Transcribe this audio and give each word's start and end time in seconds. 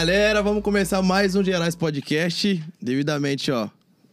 Galera, 0.00 0.42
vamos 0.42 0.62
começar 0.62 1.02
mais 1.02 1.34
um 1.36 1.44
Gerais 1.44 1.74
Podcast, 1.76 2.64
devidamente, 2.80 3.52
ó, 3.52 3.68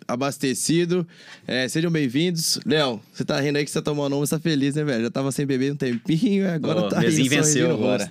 abastecido. 0.06 1.08
É, 1.48 1.66
sejam 1.70 1.90
bem-vindos. 1.90 2.60
Léo, 2.66 3.00
você 3.14 3.24
tá 3.24 3.40
rindo 3.40 3.58
aí 3.58 3.64
que 3.64 3.72
você 3.72 3.80
tá 3.80 3.86
tomando 3.90 4.18
uma, 4.18 4.26
você 4.26 4.36
tá 4.36 4.42
feliz, 4.42 4.76
né, 4.76 4.84
velho? 4.84 5.04
Já 5.04 5.10
tava 5.10 5.32
sem 5.32 5.46
beber 5.46 5.72
um 5.72 5.78
tempinho, 5.78 6.52
agora 6.52 6.82
Ô, 6.82 6.90
tá 6.90 7.00
rindo, 7.00 7.30
venceu 7.30 7.72
agora. 7.72 8.06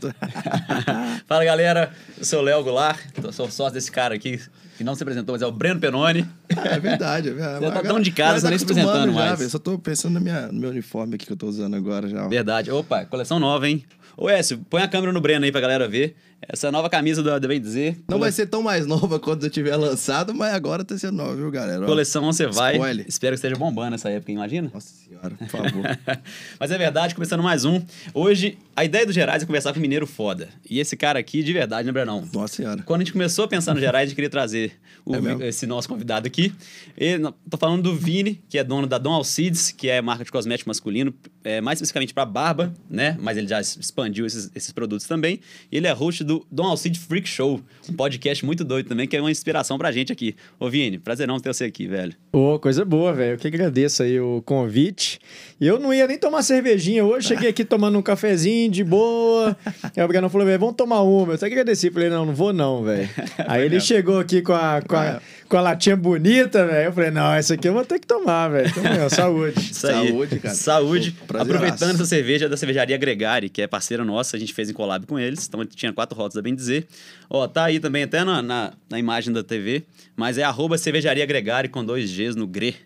Fala 1.29 1.45
galera, 1.45 1.93
eu 2.17 2.25
sou 2.25 2.39
o 2.39 2.43
Léo 2.43 2.65
Goulart, 2.65 2.99
sou 3.31 3.51
sócio 3.51 3.75
desse 3.75 3.93
cara 3.93 4.15
aqui, 4.15 4.41
que 4.79 4.83
não 4.83 4.95
se 4.95 5.03
apresentou, 5.03 5.35
mas 5.35 5.43
é 5.43 5.47
o 5.47 5.53
Breno 5.53 5.79
Penoni. 5.79 6.27
É 6.57 6.81
verdade, 6.81 7.29
é 7.29 7.33
verdade. 7.33 7.61
Você 7.67 7.73
tá 7.73 7.83
tão 7.83 8.01
de 8.01 8.11
casa, 8.11 8.41
você 8.41 8.49
nem 8.49 8.59
se 8.59 8.65
apresentando 8.65 9.13
já, 9.13 9.19
mais. 9.19 9.39
velho. 9.39 9.51
Só 9.51 9.59
tô 9.59 9.79
pensando 9.79 10.15
na 10.15 10.21
minha, 10.21 10.47
no 10.47 10.59
meu 10.59 10.71
uniforme 10.71 11.17
aqui 11.17 11.27
que 11.27 11.33
eu 11.33 11.37
tô 11.37 11.47
usando 11.47 11.77
agora 11.77 12.09
já. 12.09 12.27
Verdade. 12.27 12.71
Opa, 12.71 13.05
coleção 13.05 13.39
nova, 13.39 13.69
hein? 13.69 13.85
Ô, 14.17 14.31
Écio, 14.31 14.59
põe 14.71 14.81
a 14.81 14.89
câmera 14.89 15.13
no 15.13 15.21
Breno 15.21 15.45
aí 15.45 15.53
pra 15.53 15.61
galera 15.61 15.87
ver. 15.87 16.17
Essa 16.43 16.71
nova 16.71 16.91
camisa 16.91 17.23
do 17.23 17.49
Bem 17.49 17.61
Dizer. 17.61 17.97
Não 18.09 18.19
vai 18.19 18.31
ser 18.31 18.47
tão 18.47 18.63
mais 18.63 18.85
nova 18.87 19.19
quando 19.19 19.45
eu 19.45 19.51
tiver 19.51 19.75
lançado, 19.77 20.35
mas 20.35 20.53
agora 20.53 20.85
tá 20.85 20.97
sendo 20.97 21.17
nova, 21.17 21.35
viu, 21.35 21.51
galera? 21.51 21.83
Ó. 21.83 21.87
Coleção 21.87 22.25
Você 22.27 22.47
Vai. 22.47 22.75
Spoiler. 22.75 23.07
Espero 23.09 23.33
que 23.33 23.37
esteja 23.37 23.57
bombando 23.57 23.93
nessa 23.93 24.11
época, 24.11 24.31
imagina? 24.33 24.71
Nossa 24.73 24.93
senhora, 24.93 25.35
por 25.35 25.49
favor. 25.49 25.99
Mas 26.61 26.71
é 26.71 26.79
verdade, 26.79 27.15
começando 27.15 27.43
mais 27.43 27.65
um. 27.65 27.83
Hoje, 28.13 28.59
a 28.75 28.85
ideia 28.85 29.07
do 29.07 29.13
Gerais 29.13 29.43
é 29.43 29.47
conversar 29.47 29.73
com 29.73 29.79
o 29.79 29.83
mineiro 29.83 30.07
foda. 30.07 30.49
E 30.69 30.79
esse 30.79 30.97
cara 30.97 31.19
aqui, 31.19 31.43
de 31.43 31.53
verdade, 31.53 31.87
né, 31.87 31.93
Brenão? 31.93 32.29
Nossa 32.33 32.57
senhora. 32.57 32.83
Quando 32.83 33.01
a 33.01 33.05
gente 33.05 33.13
começou 33.13 33.47
a 33.47 33.49
pensar 33.49 33.75
no 33.75 33.81
Gerais, 33.81 34.05
a 34.05 34.07
gente 34.07 34.15
queria 34.15 34.31
trazer 34.31 34.73
o 35.05 35.15
É 35.43 35.49
esse 35.49 35.67
nosso 35.67 35.89
convidado 35.89 36.27
aqui. 36.27 36.53
E, 36.99 37.19
tô 37.49 37.57
falando 37.57 37.83
do 37.83 37.95
Vini, 37.95 38.43
que 38.49 38.59
é 38.59 38.65
dono 38.65 38.87
da 38.87 38.99
Dom 38.99 39.13
Alcides, 39.13 39.71
que 39.71 39.89
é 39.89 40.03
marca 40.03 40.25
de 40.25 40.31
cosmético 40.31 40.69
masculino, 40.69 41.15
é, 41.45 41.61
mais 41.61 41.79
especificamente 41.79 42.13
para 42.13 42.27
barba, 42.27 42.75
né? 42.91 43.17
Mas 43.21 43.37
ele 43.39 43.47
já 43.47 43.61
expandiu 43.61 44.27
esses, 44.27 44.51
esses 44.55 44.73
produtos 44.73 45.07
também. 45.07 45.41
E 45.71 45.77
ele 45.77 45.87
é 45.87 45.93
host 45.93 46.25
do 46.27 46.45
Dom 46.51 46.65
Alcides 46.65 47.03
Freak 47.03 47.29
Show, 47.29 47.61
um 47.89 47.93
podcast 47.93 48.45
muito 48.45 48.65
doido 48.65 48.89
também, 48.89 49.07
que 49.07 49.17
é 49.17 49.21
uma 49.21 49.31
inspiração 49.31 49.79
pra 49.79 49.93
gente 49.93 50.13
aqui. 50.13 50.35
Ô, 50.59 50.69
Vini, 50.69 50.99
prazerão 50.99 51.39
ter 51.39 51.55
você 51.55 51.65
aqui, 51.65 51.87
velho. 51.87 52.15
Ô, 52.33 52.59
coisa 52.59 52.85
boa, 52.85 53.13
velho. 53.13 53.35
Eu 53.35 53.39
que 53.39 53.47
agradeço 53.47 54.03
aí 54.03 54.19
o 54.19 54.43
convite. 54.45 55.21
E 55.61 55.67
eu 55.67 55.79
não 55.79 55.95
ia 55.95 56.07
nem 56.07 56.19
tomar 56.19 56.43
cervejinha 56.43 57.05
hoje, 57.05 57.29
cheguei 57.29 57.49
aqui 57.49 57.65
tomando 57.65 57.97
um 57.97 58.03
cafezinho 58.03 58.71
de 58.71 58.83
boa. 58.83 59.57
Aí 59.97 60.03
o 60.03 60.09
Breno 60.09 60.29
falou, 60.29 60.47
velho, 60.47 60.59
vamos 60.59 60.75
tomar 60.75 61.03
uma. 61.03 61.33
Eu 61.33 61.37
até 61.37 61.47
agradeci, 61.47 61.91
falei, 61.91 62.11
não, 62.11 62.27
não 62.27 62.35
vou 62.35 62.53
não, 62.53 62.83
velho. 62.83 63.09
Aí 63.47 63.65
ele 63.65 63.81
chegou 63.81 64.19
aqui 64.19 64.43
com 64.43 64.53
a, 64.53 64.83
com 64.83 64.97
a, 64.97 65.21
com 65.49 65.57
a 65.57 65.61
latinha 65.61 65.97
bonita, 65.97 66.67
velho. 66.67 66.89
Eu 66.89 66.93
falei, 66.93 67.11
não, 67.11 67.33
essa 67.33 67.55
aqui 67.55 67.69
eu 67.69 67.73
vou 67.73 67.85
ter 67.85 67.99
que 67.99 68.07
tomar, 68.07 68.49
velho. 68.49 68.69
Então, 68.69 68.83
meu, 68.83 69.09
saúde. 69.11 69.75
Saúde, 69.75 70.39
cara. 70.39 70.55
Saúde. 70.55 71.13
Pô. 71.13 71.39
Aproveitando 71.39 71.95
essa 71.95 72.05
cerveja 72.05 72.49
da 72.49 72.57
cervejaria 72.57 72.97
Gregari, 72.97 73.49
que 73.49 73.63
é 73.63 73.67
parceira 73.67 74.05
nossa, 74.05 74.37
a 74.37 74.41
gente 74.41 74.53
fez 74.53 74.69
em 74.71 74.73
collab 74.73 75.07
com 75.07 75.19
eles. 75.19 75.47
Então 75.47 75.65
tinha 75.65 75.93
quatro 75.93 76.17
rotas, 76.17 76.37
a 76.37 76.43
bem 76.43 76.55
dizer. 76.55 76.87
Ó, 77.31 77.47
tá 77.47 77.65
aí 77.65 77.81
também 77.81 78.03
até 78.03 78.25
na, 78.25 78.43
na, 78.43 78.73
na 78.89 78.99
imagem 78.99 79.33
da 79.33 79.43
TV. 79.43 79.85
Mas 80.15 80.39
é 80.39 80.43
arroba 80.43 80.79
cervejaria 80.79 81.25
Gregari 81.27 81.69
com 81.69 81.85
dois 81.85 82.11
Gs 82.11 82.37
no 82.37 82.47
Gre, 82.47 82.77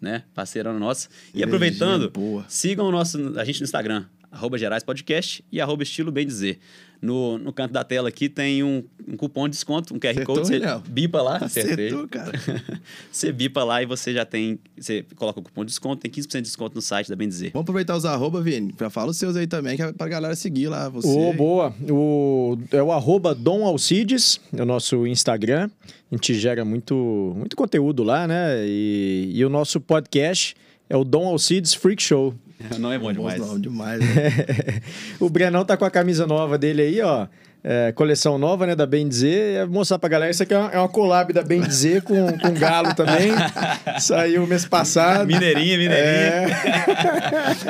né? 0.00 0.22
Parceira 0.34 0.72
nossa. 0.72 1.08
E 1.08 1.10
Cervejinha 1.10 1.46
aproveitando, 1.46 2.10
boa. 2.10 2.44
sigam 2.48 2.86
o 2.86 2.92
nosso, 2.92 3.38
a 3.38 3.44
gente 3.44 3.60
no 3.60 3.64
Instagram, 3.64 4.04
arroba 4.30 4.58
Gerais 4.58 4.82
Podcast 4.82 5.44
e 5.50 5.60
arroba 5.60 5.82
estilo 5.82 6.12
bem 6.12 6.26
dizer. 6.26 6.58
No, 7.04 7.36
no 7.36 7.52
canto 7.52 7.72
da 7.72 7.84
tela 7.84 8.08
aqui 8.08 8.30
tem 8.30 8.62
um, 8.62 8.82
um 9.06 9.14
cupom 9.14 9.46
de 9.46 9.50
desconto, 9.50 9.94
um 9.94 9.98
QR 9.98 10.12
Acertou, 10.12 10.36
Code. 10.36 10.48
Você 10.48 10.60
bipa 10.88 11.20
lá, 11.20 11.36
acertei. 11.36 11.88
Acertou, 11.88 12.08
cara. 12.08 12.32
Você 13.12 13.30
bipa 13.30 13.62
lá 13.62 13.82
e 13.82 13.86
você 13.86 14.14
já 14.14 14.24
tem. 14.24 14.58
Você 14.78 15.04
coloca 15.14 15.38
o 15.38 15.42
cupom 15.42 15.64
de 15.64 15.70
desconto, 15.70 16.00
tem 16.00 16.10
15% 16.10 16.36
de 16.36 16.42
desconto 16.42 16.74
no 16.74 16.80
site 16.80 17.10
da 17.10 17.16
Bem 17.16 17.28
Dizer. 17.28 17.50
Vamos 17.52 17.64
aproveitar 17.64 17.94
os 17.94 18.06
arroba, 18.06 18.40
Vini. 18.40 18.72
Pra 18.72 18.88
falar 18.88 19.10
os 19.10 19.18
seus 19.18 19.36
aí 19.36 19.46
também, 19.46 19.76
que 19.76 19.82
é 19.82 19.92
pra 19.92 20.08
galera 20.08 20.34
seguir 20.34 20.68
lá. 20.68 20.88
Você. 20.88 21.06
Ô, 21.06 21.32
boa. 21.34 21.74
O, 21.90 22.56
é 22.70 22.82
o 22.82 22.90
arroba 22.90 23.34
Dom 23.34 23.66
Alcides, 23.66 24.40
é 24.56 24.62
o 24.62 24.66
nosso 24.66 25.06
Instagram. 25.06 25.68
A 26.10 26.14
gente 26.16 26.32
gera 26.34 26.64
muito, 26.64 27.34
muito 27.36 27.54
conteúdo 27.54 28.02
lá, 28.02 28.26
né? 28.26 28.66
E, 28.66 29.30
e 29.34 29.44
o 29.44 29.50
nosso 29.50 29.78
podcast 29.78 30.56
é 30.88 30.96
o 30.96 31.04
Dom 31.04 31.26
Alcides 31.26 31.74
Freak 31.74 32.02
Show. 32.02 32.34
Não 32.78 32.92
é 32.92 32.98
bom 32.98 33.12
Bons 33.12 33.34
demais. 33.34 33.60
demais. 33.60 34.00
né? 34.00 34.80
o 35.20 35.28
Brenão 35.28 35.64
tá 35.64 35.76
com 35.76 35.84
a 35.84 35.90
camisa 35.90 36.26
nova 36.26 36.56
dele 36.58 36.82
aí, 36.82 37.00
ó. 37.00 37.26
É, 37.66 37.92
coleção 37.92 38.36
nova, 38.36 38.66
né, 38.66 38.76
da 38.76 38.84
Bem 38.84 39.08
Dizer. 39.08 39.54
É 39.56 39.64
mostrar 39.64 39.98
pra 39.98 40.06
galera, 40.06 40.30
isso 40.30 40.42
aqui 40.42 40.52
é 40.52 40.58
uma, 40.58 40.70
é 40.70 40.78
uma 40.78 40.88
collab 40.88 41.32
da 41.32 41.42
Bem 41.42 41.62
Dizer 41.62 42.02
com, 42.02 42.38
com 42.38 42.52
Galo 42.52 42.94
também. 42.94 43.30
Saiu 44.00 44.46
mês 44.46 44.66
passado. 44.66 45.26
Mineirinha, 45.26 45.78
mineirinha. 45.78 46.54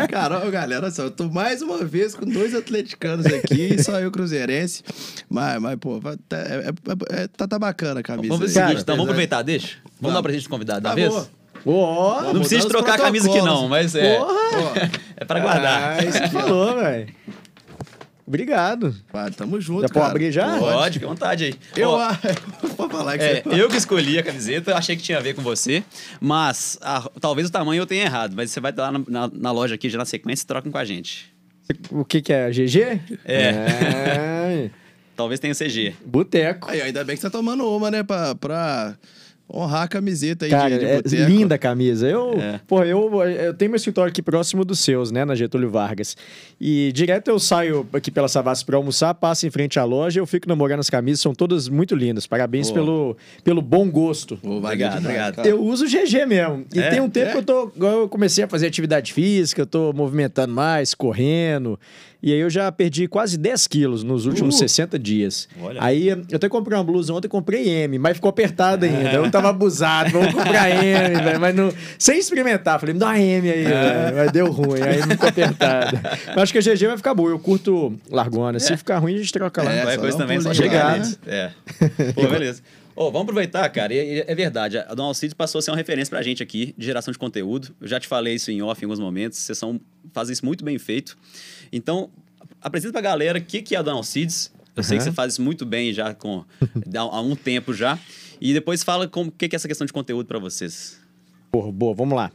É, 0.03 0.07
Cara, 0.11 0.43
ó, 0.45 0.51
galera, 0.51 0.83
olha 0.87 0.91
só, 0.93 1.03
eu 1.05 1.13
tô 1.13 1.29
mais 1.31 1.63
uma 1.63 1.85
vez 1.85 2.13
com 2.13 2.27
dois 2.27 2.57
atleticanos 2.57 3.25
aqui, 3.27 3.81
só 3.81 4.01
eu 4.01 4.11
cruzeirense. 4.11 4.83
Mas, 5.31 5.61
mas 5.63 5.77
pô, 5.79 6.01
tá, 6.29 6.39
é, 6.39 6.71
é- 7.19 7.23
é- 7.23 7.29
tá, 7.29 7.47
tá 7.47 7.57
bacana 7.59 8.01
a 8.01 8.03
camisa. 8.03 8.29
Vamos 8.35 8.47
fazer 8.53 8.59
o 8.61 8.67
seguinte, 8.67 8.83
então 8.83 8.97
vamos 8.97 9.11
aproveitar, 9.11 9.43
deixa? 9.43 9.77
Vamos, 9.85 9.93
Vamos. 10.01 10.15
dar 10.17 10.23
pra 10.25 10.33
gente 10.33 10.49
convidado 10.49 10.81
da 10.81 10.89
Tá 10.89 10.95
vez? 10.97 11.09
bom. 11.09 11.25
Ó, 11.67 12.23
Não 12.33 12.41
precisa 12.41 12.69
trocar 12.69 12.95
a 12.95 12.99
camisa 12.99 13.29
aqui 13.29 13.41
não, 13.41 13.69
mas 13.69 13.95
é, 13.95 14.19
Porra! 14.19 14.91
é 15.17 15.25
pra 15.25 15.41
guardar. 15.41 15.99
Ah, 16.01 16.05
isso 16.05 16.21
que 16.23 16.29
falou, 16.31 16.77
velho. 16.77 17.09
Obrigado. 18.27 18.95
Pá, 19.13 19.31
tamo 19.31 19.61
junto, 19.61 19.83
Já 19.83 19.89
pode 19.89 20.07
abrir 20.07 20.33
já? 20.33 20.59
Pode, 20.59 20.95
fica 20.95 21.05
à 21.05 21.09
vontade 21.11 21.45
aí. 21.45 21.55
Eu, 21.77 21.91
Ó, 21.91 21.99
ah, 22.01 22.19
falar 22.91 23.19
que 23.19 23.25
é, 23.25 23.43
você... 23.43 23.61
eu 23.63 23.69
que 23.69 23.77
escolhi 23.77 24.19
a 24.19 24.23
camiseta, 24.23 24.71
eu 24.71 24.77
achei 24.77 24.97
que 24.97 25.03
tinha 25.03 25.19
a 25.19 25.21
ver 25.21 25.35
com 25.35 25.43
você, 25.43 25.85
mas 26.21 26.79
a- 26.81 27.07
talvez 27.21 27.49
o 27.49 27.53
tamanho 27.53 27.83
eu 27.83 27.87
tenha 27.87 28.05
errado, 28.05 28.33
mas 28.35 28.51
você 28.51 28.61
vai 28.61 28.73
lá 28.75 28.91
na, 28.91 29.01
na- 29.07 29.31
na 29.33 29.53
loja 29.53 29.75
aqui 29.75 29.91
já 29.91 29.99
na 29.99 30.07
sequência 30.07 30.43
e 30.45 30.47
trocam 30.47 30.73
com 30.73 30.79
a 30.79 30.85
gente. 30.87 31.35
O 31.91 32.03
que 32.05 32.23
que 32.23 32.33
é? 32.33 32.51
GG? 32.51 32.81
É. 33.27 33.45
É. 33.49 34.71
Talvez 35.17 35.39
tenha 35.39 35.55
CG. 35.55 35.95
Boteco. 36.05 36.69
Aí, 36.71 36.81
ainda 36.81 37.05
bem 37.05 37.15
que 37.17 37.21
você 37.23 37.29
tá 37.31 37.39
tomando 37.39 37.69
uma, 37.69 37.91
né, 37.91 38.03
pra, 38.03 38.35
pra 38.35 38.97
honrar 39.53 39.83
a 39.83 39.89
camiseta 39.89 40.47
aí 40.47 40.51
Cara, 40.51 40.79
de, 41.03 41.09
de 41.11 41.17
é 41.23 41.25
linda 41.27 41.55
a 41.55 41.59
camisa. 41.59 42.09
Eu, 42.09 42.33
É. 42.41 42.61
pô, 42.67 42.83
eu, 42.83 43.23
eu 43.23 43.55
tenho 43.55 43.71
meu 43.71 43.77
escritório 43.77 44.11
aqui 44.11 44.23
próximo 44.23 44.65
dos 44.65 44.79
seus, 44.81 45.11
né, 45.11 45.25
na 45.25 45.35
Getúlio 45.35 45.71
Vargas. 45.71 46.17
E 46.61 46.91
direto 46.93 47.29
eu 47.29 47.39
saio 47.39 47.87
aqui 47.93 48.11
pela 48.11 48.27
Savassi 48.27 48.65
pra 48.65 48.77
almoçar, 48.77 49.13
passo 49.15 49.47
em 49.47 49.51
frente 49.51 49.79
à 49.79 49.85
loja, 49.85 50.19
eu 50.19 50.27
fico 50.27 50.49
namorando 50.49 50.81
as 50.81 50.89
camisas, 50.91 51.21
são 51.21 51.35
todas 51.35 51.69
muito 51.69 51.95
lindas. 51.95 52.27
Parabéns 52.27 52.71
pelo, 52.71 53.17
pelo 53.45 53.61
bom 53.61 53.89
gosto. 53.91 54.39
Obrigado, 54.43 54.99
obrigado. 54.99 55.45
Eu 55.47 55.63
uso 55.63 55.87
GG 55.87 56.27
mesmo. 56.27 56.65
E 56.75 56.81
É? 56.81 56.91
tem 56.91 57.01
um 57.01 57.11
tempo 57.11 57.29
É? 57.29 57.33
que 57.33 57.39
eu 57.39 57.43
tô. 57.43 57.71
Eu 57.77 58.09
comecei 58.09 58.45
a 58.45 58.49
fazer 58.49 58.67
atividade 58.67 59.13
física, 59.13 59.63
eu 59.63 59.67
tô 59.67 59.93
movimentando 59.93 60.53
mais, 60.55 60.95
correndo. 60.95 61.79
E 62.27 62.33
aí 62.33 62.39
eu 62.41 62.49
já 62.49 62.73
perdi 62.73 63.07
quase 63.07 63.37
10 63.37 63.67
quilos 63.67 64.03
nos 64.03 64.25
últimos 64.25 64.55
Uh! 64.55 64.61
60 64.61 64.99
dias. 64.99 65.47
Olha. 65.61 65.79
Aí 65.85 66.09
eu 66.09 66.25
até 66.33 66.49
comprei 66.49 66.75
uma 66.79 66.83
blusa 66.83 67.13
ontem, 67.13 67.29
comprei 67.29 67.69
M, 67.69 67.99
mas 67.99 68.17
ficou 68.17 68.31
apertada 68.31 68.87
ainda. 68.87 69.13
Eu 69.13 69.31
tava 69.31 69.51
abusado, 69.51 70.09
vamos 70.11 70.33
comprar 70.33 70.71
M, 70.71 71.21
velho. 71.21 71.39
Mas 71.45 71.55
não, 71.55 71.71
sem 71.99 72.19
experimentar, 72.19 72.81
falei, 72.81 72.95
me 72.95 72.99
dá 72.99 73.09
uma 73.09 73.19
M 73.21 73.51
aí, 73.51 73.65
velho. 73.65 74.17
Mas 74.17 74.33
deu 74.33 74.51
ruim, 74.51 74.81
aí 74.81 75.01
não 75.01 75.09
ficou 75.09 75.29
apertada. 75.29 76.01
Mas 76.29 76.39
acho 76.39 76.53
que 76.55 76.59
a 76.59 76.63
GG 76.63 76.87
vai 76.87 76.97
ficar 76.97 77.13
boa. 77.13 77.31
Eu 77.31 77.39
curto 77.39 77.95
largona. 78.11 78.59
Se 78.59 78.75
ficar 78.75 79.01
ruim, 79.01 79.17
a 79.17 79.19
gente 79.19 79.31
troca 79.31 79.63
lá. 79.63 79.71
É, 79.71 79.95
só 79.95 80.01
coisa 80.01 80.17
também, 80.17 80.41
só 80.41 80.55
chegar. 80.55 80.97
lá, 80.97 81.05
né? 81.05 81.15
É. 81.27 81.51
Pô, 82.15 82.27
beleza. 82.27 82.63
Ô, 82.97 83.11
vamos 83.11 83.23
aproveitar, 83.23 83.69
cara. 83.69 83.93
E, 83.93 83.99
e 83.99 84.25
é 84.27 84.35
verdade, 84.35 84.79
a 84.79 84.95
Dom 84.95 85.05
Alcides 85.05 85.35
passou 85.35 85.59
a 85.59 85.63
ser 85.63 85.73
uma 85.73 85.77
referência 85.77 86.11
pra 86.11 86.23
gente 86.23 86.43
aqui 86.43 86.75
de 86.79 86.87
geração 86.87 87.13
de 87.13 87.19
conteúdo. 87.19 87.75
Eu 87.83 87.89
já 87.89 88.01
te 88.01 88.09
falei 88.09 88.37
isso 88.37 88.51
em 88.51 88.63
off 88.63 88.81
em 88.81 88.87
alguns 88.87 89.01
momentos. 89.01 89.39
Vocês 89.41 89.59
são, 89.59 89.79
fazem 90.15 90.33
isso 90.33 90.47
muito 90.47 90.65
bem 90.65 90.79
feito. 90.79 91.19
Então, 91.75 92.09
apresenta 92.63 92.93
pra 92.93 93.01
galera 93.01 93.39
o 93.39 93.43
que, 93.43 93.61
que 93.61 93.75
é 93.75 93.79
a 93.79 93.83
Dom 93.83 93.97
Alcides. 93.97 94.53
Eu 94.77 94.83
sei 94.85 94.97
que 94.97 95.05
você 95.05 95.13
faz 95.13 95.35
isso 95.35 95.43
muito 95.43 95.67
bem 95.67 95.93
já 95.93 96.15
com, 96.15 96.45
há 96.97 97.21
um 97.21 97.35
tempo 97.35 97.75
já. 97.75 97.99
E 98.41 98.53
depois 98.53 98.85
fala 98.85 99.11
o 99.13 99.31
que, 99.33 99.49
que 99.49 99.55
é 99.55 99.57
essa 99.57 99.67
questão 99.67 99.85
de 99.85 99.93
conteúdo 99.93 100.27
pra 100.27 100.39
vocês. 100.39 101.01
Boa, 101.53 101.71
boa, 101.71 101.95
vamos 101.95 102.17
lá. 102.17 102.33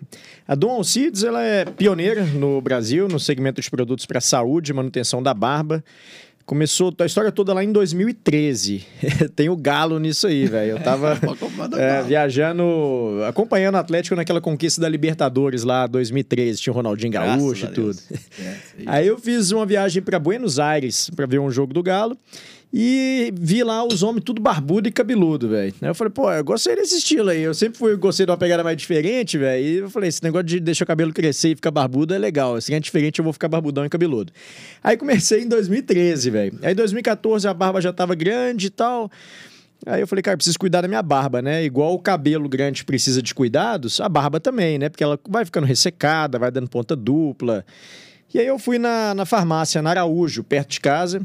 A 0.48 0.56
Dom 0.56 0.72
Alcides, 0.72 1.24
ela 1.24 1.42
é 1.42 1.66
pioneira 1.66 2.25
no 2.25 2.62
Brasil 2.62 3.08
no 3.08 3.19
segmento 3.19 3.62
de 3.62 3.69
produtos 3.69 4.06
para 4.06 4.22
saúde 4.22 4.72
e 4.72 4.74
manutenção 4.74 5.22
da 5.24 5.34
barba. 5.34 5.84
Começou 6.50 6.92
a 6.98 7.06
história 7.06 7.31
toda 7.31 7.54
lá 7.54 7.63
em 7.63 7.72
2013. 7.72 8.84
Tem 9.38 9.50
o 9.50 9.56
galo 9.56 10.00
nisso 10.00 10.25
aí, 10.25 10.48
velho. 10.48 10.72
Eu 10.72 10.80
tava 10.80 11.16
é, 11.78 12.01
viajando, 12.01 12.63
acompanhando 13.28 13.75
o 13.75 13.78
Atlético 13.78 14.16
naquela 14.16 14.42
conquista 14.42 14.81
da 14.81 14.90
Libertadores 14.90 15.63
lá 15.63 15.86
2013, 15.86 16.60
tinha 16.60 16.74
o 16.74 16.75
Ronaldinho 16.75 17.13
Gaúcho 17.13 17.68
e 17.68 17.69
tudo. 17.69 18.00
É. 18.40 18.56
Aí 18.88 19.06
eu 19.06 19.19
fiz 19.19 19.51
uma 19.51 19.63
viagem 19.63 20.01
para 20.01 20.18
Buenos 20.18 20.57
Aires 20.57 21.12
para 21.16 21.28
ver 21.28 21.38
um 21.38 21.51
jogo 21.51 21.72
do 21.72 21.84
Galo 21.84 22.18
e 22.71 23.33
vi 23.36 23.63
lá 23.63 23.83
os 23.83 24.04
homens 24.04 24.24
tudo 24.24 24.39
barbudo 24.39 24.88
e 24.88 24.92
cabeludo, 24.92 25.50
velho. 25.50 25.74
Eu 25.81 25.95
falei, 25.95 26.12
pô, 26.12 26.31
eu 26.31 26.44
gostei 26.44 26.75
desse 26.75 26.98
estilo 26.98 27.30
aí. 27.30 27.42
Eu 27.42 27.54
sempre 27.54 27.80
fui, 27.80 27.95
gostei 27.95 28.27
de 28.27 28.31
uma 28.31 28.38
pegada 28.38 28.63
mais 28.63 28.77
diferente, 28.77 29.39
velho. 29.39 29.66
E 29.66 29.77
eu 29.77 29.89
falei, 29.89 30.10
esse 30.10 30.24
negócio 30.24 30.45
de 30.45 30.60
deixar 30.60 30.83
o 30.83 30.88
cabelo 30.88 31.12
crescer 31.12 31.50
e 31.50 31.56
ficar 31.56 31.71
barbudo 31.71 32.13
é 32.13 32.18
legal. 32.19 32.62
Se 32.62 32.71
é 32.74 32.80
diferente, 32.80 33.19
eu 33.19 33.24
vou 33.24 33.33
ficar 33.33 33.48
barbudão 33.48 33.86
e 33.86 33.89
cabeludo. 33.89 34.31
Aí 34.83 34.95
comecei 34.98 35.42
em 35.42 35.48
2013, 35.48 36.30
velho. 36.30 36.60
Aí 36.62 36.74
em 36.74 36.75
2014 36.75 37.48
a 37.48 37.54
barba 37.54 37.81
já 37.81 37.92
tava 37.92 38.13
grande 38.13 38.68
e 38.68 38.69
tal. 38.69 39.10
Aí 39.86 40.01
eu 40.01 40.07
falei, 40.07 40.22
cara, 40.22 40.38
preciso 40.38 40.60
cuidar 40.60 40.81
da 40.81 40.88
minha 40.88 41.01
barba, 41.01 41.42
né? 41.42 41.63
Igual 41.63 41.94
o 41.94 42.00
cabelo 42.00 42.48
grande 42.48 42.83
precisa 42.86 43.22
de 43.22 43.33
cuidados, 43.33 44.00
a 44.00 44.10
barba 44.10 44.39
também, 44.39 44.77
né? 44.77 44.89
Porque 44.89 45.04
ela 45.04 45.18
vai 45.27 45.44
ficando 45.44 45.65
ressecada, 45.65 46.38
vai 46.38 46.51
dando 46.51 46.69
ponta 46.69 46.95
dupla. 46.95 47.65
E 48.34 48.38
aí 48.40 48.46
eu 48.46 48.60
fui 48.60 48.78
na, 48.78 49.14
na 49.16 49.26
farmácia, 49.26 49.81
na 49.81 49.90
Araújo, 49.90 50.44
perto 50.44 50.70
de 50.70 50.80
casa. 50.80 51.22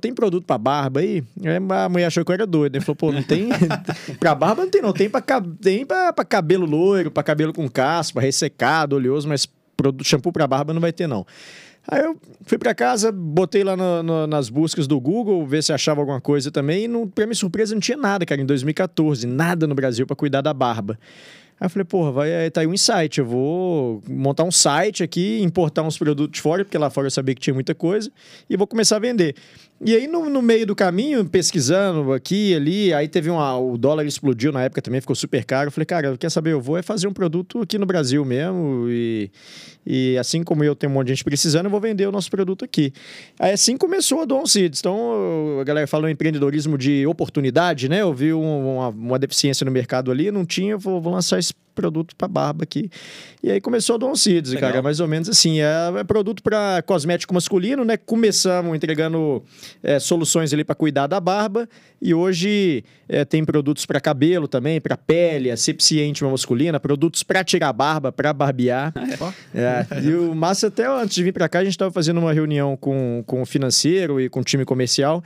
Tem 0.00 0.12
produto 0.12 0.44
pra 0.44 0.58
barba 0.58 0.98
aí? 1.00 1.22
Aí 1.44 1.56
a 1.56 1.88
mulher 1.88 2.06
achou 2.06 2.24
que 2.24 2.30
eu 2.30 2.34
era 2.34 2.46
doido. 2.46 2.74
Ele 2.76 2.84
falou, 2.84 2.96
pô, 2.96 3.12
não 3.12 3.22
tem. 3.22 3.48
pra 4.18 4.34
barba 4.34 4.64
não 4.64 4.70
tem, 4.70 4.82
não. 4.82 4.92
Tem 4.92 5.08
pra, 5.08 5.20
ca- 5.20 5.42
tem 5.60 5.86
pra, 5.86 6.12
pra 6.12 6.24
cabelo 6.24 6.66
loiro, 6.66 7.10
pra 7.10 7.22
cabelo 7.22 7.52
com 7.52 7.68
caspa, 7.68 8.20
ressecado, 8.20 8.96
oleoso, 8.96 9.28
mas 9.28 9.46
produto, 9.76 10.04
shampoo 10.04 10.32
pra 10.32 10.46
barba 10.46 10.74
não 10.74 10.80
vai 10.80 10.92
ter, 10.92 11.06
não. 11.06 11.24
Aí 11.88 12.02
eu 12.02 12.16
fui 12.44 12.58
pra 12.58 12.74
casa, 12.74 13.10
botei 13.10 13.64
lá 13.64 13.76
no- 13.76 14.02
no- 14.02 14.26
nas 14.26 14.48
buscas 14.50 14.86
do 14.86 15.00
Google, 15.00 15.46
ver 15.46 15.62
se 15.62 15.72
achava 15.72 16.00
alguma 16.00 16.20
coisa 16.20 16.50
também. 16.50 16.84
E, 16.84 16.88
não, 16.88 17.06
pra 17.08 17.26
minha 17.26 17.34
surpresa, 17.34 17.74
não 17.74 17.80
tinha 17.80 17.96
nada, 17.96 18.26
cara, 18.26 18.40
em 18.40 18.44
2014. 18.46 19.26
Nada 19.26 19.66
no 19.66 19.74
Brasil 19.74 20.06
pra 20.06 20.16
cuidar 20.16 20.40
da 20.42 20.52
barba. 20.52 20.98
Aí 21.60 21.66
eu 21.66 21.70
falei, 21.70 21.84
porra, 21.84 22.10
vai, 22.10 22.34
aí 22.34 22.50
tá 22.50 22.62
aí 22.62 22.66
um 22.66 22.72
insight. 22.72 23.18
Eu 23.18 23.26
vou 23.26 24.02
montar 24.08 24.44
um 24.44 24.50
site 24.50 25.02
aqui, 25.02 25.42
importar 25.42 25.82
uns 25.82 25.98
produtos 25.98 26.40
fora, 26.40 26.64
porque 26.64 26.78
lá 26.78 26.88
fora 26.88 27.06
eu 27.06 27.10
sabia 27.10 27.34
que 27.34 27.40
tinha 27.40 27.52
muita 27.52 27.74
coisa, 27.74 28.10
e 28.48 28.56
vou 28.56 28.66
começar 28.66 28.96
a 28.96 28.98
vender. 28.98 29.34
E 29.82 29.94
aí, 29.96 30.06
no, 30.06 30.28
no 30.28 30.42
meio 30.42 30.66
do 30.66 30.76
caminho, 30.76 31.24
pesquisando 31.24 32.12
aqui 32.12 32.54
ali, 32.54 32.92
aí 32.92 33.08
teve 33.08 33.30
uma. 33.30 33.56
O 33.58 33.78
dólar 33.78 34.04
explodiu 34.04 34.52
na 34.52 34.62
época 34.62 34.82
também, 34.82 35.00
ficou 35.00 35.16
super 35.16 35.42
caro. 35.42 35.68
Eu 35.68 35.72
falei, 35.72 35.86
cara, 35.86 36.18
quer 36.18 36.30
saber? 36.30 36.52
Eu 36.52 36.60
vou 36.60 36.76
é 36.76 36.82
fazer 36.82 37.08
um 37.08 37.14
produto 37.14 37.62
aqui 37.62 37.78
no 37.78 37.86
Brasil 37.86 38.22
mesmo. 38.22 38.86
E, 38.90 39.30
e 39.86 40.18
assim 40.18 40.42
como 40.44 40.62
eu 40.62 40.74
tenho 40.76 40.92
um 40.92 40.94
monte 40.96 41.06
de 41.06 41.14
gente 41.14 41.24
precisando, 41.24 41.64
eu 41.64 41.70
vou 41.70 41.80
vender 41.80 42.06
o 42.06 42.12
nosso 42.12 42.30
produto 42.30 42.62
aqui. 42.62 42.92
Aí 43.38 43.52
assim 43.52 43.74
começou 43.78 44.20
a 44.20 44.26
Dom 44.26 44.44
Seeds. 44.44 44.80
Então, 44.80 45.58
a 45.58 45.64
galera 45.64 45.86
fala 45.86 46.10
em 46.10 46.12
empreendedorismo 46.12 46.76
de 46.76 47.06
oportunidade, 47.06 47.88
né? 47.88 48.02
Eu 48.02 48.12
vi 48.12 48.34
um- 48.34 48.76
uma, 48.76 48.88
uma 48.88 49.18
deficiência 49.18 49.64
no 49.64 49.70
mercado 49.70 50.10
ali, 50.10 50.30
não 50.30 50.44
tinha, 50.44 50.76
vou, 50.76 51.00
vou 51.00 51.10
lançar 51.10 51.38
esse 51.38 51.54
produto 51.74 52.14
para 52.16 52.28
barba 52.28 52.64
aqui. 52.64 52.90
E 53.42 53.50
aí 53.50 53.60
começou 53.60 53.94
a 53.94 53.98
Dom 53.98 54.14
Seeds, 54.14 54.52
Legal. 54.52 54.70
cara, 54.70 54.82
mais 54.82 55.00
ou 55.00 55.08
menos 55.08 55.28
assim. 55.28 55.60
É, 55.60 55.92
é 55.98 56.04
produto 56.04 56.42
para 56.42 56.82
cosmético 56.82 57.32
masculino, 57.32 57.84
né? 57.84 57.96
Começamos 57.96 58.74
entregando 58.76 59.42
é, 59.82 59.98
soluções 59.98 60.52
ali 60.52 60.64
para 60.64 60.74
cuidar 60.74 61.06
da 61.06 61.20
barba 61.20 61.68
e 62.00 62.14
hoje 62.14 62.82
é, 63.08 63.24
tem 63.24 63.44
produtos 63.44 63.84
para 63.84 64.00
cabelo 64.00 64.48
também, 64.48 64.80
para 64.80 64.96
pele, 64.96 65.50
asepsia 65.50 66.06
íntima 66.06 66.30
masculina, 66.30 66.80
produtos 66.80 67.22
para 67.22 67.44
tirar 67.44 67.72
barba, 67.72 68.10
para 68.10 68.32
barbear. 68.32 68.92
É, 69.54 69.86
e 70.02 70.14
o 70.14 70.34
Massa, 70.34 70.68
até 70.68 70.86
antes 70.86 71.14
de 71.14 71.22
vir 71.22 71.32
para 71.32 71.48
cá, 71.48 71.58
a 71.58 71.64
gente 71.64 71.72
estava 71.72 71.90
fazendo 71.90 72.18
uma 72.20 72.32
reunião 72.32 72.76
com, 72.76 73.22
com 73.26 73.42
o 73.42 73.46
financeiro 73.46 74.20
e 74.20 74.28
com 74.28 74.40
o 74.40 74.44
time 74.44 74.64
comercial. 74.64 75.22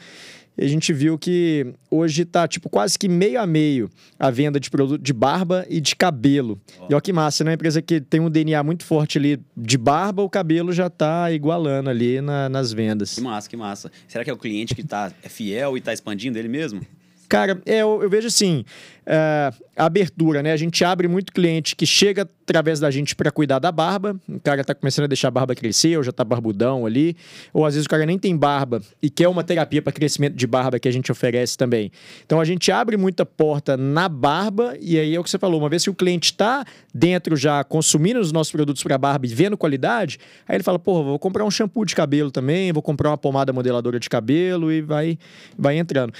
E 0.56 0.64
a 0.64 0.68
gente 0.68 0.92
viu 0.92 1.18
que 1.18 1.74
hoje 1.90 2.22
está 2.22 2.46
tipo 2.46 2.68
quase 2.68 2.96
que 2.98 3.08
meio 3.08 3.40
a 3.40 3.46
meio 3.46 3.90
a 4.18 4.30
venda 4.30 4.60
de 4.60 4.70
produto 4.70 5.02
de 5.02 5.12
barba 5.12 5.66
e 5.68 5.80
de 5.80 5.96
cabelo. 5.96 6.60
E 6.88 6.94
olha 6.94 7.00
que 7.00 7.12
massa, 7.12 7.42
né? 7.42 7.50
Uma 7.50 7.54
empresa 7.54 7.82
que 7.82 8.00
tem 8.00 8.20
um 8.20 8.30
DNA 8.30 8.62
muito 8.62 8.84
forte 8.84 9.18
ali 9.18 9.40
de 9.56 9.76
barba, 9.76 10.22
o 10.22 10.30
cabelo 10.30 10.72
já 10.72 10.86
está 10.86 11.30
igualando 11.32 11.90
ali 11.90 12.20
na- 12.20 12.48
nas 12.48 12.72
vendas. 12.72 13.14
Que 13.14 13.20
massa, 13.20 13.48
que 13.50 13.56
massa. 13.56 13.90
Será 14.06 14.22
que 14.22 14.30
é 14.30 14.32
o 14.32 14.36
cliente 14.38 14.74
que 14.76 14.84
tá, 14.84 15.12
é 15.22 15.28
fiel 15.28 15.76
e 15.76 15.80
tá 15.80 15.92
expandindo 15.92 16.38
ele 16.38 16.48
mesmo? 16.48 16.80
Cara, 17.28 17.60
é, 17.66 17.78
eu, 17.78 18.02
eu 18.02 18.10
vejo 18.10 18.26
assim, 18.26 18.64
é, 19.06 19.52
a 19.76 19.86
abertura, 19.86 20.42
né? 20.42 20.52
A 20.52 20.56
gente 20.56 20.84
abre 20.84 21.08
muito 21.08 21.32
cliente 21.32 21.76
que 21.76 21.84
chega 21.84 22.28
através 22.42 22.78
da 22.78 22.90
gente 22.90 23.14
para 23.14 23.30
cuidar 23.30 23.58
da 23.58 23.72
barba. 23.72 24.18
O 24.28 24.40
cara 24.40 24.62
tá 24.64 24.74
começando 24.74 25.04
a 25.04 25.08
deixar 25.08 25.28
a 25.28 25.30
barba 25.30 25.54
crescer, 25.54 25.96
ou 25.96 26.02
já 26.02 26.12
tá 26.12 26.24
barbudão 26.24 26.86
ali. 26.86 27.16
Ou 27.52 27.66
às 27.66 27.74
vezes 27.74 27.86
o 27.86 27.88
cara 27.88 28.06
nem 28.06 28.18
tem 28.18 28.36
barba 28.36 28.80
e 29.02 29.10
quer 29.10 29.28
uma 29.28 29.42
terapia 29.42 29.82
para 29.82 29.92
crescimento 29.92 30.34
de 30.34 30.46
barba 30.46 30.78
que 30.78 30.88
a 30.88 30.92
gente 30.92 31.10
oferece 31.10 31.56
também. 31.56 31.90
Então 32.24 32.40
a 32.40 32.44
gente 32.44 32.70
abre 32.70 32.96
muita 32.96 33.26
porta 33.26 33.76
na 33.76 34.08
barba 34.08 34.76
e 34.80 34.98
aí 34.98 35.14
é 35.14 35.20
o 35.20 35.24
que 35.24 35.30
você 35.30 35.38
falou, 35.38 35.60
uma 35.60 35.68
vez 35.68 35.84
que 35.84 35.90
o 35.90 35.94
cliente 35.94 36.32
está 36.32 36.64
dentro 36.94 37.36
já 37.36 37.64
consumindo 37.64 38.20
os 38.20 38.32
nossos 38.32 38.52
produtos 38.52 38.82
para 38.82 38.96
barba 38.96 39.26
e 39.26 39.28
vendo 39.28 39.56
qualidade, 39.56 40.18
aí 40.46 40.56
ele 40.56 40.64
fala, 40.64 40.78
porra, 40.78 41.02
vou 41.02 41.18
comprar 41.18 41.44
um 41.44 41.50
shampoo 41.50 41.84
de 41.84 41.94
cabelo 41.94 42.30
também, 42.30 42.72
vou 42.72 42.82
comprar 42.82 43.10
uma 43.10 43.18
pomada 43.18 43.52
modeladora 43.52 43.98
de 43.98 44.08
cabelo 44.08 44.72
e 44.72 44.80
vai, 44.80 45.18
vai 45.58 45.76
entrando. 45.78 46.12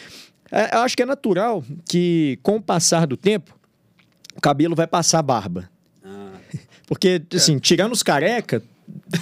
É, 0.55 0.77
eu 0.77 0.83
acho 0.83 0.97
que 0.97 1.03
é 1.03 1.07
natural 1.07 1.65
que, 1.89 2.39
com 2.41 2.57
o 2.57 2.63
passar 2.63 3.09
do 3.09 3.17
tempo, 3.17 3.59
o 4.37 4.41
cabelo 4.41 4.77
vai 4.77 4.87
passar 4.87 5.19
a 5.19 5.23
barba. 5.23 5.69
Ah, 6.05 6.31
Porque, 6.87 7.21
assim, 7.35 7.59
tirando 7.59 7.91
os 7.91 8.05
careca, 8.05 8.63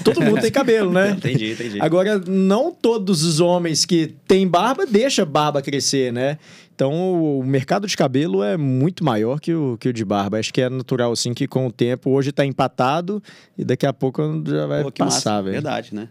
todo 0.05 0.20
mundo 0.20 0.43
tem 0.43 0.50
cabelo, 0.50 0.93
né? 0.93 1.12
entendi, 1.17 1.52
entendi. 1.52 1.81
Agora, 1.81 2.19
não 2.19 2.70
todos 2.70 3.25
os 3.25 3.40
homens 3.40 3.87
que 3.87 4.14
têm 4.29 4.46
barba 4.46 4.84
deixam 4.84 5.23
a 5.23 5.26
barba 5.26 5.62
crescer, 5.62 6.12
né? 6.12 6.37
Então, 6.75 7.38
o 7.38 7.43
mercado 7.43 7.87
de 7.87 7.96
cabelo 7.96 8.43
é 8.43 8.58
muito 8.58 9.02
maior 9.02 9.40
que 9.40 9.55
o, 9.55 9.78
que 9.78 9.88
o 9.88 9.93
de 9.93 10.05
barba. 10.05 10.38
Acho 10.38 10.52
que 10.52 10.61
é 10.61 10.69
natural, 10.69 11.12
assim, 11.12 11.32
que 11.32 11.46
com 11.46 11.67
o 11.67 11.73
tempo, 11.73 12.11
hoje 12.11 12.28
está 12.28 12.44
empatado 12.44 13.23
e 13.56 13.64
daqui 13.64 13.87
a 13.87 13.93
pouco 13.93 14.43
já 14.46 14.67
vai 14.67 14.82
Pô, 14.82 14.93
passar, 14.93 15.40
velho. 15.40 15.55
Verdade, 15.55 15.94
né? 15.94 16.08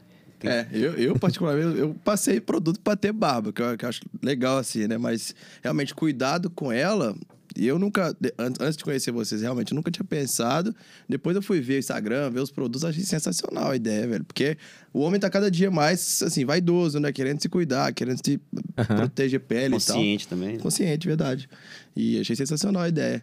É, 0.48 0.68
eu, 0.72 0.94
eu 0.94 1.20
particularmente, 1.20 1.78
eu 1.80 1.96
passei 2.04 2.40
produto 2.42 2.80
pra 2.80 2.96
ter 2.96 3.12
barba, 3.12 3.52
que 3.54 3.62
eu, 3.62 3.78
que 3.78 3.86
eu 3.86 3.90
acho 3.90 4.02
legal 4.22 4.58
assim, 4.58 4.88
né? 4.88 4.98
Mas 4.98 5.36
realmente, 5.64 5.94
cuidado 5.94 6.50
com 6.50 6.72
ela. 6.72 7.16
E 7.54 7.68
eu 7.68 7.78
nunca, 7.78 8.16
antes 8.60 8.78
de 8.78 8.84
conhecer 8.86 9.12
vocês, 9.12 9.42
realmente, 9.42 9.74
eu 9.74 9.76
nunca 9.76 9.92
tinha 9.92 10.06
pensado. 10.06 10.74
Depois 11.10 11.36
eu 11.36 11.42
fui 11.42 11.60
ver 11.60 11.76
o 11.76 11.80
Instagram, 11.80 12.30
ver 12.30 12.40
os 12.40 12.50
produtos, 12.50 12.86
achei 12.86 13.04
sensacional 13.04 13.72
a 13.72 13.76
ideia, 13.76 14.08
velho. 14.08 14.24
Porque 14.24 14.58
o 14.94 15.02
homem 15.02 15.20
tá 15.20 15.30
cada 15.30 15.52
dia 15.52 15.70
mais, 15.70 16.22
assim, 16.24 16.46
vaidoso, 16.46 16.98
né? 16.98 17.12
Querendo 17.12 17.42
se 17.42 17.50
cuidar, 17.50 17.92
querendo 17.94 18.20
se 18.26 18.40
proteger 18.88 19.42
pele 19.42 19.76
e 19.76 19.80
tal. 19.80 19.96
Consciente 19.98 20.28
também. 20.30 20.54
né? 20.54 20.60
Consciente, 20.60 21.06
verdade. 21.08 21.50
E 21.94 22.22
achei 22.22 22.38
sensacional 22.38 22.84
a 22.84 22.88
ideia. 22.88 23.22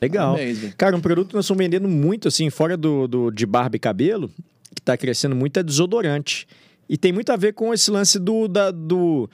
Legal. 0.00 0.36
Velho. 0.36 0.72
Cara, 0.78 0.96
um 0.96 1.00
produto 1.00 1.28
que 1.30 1.34
nós 1.34 1.44
estamos 1.44 1.58
vendendo 1.64 1.88
muito, 1.88 2.28
assim, 2.28 2.50
fora 2.50 2.76
do, 2.76 3.08
do- 3.08 3.30
de 3.32 3.44
barba 3.44 3.74
e 3.74 3.80
cabelo, 3.80 4.30
que 4.74 4.80
está 4.80 4.96
crescendo 4.96 5.34
muito, 5.36 5.58
é 5.58 5.62
desodorante. 5.62 6.46
E 6.86 6.98
tem 6.98 7.14
muito 7.14 7.32
a 7.32 7.36
ver 7.36 7.54
com 7.54 7.72
esse 7.72 7.90
lance 7.90 8.18
do, 8.18 8.46
da- 8.46 8.70
do 8.70 9.28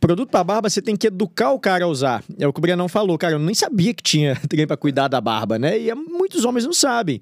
produto 0.00 0.30
para 0.30 0.42
barba, 0.42 0.70
você 0.70 0.80
tem 0.80 0.96
que 0.96 1.06
educar 1.08 1.50
o 1.50 1.58
cara 1.60 1.84
a 1.84 1.88
usar. 1.88 2.24
É 2.38 2.48
o 2.48 2.52
que 2.52 2.58
o 2.58 2.62
Brenão 2.62 2.88
falou, 2.88 3.18
cara, 3.18 3.34
eu 3.34 3.38
nem 3.38 3.54
sabia 3.54 3.92
que 3.92 4.02
tinha 4.02 4.34
trem 4.48 4.66
para 4.66 4.76
cuidar 4.76 5.08
da 5.08 5.20
barba, 5.20 5.58
né? 5.58 5.78
E 5.78 5.90
é- 5.90 5.94
muitos 5.94 6.46
homens 6.46 6.64
não 6.64 6.72
sabem. 6.72 7.20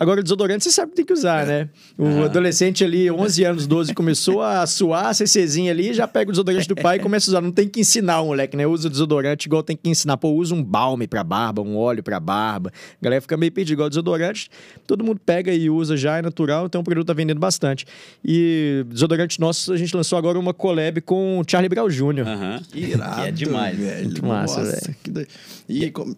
Agora, 0.00 0.20
o 0.20 0.22
desodorante 0.22 0.64
você 0.64 0.70
sabe 0.70 0.92
que 0.92 0.96
tem 0.96 1.04
que 1.04 1.12
usar, 1.12 1.44
né? 1.46 1.68
O 1.98 2.22
adolescente 2.24 2.82
ali, 2.82 3.10
11 3.10 3.44
anos, 3.44 3.66
12, 3.66 3.92
começou 3.92 4.40
a 4.42 4.66
suar, 4.66 5.08
a 5.08 5.12
CCzinha 5.14 5.70
ali, 5.70 5.92
já 5.92 6.08
pega 6.08 6.30
o 6.30 6.32
desodorante 6.32 6.66
do 6.66 6.74
pai 6.74 6.96
e 6.96 7.00
começa 7.00 7.28
a 7.28 7.32
usar. 7.32 7.40
Não 7.42 7.52
tem 7.52 7.68
que 7.68 7.80
ensinar 7.80 8.22
o 8.22 8.28
moleque, 8.28 8.56
né? 8.56 8.66
Usa 8.66 8.88
o 8.88 8.90
desodorante 8.90 9.46
igual 9.46 9.62
tem 9.62 9.76
que 9.76 9.90
ensinar. 9.90 10.16
Pô, 10.16 10.30
usa 10.30 10.54
um 10.54 10.64
balme 10.64 11.06
pra 11.06 11.22
barba, 11.22 11.60
um 11.60 11.76
óleo 11.76 12.02
pra 12.02 12.18
barba. 12.18 12.72
A 12.74 13.04
galera 13.04 13.20
fica 13.20 13.36
meio 13.36 13.52
pedindo 13.52 13.74
igual 13.74 13.90
desodorante. 13.90 14.48
Todo 14.86 15.04
mundo 15.04 15.20
pega 15.24 15.52
e 15.52 15.68
usa 15.68 15.98
já, 15.98 16.16
é 16.16 16.22
natural, 16.22 16.64
então 16.64 16.80
o 16.80 16.84
produto 16.84 17.06
tá 17.06 17.12
vendendo 17.12 17.38
bastante. 17.38 17.84
E 18.24 18.82
desodorante 18.88 19.38
nosso, 19.38 19.70
a 19.70 19.76
gente 19.76 19.94
lançou 19.94 20.16
agora 20.18 20.38
uma 20.38 20.54
collab 20.54 20.98
com 21.02 21.38
o 21.40 21.44
Charlie 21.46 21.68
Brown 21.68 21.88
Jr. 21.90 22.26
Aham. 22.26 22.62
Irado, 22.74 23.14
Que 23.22 23.28
é 23.28 23.30
demais. 23.30 23.78
velho. 23.78 24.04
Muito 24.04 24.24
massa, 24.24 24.60
Nossa, 24.60 24.80
velho. 24.80 24.96
que 25.02 25.10
doido. 25.10 25.28
E 25.68 25.84
aí, 25.84 25.90
como... 25.90 26.16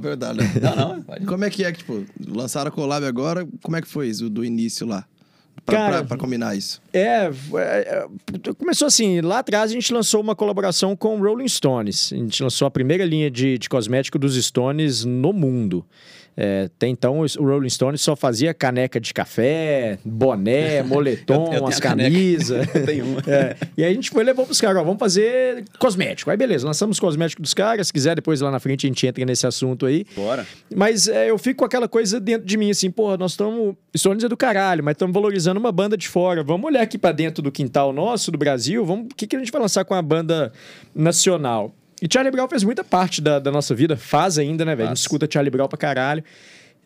Pra 0.00 0.08
verdade, 0.08 0.38
né? 0.38 0.52
Não, 0.60 0.76
não, 0.76 1.02
pode. 1.02 1.26
Como 1.26 1.44
é 1.44 1.50
que 1.50 1.64
é 1.64 1.72
que, 1.72 1.78
tipo, 1.78 2.04
lançaram 2.26 2.68
a 2.68 2.70
collab 2.70 3.04
agora, 3.04 3.46
como 3.62 3.76
é 3.76 3.82
que 3.82 3.88
foi 3.88 4.08
isso 4.08 4.30
do 4.30 4.44
início 4.44 4.86
lá? 4.86 5.04
Pra, 5.66 5.76
Cara, 5.76 5.96
pra, 5.98 6.04
pra 6.04 6.16
combinar 6.16 6.56
isso. 6.56 6.80
É, 6.92 7.26
é, 7.28 7.30
é, 7.54 8.06
começou 8.58 8.86
assim, 8.86 9.20
lá 9.20 9.40
atrás 9.40 9.70
a 9.70 9.74
gente 9.74 9.92
lançou 9.92 10.20
uma 10.20 10.34
colaboração 10.34 10.96
com 10.96 11.20
Rolling 11.20 11.46
Stones. 11.46 12.12
A 12.12 12.16
gente 12.16 12.42
lançou 12.42 12.66
a 12.66 12.70
primeira 12.70 13.04
linha 13.04 13.30
de, 13.30 13.58
de 13.58 13.68
cosmético 13.68 14.18
dos 14.18 14.34
Stones 14.42 15.04
no 15.04 15.32
mundo. 15.32 15.84
É, 16.36 16.62
até 16.74 16.88
então 16.88 17.20
o 17.20 17.26
Rolling 17.44 17.68
Stones 17.68 18.00
só 18.00 18.16
fazia 18.16 18.54
caneca 18.54 18.98
de 18.98 19.12
café, 19.12 19.98
boné, 20.04 20.80
moletom, 20.84 21.48
Eu- 21.52 21.58
eu 21.60 21.66
as 21.66 21.78
camisas. 21.78 22.66
É, 23.26 23.56
e 23.76 23.84
aí 23.84 23.90
a 23.92 23.94
gente 23.94 24.10
foi 24.10 24.24
levou 24.24 24.46
pros 24.46 24.60
caras, 24.60 24.80
ó, 24.80 24.84
vamos 24.84 24.98
fazer 24.98 25.64
cosmético. 25.78 26.30
Aí 26.30 26.36
beleza, 26.36 26.66
lançamos 26.66 26.98
cosmético 26.98 27.42
dos 27.42 27.52
caras, 27.52 27.88
se 27.88 27.92
quiser 27.92 28.14
depois 28.16 28.40
lá 28.40 28.50
na 28.50 28.58
frente 28.58 28.86
a 28.86 28.88
gente 28.88 29.06
entra 29.06 29.24
nesse 29.24 29.46
assunto 29.46 29.84
aí. 29.84 30.06
Bora. 30.16 30.46
Mas 30.74 31.06
é, 31.06 31.28
eu 31.30 31.36
fico 31.36 31.58
com 31.58 31.64
aquela 31.66 31.86
coisa 31.88 32.18
dentro 32.18 32.46
de 32.46 32.56
mim, 32.56 32.70
assim, 32.70 32.90
porra, 32.90 33.16
nós 33.18 33.32
estamos. 33.32 33.74
Stones 33.94 34.24
é 34.24 34.28
do 34.28 34.36
caralho, 34.36 34.82
mas 34.82 34.92
estamos 34.92 35.12
valorizando 35.12 35.60
uma 35.60 35.70
banda 35.70 35.96
de 35.98 36.08
fora. 36.08 36.42
Vamos 36.42 36.66
olhar 36.66 36.80
aqui 36.82 36.96
pra 36.96 37.12
dentro 37.12 37.42
do 37.42 37.52
quintal 37.52 37.92
nosso, 37.92 38.30
do 38.32 38.38
Brasil, 38.38 38.84
vamos. 38.86 39.06
O 39.12 39.14
que, 39.14 39.26
que 39.26 39.36
a 39.36 39.38
gente 39.38 39.52
vai 39.52 39.60
lançar 39.60 39.84
com 39.84 39.92
a 39.94 40.00
banda 40.00 40.50
nacional? 40.94 41.74
E 42.02 42.08
Charlie 42.12 42.32
Brown 42.32 42.48
fez 42.48 42.64
muita 42.64 42.82
parte 42.82 43.22
da, 43.22 43.38
da 43.38 43.52
nossa 43.52 43.76
vida, 43.76 43.96
faz 43.96 44.36
ainda, 44.36 44.64
né, 44.64 44.74
velho? 44.74 44.88
A 44.88 44.90
gente 44.94 45.02
escuta 45.02 45.28
Charlie 45.30 45.52
Brown 45.52 45.68
pra 45.68 45.78
caralho. 45.78 46.24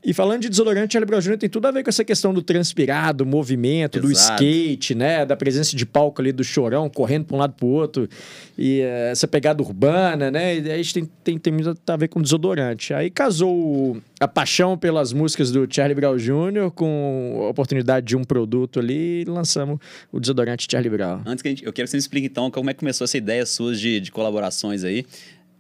E 0.07 0.15
falando 0.15 0.43
de 0.43 0.49
desodorante, 0.49 0.93
Charlie 0.93 1.05
Brown 1.05 1.19
Jr. 1.19 1.37
tem 1.37 1.51
tudo 1.51 1.67
a 1.67 1.73
ver 1.73 1.83
com 1.83 1.91
essa 1.91 2.05
questão 2.05 2.33
do 2.33 2.41
transpirar, 2.41 3.13
do 3.13 3.27
movimento, 3.27 3.99
do 3.99 4.09
Exato. 4.09 4.41
skate, 4.41 4.95
né? 4.95 5.27
Da 5.27 5.35
presença 5.35 5.75
de 5.75 5.85
palco 5.85 6.23
ali 6.23 6.31
do 6.31 6.45
chorão, 6.45 6.89
correndo 6.89 7.25
para 7.25 7.37
um 7.37 7.41
lado 7.41 7.55
pro 7.55 7.67
outro. 7.67 8.09
E 8.57 8.83
eh, 8.83 9.09
essa 9.11 9.27
pegada 9.27 9.61
urbana, 9.61 10.31
né? 10.31 10.59
E 10.59 10.71
aí 10.71 10.75
a 10.75 10.77
gente 10.77 10.95
tem, 10.95 11.11
tem, 11.25 11.39
tem 11.39 11.53
muito 11.53 11.77
a 11.85 11.97
ver 11.97 12.07
com 12.07 12.23
desodorante. 12.23 12.95
Aí 12.95 13.11
casou 13.11 14.01
a 14.21 14.29
paixão 14.29 14.79
pelas 14.79 15.13
músicas 15.13 15.51
do 15.51 15.67
Charlie 15.69 15.97
Brown 15.97 16.17
Jr. 16.17 16.71
com 16.73 17.41
a 17.43 17.49
oportunidade 17.49 18.07
de 18.07 18.17
um 18.17 18.23
produto 18.23 18.79
ali 18.79 19.23
e 19.23 19.25
lançamos 19.25 19.81
o 20.13 20.21
desodorante 20.21 20.69
Charlie 20.71 20.89
Brown. 20.89 21.23
Antes 21.27 21.43
que 21.43 21.49
a 21.49 21.51
gente, 21.51 21.67
eu 21.67 21.73
quero 21.73 21.87
que 21.87 21.91
você 21.91 21.97
me 21.97 22.01
explique 22.01 22.29
então 22.29 22.49
como 22.49 22.71
é 22.71 22.73
que 22.73 22.79
começou 22.79 23.05
essa 23.05 23.19
ideia 23.19 23.45
sua 23.45 23.75
de, 23.75 23.99
de 23.99 24.13
colaborações 24.13 24.85
aí. 24.85 25.05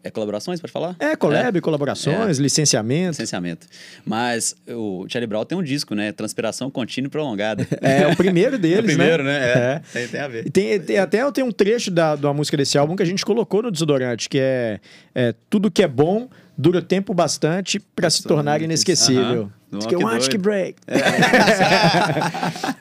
É 0.06 0.10
colaborações, 0.10 0.60
pode 0.60 0.72
falar? 0.72 0.94
É, 1.00 1.16
collab, 1.16 1.60
colaborações, 1.60 2.38
licenciamento. 2.38 3.10
Licenciamento. 3.10 3.66
Mas 4.04 4.54
o 4.68 5.04
Charlie 5.08 5.26
Brown 5.26 5.44
tem 5.44 5.58
um 5.58 5.62
disco, 5.62 5.94
né? 5.96 6.12
Transpiração 6.12 6.70
contínua 6.70 7.08
e 7.08 7.10
prolongada. 7.10 7.66
É 7.82 8.06
o 8.06 8.16
primeiro 8.16 8.56
deles, 8.58 8.78
É 8.90 8.92
o 8.92 8.96
primeiro, 8.96 9.24
né? 9.24 9.40
né? 9.40 9.46
É. 9.46 9.82
Tem, 9.92 10.08
tem 10.08 10.20
a 10.20 10.28
ver. 10.28 10.50
tem, 10.50 10.80
tem- 10.80 10.98
até 10.98 11.30
tem 11.32 11.42
um 11.42 11.50
trecho 11.50 11.90
da, 11.90 12.14
uma 12.14 12.34
música 12.34 12.56
desse 12.56 12.78
álbum 12.78 12.94
que 12.94 13.02
a 13.02 13.06
gente 13.06 13.24
colocou 13.24 13.62
no 13.62 13.70
desodorante, 13.70 14.28
que 14.28 14.38
é, 14.38 14.78
é 15.14 15.34
tudo 15.50 15.70
que 15.70 15.82
é 15.82 15.88
bom 15.88 16.28
dura 16.56 16.80
tempo 16.80 17.12
bastante 17.12 17.78
para 17.78 18.08
se 18.08 18.22
tornar 18.22 18.62
inesquecível. 18.62 19.50
Aham. 19.72 19.78
Diz 19.78 19.86
que 19.86 19.94
eu 19.96 20.06
acho 20.06 20.30
que 20.30 20.38
break. 20.38 20.76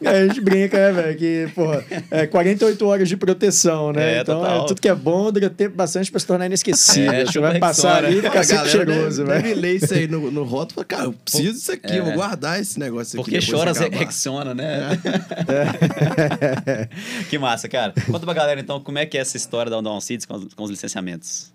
a 0.06 0.28
gente 0.28 0.40
brinca, 0.42 0.78
né, 0.78 0.92
velho? 1.02 1.18
Que, 1.18 1.50
porra, 1.56 1.84
é 2.12 2.28
48 2.28 2.86
horas 2.86 3.10
de 3.10 3.18
proteção, 3.18 3.92
né? 3.92 4.18
É, 4.18 4.22
então, 4.22 4.40
total. 4.42 4.64
é, 4.64 4.68
tudo 4.68 4.82
que 4.82 4.88
é 4.88 4.96
bom 4.96 5.32
dura 5.32 5.50
tempo 5.50 5.76
bastante 5.76 6.12
para 6.12 6.20
se 6.20 6.28
tornar 6.28 6.46
inesquecível. 6.46 7.12
É, 7.12 7.26
Você 7.26 7.40
vai 7.40 7.58
passar 7.60 8.06
ali 8.06 8.20
e 8.20 8.22
ficar 8.22 8.44
sempre 8.44 8.70
cheiroso, 8.70 9.24
deve, 9.26 9.42
velho. 9.42 9.56
deve 9.56 9.62
ler 9.62 9.76
isso 9.78 9.94
aí 9.94 10.08
no, 10.08 10.30
no 10.32 10.44
rótulo 10.44 10.72
e 10.72 10.74
falar, 10.76 10.86
cara, 10.86 11.04
eu 11.06 11.14
preciso 11.14 11.54
disso 11.54 11.72
aqui, 11.72 11.96
eu 11.98 12.04
vou 12.04 12.14
É. 12.14 12.16
guardar 12.16 12.62
esse 12.62 12.80
negócio 12.80 13.20
aqui. 13.20 13.32
Porque 13.32 13.52
chora, 13.52 13.72
acabar. 13.72 13.98
Rexona, 13.98 14.54
né? 14.54 14.90
que 17.30 17.38
massa, 17.38 17.68
cara. 17.68 17.94
Conta 18.06 18.26
pra 18.26 18.34
galera, 18.34 18.60
então, 18.60 18.80
como 18.80 18.98
é 19.00 19.06
que 19.06 19.18
é 19.18 19.22
essa 19.22 19.38
história 19.38 19.70
da 19.70 19.80
Down 19.82 20.00
Seeds 20.02 20.26
com, 20.26 20.36
os- 20.36 20.54
com 20.54 20.64
os 20.64 20.70
licenciamentos. 20.70 21.54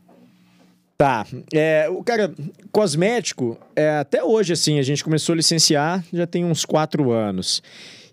Tá. 1.00 1.26
É, 1.50 1.88
o 1.88 2.04
cara, 2.04 2.30
cosmético, 2.70 3.56
é, 3.74 3.88
até 3.88 4.22
hoje, 4.22 4.52
assim, 4.52 4.78
a 4.78 4.82
gente 4.82 5.02
começou 5.02 5.32
a 5.32 5.36
licenciar 5.36 6.04
já 6.12 6.26
tem 6.26 6.44
uns 6.44 6.66
quatro 6.66 7.10
anos. 7.10 7.62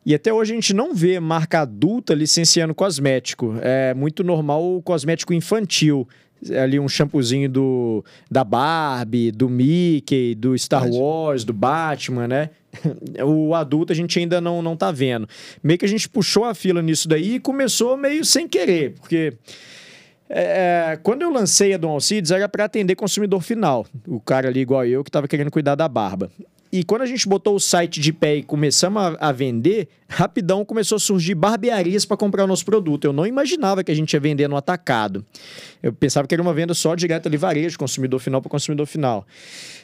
E 0.06 0.16
até 0.16 0.32
hoje 0.32 0.54
a 0.54 0.56
gente 0.56 0.74
não 0.74 0.96
vê 0.96 1.20
marca 1.20 1.60
adulta 1.60 2.14
licenciando 2.14 2.74
cosmético. 2.74 3.56
É 3.62 3.94
muito 3.94 4.24
normal 4.24 4.78
o 4.78 4.82
cosmético 4.82 5.34
infantil. 5.34 6.08
É 6.50 6.62
Ali 6.62 6.80
um 6.80 6.88
shampoozinho 6.88 7.50
do, 7.50 8.06
da 8.32 8.46
Barbie, 8.46 9.32
do 9.32 9.50
Mickey, 9.50 10.34
do 10.34 10.58
Star. 10.58 10.90
Wars, 10.90 11.44
do 11.44 11.52
Batman, 11.52 12.30
né? 12.30 12.50
O 13.26 13.54
adulto 13.54 13.92
a 13.92 13.96
gente 13.98 14.18
ainda 14.18 14.40
não, 14.40 14.62
não 14.62 14.78
tá 14.78 14.94
vendo. 14.94 15.28
Meio 15.62 15.78
que 15.78 15.84
a 15.84 15.90
gente 15.90 16.08
puxou 16.08 16.46
a 16.46 16.56
fila 16.56 16.82
nisso 16.82 17.10
daí 17.10 17.36
e 17.36 17.40
começou 17.42 17.98
meio 17.98 18.24
sem 18.24 18.48
querer, 18.48 18.94
porque 18.94 19.34
é, 20.30 21.00
quando 21.04 21.22
eu 21.22 21.32
lancei 21.32 21.74
a 21.74 21.78
Dom 21.78 21.92
Alcides, 21.92 22.32
era 22.32 22.50
para 22.50 22.66
atender 22.66 22.96
consumidor 22.96 23.42
final. 23.42 23.86
O 24.06 24.20
cara 24.20 24.50
ali, 24.50 24.60
igual 24.60 24.86
eu, 24.86 25.04
que 25.04 25.10
estava 25.10 25.28
querendo 25.28 25.52
cuidar 25.52 25.76
da 25.76 25.88
barba. 25.88 26.30
E 26.72 26.84
quando 26.84 27.04
a 27.04 27.06
gente 27.06 27.28
botou 27.28 27.56
o 27.56 27.60
site 27.60 28.02
de 28.02 28.12
pé 28.12 28.36
e 28.36 28.44
começamos 28.44 29.02
a, 29.02 29.30
a 29.30 29.32
vender, 29.32 29.88
rapidão 30.08 30.64
começou 30.64 30.96
a 30.96 31.00
surgir 31.00 31.36
barbearias 31.36 32.06
para 32.06 32.16
comprar 32.16 32.46
o 32.46 32.48
nosso 32.48 32.64
produto. 32.64 33.06
Eu 33.06 33.14
não 33.14 33.26
imaginava 33.26 33.84
que 33.84 33.92
a 33.92 33.96
gente 33.96 34.14
ia 34.14 34.20
vender 34.20 34.48
no 34.48 34.56
atacado. 34.56 35.26
Eu 35.84 35.92
pensava 35.92 36.28
que 36.28 36.34
era 36.34 36.42
uma 36.42 36.54
venda 36.54 36.74
só 36.74 36.96
direto 36.96 37.28
ali, 37.28 37.38
varejo, 37.38 37.78
consumidor 37.78 38.20
final 38.20 38.42
para 38.42 38.50
consumidor 38.50 38.86
final. 38.86 39.26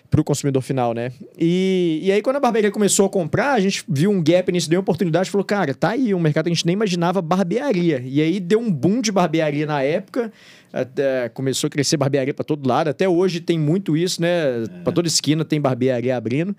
Para 0.10 0.22
o 0.22 0.24
consumidor 0.24 0.62
final, 0.62 0.94
né? 0.94 1.12
E, 1.40 2.00
e 2.04 2.12
aí, 2.12 2.22
quando 2.22 2.36
a 2.36 2.40
barbearia 2.40 2.70
começou 2.70 3.08
a 3.08 3.10
comprar, 3.10 3.54
a 3.54 3.60
gente 3.60 3.84
viu 3.90 4.12
um 4.12 4.24
gap 4.24 4.52
nisso, 4.52 4.70
deu 4.70 4.78
uma 4.78 4.84
oportunidade, 4.84 5.30
falou, 5.30 5.44
cara, 5.44 5.74
tá 5.74 5.90
aí 5.90 6.14
um 6.14 6.20
mercado 6.20 6.46
que 6.46 6.52
a 6.52 6.54
gente 6.54 6.68
nem 6.68 6.74
imaginava 6.74 7.20
barbearia. 7.20 8.02
E 8.06 8.22
aí 8.22 8.40
deu 8.40 8.60
um 8.60 8.72
boom 8.72 9.02
de 9.02 9.12
barbearia 9.12 9.66
na 9.66 9.82
época. 9.82 10.32
Até 10.72 11.30
começou 11.30 11.68
a 11.68 11.70
crescer 11.70 11.98
barbearia 11.98 12.34
para 12.34 12.44
todo 12.44 12.68
lado. 12.68 12.90
Até 12.90 13.10
hoje 13.10 13.40
tem 13.40 13.60
muito 13.60 13.98
isso, 13.98 14.22
né? 14.22 14.66
Para 14.84 14.94
toda 14.94 15.08
esquina 15.08 15.44
tem 15.44 15.60
barbearia 15.60 16.16
abrindo. 16.16 16.56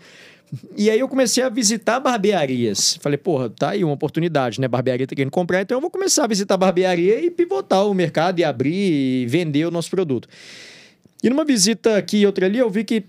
E 0.77 0.91
aí 0.91 0.99
eu 0.99 1.09
comecei 1.09 1.43
a 1.43 1.49
visitar 1.49 1.99
barbearias. 2.01 2.99
Falei, 3.01 3.19
porra, 3.19 3.51
tá 3.51 3.71
aí 3.71 3.83
uma 3.83 3.95
oportunidade, 3.95 4.61
né? 4.61 4.69
Barbearia 4.69 5.07
tá 5.07 5.15
querendo 5.15 5.31
comprar, 5.31 5.63
então 5.63 5.77
eu 5.77 5.81
vou 5.81 5.91
começar 5.91 6.25
a 6.25 6.27
visitar 6.27 6.57
barbearia 6.57 7.25
e 7.25 7.31
pivotar 7.31 7.87
o 7.87 7.95
mercado 7.95 8.39
e 8.39 8.45
abrir 8.45 8.75
e 8.75 9.27
vender 9.27 9.67
o 9.67 9.71
nosso 9.71 9.91
produto. 9.91 10.29
E 11.23 11.31
numa 11.31 11.45
visita 11.45 11.97
aqui 11.97 12.19
e 12.19 12.27
outra 12.27 12.47
ali, 12.47 12.59
eu 12.59 12.69
vi 12.69 12.85
que, 12.85 13.05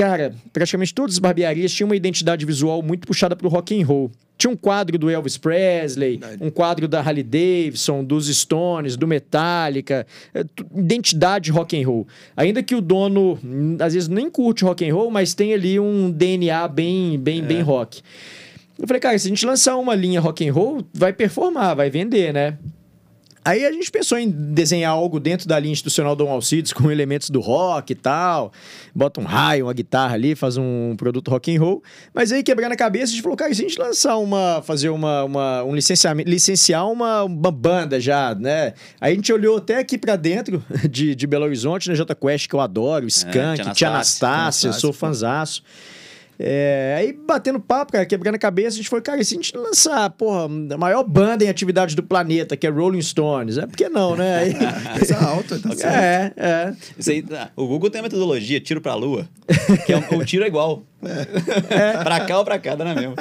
cara, 0.00 0.34
praticamente 0.50 0.94
todas 0.94 1.16
as 1.16 1.18
barbearias 1.18 1.70
tinham 1.72 1.88
uma 1.88 1.94
identidade 1.96 2.46
visual 2.46 2.82
muito 2.82 3.06
puxada 3.06 3.36
pro 3.36 3.48
rock 3.50 3.78
and 3.78 3.84
roll. 3.86 4.10
Tinha 4.38 4.50
um 4.50 4.56
quadro 4.56 4.96
do 4.96 5.10
Elvis 5.10 5.36
Presley, 5.36 6.18
um 6.40 6.48
quadro 6.50 6.88
da 6.88 7.00
Harley 7.00 7.22
Davidson, 7.22 8.02
dos 8.02 8.26
Stones, 8.34 8.96
do 8.96 9.06
Metallica, 9.06 10.06
é, 10.32 10.42
tu- 10.44 10.64
identidade 10.74 11.50
rock 11.50 11.78
and 11.78 11.86
roll. 11.86 12.08
Ainda 12.34 12.62
que 12.62 12.74
o 12.74 12.80
dono 12.80 13.38
hum, 13.44 13.76
às 13.78 13.92
vezes 13.92 14.08
nem 14.08 14.30
curte 14.30 14.64
rock 14.64 14.88
and 14.88 14.94
roll, 14.94 15.10
mas 15.10 15.34
tem 15.34 15.52
ali 15.52 15.78
um 15.78 16.10
DNA 16.10 16.66
bem 16.68 17.18
bem 17.18 17.42
bem 17.42 17.60
rock. 17.60 18.00
Eu 18.78 18.86
falei, 18.88 19.00
cara, 19.00 19.18
se 19.18 19.26
a 19.26 19.28
gente 19.28 19.44
lançar 19.44 19.76
uma 19.76 19.94
linha 19.94 20.18
rock 20.22 20.48
and 20.48 20.54
roll, 20.54 20.82
vai 20.94 21.12
performar, 21.12 21.76
vai 21.76 21.90
vender, 21.90 22.32
né? 22.32 22.56
Aí 23.50 23.66
a 23.66 23.72
gente 23.72 23.90
pensou 23.90 24.16
em 24.18 24.28
desenhar 24.30 24.92
algo 24.92 25.18
dentro 25.18 25.48
da 25.48 25.58
linha 25.58 25.72
institucional 25.72 26.14
do 26.14 26.26
Alcides 26.28 26.72
com 26.72 26.90
elementos 26.90 27.30
do 27.30 27.40
rock 27.40 27.92
e 27.92 27.94
tal. 27.96 28.52
Bota 28.94 29.20
um 29.20 29.24
raio, 29.24 29.66
uma 29.66 29.72
guitarra 29.72 30.14
ali, 30.14 30.34
faz 30.36 30.56
um 30.56 30.94
produto 30.96 31.30
rock 31.30 31.56
and 31.56 31.60
roll. 31.60 31.82
Mas 32.14 32.30
aí 32.32 32.42
quebrando 32.42 32.72
a 32.72 32.76
cabeça, 32.76 33.06
a 33.06 33.08
gente 33.14 33.22
falou, 33.22 33.36
cara, 33.36 33.50
e 33.50 33.54
se 33.54 33.64
a 33.64 33.68
gente 33.68 33.78
lançar 33.78 34.16
uma, 34.18 34.62
fazer 34.64 34.88
uma, 34.90 35.24
uma- 35.24 35.64
um 35.64 35.74
licenciamento, 35.74 36.30
licenciar 36.30 36.88
uma, 36.88 37.24
uma 37.24 37.50
banda 37.50 37.98
já, 37.98 38.34
né? 38.34 38.74
Aí 39.00 39.12
a 39.12 39.16
gente 39.16 39.32
olhou 39.32 39.56
até 39.56 39.78
aqui 39.78 39.98
pra 39.98 40.16
dentro 40.16 40.62
de, 40.88 41.14
de 41.14 41.26
Belo 41.26 41.44
Horizonte, 41.44 41.88
na 41.88 41.94
Jota 41.94 42.14
Quest, 42.14 42.46
que 42.48 42.54
eu 42.54 42.60
adoro, 42.60 43.06
Skank, 43.06 43.62
Tia 43.64 43.72
Tia 43.72 43.88
Anastácia. 43.88 43.88
Anastácia, 43.88 44.68
eu 44.68 44.72
Tia 44.72 44.80
sou 44.80 44.90
Anastácia, 44.90 45.00
pô. 45.00 45.06
É, 46.42 46.94
aí 46.98 47.12
batendo 47.12 47.60
papo, 47.60 47.92
cara, 47.92 48.06
quebrando 48.06 48.36
a 48.36 48.38
cabeça, 48.38 48.68
a 48.68 48.76
gente 48.78 48.88
falou, 48.88 49.02
cara, 49.02 49.20
e 49.20 49.24
se 49.26 49.34
a 49.34 49.36
gente 49.36 49.54
lançar, 49.54 50.08
porra, 50.08 50.44
a 50.74 50.78
maior 50.78 51.04
banda 51.04 51.44
em 51.44 51.48
atividade 51.50 51.94
do 51.94 52.02
planeta, 52.02 52.56
que 52.56 52.66
é 52.66 52.70
Rolling 52.70 53.02
Stones, 53.02 53.58
é 53.58 53.66
por 53.66 53.76
que 53.76 53.90
não, 53.90 54.16
né? 54.16 54.38
Aí- 54.38 54.54
Pensa 54.98 55.18
alto, 55.22 55.60
tá 55.60 55.68
certo. 55.76 55.94
é, 55.94 56.32
é. 56.38 56.74
Isso 56.98 57.10
aí, 57.10 57.22
ah, 57.32 57.50
o 57.54 57.66
Google 57.66 57.90
tem 57.90 57.98
a 57.98 58.02
metodologia 58.02 58.58
tiro 58.58 58.80
pra 58.80 58.94
lua, 58.94 59.28
que 59.84 59.92
é 59.92 59.98
um- 59.98 60.16
o 60.18 60.24
tiro 60.24 60.42
é 60.42 60.46
igual. 60.46 60.82
pra 62.04 62.20
cá 62.20 62.38
ou 62.38 62.44
pra 62.44 62.58
cá, 62.58 62.74
dá 62.74 62.84
na 62.86 62.94
mesma. 62.94 63.16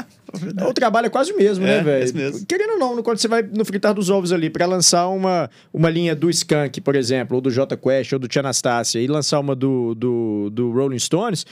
O 0.67 0.73
trabalho 0.73 1.07
é 1.07 1.09
quase 1.09 1.31
o 1.31 1.37
mesmo, 1.37 1.65
É, 1.65 1.77
né, 1.77 1.83
velho? 1.83 2.45
Querendo 2.45 2.73
ou 2.73 2.79
não, 2.79 3.03
quando 3.03 3.17
você 3.17 3.27
vai 3.27 3.41
no 3.41 3.63
fritar 3.65 3.93
dos 3.93 4.09
ovos 4.09 4.31
ali 4.31 4.49
pra 4.49 4.65
lançar 4.65 5.07
uma, 5.07 5.49
uma 5.73 5.89
linha 5.89 6.15
do 6.15 6.29
Skank, 6.29 6.81
por 6.81 6.95
exemplo, 6.95 7.35
ou 7.35 7.41
do 7.41 7.51
J 7.51 7.75
Quest, 7.77 8.13
ou 8.13 8.19
do 8.19 8.27
Tia 8.27 8.41
Anastácia, 8.41 8.99
e 8.99 9.07
lançar 9.07 9.39
uma 9.39 9.55
do, 9.55 9.95
do, 9.95 10.49
do 10.51 10.71
Rolling 10.71 10.99
Stones, 10.99 11.45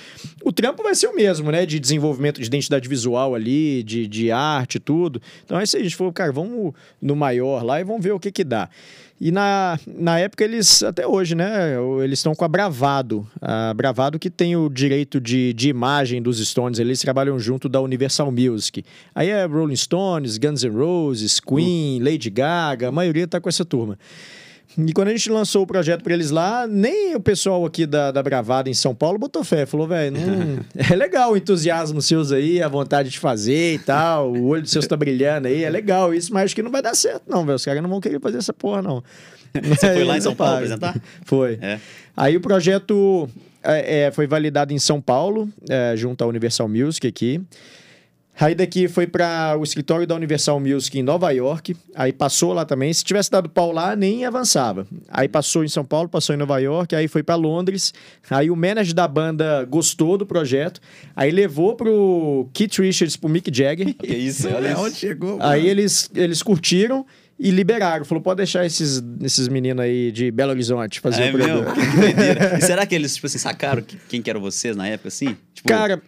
o 0.43 0.51
trampo 0.51 0.84
vai 0.84 0.96
ser 0.96 1.07
o 1.07 1.15
mesmo, 1.15 1.51
né? 1.51 1.65
De 1.65 1.79
desenvolvimento 1.79 2.39
de 2.39 2.48
identidade 2.48 2.88
visual 2.88 3.36
ali, 3.36 3.84
de, 3.84 4.07
de 4.07 4.31
arte 4.31 4.79
tudo. 4.79 5.22
Então 5.43 5.57
é 5.57 5.62
aí, 5.62 5.81
a 5.81 5.84
gente 5.84 5.96
falou, 5.96 6.13
cara, 6.13 6.31
vamos 6.31 6.74
no 7.01 7.15
maior 7.15 7.63
lá 7.63 7.79
e 7.79 7.84
vamos 7.84 8.03
ver 8.03 8.12
o 8.12 8.19
que 8.19 8.31
que 8.31 8.43
dá. 8.43 8.69
E 9.19 9.31
na, 9.31 9.79
na 9.88 10.19
época 10.19 10.43
eles, 10.43 10.83
até 10.83 11.07
hoje, 11.07 11.33
né? 11.33 11.74
Eles 12.03 12.19
estão 12.19 12.36
com 12.36 12.45
a 12.45 12.47
Bravado. 12.47 13.27
A 13.41 13.74
Bravado 13.74 14.19
que 14.19 14.29
tem 14.29 14.55
o 14.55 14.69
direito 14.69 15.19
de, 15.19 15.53
de 15.53 15.69
imagem 15.69 16.21
dos 16.21 16.38
Stones. 16.47 16.77
Eles 16.77 17.01
trabalham 17.01 17.39
junto 17.39 17.67
da 17.67 17.81
Universal 17.81 18.31
Music. 18.31 18.86
Aí 19.15 19.29
é 19.29 19.45
Rolling 19.45 19.75
Stones, 19.75 20.38
Guns 20.38 20.63
N' 20.63 20.69
Roses, 20.69 21.39
Queen, 21.39 22.00
Lady 22.00 22.29
Gaga. 22.29 22.89
A 22.89 22.91
maioria 22.91 23.27
tá 23.27 23.41
com 23.41 23.50
essa 23.50 23.65
turma. 23.65 23.97
E 24.75 24.93
quando 24.93 25.07
a 25.07 25.12
gente 25.12 25.29
lançou 25.31 25.63
o 25.63 25.67
projeto 25.67 26.03
para 26.03 26.13
eles 26.13 26.29
lá, 26.29 26.67
nem 26.67 27.15
o 27.15 27.19
pessoal 27.19 27.65
aqui 27.65 27.86
da, 27.86 28.12
da 28.12 28.21
Bravada 28.21 28.69
em 28.69 28.74
São 28.74 28.93
Paulo 28.93 29.17
botou 29.17 29.43
fé. 29.43 29.65
Falou, 29.65 29.88
velho, 29.88 30.15
é 30.75 30.95
legal 30.95 31.33
o 31.33 31.38
entusiasmo 31.38 32.01
seus 32.01 32.31
aí, 32.31 32.62
a 32.62 32.67
vontade 32.67 33.09
de 33.09 33.17
fazer 33.17 33.74
e 33.74 33.79
tal, 33.79 34.31
o 34.31 34.45
olho 34.47 34.62
dos 34.62 34.71
seus 34.71 34.86
tá 34.86 34.95
brilhando 34.95 35.47
aí, 35.47 35.63
é 35.63 35.69
legal 35.69 36.13
isso, 36.13 36.33
mas 36.33 36.45
acho 36.45 36.55
que 36.55 36.62
não 36.62 36.71
vai 36.71 36.81
dar 36.81 36.95
certo, 36.95 37.24
não, 37.27 37.45
velho. 37.45 37.55
Os 37.55 37.65
caras 37.65 37.81
não 37.81 37.89
vão 37.89 38.01
querer 38.01 38.19
fazer 38.19 38.38
essa 38.38 38.53
porra, 38.53 38.81
não. 38.81 39.03
Você 39.63 39.93
foi 39.93 40.03
lá 40.03 40.17
em 40.17 40.21
São 40.21 40.36
Paulo 40.36 40.55
apresentar? 40.55 40.95
Foi. 41.24 41.57
É. 41.62 41.79
Aí 42.15 42.38
o 42.38 42.41
projeto 42.41 43.27
é, 43.63 44.05
é, 44.05 44.12
foi 44.12 44.27
validado 44.27 44.74
em 44.74 44.79
São 44.79 45.01
Paulo, 45.01 45.50
é, 45.69 45.93
junto 45.95 46.24
à 46.24 46.27
Universal 46.27 46.67
Music 46.67 47.07
aqui. 47.07 47.41
Aí 48.39 48.53
daqui 48.53 48.88
foi 48.88 49.08
para 49.08 49.58
o 49.60 49.63
escritório 49.63 50.06
da 50.06 50.13
Universal 50.15 50.60
Music 50.60 50.98
em 50.98 51.01
Nova 51.03 51.32
York. 51.32 51.75
Aí 51.96 52.13
passou 52.13 52.53
lá 52.53 52.65
também. 52.65 52.94
Se 52.94 53.03
tivesse 53.03 53.32
dado 53.32 53.50
pau 53.50 53.72
lá, 53.72 53.96
nem 53.96 54.25
avançava. 54.25 54.86
Aí 55.10 55.27
passou 55.27 55.63
em 55.63 55.67
São 55.67 55.84
Paulo, 55.84 56.08
passou 56.08 56.36
em 56.36 56.38
Nova 56.38 56.60
York. 56.60 56.96
Aí 56.96 57.08
foi 57.08 57.24
para 57.24 57.36
Londres. 57.36 57.94
Aí 58.29 58.51
o 58.51 58.56
manager 58.56 58.94
da 58.94 59.08
banda 59.08 59.65
gostou 59.65 60.17
do 60.17 60.25
projeto. 60.25 60.79
Aí 61.15 61.32
levou 61.32 61.75
pro 61.75 62.48
Keith 62.53 62.77
Richards, 62.77 63.17
pro 63.17 63.27
Mick 63.29 63.50
Jagger. 63.51 63.94
Que 63.98 64.13
isso, 64.13 64.48
olha 64.50 64.67
É 64.67 64.72
isso. 64.74 64.82
onde 64.82 64.96
chegou. 64.96 65.38
Aí 65.41 65.62
mano. 65.62 65.72
eles, 65.72 66.10
eles 66.13 66.44
curtiram 66.44 67.06
e 67.39 67.50
liberaram. 67.50 68.06
Falou, 68.06 68.22
pode 68.24 68.38
deixar 68.38 68.65
esses, 68.65 69.01
esses 69.24 69.48
meninos 69.48 69.84
aí 69.84 70.12
de 70.12 70.29
Belo 70.32 70.51
Horizonte 70.51 71.00
fazer 71.00 71.24
É 71.24 71.32
o? 71.56 71.74
Que 71.74 71.98
doideira. 71.98 72.58
E 72.60 72.62
será 72.62 72.86
que 72.86 72.94
eles, 72.94 73.15
tipo 73.15 73.25
assim, 73.27 73.38
sacaram 73.39 73.82
que- 73.82 73.98
quem 74.10 74.22
que 74.22 74.29
eram 74.29 74.39
vocês 74.41 74.75
na 74.75 74.88
época, 74.88 75.08
assim? 75.08 75.36
Tipo, 75.53 75.67
Cara, 75.70 76.01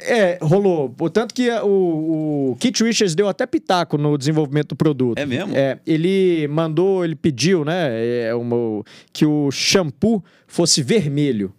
é, 0.00 0.38
rolou. 0.42 0.90
Portanto 0.90 1.32
que 1.34 1.50
o, 1.50 2.50
o 2.52 2.56
Keith 2.58 2.80
Richards 2.80 3.14
deu 3.14 3.28
até 3.28 3.46
pitaco 3.46 3.96
no 3.96 4.16
desenvolvimento 4.18 4.68
do 4.68 4.76
produto. 4.76 5.18
É 5.18 5.24
mesmo? 5.26 5.54
É, 5.56 5.78
ele 5.86 6.46
mandou, 6.48 7.04
ele 7.04 7.14
pediu, 7.14 7.64
né, 7.64 7.88
é, 8.26 8.34
uma- 8.34 8.82
que 9.12 9.24
o 9.26 9.50
shampoo 9.50 10.22
fosse 10.54 10.82
vermelho, 10.84 11.52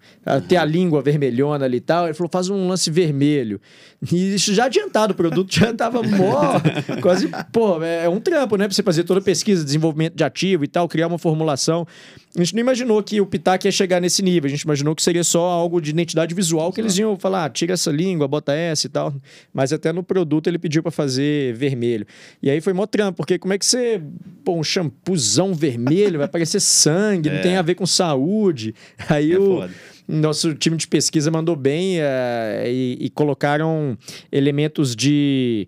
ter 0.48 0.56
a 0.56 0.64
língua 0.64 1.02
vermelhona 1.02 1.66
ali 1.66 1.78
e 1.78 1.82
tal. 1.82 2.06
Ele 2.06 2.14
falou, 2.14 2.30
faz 2.32 2.50
um 2.50 2.68
lance 2.68 2.90
vermelho. 2.90 3.60
E 4.12 4.36
isso 4.36 4.54
já 4.54 4.66
adiantado, 4.66 5.14
o 5.14 5.16
produto 5.16 5.54
já 5.54 5.74
tava 5.74 6.02
mó, 6.02 6.60
quase, 7.02 7.30
pô, 7.52 7.82
é 7.84 8.08
um 8.08 8.20
trampo, 8.20 8.56
né? 8.56 8.66
Pra 8.68 8.74
você 8.76 8.84
fazer 8.84 9.04
toda 9.04 9.20
a 9.20 9.24
pesquisa, 9.24 9.64
desenvolvimento 9.64 10.16
de 10.16 10.24
ativo 10.24 10.64
e 10.64 10.68
tal, 10.68 10.88
criar 10.88 11.08
uma 11.08 11.18
formulação. 11.18 11.86
A 12.38 12.40
gente 12.44 12.54
não 12.54 12.62
imaginou 12.62 13.02
que 13.02 13.20
o 13.22 13.26
Pitac 13.26 13.66
ia 13.66 13.72
chegar 13.72 14.00
nesse 14.02 14.22
nível, 14.22 14.48
a 14.48 14.52
gente 14.52 14.62
imaginou 14.62 14.94
que 14.96 15.02
seria 15.02 15.24
só 15.24 15.42
algo 15.46 15.80
de 15.82 15.90
identidade 15.92 16.36
visual, 16.36 16.72
que 16.72 16.82
eles 16.82 16.98
iam 16.98 17.18
falar, 17.18 17.46
ah, 17.46 17.50
tira 17.50 17.74
essa 17.74 17.90
língua, 17.92 18.28
bota 18.28 18.54
essa 18.54 18.88
e 18.88 18.90
tal. 18.90 19.14
Mas 19.54 19.72
até 19.74 19.92
no 19.94 20.04
produto 20.04 20.48
ele 20.48 20.60
pediu 20.60 20.82
para 20.84 20.92
fazer 20.92 21.54
vermelho. 21.56 22.06
E 22.44 22.50
aí 22.50 22.60
foi 22.62 22.74
mó 22.74 22.86
trampo, 22.86 23.18
porque 23.18 23.40
como 23.40 23.54
é 23.54 23.58
que 23.58 23.66
você, 23.66 24.02
pô, 24.44 24.54
um 24.56 24.64
shampoozão 24.64 25.54
vermelho, 25.54 26.20
vai 26.20 26.28
parecer 26.28 26.60
sangue, 26.60 27.30
não 27.30 27.38
É. 27.38 27.42
tem 27.42 27.56
a 27.56 27.62
ver 27.62 27.76
com 27.76 27.86
saúde. 27.86 28.76
Aí 29.10 29.32
É 29.34 29.40
o 29.40 29.46
foda. 29.62 29.74
nosso 30.08 30.54
time 30.54 30.78
de 30.78 30.88
pesquisa 30.88 31.32
mandou 31.32 31.56
bem 31.56 31.96
eh, 32.00 32.64
e, 32.68 32.98
e 33.06 33.10
colocaram 33.10 33.98
elementos 34.32 34.96
de, 34.96 35.68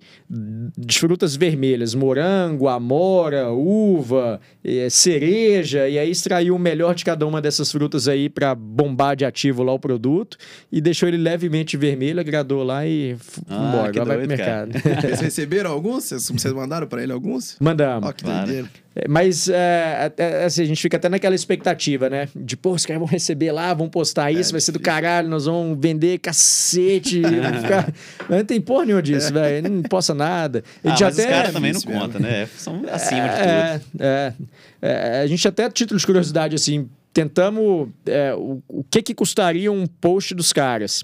de 0.78 1.00
frutas 1.00 1.36
vermelhas, 1.36 1.96
morango, 1.96 2.68
amora, 2.68 3.50
uva, 3.52 4.40
eh, 4.64 4.90
cereja, 4.92 5.90
e 5.90 5.98
aí 5.98 6.12
extraiu 6.12 6.56
o 6.56 6.60
melhor 6.60 6.94
de 6.94 7.04
cada 7.04 7.26
uma 7.26 7.42
dessas 7.42 7.72
frutas 7.72 8.08
aí 8.08 8.30
para 8.30 8.54
bombar 8.54 9.16
de 9.16 9.26
ativo 9.26 9.64
lá 9.64 9.74
o 9.74 9.80
produto 9.80 10.38
e 10.72 10.80
deixou 10.80 11.10
ele 11.10 11.18
levemente 11.18 11.76
vermelho, 11.76 12.20
agradou 12.20 12.64
lá 12.64 12.86
e 12.86 13.16
Ah, 13.50 13.56
embora, 13.70 13.90
agora 13.90 14.06
vai 14.06 14.18
pro 14.20 14.28
doido, 14.28 14.38
cara. 14.40 14.66
mercado. 14.68 15.02
Vocês 15.02 15.20
receberam 15.20 15.72
alguns? 15.72 16.04
Vocês, 16.04 16.30
vocês 16.30 16.54
mandaram 16.54 16.86
pra 16.88 17.02
ele 17.02 17.12
alguns? 17.12 17.56
Mandamos. 17.60 18.08
Ó, 18.08 18.12
que 18.14 18.24
Claro. 18.24 18.46
doideira. 18.46 18.70
É, 18.98 19.08
Mas 19.08 19.48
é, 19.48 20.12
é, 20.18 20.46
assim, 20.46 20.64
a 20.64 20.66
gente 20.66 20.82
fica 20.82 20.98
até 20.98 21.08
naquela 21.08 21.36
expectativa, 21.36 22.10
né? 22.10 22.28
De, 22.36 22.58
pô, 22.58 22.72
os 22.72 22.86
caras 22.86 23.00
vão 23.00 23.08
receber 23.08 23.52
lá, 23.52 23.72
vão 23.74 23.88
postar 23.88 24.32
isso, 24.32 24.52
vai 24.52 24.60
ser 24.60 24.72
do 24.72 24.80
caralho, 24.80 25.30
nós 25.30 25.46
vamos 25.46 25.78
vender 25.80 26.18
cacete. 26.18 27.22
ficar... 27.62 27.94
Não 28.28 28.44
tem 28.44 28.60
porra 28.60 28.86
nenhuma 28.86 29.04
disso, 29.04 29.32
velho. 29.32 29.70
Não 29.70 29.84
posta 29.84 30.16
nada. 30.16 30.64
Ah, 30.84 30.90
mas 30.90 30.96
os 30.96 31.02
até... 31.02 31.30
caras 31.30 31.54
também 31.54 31.74
não 31.74 31.82
contam, 31.82 32.20
né? 32.20 32.48
São 32.58 32.82
acima 32.92 33.30
de 33.30 33.36
tudo. 33.36 33.48
é, 33.48 33.82
é, 34.00 34.34
é, 34.82 35.22
a 35.22 35.28
gente 35.28 35.48
até, 35.48 35.70
título 35.70 36.00
de 36.00 36.06
curiosidade, 36.06 36.56
assim, 36.56 36.90
tentamos 37.14 37.90
é, 38.06 38.34
o, 38.34 38.62
o 38.68 38.84
que 38.84 39.04
que 39.04 39.14
custaria 39.14 39.72
um 39.72 39.86
post 39.86 40.34
dos 40.34 40.52
caras. 40.52 41.04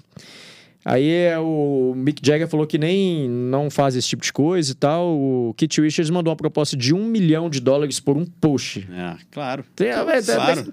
Aí 0.84 1.10
é, 1.10 1.38
o 1.38 1.94
Mick 1.96 2.20
Jagger 2.24 2.46
falou 2.46 2.66
que 2.66 2.76
nem 2.76 3.26
não 3.28 3.70
faz 3.70 3.96
esse 3.96 4.06
tipo 4.08 4.22
de 4.22 4.32
coisa 4.32 4.72
e 4.72 4.74
tal. 4.74 5.16
O 5.18 5.54
Kit 5.56 5.80
Richards 5.80 6.10
mandou 6.10 6.30
uma 6.30 6.36
proposta 6.36 6.76
de 6.76 6.92
um 6.94 7.06
milhão 7.06 7.48
de 7.48 7.58
dólares 7.60 7.98
por 8.00 8.16
um 8.18 8.26
post. 8.26 8.86
É, 8.92 9.16
claro. 9.30 9.64
Tem, 9.74 9.88
é, 9.88 9.92
é, 9.92 9.94
Claro. 10.22 10.72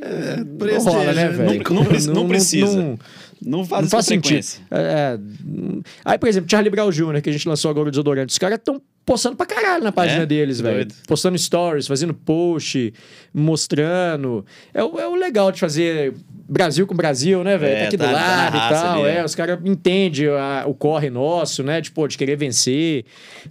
é, 0.00 0.36
não 0.44 0.84
rola, 0.84 1.12
né, 1.12 1.28
não- 1.28 1.32
velho? 1.48 1.64
não 1.74 1.84
preci- 1.84 2.08
não 2.10 2.28
precisa. 2.28 2.76
não- 2.82 2.98
Não 3.44 3.64
faz 3.66 3.82
não 3.82 3.90
faz 3.90 4.06
sentido. 4.06 4.46
É, 4.70 5.18
hum. 5.44 5.82
aí, 6.04 6.16
por 6.16 6.28
exemplo, 6.28 6.48
Charlie 6.48 6.70
Brown 6.70 6.90
Jr., 6.92 7.20
que 7.20 7.28
a 7.28 7.32
gente 7.32 7.48
lançou 7.48 7.68
agora 7.72 7.88
o 7.88 7.90
desodorante, 7.90 8.30
os 8.30 8.38
caras 8.38 8.56
estão 8.58 8.80
postando 9.04 9.34
pra 9.34 9.44
caralho 9.46 9.82
na 9.82 9.90
página 9.90 10.22
É? 10.22 10.26
deles, 10.26 10.60
velho. 10.60 10.86
Postando 11.08 11.36
stories, 11.36 11.88
fazendo 11.88 12.14
post, 12.14 12.94
mostrando. 13.34 14.46
É, 14.72 14.78
é 14.80 14.84
o 14.84 15.14
legal 15.16 15.50
de 15.50 15.58
fazer 15.58 16.14
Brasil 16.52 16.86
com 16.86 16.94
Brasil, 16.94 17.42
né, 17.42 17.56
velho? 17.56 17.72
É, 17.74 17.80
tá 17.80 17.86
aqui 17.88 17.96
tá- 17.96 18.06
do 18.06 18.12
tá 18.12 18.16
lado 18.16 18.56
e 18.56 18.58
raça 18.60 18.82
tal. 18.82 18.92
ali, 19.04 19.10
é, 19.10 19.16
é. 19.16 19.24
os 19.24 19.34
caras 19.34 19.58
entendem 19.64 20.28
a- 20.28 20.64
o 20.66 20.74
corre 20.74 21.08
nosso, 21.08 21.62
né? 21.62 21.80
De, 21.80 21.90
pô, 21.90 22.06
de 22.06 22.18
querer 22.18 22.36
vencer, 22.36 23.04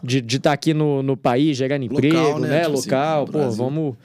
de 0.04 0.18
estar 0.18 0.28
de 0.28 0.40
tá 0.40 0.52
aqui 0.54 0.74
no, 0.74 1.02
no 1.02 1.18
país, 1.18 1.58
gerando 1.58 1.82
Local, 1.84 1.98
emprego, 1.98 2.40
né? 2.40 2.48
né? 2.50 2.62
Tipo 2.62 2.74
assim, 2.78 2.90
Local. 2.90 3.26
no 3.26 3.32
pô, 3.32 3.40
Brasil. 3.40 3.58
vamos 3.58 3.96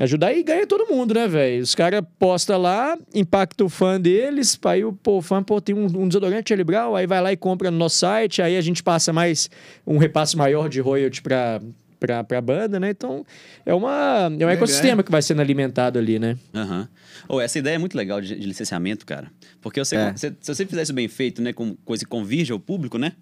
ajudar 0.00 0.32
e 0.32 0.42
ganha 0.42 0.66
todo 0.66 0.86
mundo, 0.86 1.14
né, 1.14 1.26
velho? 1.26 1.62
Os 1.62 1.74
caras 1.74 2.02
postam 2.18 2.60
lá, 2.60 2.96
impacta 3.14 3.64
o 3.64 3.68
fã 3.68 4.00
deles, 4.00 4.58
aí 4.64 4.84
o 4.84 4.92
pô, 4.92 5.18
o 5.18 5.22
fã 5.22 5.42
pô, 5.42 5.60
tem 5.60 5.74
um, 5.74 5.84
um 5.86 6.08
desodorante 6.08 6.54
Brown, 6.64 6.94
aí 6.96 7.06
vai 7.06 7.20
lá 7.20 7.32
e 7.32 7.36
compra 7.36 7.70
no 7.70 7.78
nosso 7.78 7.98
site, 7.98 8.42
aí 8.42 8.56
a 8.56 8.60
gente 8.60 8.82
passa 8.82 9.12
mais 9.12 9.48
um 9.86 9.98
repasse 9.98 10.36
maior 10.36 10.68
de 10.68 10.80
royalty 10.80 11.22
pra, 11.22 11.60
pra, 12.06 12.24
pra 12.24 12.40
banda, 12.40 12.78
né? 12.80 12.90
Então, 12.90 13.24
é, 13.64 13.72
uma, 13.74 14.24
é 14.24 14.28
um 14.28 14.30
Legal. 14.36 14.50
ecossistema 14.50 15.02
que 15.02 15.10
vai 15.10 15.22
sendo 15.22 15.40
alimentado 15.40 15.98
ali, 15.98 16.18
né? 16.18 16.36
Aham. 16.54 16.88
Ô, 17.28 17.40
essa 17.40 17.58
ideia 17.58 17.74
é 17.76 17.78
muito 17.78 17.96
legal 17.96 18.20
de, 18.20 18.34
de 18.38 18.46
licenciamento, 18.46 19.04
cara. 19.06 19.30
Porque 19.60 19.82
você, 19.82 19.96
É. 19.96 20.12
você- 20.12 20.32
se 20.40 20.54
você 20.54 20.66
fizer 20.66 20.82
isso 20.82 20.92
bem 20.92 21.08
feito, 21.08 21.40
né, 21.42 21.52
com 21.52 21.74
coisa 21.84 22.04
que 22.04 22.08
convirge 22.10 22.52
ao 22.52 22.58
público, 22.60 22.98
né? 22.98 23.12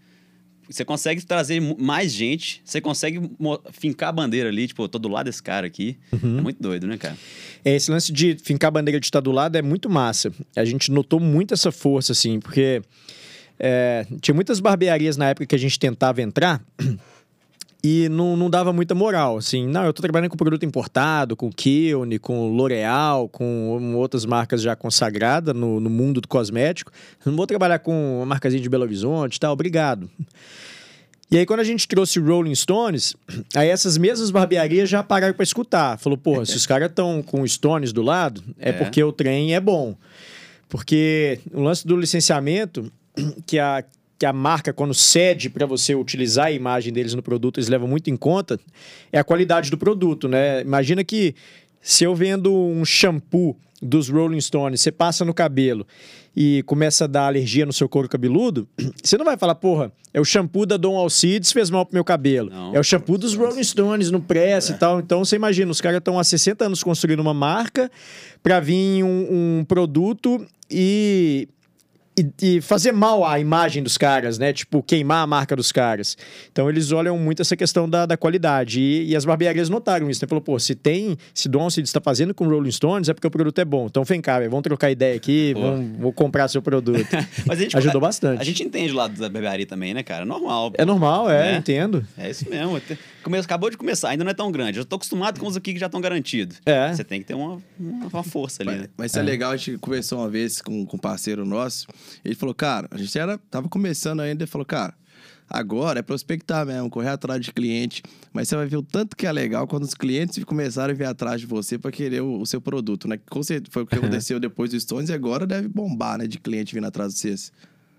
Você 0.71 0.85
consegue 0.85 1.25
trazer 1.27 1.61
mais 1.79 2.13
gente, 2.13 2.63
você 2.65 2.81
consegue 2.81 3.21
fincar 3.73 4.09
a 4.09 4.13
bandeira 4.13 4.49
ali, 4.49 4.67
tipo, 4.69 4.89
tô 4.89 4.99
do 4.99 5.09
lado 5.09 5.27
desse 5.27 5.43
cara 5.43 5.67
aqui. 5.67 5.99
Uhum. 6.13 6.39
É 6.39 6.41
muito 6.41 6.63
doido, 6.63 6.87
né, 6.87 6.97
cara? 6.97 7.17
É, 7.65 7.75
Esse 7.75 7.91
lance 7.91 8.13
de 8.13 8.37
fincar 8.43 8.69
a 8.69 8.71
bandeira 8.71 8.99
de 8.99 9.05
estar 9.07 9.21
do 9.21 9.33
lado 9.33 9.57
é 9.57 9.61
muito 9.63 9.91
massa. 9.91 10.33
A 10.57 10.65
gente 10.65 10.91
notou 10.91 11.19
muito 11.21 11.53
essa 11.53 11.71
força, 11.73 12.13
assim, 12.13 12.39
porque 12.41 12.81
é, 13.59 14.07
tinha 14.21 14.35
muitas 14.35 14.61
barbearias 14.61 15.17
na 15.17 15.29
época 15.31 15.47
que 15.47 15.55
a 15.55 15.59
gente 15.59 15.79
tentava 15.79 16.23
entrar 16.23 16.63
e 17.85 18.09
não, 18.09 18.37
não 18.37 18.49
dava 18.49 18.73
muita 18.73 18.95
moral, 18.95 19.37
assim. 19.39 19.67
Não, 19.67 19.85
eu 19.85 19.93
tô 19.93 20.01
trabalhando 20.03 20.31
com 20.31 20.37
produto 20.37 20.65
importado, 20.65 21.35
com 21.37 21.51
Kilne, 21.51 22.19
com 22.19 22.49
L'Oreal, 22.55 23.29
com 23.29 23.95
outras 23.97 24.25
marcas 24.25 24.63
já 24.63 24.77
consagradas 24.77 25.55
no, 25.55 25.81
no 25.81 25.91
mundo 25.91 26.21
do 26.21 26.29
cosmético. 26.29 26.93
Não 27.27 27.35
vou 27.35 27.47
trabalhar 27.47 27.81
com 27.81 28.19
uma 28.19 28.27
marcazinha 28.27 28.63
de 28.63 28.69
Belo 28.69 28.85
Horizonte 28.85 29.37
e 29.37 29.41
tal, 29.41 29.53
obrigado. 29.53 30.09
E 31.31 31.39
aí, 31.39 31.47
quando 31.47 31.61
a 31.61 31.65
gente 31.65 31.89
trouxe 31.89 32.21
Rolling 32.21 32.55
Stones, 32.55 33.17
aí 33.57 33.69
essas 33.69 33.97
mesmas 33.99 34.31
barbearias 34.31 34.89
já 34.89 35.03
pararam 35.03 35.35
pra 35.35 35.43
escutar. 35.43 35.99
Falou, 35.99 36.17
pô, 36.19 36.45
se 36.45 36.57
os 36.57 36.67
caras 36.67 36.89
estão 36.91 37.23
com 37.23 37.47
Stones 37.49 37.93
do 37.93 38.03
lado, 38.03 38.45
é, 38.59 38.69
É. 38.69 38.73
porque 38.73 39.03
o 39.03 39.11
trem 39.11 39.55
é 39.55 39.61
bom. 39.61 39.97
Porque 40.69 41.41
o 41.53 41.61
lance 41.63 41.87
do 41.87 41.97
licenciamento, 41.97 42.93
que 43.47 43.59
a, 43.59 43.83
que 44.23 44.27
a 44.27 44.33
marca, 44.33 44.73
quando 44.73 44.95
cede 44.95 45.51
para 45.51 45.67
você 45.67 45.97
utilizar 45.97 46.47
a 46.47 46.53
imagem 46.53 46.93
deles 46.93 47.13
no 47.13 47.21
produto, 47.21 47.59
eles 47.59 47.69
levam 47.69 47.89
muito 47.89 48.09
em 48.09 48.17
conta, 48.17 48.57
é 49.13 49.19
a 49.19 49.25
qualidade 49.25 49.69
do 49.69 49.77
produto, 49.77 50.29
né? 50.29 50.61
Imagina 50.61 51.03
que 51.03 51.35
se 51.81 52.05
eu 52.05 52.15
vendo 52.15 52.55
um 52.55 52.85
shampoo 52.85 53.57
dos 53.83 54.09
Rolling 54.09 54.41
Stones, 54.41 54.81
você 54.81 54.93
passa 54.93 55.25
no 55.25 55.35
cabelo 55.35 55.85
e 56.37 56.63
começa 56.67 57.03
a 57.03 57.07
dar 57.09 57.27
alergia 57.27 57.67
no 57.67 57.73
seu 57.73 57.89
couro 57.89 58.09
cabeludo, 58.09 58.69
você 59.03 59.19
não 59.19 59.25
vai 59.25 59.37
falar, 59.37 59.57
porra, 59.57 59.91
é 60.15 60.21
o 60.21 60.25
shampoo 60.25 60.65
da 60.65 60.77
Dom 60.77 60.97
Alcides 60.97 61.51
fez 61.51 61.69
mal 61.69 61.85
pro 61.85 61.93
meu 61.93 62.05
cabelo. 62.05 62.49
Não. 62.49 62.77
é 62.77 62.79
o 62.79 62.85
shampoo 62.85 63.19
dos 63.19 63.35
Rolling 63.35 63.65
Stones 63.65 64.13
no 64.13 64.21
press 64.21 64.69
e 64.69 64.75
tal. 64.75 65.01
Então 65.01 65.25
você 65.25 65.35
imagina, 65.35 65.69
os 65.69 65.81
caras 65.81 65.99
estão 65.99 66.17
há 66.17 66.23
60 66.23 66.65
anos 66.65 66.81
construindo 66.85 67.19
uma 67.19 67.35
marca 67.35 67.91
para 68.41 68.61
vir 68.61 69.03
um, 69.03 69.59
um 69.59 69.65
produto 69.65 70.47
e, 70.71 71.49
e, 72.19 72.57
e 72.57 72.61
fazer 72.61 72.93
mal 72.93 73.25
à 73.25 73.39
imagem 73.39 73.83
dos 73.83 73.97
caras, 73.97 74.39
né? 74.39 74.53
Tipo, 74.53 74.83
queimar 74.83 75.23
a 75.23 75.27
marca 75.27 75.57
dos 75.57 75.73
caras. 75.73 76.17
Então 76.51 76.69
eles 76.69 76.93
olham 76.93 77.17
muito 77.17 77.41
essa 77.43 77.57
questão 77.57 77.89
da, 77.89 78.05
da 78.05 78.17
qualidade. 78.17 78.81
E, 78.81 79.11
e 79.11 79.17
as 79.17 79.25
barbearias 79.25 79.69
notaram 79.69 80.11
isso, 80.11 80.23
né? 80.23 80.29
Falou, 80.29 80.43
pô, 80.43 80.59
se 80.59 80.75
tem, 80.75 81.17
se 81.33 81.49
Dom 81.49 81.63
Alcides 81.63 81.89
está 81.89 82.01
fazendo 82.01 82.35
com 82.35 82.47
Rolling 82.47 82.71
Stones, 82.71 83.09
é 83.09 83.15
porque 83.15 83.27
o 83.27 83.31
produto 83.31 83.59
é 83.59 83.65
bom. 83.65 83.87
Então 83.87 84.05
vem 84.05 84.21
cá, 84.21 84.39
vamos 84.41 84.63
trocar 84.63 84.91
ideia 84.91 85.17
aqui, 85.17 85.55
vamos, 85.55 85.99
vou 85.99 86.13
comprar 86.13 86.49
seu 86.49 86.61
produto. 86.61 87.07
Mas 87.47 87.59
a 87.59 87.63
gente, 87.63 87.77
Ajudou 87.77 88.01
bastante. 88.01 88.41
A 88.41 88.45
gente 88.45 88.63
entende 88.63 88.93
o 88.93 88.97
lado 88.97 89.19
da 89.19 89.29
barbearia 89.29 89.67
também, 89.67 89.95
né, 89.95 90.03
cara? 90.03 90.25
Normal. 90.25 90.71
pô. 90.71 90.77
É 90.81 90.85
normal, 90.85 91.31
é, 91.31 91.53
Né? 91.53 91.59
entendo. 91.59 92.07
É 92.19 92.31
isso 92.31 92.49
mesmo. 92.49 92.81
Come- 93.23 93.39
Acabou 93.39 93.71
de 93.71 93.77
começar, 93.77 94.11
ainda 94.11 94.25
não 94.25 94.31
é 94.31 94.35
tão 94.35 94.51
grande. 94.51 94.79
Eu 94.79 94.85
tô 94.85 94.97
acostumado 94.97 95.39
com 95.41 95.47
os 95.47 95.57
aqui 95.57 95.73
que 95.73 95.79
já 95.79 95.87
estão 95.87 96.01
garantidos. 96.01 96.61
É. 96.67 96.93
Você 96.95 97.05
tem 97.05 97.21
que 97.21 97.27
ter 97.27 97.35
uma, 97.35 97.63
uma, 97.79 98.23
força 98.23 98.63
ali, 98.63 98.71
Mas, 98.73 98.81
né? 98.83 98.89
mas 98.97 99.11
isso 99.13 99.19
é. 99.19 99.23
legal, 99.23 99.53
a 99.53 99.57
gente 99.57 99.79
conversou 99.79 100.19
uma 100.19 100.29
vez 100.29 100.61
com, 100.61 100.85
com 100.87 100.97
um 100.97 101.01
parceiro 101.01 101.45
nosso. 101.45 101.87
Ele 102.25 102.35
falou, 102.35 102.55
cara, 102.55 102.89
a 102.91 102.97
gente 102.99 103.17
era, 103.19 103.39
tava 103.51 103.69
começando 103.69 104.21
ainda, 104.21 104.43
ele 104.45 104.51
falou, 104.51 104.65
cara, 104.65 104.95
agora 105.49 105.99
é 106.01 106.03
prospectar 106.03 106.65
mesmo, 106.67 106.89
correr 106.89 107.11
atrás 107.11 107.41
de 107.41 107.53
cliente. 107.53 108.03
Mas 108.33 108.49
você 108.49 108.57
vai 108.57 108.67
ver 108.67 108.77
o 108.77 108.83
tanto 108.83 109.17
que 109.17 109.27
é 109.27 109.33
legal 109.33 109.67
quando 109.67 109.83
os 109.85 109.95
clientes 109.95 110.43
começarem 110.45 110.95
a 110.95 110.97
vir 110.97 111.05
atrás 111.05 111.41
de 111.41 111.47
você 111.47 111.79
para 111.79 111.91
querer 111.93 112.23
o, 112.23 112.41
o 112.41 112.47
seu 112.47 112.61
produto, 112.61 113.07
né? 113.07 113.19
Com 113.31 113.43
certeza, 113.43 113.71
foi 113.71 113.83
o 113.83 113.87
que 113.87 113.95
aconteceu 113.97 114.41
depois 114.41 114.71
do 114.71 114.81
Stones 114.81 115.11
e 115.11 115.13
agora 115.13 115.47
deve 115.47 115.69
bombar, 115.69 116.17
né? 116.19 116.27
De 116.27 116.39
cliente 116.39 116.75
vindo 116.75 116.87
atrás 116.87 117.13
de 117.15 117.19
vocês. 117.21 117.53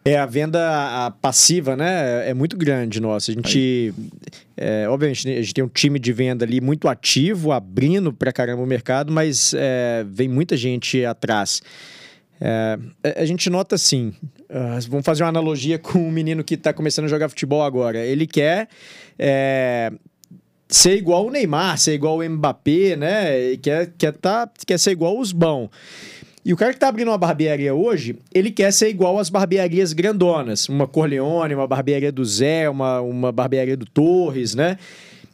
É, 0.05 0.17
a 0.17 0.25
venda 0.25 1.11
passiva, 1.21 1.77
né, 1.77 2.29
é 2.29 2.33
muito 2.33 2.57
grande 2.57 2.99
nossa. 2.99 3.31
A 3.31 3.33
gente, 3.35 3.93
é, 4.57 4.85
obviamente, 4.89 5.29
a 5.29 5.41
gente 5.41 5.53
tem 5.53 5.63
um 5.63 5.69
time 5.69 5.97
de 5.97 6.11
venda 6.11 6.43
ali 6.43 6.59
muito 6.59 6.89
ativo, 6.89 7.53
abrindo 7.53 8.11
pra 8.11 8.33
caramba 8.33 8.61
o 8.61 8.65
mercado, 8.67 9.13
mas 9.13 9.53
é, 9.55 10.03
vem 10.05 10.27
muita 10.27 10.57
gente 10.57 11.05
atrás. 11.05 11.61
É, 12.41 12.77
a- 13.01 13.21
a 13.21 13.25
gente 13.25 13.49
nota 13.49 13.75
assim, 13.75 14.13
ah, 14.49 14.77
vamos 14.89 15.05
fazer 15.05 15.23
uma 15.23 15.29
analogia 15.29 15.79
com 15.79 15.99
um 15.99 16.11
menino 16.11 16.43
que 16.43 16.55
está 16.55 16.73
começando 16.73 17.05
a 17.05 17.07
jogar 17.07 17.29
futebol 17.29 17.63
agora. 17.63 17.99
Ele 17.99 18.27
quer 18.27 18.67
é, 19.17 19.89
ser 20.67 20.97
igual 20.97 21.27
o 21.27 21.31
Neymar, 21.31 21.77
ser 21.77 21.93
igual 21.93 22.17
o 22.17 22.29
Mbappé, 22.29 22.97
né? 22.97 23.55
Quer, 23.61 23.93
quer, 23.97 24.11
tá, 24.11 24.49
quer 24.67 24.77
ser 24.77 24.91
igual 24.91 25.17
os 25.17 25.31
bons. 25.31 25.69
E 26.45 26.51
o 26.51 26.58
cara 26.58 26.73
que 26.73 26.79
tá 26.79 26.89
abrindo 26.89 27.08
uma 27.08 27.17
barbearia 27.17 27.73
hoje, 27.73 28.17
ele 28.34 28.51
quer 28.51 28.71
ser 28.73 28.89
igual 28.89 29.17
às 29.17 29.29
barbearias 29.29 29.93
grandonas. 29.93 30.67
Uma 30.67 30.86
Corleone, 30.86 31.56
uma 31.56 31.67
barbearia 31.67 32.12
do 32.12 32.25
Zé, 32.25 32.69
uma, 32.69 32.99
uma 32.99 33.32
barbearia 33.32 33.77
do 33.77 33.86
Torres, 33.86 34.53
né? 34.53 34.77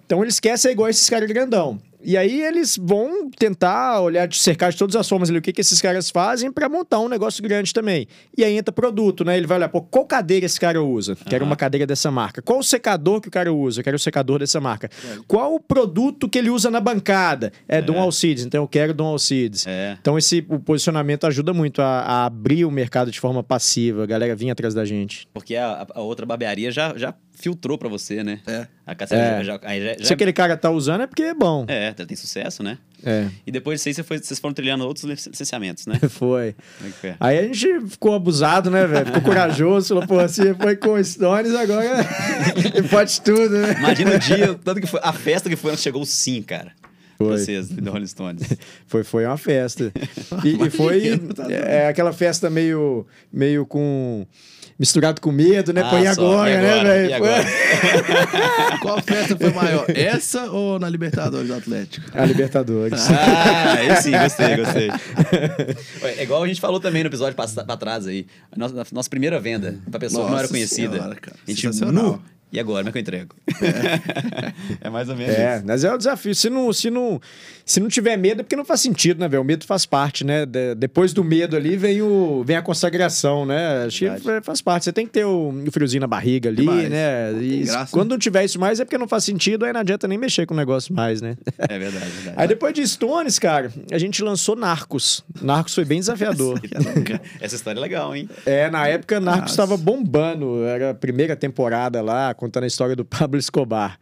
Então 0.05 0.21
eles 0.23 0.39
querem 0.39 0.57
ser 0.57 0.71
igual 0.71 0.85
a 0.85 0.89
esses 0.91 1.09
caras 1.09 1.27
grandão. 1.27 1.79
E 2.01 2.15
aí 2.15 2.41
eles 2.41 2.77
vão 2.81 3.29
tentar 3.29 3.99
olhar, 3.99 4.27
de 4.27 4.37
cercar 4.37 4.71
de 4.71 4.77
todas 4.77 4.95
as 4.95 5.07
formas 5.07 5.29
ali 5.29 5.39
o 5.39 5.41
que, 5.41 5.51
que 5.51 5.61
esses 5.61 5.81
caras 5.81 6.09
fazem 6.09 6.51
para 6.51 6.69
montar 6.69 6.99
um 6.99 7.09
negócio 7.09 7.43
grande 7.43 7.73
também. 7.73 8.07
E 8.37 8.43
aí 8.43 8.57
entra 8.57 8.71
produto, 8.71 9.25
né? 9.25 9.37
Ele 9.37 9.45
vai 9.45 9.57
olhar, 9.57 9.69
pô, 9.69 9.81
qual 9.81 10.05
cadeira 10.05 10.45
esse 10.45 10.59
cara 10.59 10.81
usa? 10.81 11.15
Quero 11.15 11.43
uma 11.43 11.55
cadeira 11.55 11.85
dessa 11.85 12.09
marca. 12.09 12.41
Qual 12.41 12.59
o 12.59 12.63
secador 12.63 13.19
que 13.19 13.27
o 13.27 13.31
cara 13.31 13.53
usa? 13.53 13.83
Quero 13.83 13.97
o 13.97 13.99
secador 13.99 14.39
dessa 14.39 14.61
marca. 14.61 14.89
Qual 15.27 15.55
o 15.55 15.59
produto 15.59 16.29
que 16.29 16.37
ele 16.37 16.49
usa 16.49 16.71
na 16.71 16.79
bancada? 16.79 17.51
É, 17.67 17.81
Dom 17.81 17.99
Alcides, 17.99 18.45
então 18.45 18.63
eu 18.63 18.67
quero 18.67 18.93
Dom 18.93 19.07
Alcides. 19.07 19.67
É. 19.67 19.97
Então 19.99 20.17
esse 20.17 20.45
o 20.47 20.59
posicionamento 20.59 21.27
ajuda 21.27 21.53
muito 21.53 21.81
a, 21.81 22.01
a 22.01 22.25
abrir 22.25 22.65
o 22.65 22.71
mercado 22.71 23.11
de 23.11 23.19
forma 23.19 23.43
passiva. 23.43 24.03
A 24.03 24.05
galera 24.05 24.35
vinha 24.35 24.53
atrás 24.53 24.73
da 24.73 24.85
gente. 24.85 25.27
Porque 25.33 25.55
a, 25.55 25.85
a 25.93 26.01
outra 26.01 26.25
barbearia 26.25 26.71
já, 26.71 26.97
já 26.97 27.13
filtrou 27.39 27.77
pra 27.77 27.87
você, 27.87 28.23
né? 28.23 28.39
É. 28.45 28.67
A 28.85 28.93
caçada 28.93 29.21
É. 29.21 29.43
já, 29.43 29.59
aí 29.63 29.81
já, 29.83 29.93
Se 29.95 30.03
já- 30.09 30.13
aquele 30.13 30.33
cara 30.33 30.57
tá 30.57 30.69
usando 30.69 31.01
é 31.01 31.07
porque 31.07 31.23
é 31.23 31.33
bom. 31.33 31.65
É, 31.67 31.91
tem 31.93 32.17
sucesso, 32.17 32.61
né? 32.61 32.77
É. 33.03 33.27
E 33.47 33.51
depois 33.51 33.79
disso 33.79 33.89
aí 33.89 33.93
você 33.95 34.03
foi- 34.03 34.17
vocês 34.19 34.39
foram 34.39 34.53
trilhando 34.53 34.85
outros 34.85 35.05
licenciamentos, 35.05 35.85
né? 35.87 35.95
Foi. 36.09 36.53
Como 36.77 36.89
é 36.89 36.91
que 36.91 36.97
foi? 36.99 37.15
Aí 37.19 37.39
a 37.39 37.43
gente 37.43 37.87
ficou 37.89 38.13
abusado, 38.13 38.69
né, 38.69 38.85
velho? 38.85 39.05
Ficou 39.05 39.21
corajoso, 39.21 39.87
falou, 39.89 40.05
pô, 40.07 40.15
você 40.21 40.53
foi 40.53 40.75
com 40.75 41.01
Stones, 41.01 41.55
agora 41.55 42.05
pode 42.91 43.21
tudo, 43.21 43.49
né? 43.49 43.73
Imagina 43.79 44.15
o 44.15 44.19
dia, 44.19 44.53
tanto 44.63 44.81
que 44.81 44.87
foi, 44.87 44.99
a 45.01 45.13
festa 45.13 45.49
que 45.49 45.55
foi, 45.55 45.75
chegou 45.77 46.05
sim, 46.05 46.41
cara. 46.41 46.73
Foi. 47.17 47.27
Pra 47.27 47.37
vocês, 47.37 47.67
do 47.69 47.91
Rolling 47.91 48.07
Stones. 48.07 48.43
Foi, 48.87 49.03
foi 49.03 49.25
uma 49.25 49.35
festa. 49.37 49.91
E, 50.43 50.55
e 50.65 50.69
foi 50.69 51.17
tá 51.35 51.51
é, 51.51 51.87
aquela 51.89 52.13
festa 52.13 52.49
meio, 52.49 53.05
meio 53.31 53.65
com. 53.65 54.25
Misturado 54.79 55.19
com 55.19 55.31
medo, 55.31 55.73
né? 55.73 55.81
Ah, 55.83 55.99
e 56.01 56.05
só, 56.15 56.21
agora, 56.21 56.49
e 56.49 56.53
né, 56.57 56.71
agora? 56.71 56.93
velho? 56.93 57.15
Agora? 57.15 57.43
Qual 58.81 59.01
festa 59.01 59.35
foi 59.37 59.51
maior? 59.51 59.85
Essa 59.89 60.49
ou 60.49 60.79
na 60.79 60.87
Libertadores 60.89 61.47
do 61.49 61.53
Atlético? 61.55 62.05
A 62.17 62.25
Libertadores. 62.25 62.99
Ah, 63.09 63.73
aí 63.73 63.95
sim, 64.01 64.11
gostei, 64.11 64.55
gostei. 64.55 64.89
Ué, 66.01 66.15
É 66.19 66.23
igual 66.23 66.41
a 66.43 66.47
gente 66.47 66.61
falou 66.61 66.79
também 66.79 67.03
no 67.03 67.09
episódio 67.09 67.35
passa- 67.35 67.63
pra 67.63 67.75
trás 67.77 68.07
aí. 68.07 68.25
A 68.51 68.57
nossa, 68.57 68.81
a 68.81 68.85
nossa 68.93 69.09
primeira 69.09 69.39
venda 69.39 69.77
pra 69.91 69.99
pessoa 69.99 70.23
que 70.23 70.29
não 70.31 70.37
era 70.37 70.43
Nossa 70.43 70.53
conhecida. 70.53 70.93
Senhora, 70.97 71.15
cara. 71.15 71.35
A 71.45 71.51
gente, 71.51 71.67
nu, 71.85 72.21
e 72.51 72.59
agora, 72.59 72.79
como 72.83 72.89
é 72.89 72.91
que 72.91 72.97
eu 72.97 73.01
entrego? 73.01 73.35
É, 74.81 74.89
mais 74.89 75.09
ou 75.09 75.15
menos 75.15 75.35
É, 75.35 75.57
isso. 75.57 75.65
mas 75.65 75.83
é 75.83 75.93
o 75.93 75.97
desafio. 75.97 76.33
Se 76.35 76.49
não, 76.49 76.71
se 76.73 76.89
não, 76.89 77.19
se 77.65 77.79
não 77.79 77.87
tiver 77.87 78.17
medo, 78.17 78.41
é 78.41 78.43
porque 78.43 78.55
não 78.55 78.65
faz 78.65 78.81
sentido, 78.81 79.19
né, 79.19 79.27
velho? 79.27 79.41
O 79.41 79.45
medo 79.45 79.65
faz 79.65 79.85
parte, 79.85 80.23
né? 80.23 80.45
De- 80.45 80.75
depois 80.75 81.13
do 81.13 81.23
medo 81.23 81.55
ali 81.55 81.75
vem, 81.77 82.01
o, 82.01 82.43
vem 82.45 82.55
a 82.55 82.61
consagração, 82.61 83.45
né? 83.45 83.85
Acho 83.85 83.99
que 83.99 84.09
Verdade. 84.09 84.45
faz 84.45 84.61
parte. 84.61 84.85
Você 84.85 84.93
tem 84.93 85.05
que 85.05 85.11
ter 85.11 85.25
o, 85.25 85.49
o 85.67 85.71
friozinho 85.71 86.01
na 86.01 86.07
barriga 86.07 86.49
ali, 86.49 86.57
Demais. 86.57 86.89
né? 86.89 87.33
E 87.41 87.63
graça, 87.63 87.91
quando 87.91 88.09
né? 88.09 88.13
não 88.15 88.19
tiver 88.19 88.43
isso 88.45 88.59
mais, 88.59 88.79
é 88.79 88.85
porque 88.85 88.97
não 88.97 89.07
faz 89.07 89.23
sentido, 89.23 89.65
aí 89.65 89.73
não 89.73 89.81
adianta 89.81 90.07
nem 90.07 90.17
mexer 90.17 90.45
com 90.45 90.53
o 90.53 90.57
negócio 90.57 90.93
mais, 90.93 91.21
né? 91.21 91.37
É 91.57 91.77
verdade, 91.79 92.05
verdade. 92.05 92.33
Aí 92.35 92.47
depois 92.47 92.73
de 92.73 92.87
Stones, 92.87 93.37
cara, 93.39 93.71
a 93.91 93.97
gente 93.97 94.23
lançou 94.23 94.55
Narcos. 94.55 95.23
Narcos 95.41 95.75
foi 95.75 95.85
bem 95.85 95.99
desafiador. 95.99 96.59
Essa 97.39 97.55
história 97.55 97.79
é 97.79 97.81
legal, 97.81 98.15
hein? 98.15 98.27
É, 98.45 98.69
na 98.69 98.87
época 98.87 99.19
Narcos 99.19 99.51
estava 99.51 99.77
bombando. 99.77 100.63
Era 100.63 100.91
a 100.91 100.93
primeira 100.93 101.35
temporada 101.35 102.01
lá, 102.01 102.33
contando 102.39 102.63
a 102.63 102.67
história 102.67 102.95
do 102.95 103.03
Pablo 103.05 103.37
Escobar. 103.37 103.99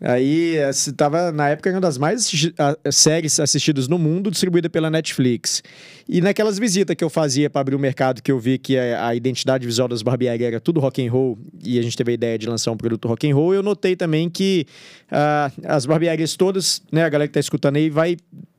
Aí, 0.00 0.56
essa 0.56 0.92
tava, 0.92 1.32
na 1.32 1.48
época, 1.48 1.70
uma 1.70 1.80
das 1.80 1.96
mais 1.96 2.30
a- 2.58 2.92
séries 2.92 3.40
assistidas 3.40 3.88
no 3.88 3.98
mundo, 3.98 4.30
distribuída 4.30 4.68
pela 4.68 4.90
Netflix. 4.90 5.62
E 6.06 6.20
naquelas 6.20 6.58
visitas 6.58 6.94
que 6.94 7.02
eu 7.02 7.08
fazia 7.08 7.48
para 7.48 7.62
abrir 7.62 7.74
o 7.74 7.78
mercado, 7.78 8.22
que 8.22 8.30
eu 8.30 8.38
vi 8.38 8.58
que 8.58 8.76
a, 8.76 9.08
a 9.08 9.14
identidade 9.14 9.64
visual 9.66 9.88
das 9.88 10.02
barbearias 10.02 10.46
era 10.48 10.60
tudo 10.60 10.78
rock 10.78 11.04
and 11.06 11.10
roll, 11.10 11.38
e 11.64 11.78
a 11.78 11.82
gente 11.82 11.96
teve 11.96 12.10
a 12.10 12.14
ideia 12.14 12.36
de 12.38 12.46
lançar 12.46 12.70
um 12.70 12.76
produto 12.76 13.08
rock 13.08 13.30
and 13.30 13.34
roll, 13.34 13.54
eu 13.54 13.62
notei 13.62 13.96
também 13.96 14.28
que 14.28 14.66
ah, 15.10 15.50
as 15.64 15.86
barbearias 15.86 16.36
todas, 16.36 16.82
né, 16.92 17.04
a 17.04 17.08
galera 17.08 17.28
que 17.28 17.34
tá 17.34 17.40
escutando 17.40 17.76
aí, 17.76 17.88
vai 17.88 18.16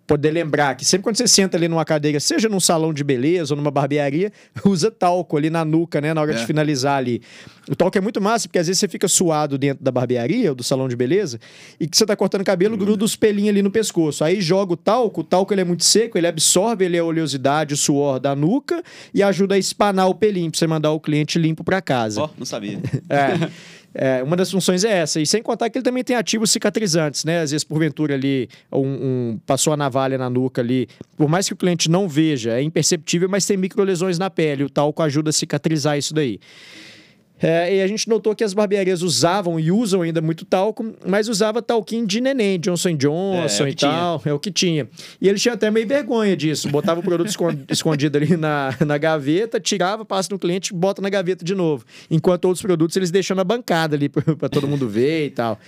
poder 0.07 0.31
lembrar 0.31 0.75
que 0.75 0.85
sempre 0.85 1.03
quando 1.03 1.17
você 1.17 1.27
senta 1.27 1.57
ali 1.57 1.67
numa 1.67 1.83
cadeira, 1.83 2.19
seja 2.19 2.47
num 2.47 2.59
salão 2.59 2.93
de 2.93 3.03
beleza 3.03 3.53
ou 3.53 3.57
numa 3.57 3.71
barbearia, 3.71 4.31
usa 4.65 4.91
talco 4.91 5.35
ali 5.35 5.49
na 5.49 5.65
nuca, 5.65 5.99
né? 5.99 6.13
Na 6.13 6.21
hora 6.21 6.33
É. 6.33 6.35
de 6.35 6.45
finalizar 6.45 6.97
ali. 6.97 7.21
O 7.67 7.75
talco 7.75 7.97
é 7.97 8.01
muito 8.01 8.21
massa, 8.21 8.47
porque 8.47 8.59
às 8.59 8.67
vezes 8.67 8.79
você 8.79 8.87
fica 8.87 9.07
suado 9.07 9.57
dentro 9.57 9.83
da 9.83 9.91
barbearia 9.91 10.49
ou 10.49 10.55
do 10.55 10.63
salão 10.63 10.87
de 10.87 10.95
beleza 10.95 11.39
e 11.79 11.87
que 11.87 11.97
você 11.97 12.05
tá 12.05 12.15
cortando 12.15 12.43
cabelo, 12.43 12.77
gruda 12.77 13.03
os 13.03 13.15
pelinhos 13.15 13.49
ali 13.49 13.61
no 13.63 13.71
pescoço. 13.71 14.23
Aí 14.23 14.39
joga 14.41 14.73
o 14.73 14.77
talco, 14.77 15.21
o 15.21 15.23
talco 15.23 15.51
ele 15.53 15.61
é 15.61 15.65
muito 15.65 15.83
seco, 15.83 16.17
ele 16.17 16.27
absorve 16.27 16.85
ele 16.85 16.97
a 16.97 17.03
oleosidade, 17.03 17.73
o 17.73 17.77
suor 17.77 18.19
da 18.19 18.35
nuca 18.35 18.83
e 19.13 19.23
ajuda 19.23 19.55
a 19.55 19.57
espanar 19.57 20.07
o 20.07 20.13
pelinho 20.13 20.51
pra 20.51 20.59
você 20.59 20.67
mandar 20.67 20.91
o 20.91 20.99
cliente 20.99 21.39
limpo 21.39 21.63
pra 21.63 21.81
casa. 21.81 22.21
Ó, 22.21 22.29
não 22.37 22.45
sabia. 22.45 22.79
É. 23.09 23.49
É, 23.97 24.21
uma 24.21 24.35
das 24.35 24.51
funções 24.51 24.83
é 24.83 24.91
essa. 24.91 25.21
E 25.21 25.25
sem 25.25 25.41
contar 25.41 25.69
que 25.69 25.77
ele 25.77 25.83
também 25.83 26.03
tem 26.03 26.17
ativos 26.17 26.51
cicatrizantes, 26.51 27.23
né? 27.23 27.39
Às 27.39 27.51
vezes, 27.51 27.63
porventura, 27.63 28.13
ali, 28.13 28.49
um, 28.71 28.79
um- 28.81 29.39
passou 29.45 29.71
a 29.71 29.77
navalha 29.77 30.17
na 30.17 30.29
nuca 30.29 30.61
ali. 30.61 30.87
Por 31.15 31.29
mais 31.29 31.47
que 31.47 31.53
o 31.53 31.55
cliente 31.57 31.89
não 31.89 32.07
veja, 32.09 32.51
é 32.51 32.61
imperceptível, 32.61 33.29
mas 33.29 33.45
tem 33.45 33.55
microlesões 33.55 34.19
na 34.19 34.29
pele. 34.29 34.65
O 34.65 34.69
talco 34.69 35.01
ajuda 35.01 35.29
a 35.29 35.33
cicatrizar 35.33 35.97
isso 35.97 36.13
daí. 36.13 36.39
É, 37.41 37.75
e 37.75 37.81
a 37.81 37.87
gente 37.87 38.07
notou 38.07 38.33
que 38.33 38.43
as 38.45 38.53
barbearias 38.53 39.01
usavam 39.01 39.59
e 39.59 39.69
usam 39.69 40.01
ainda 40.01 40.21
muito 40.21 40.45
talco, 40.45 40.95
mas 41.05 41.27
usava 41.27 41.61
talquinho 41.61 42.07
de 42.07 42.21
neném, 42.21 42.57
Johnson 42.57 42.95
Johnson 42.95 43.65
É, 43.65 43.67
é 43.67 43.69
e 43.69 43.73
que 43.73 43.75
tinha. 43.79 43.91
tal. 43.91 44.21
É 44.25 44.33
o 44.33 44.39
que 44.39 44.49
tinha. 44.51 44.87
E 45.19 45.27
ele 45.27 45.37
tinha 45.37 45.53
até 45.53 45.69
meio 45.69 45.85
vergonha 45.85 46.35
disso. 46.35 46.69
Botava 46.69 47.01
o 47.01 47.03
produto 47.03 47.27
escon- 47.27 47.57
escondido 47.69 48.17
ali 48.17 48.37
na, 48.37 48.73
na 48.85 48.97
gaveta, 48.97 49.59
tirava, 49.59 50.05
passa 50.05 50.29
no 50.31 50.39
cliente, 50.39 50.73
bota 50.73 51.01
na 51.01 51.09
gaveta 51.09 51.43
de 51.43 51.53
novo. 51.53 51.83
Enquanto 52.09 52.45
outros 52.45 52.61
produtos 52.61 52.95
eles 52.95 53.11
deixam 53.11 53.35
na 53.35 53.43
bancada 53.43 53.95
ali 53.97 54.07
para 54.07 54.47
todo 54.49 54.65
mundo 54.67 54.87
ver 54.87 55.25
e 55.27 55.29
tal. 55.31 55.59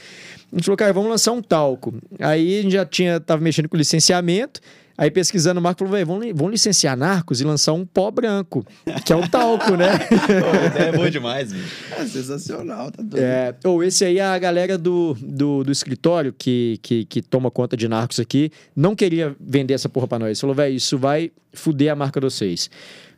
A 0.51 0.55
gente 0.55 0.63
falou, 0.65 0.77
cara, 0.77 0.93
vamos 0.93 1.09
lançar 1.09 1.33
um 1.33 1.41
talco. 1.41 1.93
Aí 2.19 2.59
a 2.59 2.61
gente 2.61 2.71
já 2.71 2.85
tinha, 2.85 3.19
tava 3.19 3.41
mexendo 3.41 3.67
com 3.67 3.75
licenciamento. 3.75 4.61
Aí 4.97 5.11
pesquisando, 5.11 5.59
o 5.59 5.63
Marco 5.63 5.85
falou, 5.85 6.05
vamos, 6.05 6.25
li- 6.25 6.33
vamos 6.33 6.51
licenciar 6.53 6.97
Narcos 6.97 7.39
e 7.39 7.43
lançar 7.43 7.73
um 7.73 7.85
pó 7.85 8.09
branco, 8.09 8.65
que 9.05 9.13
é 9.13 9.15
um 9.15 9.27
talco, 9.27 9.75
né? 9.75 9.89
Pô, 10.09 10.79
é 10.81 10.91
boa 10.91 11.11
demais, 11.11 11.53
bicho. 11.53 11.75
É 11.95 12.03
sensacional, 12.05 12.91
tá 12.91 13.03
doido. 13.03 13.23
É, 13.23 13.53
ou 13.63 13.83
esse 13.83 14.03
aí, 14.03 14.19
a 14.19 14.37
galera 14.39 14.75
do, 14.75 15.15
do, 15.21 15.63
do 15.63 15.71
escritório 15.71 16.33
que, 16.35 16.79
que, 16.81 17.05
que 17.05 17.21
toma 17.21 17.51
conta 17.51 17.77
de 17.77 17.87
narcos 17.87 18.19
aqui, 18.19 18.51
não 18.75 18.95
queria 18.95 19.35
vender 19.39 19.75
essa 19.75 19.87
porra 19.87 20.07
pra 20.07 20.17
nós. 20.17 20.39
Falou, 20.41 20.55
velho, 20.55 20.75
isso 20.75 20.97
vai 20.97 21.31
fuder 21.53 21.91
a 21.91 21.95
marca 21.95 22.19
de 22.19 22.25
vocês. 22.25 22.67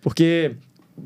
Porque, 0.02 0.52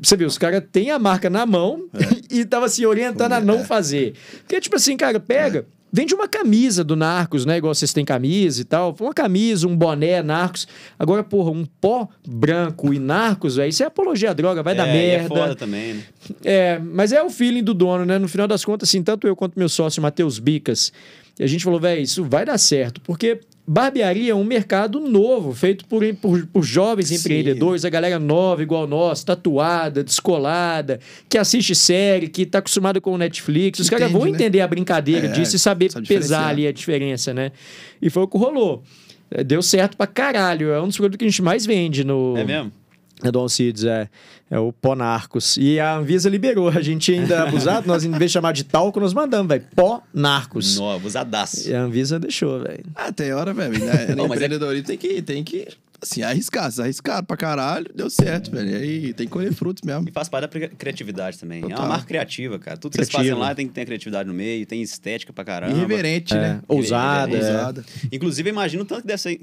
você 0.02 0.16
viu, 0.16 0.26
os 0.26 0.36
caras 0.38 0.60
têm 0.72 0.90
a 0.90 0.98
marca 0.98 1.30
na 1.30 1.46
mão 1.46 1.84
e 2.28 2.44
tava 2.44 2.66
assim, 2.66 2.84
orientando 2.84 3.32
a 3.32 3.40
não 3.40 3.64
fazer. 3.64 4.14
Porque, 4.40 4.60
tipo 4.60 4.74
assim, 4.74 4.96
cara, 4.96 5.20
pega. 5.20 5.66
Vende 5.96 6.12
uma 6.12 6.26
camisa 6.26 6.82
do 6.82 6.96
Narcos, 6.96 7.46
né? 7.46 7.58
Igual 7.58 7.72
vocês 7.72 7.92
têm 7.92 8.04
camisa 8.04 8.60
e 8.60 8.64
tal. 8.64 8.96
Uma 9.00 9.14
camisa, 9.14 9.68
um 9.68 9.76
boné, 9.76 10.24
Narcos. 10.24 10.66
Agora, 10.98 11.22
porra, 11.22 11.52
um 11.52 11.64
pó 11.64 12.08
branco 12.26 12.92
e 12.92 12.98
Narcos, 12.98 13.54
velho, 13.54 13.68
isso 13.68 13.80
é 13.80 13.86
apologia 13.86 14.30
à 14.30 14.32
droga, 14.32 14.60
vai 14.60 14.74
dar 14.74 14.88
É, 14.88 14.92
e 14.92 15.10
É 15.10 15.18
merda. 15.18 15.28
foda 15.28 15.54
também, 15.54 15.94
né? 15.94 16.02
É, 16.44 16.78
mas 16.80 17.12
é 17.12 17.22
o 17.22 17.30
feeling 17.30 17.62
do 17.62 17.72
dono, 17.72 18.04
né? 18.04 18.18
No 18.18 18.26
final 18.26 18.48
das 18.48 18.64
contas, 18.64 18.88
assim, 18.88 19.04
tanto 19.04 19.28
eu 19.28 19.36
quanto 19.36 19.56
meu 19.56 19.68
sócio, 19.68 20.02
Matheus 20.02 20.40
Bicas, 20.40 20.92
a 21.38 21.46
gente 21.46 21.62
falou, 21.62 21.78
velho, 21.78 22.02
isso 22.02 22.24
vai 22.24 22.44
dar 22.44 22.58
certo, 22.58 23.00
porque 23.00 23.38
barbearia 23.66 24.32
é 24.32 24.34
um 24.34 24.44
mercado 24.44 25.00
novo, 25.00 25.54
feito 25.54 25.86
por, 25.86 26.02
por, 26.16 26.46
por 26.46 26.62
jovens 26.62 27.08
Sim. 27.08 27.16
empreendedores, 27.16 27.84
a 27.84 27.90
galera 27.90 28.18
nova, 28.18 28.62
igual 28.62 28.86
nós, 28.86 29.24
tatuada, 29.24 30.04
descolada, 30.04 31.00
que 31.28 31.38
assiste 31.38 31.74
série, 31.74 32.28
que 32.28 32.44
tá 32.44 32.58
acostumada 32.58 33.00
com 33.00 33.12
o 33.12 33.18
Netflix. 33.18 33.78
Os 33.78 33.88
caras 33.88 34.10
vão 34.10 34.24
né? 34.24 34.30
entender 34.30 34.60
a 34.60 34.68
brincadeira 34.68 35.28
É, 35.28 35.30
disso 35.30 35.56
e 35.56 35.58
saber 35.58 35.90
sabe 35.90 36.06
pesar 36.06 36.48
ali 36.48 36.66
a 36.66 36.72
diferença, 36.72 37.32
né? 37.32 37.52
E 38.00 38.10
foi 38.10 38.22
o 38.24 38.28
que 38.28 38.36
rolou. 38.36 38.82
É, 39.30 39.42
Deu 39.42 39.62
certo 39.62 39.96
pra 39.96 40.06
caralho. 40.06 40.70
É 40.70 40.80
um 40.80 40.86
dos 40.86 40.96
produtos 40.96 41.18
que 41.18 41.24
a 41.24 41.28
gente 41.28 41.42
mais 41.42 41.64
vende 41.64 42.04
no, 42.04 42.36
É 42.36 42.44
mesmo? 42.44 42.70
É 43.28 43.32
do 43.32 43.38
Alcides, 43.38 43.84
é, 43.84 44.08
é 44.50 44.58
o 44.58 44.72
pó 44.72 44.94
narcos. 44.94 45.56
E 45.56 45.80
a 45.80 45.96
Anvisa 45.96 46.28
liberou. 46.28 46.68
A 46.68 46.80
gente 46.82 47.12
ainda 47.12 47.34
é 47.34 47.38
abusado, 47.38 47.86
nós 47.86 48.04
em 48.04 48.10
vez 48.10 48.30
de 48.30 48.34
chamar 48.34 48.52
de 48.52 48.64
talco, 48.64 49.00
nós 49.00 49.12
mandamos, 49.14 49.48
velho. 49.48 49.64
Pó 49.74 50.02
narcos. 50.12 50.76
Novo, 50.78 51.06
usadaço. 51.06 51.68
E 51.68 51.74
a 51.74 51.80
Anvisa 51.82 52.18
deixou, 52.18 52.60
velho. 52.60 52.84
Ah, 52.94 53.12
tem 53.12 53.32
hora, 53.32 53.52
velho. 53.54 53.78
Né? 53.78 54.14
Não, 54.16 54.28
mas 54.28 54.40
é- 54.40 54.44
empreendedorismo 54.44 54.86
tem 54.86 54.98
que, 54.98 55.22
tem 55.22 55.42
que, 55.44 55.66
assim, 56.02 56.22
arriscar. 56.22 56.70
Se 56.70 56.82
arriscar 56.82 57.24
pra 57.24 57.36
caralho, 57.36 57.90
deu 57.94 58.10
certo, 58.10 58.50
velho. 58.50 58.68
E 58.70 58.74
aí 58.74 59.12
tem 59.14 59.26
que 59.26 59.32
colher 59.32 59.52
frutos 59.54 59.82
mesmo. 59.82 60.08
E 60.08 60.12
faz 60.12 60.28
parte 60.28 60.42
da 60.42 60.48
cri- 60.48 60.68
criatividade 60.76 61.38
também. 61.38 61.58
É 61.58 61.62
Total. 61.62 61.78
uma 61.80 61.88
marca 61.88 62.06
criativa, 62.06 62.58
cara. 62.58 62.76
Tudo 62.76 62.92
que 62.92 62.98
vocês 62.98 63.10
fazem 63.10 63.32
lá 63.34 63.54
tem 63.54 63.66
que 63.66 63.72
ter 63.72 63.84
criatividade 63.86 64.28
no 64.28 64.34
meio, 64.34 64.66
tem 64.66 64.82
estética 64.82 65.32
pra 65.32 65.44
caramba. 65.44 65.74
Irreverente, 65.76 66.34
É, 66.34 66.40
né? 66.40 66.60
ousada, 66.68 67.34
é. 67.34 67.38
Ousada. 67.38 67.84
Inclusive, 68.12 68.50
eu 68.50 68.52
imagino 68.52 68.82
o 68.82 68.86
tanto 68.86 69.02
que 69.02 69.08
deve 69.08 69.20
ser 69.20 69.38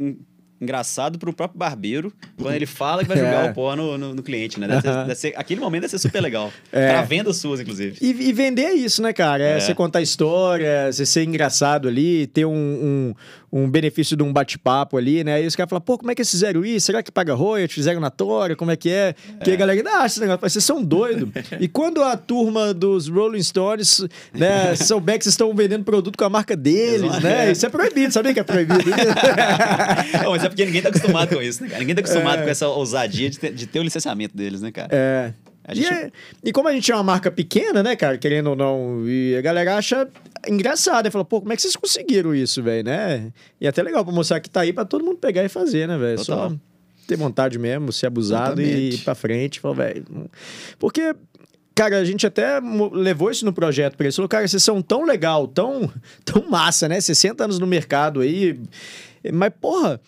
engraçado 0.62 1.18
pro 1.18 1.34
próprio 1.34 1.58
barbeiro 1.58 2.14
quando 2.40 2.54
ele 2.56 2.66
fala 2.68 3.02
que 3.02 3.08
vai 3.08 3.18
jogar 3.20 3.48
É. 3.48 3.50
o 3.52 3.54
pó 3.54 3.76
no, 3.76 3.98
no- 3.98 4.14
no 4.16 4.22
cliente, 4.24 4.60
né? 4.60 4.68
Deve 4.68 4.82
ser, 4.82 4.94
deve 4.96 5.16
ser- 5.16 5.34
aquele 5.36 5.60
momento 5.60 5.82
deve 5.82 5.92
ser 5.92 6.00
super 6.00 6.22
legal. 6.22 6.52
É. 6.72 6.92
Pra 6.92 7.02
vendas 7.02 7.38
suas, 7.38 7.60
inclusive. 7.60 7.98
E, 8.02 8.30
e 8.30 8.32
vender 8.34 8.64
é 8.64 8.74
isso, 8.74 9.02
né, 9.02 9.12
cara? 9.12 9.44
É, 9.44 9.58
É. 9.58 9.60
você 9.60 9.74
contar 9.74 10.02
história, 10.02 10.92
você 10.92 11.06
ser 11.06 11.24
engraçado 11.24 11.88
ali, 11.88 12.28
ter 12.28 12.46
um, 12.46 12.54
um, 12.54 13.16
um 13.52 13.70
benefício 13.70 14.16
de 14.16 14.24
um 14.24 14.32
bate-papo 14.32 14.98
ali, 14.98 15.24
né? 15.24 15.44
E 15.44 15.48
os 15.48 15.56
caras 15.56 15.70
falam, 15.70 15.82
pô, 15.82 15.98
como 15.98 16.10
é 16.10 16.16
que 16.16 16.22
eles 16.22 16.32
fizeram 16.32 16.64
isso? 16.64 16.86
Será 16.86 17.04
que 17.04 17.12
paga 17.12 17.34
royalties? 17.34 17.76
Fizeram 17.76 18.00
na 18.00 18.10
Tora? 18.10 18.56
Como 18.56 18.72
é 18.72 18.78
que 18.78 18.90
é? 18.90 19.14
Que 19.44 19.52
a 19.52 19.56
galera 19.56 19.98
acha 19.98 20.06
esse 20.06 20.20
negócio, 20.22 20.50
vocês 20.50 20.64
são 20.64 20.82
doidos. 20.82 21.30
e 21.60 21.68
quando 21.68 22.02
a 22.02 22.16
turma 22.16 22.74
dos 22.74 23.08
Rolling 23.08 23.44
Stones, 23.44 24.06
né, 24.34 24.76
souber 24.80 25.18
que 25.18 25.26
vocês 25.26 25.34
estão 25.34 25.54
vendendo 25.54 25.84
produto 25.84 26.18
com 26.18 26.24
a 26.24 26.30
marca 26.30 26.56
deles, 26.56 27.20
né? 27.20 27.52
Isso 27.52 27.66
é 27.66 27.70
proibido, 27.70 28.14
sabia 28.14 28.34
que 28.34 28.40
é 28.40 28.44
proibido? 28.44 28.90
Não, 30.24 30.32
mas 30.32 30.44
é 30.44 30.48
porque 30.48 30.66
ninguém 30.66 30.82
tá 30.82 30.90
acostumado 30.90 31.36
com 31.36 31.42
isso, 31.42 31.62
né, 31.64 31.70
cara? 31.70 31.80
Ninguém 31.80 31.96
tá 31.96 32.02
acostumado 32.02 32.44
com 32.44 32.50
essa 32.50 32.68
ousadia 32.68 33.30
de 33.30 33.40
ter, 33.40 33.54
de 33.54 33.68
ter 33.68 33.80
o 33.80 33.84
licenciamento 33.84 34.36
deles, 34.36 34.62
né, 34.62 34.72
cara? 34.72 34.90
É. 34.92 35.34
E, 35.74 35.86
é- 35.86 36.12
e 36.44 36.52
como 36.52 36.68
a 36.68 36.74
gente 36.74 36.92
é 36.92 36.96
uma 36.96 37.04
marca 37.04 37.30
pequena, 37.32 37.84
né, 37.84 37.96
cara, 37.96 38.18
querendo 38.18 38.52
ou 38.52 38.56
não, 38.56 39.08
e 39.08 39.36
a 39.36 39.42
galera 39.42 39.76
acha 39.78 40.08
engraçado, 40.48 41.08
e 41.08 41.12
fala, 41.12 41.24
pô, 41.24 41.40
como 41.40 41.54
é 41.54 41.56
que 41.56 41.62
vocês 41.62 41.76
conseguiram 41.76 42.34
isso, 42.34 42.64
velho, 42.64 42.84
né? 42.84 43.32
E 43.60 43.66
é 43.66 43.70
até 43.70 43.82
legal 43.84 44.04
pra 44.04 44.14
mostrar 44.14 44.40
que 44.40 44.50
tá 44.50 44.62
aí 44.62 44.74
pra 44.74 44.86
todo 44.86 45.06
mundo 45.06 45.18
pegar 45.18 45.44
e 45.44 45.50
fazer, 45.50 45.88
né, 45.88 45.98
velho? 45.98 46.18
Só 46.20 46.36
Total. 46.50 46.60
ter 47.08 47.16
vontade 47.16 47.60
mesmo, 47.60 47.92
ser 47.92 48.08
abusado 48.08 48.62
e 48.62 48.96
ir 48.96 48.98
pra 49.00 49.14
frente, 49.14 49.60
falar, 49.60 49.76
velho. 49.76 50.06
Porque, 50.80 51.14
cara, 51.76 52.00
a 52.00 52.06
gente 52.06 52.26
até 52.26 52.60
levou 52.92 53.30
isso 53.30 53.46
no 53.46 53.54
projeto 53.54 53.96
pra 53.96 54.06
eles. 54.06 54.16
Falou, 54.16 54.28
cara, 54.30 54.48
vocês 54.48 54.64
são 54.64 54.82
tão 54.82 55.06
legal, 55.06 55.48
tão, 55.48 55.92
tão 56.26 56.50
massa, 56.50 56.90
né? 56.90 57.00
60 57.00 57.44
anos 57.44 57.60
no 57.60 57.68
mercado 57.68 58.22
aí, 58.22 58.60
mas, 59.32 59.52
porra. 59.62 60.02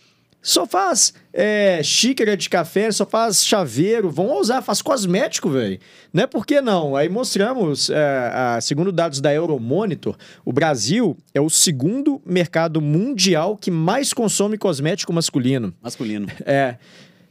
Só 0.45 0.65
faz 0.67 1.13
é, 1.31 1.81
xícara 1.81 2.35
de 2.35 2.49
café, 2.49 2.91
só 2.91 3.05
faz 3.05 3.45
chaveiro, 3.45 4.11
vão 4.11 4.37
usar, 4.39 4.61
faz 4.61 4.81
cosmético, 4.81 5.49
velho. 5.49 5.79
Não 6.11 6.23
é 6.23 6.27
por 6.27 6.45
que 6.45 6.59
não? 6.59 6.97
Aí 6.97 7.07
mostramos, 7.07 7.89
é, 7.89 7.95
a- 8.33 8.59
segundo 8.61 8.91
dados 8.91 9.21
da 9.21 9.33
Euromonitor, 9.33 10.17
o 10.43 10.51
Brasil 10.51 11.15
é 11.33 11.39
o 11.39 11.49
segundo 11.49 12.21
mercado 12.25 12.81
mundial 12.81 13.55
que 13.57 13.71
mais 13.71 14.11
consome 14.11 14.57
cosmético 14.57 15.13
masculino. 15.13 15.73
Masculino. 15.81 16.27
É, 16.45 16.75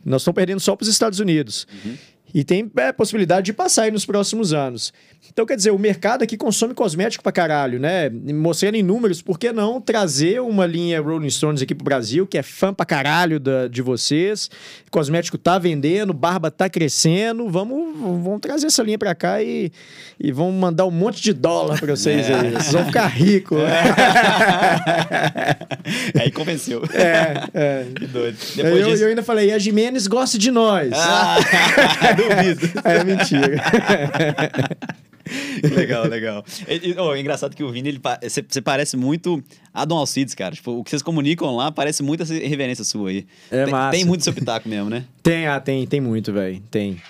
nós 0.03 0.23
estamos 0.23 0.35
perdendo 0.35 0.59
só 0.61 0.75
para 0.75 0.85
os 0.85 0.89
Estados 0.89 1.21
Unidos. 1.21 1.67
E 2.35 2.43
tem 2.45 2.71
é, 2.77 2.93
possibilidade 2.93 3.47
de 3.47 3.53
passar 3.53 3.83
aí 3.83 3.91
nos 3.91 4.07
próximos 4.07 4.53
anos. 4.53 4.93
Então, 5.31 5.47
quer 5.47 5.57
dizer, 5.57 5.71
o 5.71 5.79
mercado 5.79 6.23
aqui 6.23 6.37
consome 6.37 6.75
cosmético 6.75 7.23
pra 7.23 7.31
caralho, 7.31 7.79
né? 7.79 8.11
Mostrando 8.11 8.75
em 8.75 8.83
números, 8.83 9.23
por 9.23 9.39
que 9.39 9.53
não 9.53 9.81
trazer 9.81 10.41
uma 10.41 10.67
linha 10.67 11.01
Rolling 11.01 11.31
Stones 11.31 11.63
aqui 11.63 11.75
pro 11.75 11.85
Brasil, 11.85 12.27
que 12.27 12.37
é 12.37 12.43
fã 12.43 12.75
pra 12.75 12.85
caralho 12.85 13.39
da, 13.39 13.69
de 13.69 13.83
vocês? 13.83 14.51
Cosmético 14.91 15.39
tá 15.39 15.59
vendendo, 15.59 16.13
barba 16.13 16.51
tá 16.51 16.69
crescendo. 16.69 17.49
Vamos, 17.49 17.97
vamos 17.97 18.41
trazer 18.41 18.67
essa 18.67 18.83
linha 18.83 18.99
pra 18.99 19.15
cá 19.15 19.43
e, 19.43 19.71
e 20.19 20.33
vamos 20.33 20.55
mandar 20.55 20.87
um 20.87 20.91
monte 20.91 21.23
de 21.23 21.33
dólar 21.33 21.79
pra 21.79 21.95
vocês 21.95 22.31
aí. 22.31 22.51
Vocês 22.51 22.73
vão 22.73 22.85
ficar 22.87 23.07
ricos. 23.07 23.59
Aí 26.21 26.31
convenceu. 26.31 26.83
É, 26.95 27.49
é. 27.55 27.87
Que 27.95 28.07
doido. 28.07 28.37
Eu, 28.57 28.65
Depois 28.65 28.81
eu 28.81 28.91
disso... 28.91 29.05
ainda 29.05 29.23
falei, 29.23 29.49
e 29.49 29.53
a 29.53 29.59
Jimenez 29.59 30.07
gosta 30.07 30.39
de 30.39 30.51
nós. 30.51 30.93
Ah, 30.95 31.37
duvido. 32.29 32.73
É 32.85 33.05
mentira. 33.05 33.63
legal, 35.75 36.07
legal. 36.09 36.45
E, 36.69 36.91
e, 36.91 36.95
oh, 36.99 37.15
é 37.15 37.21
engraçado 37.21 37.55
que 37.55 37.63
o 37.63 37.71
Vini, 37.71 37.89
ele 37.91 38.01
você 38.23 38.45
você 38.47 38.61
parece 38.61 38.97
muito 38.97 39.43
a 39.73 39.85
Dom 39.85 39.97
Alcides, 39.99 40.35
cara. 40.35 40.55
Tipo, 40.55 40.73
o 40.73 40.85
que 40.85 40.91
vocês 40.91 41.03
comunicam 41.03 41.55
lá 41.55 41.71
parece 41.71 42.03
muito 42.03 42.23
essa 42.23 42.35
reverência 42.35 42.85
sua 42.85 43.11
aí. 43.11 43.27
É 43.51 43.65
tem, 43.65 43.73
massa. 43.73 43.97
tem 43.97 44.05
muito 44.05 44.25
seu 44.25 44.33
pitaco 44.33 44.69
mesmo, 44.69 44.91
né? 44.91 45.05
Tem, 45.23 45.47
ah, 45.47 45.61
tem, 45.61 45.87
tem 45.87 46.01
muito, 46.01 46.33
velho. 46.33 46.61
Tem. 46.71 47.01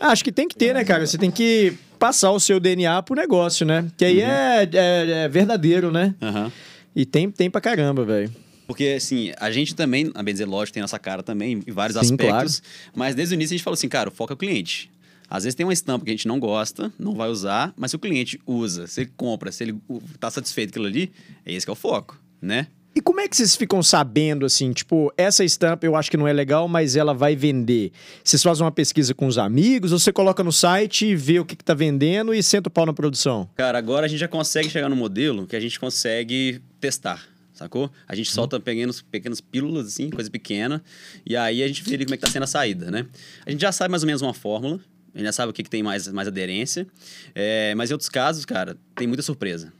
Ah, 0.00 0.08
acho 0.08 0.24
que 0.24 0.32
tem 0.32 0.48
que 0.48 0.56
ter, 0.56 0.74
né, 0.74 0.84
cara? 0.84 1.06
Você 1.06 1.16
tem 1.16 1.30
que 1.30 1.74
passar 1.96 2.32
o 2.32 2.40
seu 2.40 2.58
DNA 2.58 3.00
pro 3.02 3.14
negócio, 3.14 3.64
né? 3.64 3.86
Que 3.96 4.04
aí 4.04 4.20
é, 4.20 4.68
é- 4.72 5.10
é 5.24 5.28
verdadeiro, 5.28 5.92
né? 5.92 6.12
Aham. 6.20 6.50
E 6.94 7.06
tem, 7.06 7.30
tem 7.30 7.48
pra 7.48 7.60
caramba, 7.60 8.04
velho. 8.04 8.30
Porque, 8.72 8.94
assim, 8.96 9.34
a 9.38 9.50
gente 9.50 9.74
também, 9.74 10.10
a 10.14 10.22
bem 10.22 10.32
dizer, 10.32 10.46
lógico, 10.46 10.72
tem 10.72 10.80
nossa 10.80 10.98
cara 10.98 11.22
também, 11.22 11.62
em 11.66 11.70
vários 11.70 11.94
Sim, 11.98 12.14
aspectos. 12.14 12.62
Mas 12.96 13.14
desde 13.14 13.34
o 13.34 13.36
início 13.36 13.52
a 13.52 13.56
gente 13.58 13.64
falou 13.64 13.74
assim, 13.74 13.86
cara, 13.86 14.08
o 14.08 14.12
foco 14.12 14.32
é 14.32 14.34
o 14.34 14.36
cliente. 14.36 14.90
Às 15.28 15.44
vezes 15.44 15.54
tem 15.54 15.66
uma 15.66 15.74
estampa 15.74 16.06
que 16.06 16.10
a 16.10 16.14
gente 16.14 16.26
não 16.26 16.40
gosta, 16.40 16.90
não 16.98 17.14
vai 17.14 17.28
usar, 17.28 17.74
mas 17.76 17.90
se 17.90 17.96
o 17.96 17.98
cliente 17.98 18.40
usa, 18.46 18.86
se 18.86 19.02
ele 19.02 19.12
compra, 19.14 19.52
se 19.52 19.62
ele 19.62 19.78
tá 20.18 20.30
satisfeito 20.30 20.72
com 20.72 20.80
aquilo 20.80 20.86
ali, 20.86 21.12
é 21.44 21.52
esse 21.52 21.66
que 21.66 21.70
é 21.70 21.72
o 21.74 21.76
foco, 21.76 22.18
né? 22.40 22.66
E 22.94 23.00
como 23.02 23.20
é 23.20 23.28
que 23.28 23.36
vocês 23.36 23.54
ficam 23.56 23.82
sabendo, 23.82 24.46
assim, 24.46 24.72
tipo, 24.72 25.12
essa 25.16 25.44
estampa 25.44 25.84
eu 25.84 25.94
acho 25.94 26.10
que 26.10 26.16
não 26.16 26.26
é 26.26 26.32
legal, 26.32 26.66
mas 26.66 26.96
ela 26.96 27.12
vai 27.12 27.36
vender? 27.36 27.92
Vocês 28.24 28.42
fazem 28.42 28.64
uma 28.64 28.72
pesquisa 28.72 29.14
com 29.14 29.26
os 29.26 29.36
amigos, 29.36 29.92
ou 29.92 29.98
você 29.98 30.12
coloca 30.12 30.42
no 30.42 30.52
site 30.52 31.06
e 31.06 31.14
vê 31.16 31.38
o 31.40 31.44
que, 31.44 31.56
que 31.56 31.64
tá 31.64 31.74
vendendo 31.74 32.32
e 32.32 32.42
senta 32.42 32.68
o 32.68 32.72
pau 32.72 32.86
na 32.86 32.92
produção? 32.92 33.48
Cara, 33.54 33.76
agora 33.76 34.06
a 34.06 34.08
gente 34.08 34.20
já 34.20 34.28
consegue 34.28 34.70
chegar 34.70 34.88
no 34.88 34.96
modelo 34.96 35.46
que 35.46 35.56
a 35.56 35.60
gente 35.60 35.78
consegue 35.80 36.60
testar, 36.80 37.22
sacou? 37.62 37.90
A 38.06 38.14
gente 38.14 38.30
solta 38.30 38.58
pequenos, 38.60 39.02
pequenas 39.02 39.40
pílulas, 39.40 39.86
assim, 39.88 40.10
coisa 40.10 40.30
pequena, 40.30 40.82
e 41.24 41.36
aí 41.36 41.62
a 41.62 41.68
gente 41.68 41.82
vê 41.82 41.96
como 42.04 42.14
é 42.14 42.16
que 42.16 42.24
tá 42.24 42.30
sendo 42.30 42.42
a 42.44 42.46
saída, 42.46 42.90
né? 42.90 43.06
A 43.46 43.50
gente 43.50 43.60
já 43.60 43.72
sabe 43.72 43.90
mais 43.90 44.02
ou 44.02 44.06
menos 44.06 44.20
uma 44.22 44.34
fórmula, 44.34 44.80
a 45.14 45.18
gente 45.18 45.26
já 45.26 45.32
sabe 45.32 45.50
o 45.50 45.52
que, 45.52 45.62
que 45.62 45.70
tem 45.70 45.82
mais, 45.82 46.08
mais 46.08 46.28
aderência, 46.28 46.86
é, 47.34 47.74
mas 47.74 47.90
em 47.90 47.94
outros 47.94 48.08
casos, 48.08 48.44
cara, 48.44 48.76
tem 48.94 49.06
muita 49.06 49.22
surpresa. 49.22 49.72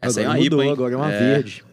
Essa 0.00 0.20
aí 0.20 0.24
é 0.24 0.28
uma 0.28 0.34
agora 0.34 0.44
mudou, 0.50 0.62
IPA, 0.64 0.72
agora 0.72 0.94
é 0.94 0.96
uma 0.96 1.12
É. 1.12 1.18
verde. 1.18 1.64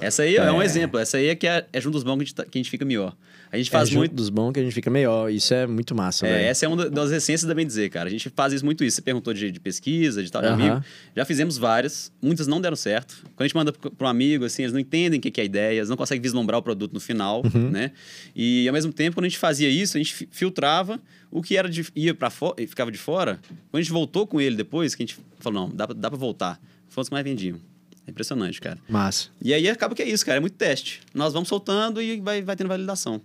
Essa 0.00 0.22
aí 0.24 0.36
é. 0.36 0.52
um 0.52 0.62
exemplo. 0.62 0.98
Essa 1.00 1.16
aí 1.16 1.28
é 1.28 1.34
que 1.34 1.46
é, 1.46 1.66
é 1.72 1.80
junto 1.80 1.94
dos 1.94 2.02
bons 2.02 2.16
que 2.16 2.22
a 2.22 2.24
gente, 2.24 2.34
tá- 2.34 2.44
que 2.44 2.58
a 2.58 2.60
gente 2.60 2.70
fica 2.70 2.84
melhor. 2.84 3.16
A 3.56 3.58
gente 3.58 3.68
É 3.68 3.72
faz 3.72 3.88
junto 3.88 3.98
muito. 3.98 4.14
dos 4.14 4.28
bons 4.28 4.52
que 4.52 4.60
a 4.60 4.62
gente 4.62 4.72
fica 4.72 4.88
melhor. 4.90 5.30
Isso 5.32 5.52
é 5.52 5.66
muito 5.66 5.94
massa, 5.94 6.26
É, 6.26 6.30
velho. 6.32 6.44
essa 6.46 6.64
é 6.64 6.68
uma 6.68 6.76
da- 6.76 6.88
das 6.88 7.10
essências 7.10 7.48
da 7.48 7.54
bem 7.54 7.66
dizer, 7.66 7.88
cara. 7.90 8.06
A 8.08 8.10
gente 8.10 8.30
faz 8.30 8.52
isso 8.52 8.64
muito 8.64 8.84
isso. 8.84 8.96
Você 8.96 9.02
perguntou 9.02 9.32
de, 9.34 9.50
de 9.50 9.58
pesquisa, 9.60 10.22
de 10.22 10.30
tal, 10.30 10.42
de 10.42 10.48
amigo. 10.48 10.84
Já 11.16 11.24
fizemos 11.24 11.58
várias, 11.58 12.12
muitas 12.22 12.46
não 12.46 12.60
deram 12.60 12.76
certo. 12.76 13.16
Quando 13.34 13.40
a 13.40 13.44
gente 13.44 13.56
manda 13.56 13.72
para 13.72 14.06
um 14.06 14.10
amigo, 14.10 14.44
assim, 14.44 14.62
eles 14.62 14.72
não 14.72 14.80
entendem 14.80 15.18
o 15.18 15.22
que 15.22 15.30
que 15.30 15.40
é 15.40 15.42
a 15.42 15.46
ideia, 15.46 15.78
eles 15.78 15.88
não 15.88 15.96
conseguem 15.96 16.22
vislumbrar 16.22 16.58
o 16.58 16.62
produto 16.62 16.92
no 16.92 17.00
final, 17.00 17.42
Uhum. 17.44 17.70
né? 17.70 17.92
E 18.34 18.68
ao 18.68 18.72
mesmo 18.74 18.92
tempo, 18.92 19.16
quando 19.16 19.24
a 19.24 19.28
gente 19.28 19.38
fazia 19.38 19.68
isso, 19.68 19.96
a 19.96 20.00
gente 20.00 20.14
fi- 20.14 20.28
filtrava 20.30 21.00
o 21.30 21.42
que 21.42 21.56
era 21.56 21.68
de, 21.68 21.84
ia 21.94 22.14
para 22.14 22.30
fora 22.30 22.62
e 22.62 22.66
ficava 22.66 22.92
de 22.92 22.98
fora. 22.98 23.40
Quando 23.70 23.80
a 23.80 23.82
gente 23.82 23.92
voltou 23.92 24.26
com 24.26 24.40
ele 24.40 24.56
depois, 24.56 24.94
que 24.94 25.02
a 25.02 25.06
gente 25.06 25.18
falou, 25.40 25.66
não, 25.68 25.74
dá, 25.74 25.86
dá 25.86 26.10
para 26.10 26.18
voltar. 26.18 26.60
Foram 26.88 27.02
os 27.02 27.08
que 27.08 27.14
mais 27.14 27.24
vendiam. 27.24 27.58
É 28.06 28.10
impressionante, 28.10 28.60
cara. 28.60 28.78
Massa. 28.88 29.28
E 29.42 29.52
aí 29.52 29.68
acaba 29.68 29.92
que 29.92 30.00
é 30.00 30.08
isso, 30.08 30.24
cara. 30.24 30.36
É 30.38 30.40
muito 30.40 30.54
teste. 30.54 31.00
Nós 31.12 31.32
vamos 31.32 31.48
soltando 31.48 32.00
e 32.00 32.20
vai, 32.20 32.40
vai 32.40 32.54
tendo 32.54 32.68
validação. 32.68 33.20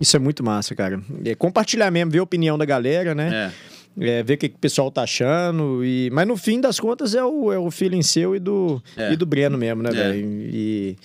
Isso 0.00 0.16
é 0.16 0.18
muito 0.18 0.42
massa, 0.42 0.74
cara. 0.74 1.00
É 1.24 1.34
compartilhar 1.34 1.90
mesmo, 1.90 2.10
ver 2.10 2.18
a 2.18 2.22
opinião 2.22 2.58
da 2.58 2.64
galera, 2.64 3.14
né? 3.14 3.52
É. 3.58 3.72
É, 4.18 4.22
ver 4.22 4.34
o 4.34 4.38
que, 4.38 4.48
que 4.48 4.56
o 4.56 4.58
pessoal 4.58 4.90
tá 4.90 5.02
achando. 5.02 5.84
E... 5.84 6.08
Mas 6.12 6.26
no 6.26 6.36
fim 6.36 6.60
das 6.60 6.80
contas 6.80 7.14
é 7.14 7.22
o, 7.22 7.52
é 7.52 7.58
o 7.58 7.70
feeling 7.70 8.02
seu 8.02 8.34
e 8.34 8.38
do, 8.38 8.82
É. 8.96 9.12
e 9.12 9.16
do 9.16 9.26
Breno 9.26 9.58
mesmo, 9.58 9.82
né, 9.82 9.90
É. 9.90 9.92
velho? 9.92 10.26
E. 10.26 10.96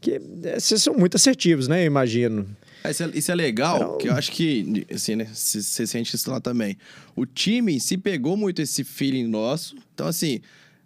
Que, 0.00 0.12
é, 0.44 0.60
vocês 0.60 0.80
são 0.80 0.94
muito 0.94 1.16
assertivos, 1.16 1.66
né? 1.66 1.82
Eu 1.82 1.86
imagino. 1.86 2.46
Ah, 2.84 2.92
Isso 2.92 3.02
é, 3.02 3.10
isso 3.12 3.32
é 3.32 3.34
legal, 3.34 3.80
Não. 3.80 3.98
que 3.98 4.08
eu 4.08 4.12
acho 4.14 4.30
que, 4.30 4.86
assim, 4.94 5.16
né? 5.16 5.26
Você 5.32 5.84
sente 5.84 6.14
isso 6.14 6.30
lá 6.30 6.40
também. 6.40 6.78
O 7.16 7.26
time 7.26 7.80
se 7.80 7.98
pegou 7.98 8.36
muito 8.36 8.62
esse 8.62 8.84
feeling 8.84 9.26
nosso. 9.26 9.74
Então, 9.92 10.06
assim, 10.06 10.40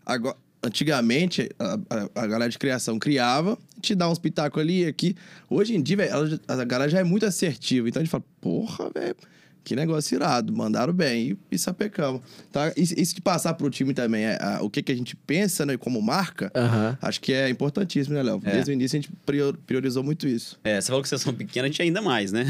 agora, 0.06 0.34
antigamente, 0.62 1.50
a, 1.58 1.74
a- 1.90 2.22
a 2.22 2.26
galera 2.26 2.50
de 2.50 2.58
criação 2.58 2.98
criava, 2.98 3.58
te 3.80 3.94
dá 3.94 4.08
uns 4.08 4.18
pitacos 4.18 4.60
ali 4.62 4.82
e 4.84 4.86
aqui. 4.86 5.16
Hoje 5.50 5.74
em 5.74 5.82
dia, 5.82 5.96
velho, 5.96 6.40
a 6.48 6.64
galera 6.64 6.90
já 6.90 7.00
é 7.00 7.04
muito 7.04 7.26
assertiva. 7.26 7.88
Então 7.88 8.00
a 8.00 8.04
gente 8.04 8.10
fala, 8.12 8.24
porra, 8.40 8.90
velho. 8.94 9.16
Que 9.64 9.76
negócio 9.76 10.16
irado, 10.16 10.52
mandaram 10.52 10.92
bem 10.92 11.30
e, 11.50 11.54
e 11.54 11.56
sapecamos. 11.56 12.20
Tá? 12.50 12.72
Isso, 12.76 12.94
isso 12.98 13.14
de 13.14 13.20
passar 13.20 13.54
pro 13.54 13.70
time 13.70 13.94
também, 13.94 14.24
é, 14.24 14.36
a- 14.42 14.58
o 14.60 14.68
que, 14.68 14.82
que 14.82 14.90
a 14.90 14.94
gente 14.94 15.14
pensa 15.14 15.64
né, 15.64 15.76
como 15.76 16.02
marca, 16.02 16.50
Aham. 16.52 16.98
acho 17.00 17.20
que 17.20 17.32
é 17.32 17.48
importantíssimo, 17.48 18.12
né, 18.16 18.24
Léo? 18.24 18.40
É. 18.44 18.50
Desde 18.54 18.72
o 18.72 18.74
início 18.74 18.98
a 18.98 19.00
gente 19.00 19.12
prior- 19.24 19.56
priorizou 19.64 20.02
muito 20.02 20.26
isso. 20.26 20.58
É, 20.64 20.80
você 20.80 20.88
falou 20.88 21.00
que 21.00 21.08
vocês 21.08 21.20
são 21.20 21.32
pequenos, 21.32 21.66
a 21.66 21.70
gente 21.70 21.80
ainda 21.80 22.02
mais, 22.02 22.32
né? 22.32 22.44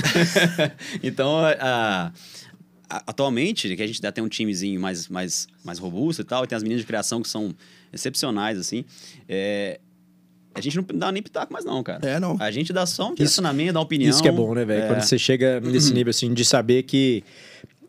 então, 1.03 1.37
a- 1.39 2.13
atualmente, 3.07 3.75
que 3.75 3.83
a 3.83 3.87
gente 3.87 4.01
já 4.03 4.13
tem 4.13 4.23
um 4.23 4.29
timezinho 4.29 4.81
mais, 4.81 5.09
mais, 5.09 5.49
mais 5.65 5.79
robusto 5.79 6.23
e 6.23 6.25
tal, 6.25 6.45
e 6.45 6.47
tem 6.47 6.57
as 6.57 6.63
meninas 6.63 6.83
de 6.83 6.87
criação 6.87 7.23
que 7.23 7.29
são 7.29 7.55
excepcionais, 7.93 8.59
assim, 8.59 8.85
é, 9.29 9.81
a 10.55 10.61
gente 10.61 10.77
não 10.77 10.85
dá 10.95 11.11
nem 11.11 11.23
pitaco 11.23 11.53
mais 11.53 11.65
não, 11.65 11.83
cara. 11.83 12.07
É, 12.07 12.21
não. 12.21 12.37
A 12.39 12.51
gente 12.51 12.73
dá 12.73 12.85
só 12.85 13.11
um 13.11 13.15
direcionamento, 13.15 13.73
dá 13.73 13.81
opinião. 13.81 14.11
Isso 14.11 14.23
que 14.23 14.29
é 14.29 14.33
bom, 14.33 14.55
né, 14.55 14.65
velho? 14.65 14.85
É. 14.85 14.87
Quando 14.89 15.01
você 15.01 15.19
chega 15.19 15.61
nesse 15.61 15.93
nível, 15.95 16.11
assim, 16.11 16.33
de 16.33 16.45
saber 16.45 16.83
que 16.83 17.25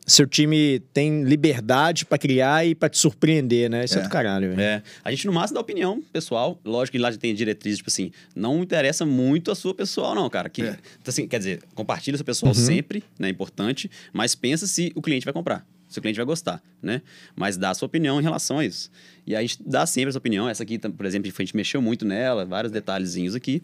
seu 0.05 0.27
time 0.27 0.79
tem 0.93 1.23
liberdade 1.23 2.05
pra 2.05 2.17
criar 2.17 2.65
e 2.65 2.75
pra 2.75 2.89
te 2.89 2.97
surpreender, 2.97 3.69
né? 3.69 3.85
Isso 3.85 3.97
é, 3.97 4.01
É. 4.01 4.03
do 4.03 4.09
caralho, 4.09 4.49
velho. 4.49 4.61
É, 4.61 4.83
a 5.03 5.09
gente 5.11 5.25
no 5.27 5.33
máximo 5.33 5.55
dá 5.55 5.61
opinião 5.61 6.01
pessoal. 6.11 6.59
Lógico 6.65 6.97
que 6.97 7.01
lá 7.01 7.09
já 7.11 7.17
tem 7.17 7.33
diretrizes, 7.33 7.77
tipo 7.77 7.89
assim, 7.89 8.11
não 8.35 8.61
interessa 8.61 9.05
muito 9.05 9.49
a 9.51 9.55
sua 9.55 9.73
pessoal, 9.73 10.13
não, 10.13 10.29
cara. 10.29 10.49
Que, 10.49 10.61
É. 10.61 10.65
então, 10.99 11.07
assim, 11.07 11.27
quer 11.27 11.37
dizer, 11.37 11.61
compartilha 11.73 12.17
seu 12.17 12.25
pessoal 12.25 12.53
Uhum. 12.53 12.59
sempre, 12.65 13.03
né? 13.17 13.27
É 13.27 13.31
importante, 13.31 13.89
mas 14.11 14.35
pensa 14.35 14.67
se 14.67 14.91
o 14.95 15.01
cliente 15.01 15.23
vai 15.25 15.33
comprar, 15.33 15.65
se 15.87 15.97
o 15.99 16.01
cliente 16.01 16.17
vai 16.17 16.25
gostar, 16.25 16.61
né? 16.81 17.01
Mas 17.35 17.55
dá 17.55 17.69
a 17.69 17.73
sua 17.73 17.85
opinião 17.85 18.19
em 18.19 18.23
relação 18.23 18.59
a 18.59 18.65
isso. 18.65 18.89
E 19.25 19.35
a 19.35 19.41
gente 19.41 19.57
dá 19.65 19.85
sempre 19.85 20.09
essa 20.09 20.17
opinião. 20.17 20.49
Essa 20.49 20.63
aqui, 20.63 20.77
por 20.77 21.05
exemplo, 21.05 21.31
a 21.33 21.41
gente 21.41 21.55
mexeu 21.55 21.81
muito 21.81 22.03
nela, 22.03 22.43
vários 22.45 22.71
detalhezinhos 22.73 23.35
aqui, 23.35 23.61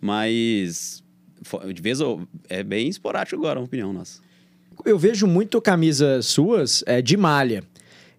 mas 0.00 1.02
de 1.74 1.80
vez 1.82 2.00
ou- 2.00 2.28
é 2.48 2.62
bem 2.62 2.88
esporádico 2.88 3.36
agora 3.36 3.58
a 3.58 3.62
opinião 3.62 3.92
nossa. 3.92 4.20
Eu 4.84 4.98
vejo 4.98 5.26
muito 5.26 5.60
camisas 5.60 6.26
suas 6.26 6.82
é, 6.86 7.00
de 7.02 7.16
malha. 7.16 7.62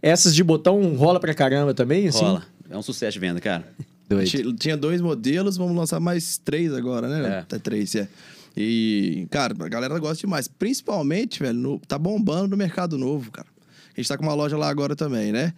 Essas 0.02 0.34
de 0.34 0.44
botão 0.44 0.96
rola 0.96 1.20
pra 1.20 1.34
caramba 1.34 1.74
também, 1.74 2.08
assim? 2.08 2.24
Rola. 2.24 2.44
É 2.70 2.78
um 2.78 2.82
sucesso 2.82 3.14
de 3.14 3.20
venda, 3.20 3.40
cara. 3.40 3.68
Doido. 4.10 4.28
Ti- 4.30 4.54
Tinha 4.56 4.76
dois 4.76 5.00
modelos, 5.02 5.58
vamos 5.58 5.76
lançar 5.76 6.00
mais 6.00 6.38
três 6.38 6.74
agora, 6.74 7.08
né? 7.08 7.36
É. 7.36 7.40
Até 7.40 7.60
três, 7.60 7.96
é. 7.96 8.08
E, 8.58 9.26
cara, 9.30 9.56
a 9.58 9.70
galera 9.70 9.98
gosta 10.00 10.18
demais. 10.26 10.48
Principalmente, 10.48 11.40
velho, 11.42 11.54
no- 11.58 11.80
tá 11.80 11.98
bombando 11.98 12.50
no 12.50 12.58
Mercado 12.58 12.98
Novo, 12.98 13.32
cara. 13.32 13.48
A 13.96 14.00
gente 14.02 14.08
tá 14.10 14.18
com 14.18 14.24
uma 14.24 14.34
loja 14.34 14.58
lá 14.58 14.70
agora 14.70 14.96
também, 14.96 15.32
né? 15.32 15.54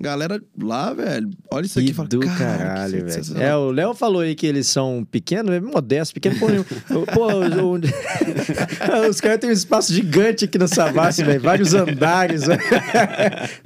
Galera 0.00 0.40
lá, 0.62 0.92
velho, 0.92 1.28
olha 1.50 1.66
isso 1.66 1.78
aqui 1.78 1.86
Que 1.88 1.92
e 1.92 1.94
fala, 1.94 2.08
do 2.08 2.20
"Caralho, 2.20 2.92
velho. 2.92 3.10
sensacional." 3.10 3.42
É, 3.42 3.56
o 3.56 3.70
Léo 3.70 3.94
falou 3.94 4.20
aí 4.20 4.34
que 4.34 4.46
eles 4.46 4.66
são 4.68 5.06
pequenos, 5.10 5.52
é 5.52 5.60
modesto, 5.60 6.14
pequeno 6.14 6.38
por 6.38 6.50
nenhum. 6.50 6.64
Pô, 6.64 7.26
o- 7.26 7.78
os 9.10 9.20
caras 9.20 9.38
têm 9.38 9.50
um 9.50 9.52
espaço 9.52 9.92
gigante 9.92 10.44
aqui 10.44 10.58
no 10.58 10.68
Savassi, 10.68 11.22
velho. 11.24 11.40
Vários 11.40 11.74
andares. 11.74 12.42
velho. 12.46 12.60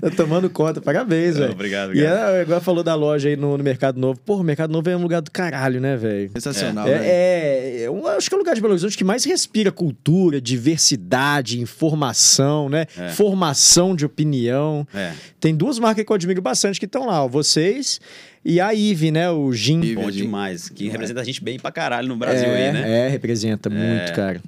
tá 0.01 0.11
tomando 0.17 0.49
conta. 0.49 0.81
Parabéns, 0.81 1.37
velho. 1.37 1.53
Obrigado, 1.53 1.89
E 1.89 2.03
obrigado. 2.03 2.17
é, 2.35 2.41
agora 2.43 2.61
falou 2.61 2.83
da 2.83 2.95
loja 2.95 3.29
aí 3.29 3.37
no, 3.37 3.57
no 3.59 3.65
Mercado 3.65 3.99
Novo. 4.01 4.19
Pô, 4.25 4.37
o 4.37 4.43
Mercado 4.43 4.71
Novo 4.73 4.89
é 4.89 4.97
um 4.97 5.03
lugar 5.03 5.21
do 5.21 5.31
caralho, 5.31 5.81
né, 5.81 5.97
velho? 5.97 6.31
Sensacional, 6.33 6.87
velho. 6.87 7.03
É, 7.03 7.83
é, 7.83 7.87
eu 7.87 8.07
acho 8.09 8.29
que 8.29 8.35
é 8.35 8.37
o 8.37 8.41
lugar 8.41 8.55
de 8.55 8.61
Belo 8.61 8.73
Horizonte 8.73 8.97
que 8.97 9.05
mais 9.05 9.25
respira 9.25 9.71
cultura, 9.71 10.41
diversidade, 10.41 11.61
informação, 11.61 12.69
né? 12.69 12.87
É. 12.97 13.09
Formação 13.11 13.95
de 13.95 14.05
opinião. 14.07 14.87
É. 14.95 15.13
Tem 15.41 15.55
duas 15.55 15.79
marcas 15.79 16.05
que 16.05 16.11
eu 16.11 16.15
admiro 16.23 16.43
bastante 16.43 16.79
que 16.79 16.87
estão 16.87 17.07
lá, 17.07 17.25
ó, 17.25 17.29
vocês 17.29 18.01
e 18.45 18.61
a 18.61 18.73
Ive, 18.73 19.11
né? 19.11 19.31
O 19.31 19.53
Gin. 19.53 19.81
Ive. 19.81 19.95
Bom 19.95 20.01
Verdade. 20.03 20.23
demais. 20.23 20.69
Que 20.69 20.89
representa 20.89 21.21
a 21.21 21.25
gente 21.25 21.43
bem 21.43 21.59
pra 21.59 21.71
caralho 21.71 22.09
no 22.09 22.17
Brasil 22.17 22.49
é, 22.49 22.67
aí, 22.67 22.73
né? 22.73 23.07
É, 23.07 23.09
representa 23.09 23.71
muito, 23.71 24.13
cara. 24.15 24.41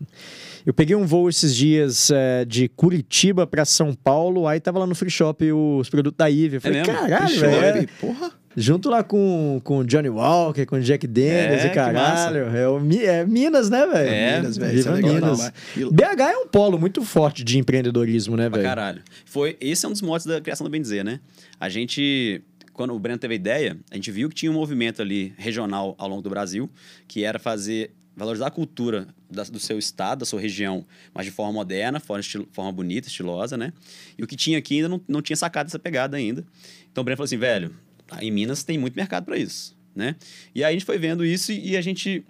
Eu 0.66 0.72
peguei 0.72 0.96
um 0.96 1.04
voo 1.04 1.28
esses 1.28 1.54
dias 1.54 2.10
é, 2.10 2.44
de 2.44 2.68
Curitiba 2.68 3.46
pra 3.46 3.66
São 3.66 3.92
Paulo, 3.92 4.48
aí 4.48 4.58
tava 4.58 4.78
lá 4.78 4.86
no 4.86 4.94
free 4.94 5.10
shop 5.10 5.52
os 5.52 5.90
produtos 5.90 6.16
da 6.16 6.30
Ive. 6.30 6.56
Eu 6.56 6.60
falei, 6.60 6.80
mesmo? 6.80 6.94
caralho, 6.94 7.40
velho. 7.40 7.88
porra. 8.00 8.32
Junto 8.56 8.88
lá 8.88 9.02
com, 9.02 9.60
com 9.64 9.78
o 9.78 9.84
Johnny 9.84 10.08
Walker, 10.08 10.64
com 10.64 10.76
o 10.76 10.80
Jack 10.80 11.08
Daniels 11.08 11.64
É, 11.64 11.66
e 11.66 11.70
caralho. 11.70 12.56
É, 12.56 12.68
o 12.68 12.78
é 13.02 13.26
Minas, 13.26 13.68
né, 13.68 13.84
velho? 13.84 14.08
É, 14.08 14.36
Minas, 14.38 14.56
velho. 14.56 14.72
Viva 14.72 14.90
é 14.90 14.94
legal 14.94 15.14
Minas. 15.14 15.52
BH 15.76 16.20
é 16.20 16.36
um 16.36 16.46
polo 16.46 16.78
muito 16.78 17.02
forte 17.02 17.42
de 17.42 17.58
empreendedorismo, 17.58 18.36
né, 18.36 18.48
velho? 18.48 18.62
caralho. 18.62 19.02
Foi, 19.24 19.56
esse 19.60 19.84
é 19.84 19.88
um 19.88 19.92
dos 19.92 20.02
motes 20.02 20.24
da 20.24 20.40
criação 20.40 20.64
do 20.64 20.70
Bem 20.70 20.80
Dizer, 20.80 21.04
né? 21.04 21.18
A 21.64 21.68
gente, 21.70 22.42
quando 22.74 22.92
o 22.94 22.98
Breno 22.98 23.18
teve 23.18 23.32
a 23.32 23.36
ideia, 23.36 23.78
a 23.90 23.94
gente 23.94 24.10
viu 24.10 24.28
que 24.28 24.34
tinha 24.34 24.50
um 24.50 24.54
movimento 24.54 25.00
ali 25.00 25.32
regional 25.38 25.94
ao 25.96 26.06
longo 26.06 26.20
do 26.20 26.28
Brasil, 26.28 26.68
que 27.08 27.24
era 27.24 27.38
fazer, 27.38 27.90
valorizar 28.14 28.48
a 28.48 28.50
cultura 28.50 29.08
da- 29.30 29.44
do 29.44 29.58
seu 29.58 29.78
estado, 29.78 30.18
da 30.18 30.26
sua 30.26 30.38
região, 30.38 30.84
mas 31.14 31.24
de 31.24 31.32
forma 31.32 31.54
moderna, 31.54 31.98
forma, 31.98 32.20
estilo- 32.20 32.46
forma 32.52 32.70
bonita, 32.70 33.08
estilosa, 33.08 33.56
né? 33.56 33.72
E 34.18 34.22
o 34.22 34.26
que 34.26 34.36
tinha 34.36 34.58
aqui 34.58 34.74
ainda 34.76 34.90
não, 34.90 35.00
não 35.08 35.22
tinha 35.22 35.36
sacado 35.38 35.68
essa 35.68 35.78
pegada 35.78 36.18
ainda. 36.18 36.44
Então 36.92 37.00
o 37.00 37.04
Breno 37.04 37.16
falou 37.16 37.24
assim, 37.24 37.38
velho, 37.38 37.74
em 38.20 38.30
Minas 38.30 38.62
tem 38.62 38.76
muito 38.76 38.94
mercado 38.94 39.24
para 39.24 39.38
isso, 39.38 39.74
né? 39.96 40.16
E 40.54 40.62
aí 40.62 40.68
a 40.68 40.72
gente 40.76 40.84
foi 40.84 40.98
vendo 40.98 41.24
isso 41.24 41.50
e, 41.50 41.70
e 41.70 41.76
a 41.78 41.80
gente, 41.80 42.22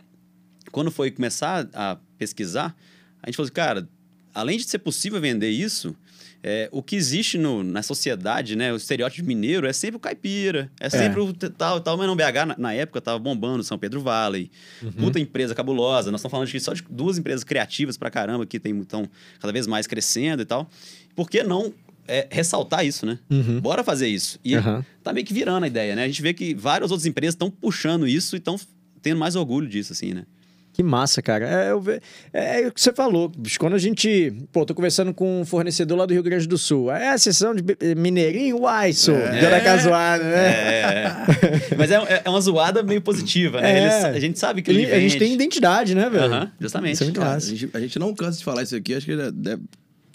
quando 0.71 0.93
foi 0.93 1.11
começar 1.11 1.69
a 1.75 1.97
pesquisar, 2.17 2.73
a 3.21 3.27
gente 3.29 3.35
falou 3.35 3.47
assim, 3.47 3.53
cara, 3.55 3.89
além 4.33 4.59
de 4.59 4.63
ser 4.65 4.79
possível 4.79 5.21
vender 5.21 5.51
isso, 5.51 5.97
é, 6.47 6.69
o 6.71 6.83
que 6.83 6.95
existe 6.95 7.39
no- 7.39 7.65
na 7.65 7.83
sociedade, 7.83 8.55
né? 8.55 8.71
O 8.71 8.77
estereótipo 8.77 9.27
mineiro 9.27 9.67
é 9.67 9.73
sempre 9.73 9.97
o 9.97 9.99
caipira, 9.99 10.71
é 10.79 10.91
sempre 10.91 11.19
o 11.19 11.33
tal, 11.33 11.81
tal, 11.81 11.97
mas 11.97 12.07
não 12.07 12.15
BH, 12.15 12.45
na, 12.47 12.55
na 12.59 12.73
época, 12.75 13.01
tava 13.01 13.19
bombando 13.19 13.65
São 13.65 13.79
Pedro 13.79 14.03
Valley. 14.03 14.51
Puta 14.99 15.19
empresa 15.19 15.55
cabulosa. 15.55 16.11
Nós 16.11 16.21
estamos 16.21 16.31
falando 16.31 16.47
de, 16.49 16.61
só 16.61 16.75
de 16.75 16.85
duas 16.91 17.17
empresas 17.17 17.43
criativas 17.45 17.97
pra 17.97 18.11
caramba 18.11 18.45
que 18.45 18.59
estão 18.59 19.09
cada 19.41 19.53
vez 19.55 19.67
mais 19.67 19.87
crescendo 19.87 20.43
e 20.43 20.45
tal. 20.45 20.69
Por 21.17 21.31
que 21.31 21.43
não 21.43 21.73
é, 22.07 22.29
ressaltar 22.31 22.85
isso, 22.85 23.07
né? 23.07 23.19
Uhum. 23.31 23.59
Bora 23.61 23.83
fazer 23.83 24.09
isso. 24.09 24.39
E 24.45 24.55
Aham. 24.55 24.85
tá 25.03 25.15
meio 25.15 25.25
que 25.27 25.33
virando 25.33 25.65
a 25.65 25.67
ideia, 25.67 25.97
né? 25.97 26.05
A 26.05 26.07
gente 26.07 26.21
vê 26.21 26.35
que 26.35 26.55
várias 26.55 26.91
outras 26.91 27.07
empresas 27.07 27.33
estão 27.35 27.51
puxando 27.51 28.07
isso 28.07 28.37
e 28.37 28.39
estão 28.39 28.61
tendo 29.01 29.19
mais 29.19 29.35
orgulho 29.35 29.67
disso, 29.67 29.95
assim, 29.95 30.13
né? 30.13 30.27
Que 30.75 30.83
massa, 30.83 31.23
cara. 31.23 31.49
É, 31.49 31.71
eu 31.71 31.81
ve- 31.81 32.01
é 32.33 32.67
o 32.67 32.73
que 32.73 32.81
você 32.81 32.93
falou. 32.93 33.29
bicho. 33.29 33.59
Quando 33.61 33.75
a 33.75 33.79
gente. 33.79 34.33
Pô, 34.53 34.67
tô 34.67 34.75
conversando 34.75 35.15
com 35.15 35.41
um 35.41 35.45
fornecedor 35.45 35.97
lá 35.97 36.05
do 36.05 36.13
Rio 36.13 36.23
Grande 36.23 36.47
do 36.49 36.59
Sul. 36.59 36.91
É 36.91 37.11
a 37.11 37.17
sessão 37.19 37.55
de 37.55 37.63
be- 37.63 37.77
Mineirinho? 37.97 38.59
Uai, 38.63 38.93
sou. 38.93 39.15
É. 39.17 39.41
Deu 39.41 39.51
daquela 39.51 39.79
zoada, 39.79 40.25
né? 40.25 40.47
É, 40.47 41.13
Mas 41.79 41.91
é, 41.93 42.23
é 42.25 42.29
uma 42.29 42.41
zoada 42.41 42.83
meio 42.83 43.01
positiva, 43.01 43.61
né? 43.61 43.73
É. 43.79 43.83
Eles- 43.83 44.05
a 44.17 44.21
gente 44.21 44.39
sabe 44.39 44.63
que 44.63 44.71
ele, 44.71 44.83
Ele- 44.83 44.93
a 44.93 44.99
gente 44.99 45.17
tem 45.17 45.33
identidade, 45.33 45.95
né, 45.95 46.11
velho? 46.11 46.25
Aham, 46.25 46.51
justamente. 46.61 46.95
Isso 46.95 47.05
é 47.05 47.07
muito 47.07 47.21
Cara, 47.21 47.31
a, 47.31 47.35
massa. 47.35 47.47
gente, 47.55 47.71
a 47.73 47.81
gente 47.81 47.99
não 48.01 48.13
cansa 48.13 48.39
de 48.39 48.45
falar 48.45 48.63
isso 48.65 48.75
aqui, 48.75 48.95
acho 48.95 49.07
que 49.07 49.17
já 49.17 49.31
deve 49.31 49.63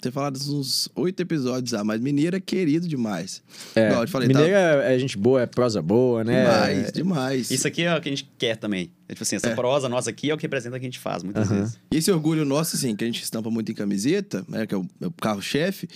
ter 0.00 0.10
falado 0.10 0.36
uns 0.36 0.88
oito 0.94 1.20
episódios 1.20 1.70
já, 1.70 1.84
mas 1.84 2.00
Mineiro 2.00 2.36
é 2.36 2.40
querido 2.40 2.88
demais. 2.88 3.42
É, 3.74 3.88
Igual 3.88 4.06
falei, 4.08 4.28
Mineiro 4.28 4.52
tá 4.52 4.84
é, 4.84 4.94
é 4.94 4.98
gente 4.98 5.16
boa, 5.16 5.42
é 5.42 5.46
prosa 5.46 5.82
boa, 5.82 6.24
né? 6.24 6.42
demais, 6.42 6.92
demais. 6.92 7.50
Isso 7.50 7.66
aqui 7.66 7.82
é 7.82 7.96
o 7.96 8.00
que 8.00 8.08
a 8.08 8.12
gente 8.12 8.30
quer 8.38 8.56
também. 8.56 8.90
É 9.08 9.12
tipo 9.12 9.24
assim, 9.24 9.36
essa 9.36 9.50
prosa 9.50 9.88
nossa 9.88 10.10
aqui 10.10 10.30
é 10.30 10.34
o 10.34 10.36
que 10.36 10.42
representa 10.44 10.76
o 10.76 10.78
que 10.78 10.86
a 10.86 10.88
gente 10.88 10.98
faz, 11.00 11.22
muitas 11.22 11.50
Aham. 11.50 11.60
vezes. 11.60 11.78
E 11.90 11.96
esse 11.96 12.12
orgulho 12.12 12.44
nosso, 12.44 12.76
assim, 12.76 12.94
que 12.94 13.02
a 13.02 13.06
gente 13.06 13.22
estampa 13.22 13.50
muito 13.50 13.72
em 13.72 13.74
camiseta, 13.74 14.44
né? 14.48 14.66
Que 14.66 14.74
é 14.74 14.78
o, 14.78 14.86
é 15.00 15.06
o 15.06 15.10
carro-chefe. 15.10 15.88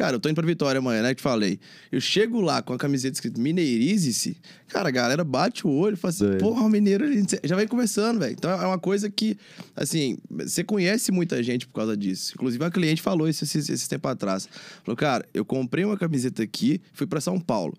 Cara, 0.00 0.16
eu 0.16 0.20
tô 0.20 0.30
indo 0.30 0.34
pra 0.34 0.46
Vitória 0.46 0.78
amanhã, 0.78 1.02
né? 1.02 1.10
Que 1.10 1.16
te 1.16 1.22
falei. 1.22 1.60
Eu 1.92 2.00
chego 2.00 2.40
lá 2.40 2.62
com 2.62 2.72
a 2.72 2.78
camiseta 2.78 3.12
escrito 3.12 3.38
Mineirize-se. 3.38 4.34
Cara, 4.66 4.88
a 4.88 4.90
galera 4.90 5.22
bate 5.22 5.66
o 5.66 5.70
olho 5.70 5.92
e 5.92 5.96
fala 5.98 6.08
assim, 6.08 6.24
Doido. 6.24 6.38
porra, 6.38 6.62
o 6.62 6.70
mineiro 6.70 7.04
já 7.44 7.54
vem 7.54 7.68
conversando, 7.68 8.18
velho. 8.18 8.32
Então 8.32 8.50
é 8.50 8.66
uma 8.66 8.78
coisa 8.78 9.10
que, 9.10 9.36
assim, 9.76 10.16
você 10.30 10.64
conhece 10.64 11.12
muita 11.12 11.42
gente 11.42 11.66
por 11.66 11.74
causa 11.74 11.94
disso. 11.94 12.32
Inclusive, 12.34 12.64
a 12.64 12.70
cliente 12.70 13.02
falou 13.02 13.28
isso 13.28 13.44
esses, 13.44 13.68
esses 13.68 13.86
tempos 13.86 14.10
atrás. 14.10 14.48
Falou, 14.82 14.96
cara, 14.96 15.22
eu 15.34 15.44
comprei 15.44 15.84
uma 15.84 15.98
camiseta 15.98 16.42
aqui, 16.42 16.80
fui 16.94 17.06
pra 17.06 17.20
São 17.20 17.38
Paulo. 17.38 17.76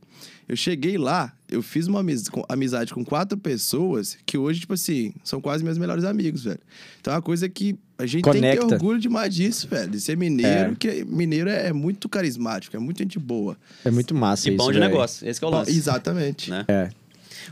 Eu 0.51 0.57
cheguei 0.57 0.97
lá, 0.97 1.31
eu 1.49 1.61
fiz 1.63 1.87
uma 1.87 2.03
amizade 2.49 2.93
com 2.93 3.05
quatro 3.05 3.37
pessoas 3.37 4.17
que 4.25 4.37
hoje, 4.37 4.59
tipo 4.59 4.73
assim, 4.73 5.13
são 5.23 5.39
quase 5.39 5.63
meus 5.63 5.77
melhores 5.77 6.03
amigos, 6.03 6.43
velho. 6.43 6.59
Então 6.99 7.13
é 7.13 7.15
uma 7.15 7.21
coisa 7.21 7.47
que 7.47 7.79
a 7.97 8.05
gente 8.05 8.23
tem 8.23 8.33
que 8.33 8.39
Conecta. 8.39 8.67
ter 8.67 8.73
orgulho 8.73 8.99
demais 8.99 9.33
disso, 9.33 9.65
velho. 9.69 9.89
De 9.89 10.01
ser 10.01 10.17
mineiro, 10.17 10.73
É. 10.73 10.75
que 10.77 11.05
mineiro 11.05 11.49
é, 11.49 11.67
é 11.67 11.71
muito 11.71 12.09
carismático, 12.09 12.75
é 12.75 12.79
muito 12.81 12.97
gente 12.97 13.17
boa. 13.17 13.55
É 13.85 13.89
muito 13.89 14.13
massa 14.13 14.49
E 14.49 14.53
isso, 14.53 14.57
bom 14.57 14.73
de 14.73 14.77
velho. 14.77 14.91
negócio. 14.91 15.25
Esse 15.25 15.39
que 15.39 15.45
é 15.45 15.47
o 15.47 15.51
lance. 15.51 15.71
Exatamente. 15.71 16.49
Né? 16.49 16.65
É. 16.67 16.89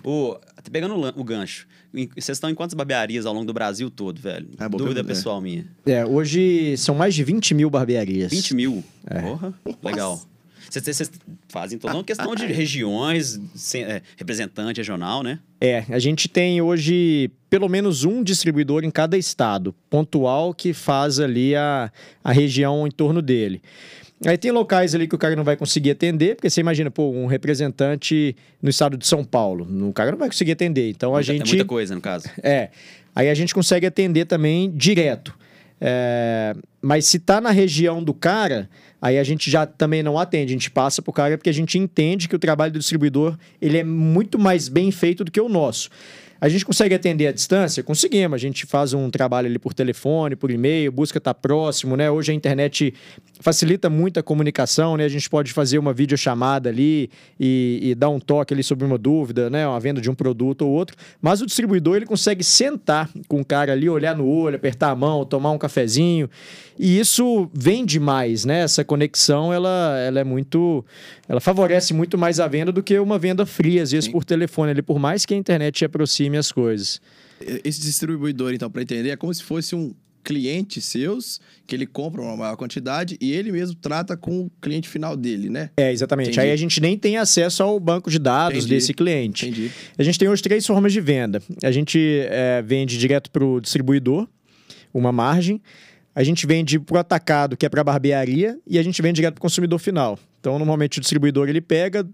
O, 0.03 0.37
até 0.57 0.69
pegando 0.69 0.95
o, 0.95 1.23
gancho. 1.23 1.67
Vocês 1.93 2.35
estão 2.35 2.49
em 2.49 2.53
quantas 2.53 2.73
barbearias 2.73 3.25
ao 3.25 3.33
longo 3.33 3.45
do 3.45 3.53
Brasil 3.53 3.89
todo, 3.89 4.19
velho? 4.19 4.49
É, 4.59 4.67
boa 4.67 4.83
Dúvida 4.83 4.99
é. 4.99 5.03
pessoal 5.05 5.39
minha. 5.39 5.65
É, 5.85 6.05
hoje 6.05 6.75
são 6.75 6.95
mais 6.95 7.15
de 7.15 7.23
20 7.23 7.53
mil 7.53 7.69
barbearias. 7.69 8.29
20 8.29 8.53
mil. 8.55 8.83
É. 9.07 9.21
Porra, 9.21 9.53
legal. 9.81 10.21
Vocês- 10.69 11.11
fazem 11.47 11.79
toda 11.79 11.93
uma 11.95 12.03
questão 12.03 12.35
de 12.35 12.45
regiões, 12.45 13.39
sem- 13.55 13.83
é, 13.83 14.01
representante 14.17 14.77
regional, 14.77 15.23
né? 15.23 15.39
É, 15.59 15.83
a 15.89 15.99
gente 15.99 16.27
tem 16.29 16.61
hoje 16.61 17.31
pelo 17.49 17.67
menos 17.67 18.03
um 18.03 18.21
distribuidor 18.23 18.83
em 18.83 18.91
cada 18.91 19.17
estado, 19.17 19.73
pontual, 19.89 20.53
que 20.53 20.71
faz 20.73 21.19
ali 21.19 21.55
a, 21.55 21.91
a 22.23 22.31
região 22.31 22.85
em 22.85 22.91
torno 22.91 23.21
dele. 23.21 23.61
Aí 24.25 24.37
tem 24.37 24.51
locais 24.51 24.93
ali 24.93 25.07
que 25.07 25.15
o 25.15 25.17
cara 25.17 25.35
não 25.35 25.43
vai 25.45 25.55
conseguir 25.55 25.91
atender, 25.91 26.35
porque 26.35 26.49
você 26.49 26.59
imagina, 26.61 26.91
pô, 26.91 27.09
um 27.09 27.25
representante 27.25 28.35
no 28.61 28.69
estado 28.69 28.97
de 28.97 29.07
São 29.07 29.23
Paulo, 29.23 29.65
o 29.87 29.93
cara 29.93 30.11
não 30.11 30.17
vai 30.19 30.27
conseguir 30.27 30.51
atender. 30.51 30.89
Então 30.89 31.11
a 31.11 31.13
Muita- 31.19 31.33
gente. 31.33 31.41
É 31.47 31.55
muita 31.55 31.65
coisa, 31.65 31.95
no 31.95 32.01
caso. 32.01 32.29
É. 32.43 32.69
Aí 33.15 33.29
a 33.29 33.33
gente 33.33 33.53
consegue 33.55 33.85
atender 33.87 34.25
também 34.25 34.69
direto. 34.71 35.33
É, 35.81 36.53
mas 36.81 37.05
se 37.05 37.17
tá 37.19 37.39
na 37.39 37.51
região 37.51 38.03
do 38.03 38.13
cara, 38.13 38.69
aí 39.01 39.17
a 39.17 39.23
gente 39.23 39.49
já 39.49 39.65
também 39.65 40.03
não 40.03 40.17
atende, 40.17 40.51
a 40.51 40.55
gente 40.55 40.71
passa 40.71 41.01
pro 41.01 41.13
cara 41.13 41.37
porque 41.37 41.49
a 41.49 41.53
gente 41.53 41.77
entende 41.77 42.27
que 42.27 42.35
o 42.35 42.39
trabalho 42.39 42.73
do 42.73 42.79
distribuidor 42.79 43.37
ele 43.61 43.77
é 43.77 43.83
muito 43.83 44.37
mais 44.37 44.67
bem 44.67 44.91
feito 44.91 45.23
do 45.23 45.31
que 45.31 45.39
o 45.39 45.49
nosso. 45.49 45.89
A 46.41 46.47
gente 46.47 46.65
consegue 46.65 46.95
atender 46.95 47.27
à 47.27 47.33
distância? 47.33 47.83
Conseguimos. 47.83 48.35
A 48.35 48.37
gente 48.37 48.65
faz 48.65 48.93
um 48.93 49.09
trabalho 49.09 49.47
ali 49.47 49.59
por 49.59 49.73
telefone, 49.73 50.37
por 50.37 50.49
e-mail, 50.49 50.89
busca 50.89 51.17
estar 51.17 51.33
próximo, 51.33 51.97
né? 51.97 52.09
Hoje 52.09 52.31
a 52.31 52.35
internet 52.35 52.93
facilita 53.39 53.89
muito 53.89 54.19
a 54.19 54.23
comunicação, 54.23 54.97
né? 54.97 55.05
A 55.05 55.09
gente 55.09 55.29
pode 55.29 55.53
fazer 55.53 55.79
uma 55.79 55.93
videochamada 55.93 56.69
ali 56.69 57.09
e, 57.39 57.79
e 57.81 57.95
dar 57.95 58.09
um 58.09 58.19
toque 58.19 58.53
ali 58.53 58.61
sobre 58.61 58.85
uma 58.85 58.97
dúvida, 58.97 59.49
né? 59.49 59.65
Uma 59.65 59.79
venda 59.79 60.01
de 60.01 60.09
um 60.09 60.13
produto 60.13 60.63
ou 60.63 60.71
outro. 60.71 60.95
Mas 61.21 61.41
o 61.41 61.45
distribuidor, 61.45 61.95
ele 61.95 62.05
consegue 62.05 62.43
sentar 62.43 63.09
com 63.27 63.39
o 63.39 63.45
cara 63.45 63.71
ali, 63.71 63.89
olhar 63.89 64.15
no 64.15 64.27
olho, 64.27 64.57
apertar 64.57 64.91
a 64.91 64.95
mão, 64.95 65.25
tomar 65.25 65.51
um 65.51 65.57
cafezinho. 65.57 66.29
E 66.77 66.99
isso 66.99 67.49
vende 67.53 67.99
mais, 67.99 68.43
né? 68.43 68.59
Essa 68.59 68.83
conexão, 68.83 69.53
ela, 69.53 69.97
ela 69.99 70.19
é 70.19 70.23
muito... 70.23 70.85
Ela 71.27 71.39
favorece 71.39 71.93
muito 71.93 72.17
mais 72.17 72.39
a 72.39 72.47
venda 72.47 72.71
do 72.71 72.83
que 72.83 72.99
uma 72.99 73.17
venda 73.17 73.45
fria, 73.45 73.83
às 73.83 73.91
vezes, 73.91 74.05
Sim. 74.05 74.11
por 74.11 74.25
telefone 74.25 74.71
ali, 74.71 74.81
por 74.81 74.99
mais 74.99 75.25
que 75.25 75.33
a 75.33 75.37
internet 75.37 75.85
aproxime 75.85 76.37
as 76.37 76.51
coisas. 76.51 77.01
Esse 77.63 77.79
distribuidor, 77.79 78.53
então, 78.53 78.69
para 78.69 78.81
entender, 78.81 79.09
é 79.11 79.15
como 79.15 79.33
se 79.33 79.43
fosse 79.43 79.75
um 79.75 79.93
cliente 80.23 80.81
seus, 80.81 81.39
que 81.65 81.75
ele 81.75 81.85
compra 81.85 82.21
uma 82.21 82.35
maior 82.35 82.55
quantidade 82.55 83.17
e 83.21 83.31
ele 83.31 83.51
mesmo 83.51 83.75
trata 83.75 84.17
com 84.17 84.41
o 84.41 84.51
cliente 84.61 84.87
final 84.89 85.15
dele, 85.15 85.49
né? 85.49 85.69
É, 85.77 85.91
exatamente. 85.91 86.29
Entendi. 86.29 86.39
Aí 86.41 86.51
a 86.51 86.55
gente 86.55 86.81
nem 86.81 86.97
tem 86.97 87.17
acesso 87.17 87.63
ao 87.63 87.79
banco 87.79 88.09
de 88.09 88.19
dados 88.19 88.59
Entendi. 88.59 88.75
desse 88.75 88.93
cliente. 88.93 89.47
Entendi. 89.47 89.71
A 89.97 90.03
gente 90.03 90.19
tem 90.19 90.27
hoje 90.27 90.41
três 90.41 90.65
formas 90.65 90.93
de 90.93 91.01
venda. 91.01 91.41
A 91.63 91.71
gente 91.71 91.99
é, 92.29 92.61
vende 92.61 92.97
direto 92.97 93.31
para 93.31 93.43
o 93.43 93.59
distribuidor, 93.59 94.27
uma 94.93 95.11
margem. 95.11 95.61
A 96.13 96.23
gente 96.23 96.45
vende 96.45 96.79
para 96.79 96.97
o 96.97 96.99
atacado, 96.99 97.55
que 97.55 97.65
é 97.65 97.69
para 97.69 97.83
barbearia. 97.83 98.57
E 98.67 98.77
a 98.77 98.83
gente 98.83 99.01
vende 99.01 99.17
direto 99.17 99.35
para 99.35 99.39
o 99.39 99.41
consumidor 99.41 99.79
final, 99.79 100.19
Então, 100.39 100.57
normalmente 100.57 100.97
o 100.97 101.01
distribuidor 101.01 101.49
ele 101.49 101.59
pega, 101.59 102.07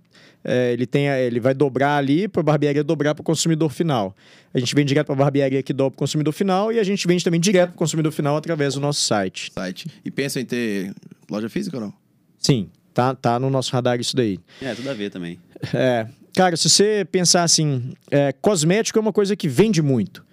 é, 0.44 0.74
ele 0.74 0.86
tem, 0.86 1.08
ele 1.08 1.40
vai 1.40 1.54
dobrar 1.54 1.98
ali 1.98 2.28
para 2.28 2.42
a 2.42 2.44
barbearia 2.44 2.84
dobrar 2.84 3.14
para 3.14 3.22
o 3.22 3.26
consumidor 3.26 3.70
final. 3.72 4.16
A 4.54 4.60
gente 4.60 4.74
vende 4.74 4.90
direto 4.90 5.08
para 5.08 5.16
a 5.16 5.18
barbearia 5.18 5.62
que 5.62 5.74
dobra 5.74 5.92
para 5.92 5.96
o 5.96 6.00
consumidor 6.00 6.34
final 6.34 6.72
e 6.72 6.80
a 6.80 6.84
gente 6.84 7.08
vende 7.08 7.24
também 7.24 7.40
direto 7.40 7.70
para 7.70 7.76
o 7.76 7.80
consumidor 7.80 8.12
final 8.12 8.36
através 8.36 8.74
do 8.74 8.80
nosso 8.80 9.02
site. 9.02 9.52
Site. 9.54 9.88
E 10.04 10.10
pensa 10.10 10.40
em 10.40 10.46
ter 10.46 10.94
loja 11.30 11.50
física 11.50 11.78
ou 11.78 11.84
não? 11.84 11.94
Sim, 12.40 12.70
tá, 12.94 13.14
tá 13.14 13.40
no 13.40 13.50
nosso 13.50 13.72
radar 13.72 14.00
isso 14.00 14.16
daí. 14.16 14.40
É, 14.62 14.74
tudo 14.74 14.90
a 14.90 14.94
ver 14.94 15.12
também. 15.12 15.40
É, 15.74 16.08
cara, 16.36 16.58
se 16.58 16.68
você 16.68 17.08
pensar 17.12 17.44
assim, 17.44 17.94
é, 18.10 18.34
cosmético 18.34 18.98
é 18.98 19.02
uma 19.02 19.14
coisa 19.14 19.36
que 19.36 19.48
vende 19.48 19.82
muito. 19.82 20.25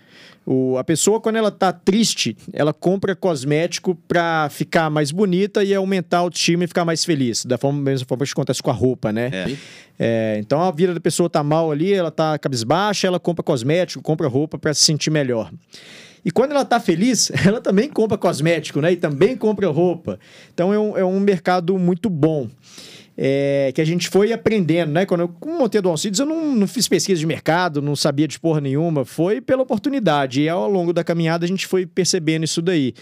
O, 0.44 0.76
a 0.76 0.84
pessoa, 0.84 1.20
quando 1.20 1.36
ela 1.36 1.50
tá 1.50 1.72
triste, 1.72 2.36
ela 2.52 2.72
compra 2.72 3.14
cosmético 3.14 3.94
pra 4.08 4.48
ficar 4.50 4.90
mais 4.90 5.12
bonita 5.12 5.62
e 5.62 5.74
aumentar 5.74 6.18
a 6.18 6.20
autoestima 6.20 6.64
e 6.64 6.66
ficar 6.66 6.84
mais 6.84 7.04
feliz. 7.04 7.44
Da 7.44 7.56
forma, 7.56 7.80
mesma 7.80 8.06
forma 8.06 8.24
que 8.24 8.32
acontece 8.32 8.62
com 8.62 8.70
a 8.70 8.74
roupa, 8.74 9.12
né? 9.12 9.30
É. 9.32 9.56
É, 9.98 10.36
então 10.40 10.60
a 10.60 10.70
vida 10.70 10.94
da 10.94 11.00
pessoa 11.00 11.30
tá 11.30 11.44
mal 11.44 11.70
ali, 11.70 11.92
ela 11.92 12.10
tá 12.10 12.36
cabisbaixa, 12.38 13.06
ela 13.06 13.20
compra 13.20 13.42
cosmético, 13.42 14.02
compra 14.02 14.26
roupa 14.26 14.58
pra 14.58 14.74
se 14.74 14.80
sentir 14.80 15.10
melhor. 15.10 15.52
E 16.24 16.30
quando 16.30 16.52
ela 16.52 16.64
tá 16.64 16.80
feliz, 16.80 17.30
ela 17.46 17.60
também 17.60 17.88
compra 17.88 18.16
cosmético, 18.18 18.80
né? 18.80 18.92
E 18.92 18.96
também 18.96 19.36
compra 19.36 19.68
roupa. 19.68 20.18
Então 20.52 20.72
é 20.72 20.78
um, 20.78 20.98
é 20.98 21.04
um 21.04 21.20
mercado 21.20 21.78
muito 21.78 22.08
bom. 22.08 22.48
É, 23.16 23.70
que 23.74 23.80
a 23.80 23.84
gente 23.84 24.08
foi 24.08 24.32
aprendendo, 24.32 24.92
né? 24.92 25.04
Quando 25.04 25.20
eu 25.20 25.34
montei 25.46 25.78
a 25.78 25.82
do 25.82 25.88
Alcides, 25.88 26.18
eu 26.18 26.26
não, 26.26 26.54
não 26.54 26.66
fiz 26.66 26.88
pesquisa 26.88 27.18
de 27.20 27.26
mercado, 27.26 27.82
não 27.82 27.94
sabia 27.94 28.26
de 28.26 28.40
porra 28.40 28.60
nenhuma. 28.60 29.04
Foi 29.04 29.40
pela 29.40 29.62
oportunidade. 29.62 30.42
E 30.42 30.48
ao 30.48 30.68
longo 30.70 30.92
da 30.92 31.04
caminhada 31.04 31.44
a 31.44 31.48
gente 31.48 31.66
foi 31.66 31.84
percebendo 31.84 32.44
isso 32.44 32.62
daí, 32.62 32.94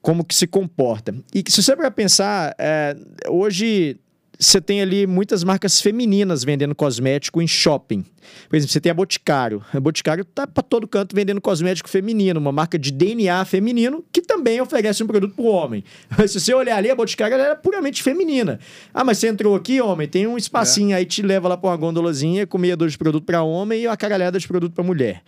como 0.00 0.24
que 0.24 0.34
se 0.34 0.46
comporta. 0.46 1.14
E 1.34 1.42
se 1.48 1.62
você 1.62 1.74
para 1.74 1.90
pensar, 1.90 2.54
é, 2.58 2.96
hoje 3.28 3.98
você 4.38 4.60
tem 4.60 4.80
ali 4.80 5.06
muitas 5.06 5.42
marcas 5.42 5.80
femininas 5.80 6.44
vendendo 6.44 6.74
cosmético 6.74 7.42
em 7.42 7.48
shopping. 7.48 8.04
Por 8.48 8.56
exemplo, 8.56 8.72
você 8.72 8.80
tem 8.80 8.90
a 8.90 8.94
Boticário. 8.94 9.64
A 9.72 9.80
Boticário 9.80 10.24
tá 10.24 10.46
para 10.46 10.62
todo 10.62 10.86
canto 10.86 11.16
vendendo 11.16 11.40
cosmético 11.40 11.88
feminino, 11.88 12.38
uma 12.38 12.52
marca 12.52 12.78
de 12.78 12.92
DNA 12.92 13.44
feminino 13.44 14.04
que 14.12 14.22
também 14.22 14.60
oferece 14.60 15.02
um 15.02 15.06
produto 15.06 15.34
para 15.34 15.44
o 15.44 15.48
homem. 15.48 15.82
Se 16.28 16.38
você 16.38 16.54
olhar 16.54 16.76
ali, 16.76 16.90
a 16.90 16.94
Boticário 16.94 17.34
ela 17.34 17.48
é 17.48 17.54
puramente 17.54 18.02
feminina. 18.02 18.60
Ah, 18.94 19.02
mas 19.02 19.18
você 19.18 19.28
entrou 19.28 19.56
aqui, 19.56 19.80
homem, 19.80 20.06
tem 20.06 20.26
um 20.26 20.36
espacinho 20.36 20.96
aí, 20.96 21.04
te 21.04 21.20
leva 21.22 21.48
lá 21.48 21.56
para 21.56 21.70
uma 21.70 21.76
gondolazinha 21.76 22.46
com 22.46 22.58
meia 22.58 22.76
dor 22.76 22.88
de 22.88 22.98
produto 22.98 23.24
para 23.24 23.42
homem 23.42 23.82
e 23.82 23.86
uma 23.88 23.96
caralhada 23.96 24.38
de 24.38 24.46
produto 24.46 24.72
para 24.72 24.84
mulher. 24.84 25.22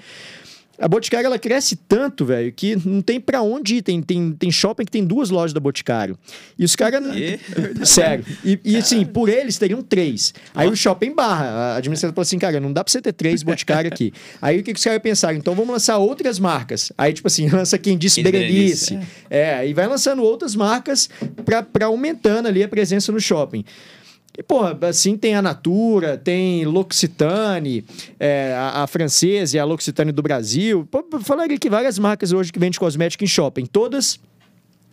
A 0.81 0.89
Boticário 0.89 1.27
ela 1.27 1.39
cresce 1.39 1.77
tanto, 1.77 2.25
velho, 2.25 2.51
que 2.53 2.75
não 2.89 3.03
tem 3.03 3.21
pra 3.21 3.43
onde 3.43 3.77
ir. 3.77 3.83
Tem, 3.83 4.01
tem, 4.01 4.33
tem 4.33 4.51
shopping 4.51 4.85
que 4.85 4.91
tem 4.91 5.05
duas 5.05 5.29
lojas 5.29 5.53
da 5.53 5.61
Boticário. 5.61 6.19
E 6.59 6.65
os 6.65 6.75
caras. 6.75 7.03
Sério. 7.85 8.25
E, 8.45 8.59
e 8.65 8.77
assim, 8.77 9.05
por 9.05 9.29
eles 9.29 9.59
teriam 9.59 9.83
três. 9.83 10.33
Aí 10.55 10.69
o 10.69 10.75
shopping 10.75 11.15
barra. 11.15 11.45
A 11.47 11.77
administração 11.77 12.15
falou 12.15 12.23
assim, 12.23 12.39
cara, 12.39 12.59
não 12.59 12.73
dá 12.73 12.83
pra 12.83 12.91
você 12.91 13.03
ter 13.03 13.13
três 13.13 13.43
Boticário 13.43 13.93
aqui. 13.93 14.13
Aí 14.41 14.61
o 14.61 14.63
que, 14.63 14.73
que 14.73 14.79
os 14.79 14.85
caras 14.85 15.03
pensaram? 15.03 15.37
Então 15.37 15.55
vamos 15.55 15.71
lançar 15.71 15.99
outras 15.99 16.39
marcas. 16.39 16.91
Aí, 16.97 17.13
tipo 17.13 17.29
assim, 17.29 17.49
lança 17.51 17.77
quem 17.79 17.99
disse 17.99 18.23
Quem 18.23 18.33
disse 18.33 18.39
Berenice. 18.43 18.91
Berenice, 18.95 19.13
É, 19.29 19.69
e 19.69 19.75
vai 19.75 19.87
lançando 19.87 20.23
outras 20.23 20.57
marcas 20.57 21.11
pra, 21.45 21.63
pra 21.63 21.87
aumentando 21.87 22.49
ali 22.49 22.63
a 22.63 22.69
presença 22.69 23.13
no 23.13 23.21
shopping. 23.21 23.65
E, 24.37 24.43
porra, 24.43 24.79
assim 24.89 25.17
tem 25.17 25.35
a 25.35 25.43
Natura, 25.43 26.17
tem 26.17 26.65
L'Occitane, 26.65 27.85
é, 28.19 28.55
a, 28.57 28.83
a 28.83 28.87
francesa 28.87 29.57
e 29.57 29.61
a 29.61 29.65
L'Occitane 29.65 30.13
do 30.13 30.23
Brasil. 30.23 30.87
Pô, 30.91 31.05
falaria 31.21 31.59
que 31.59 31.69
várias 31.69 31.99
marcas 31.99 32.33
hoje 32.33 32.53
que 32.53 32.59
vendem 32.59 32.79
cosmético 32.79 33.25
em 33.25 33.27
shopping, 33.27 33.67
todas 33.67 34.19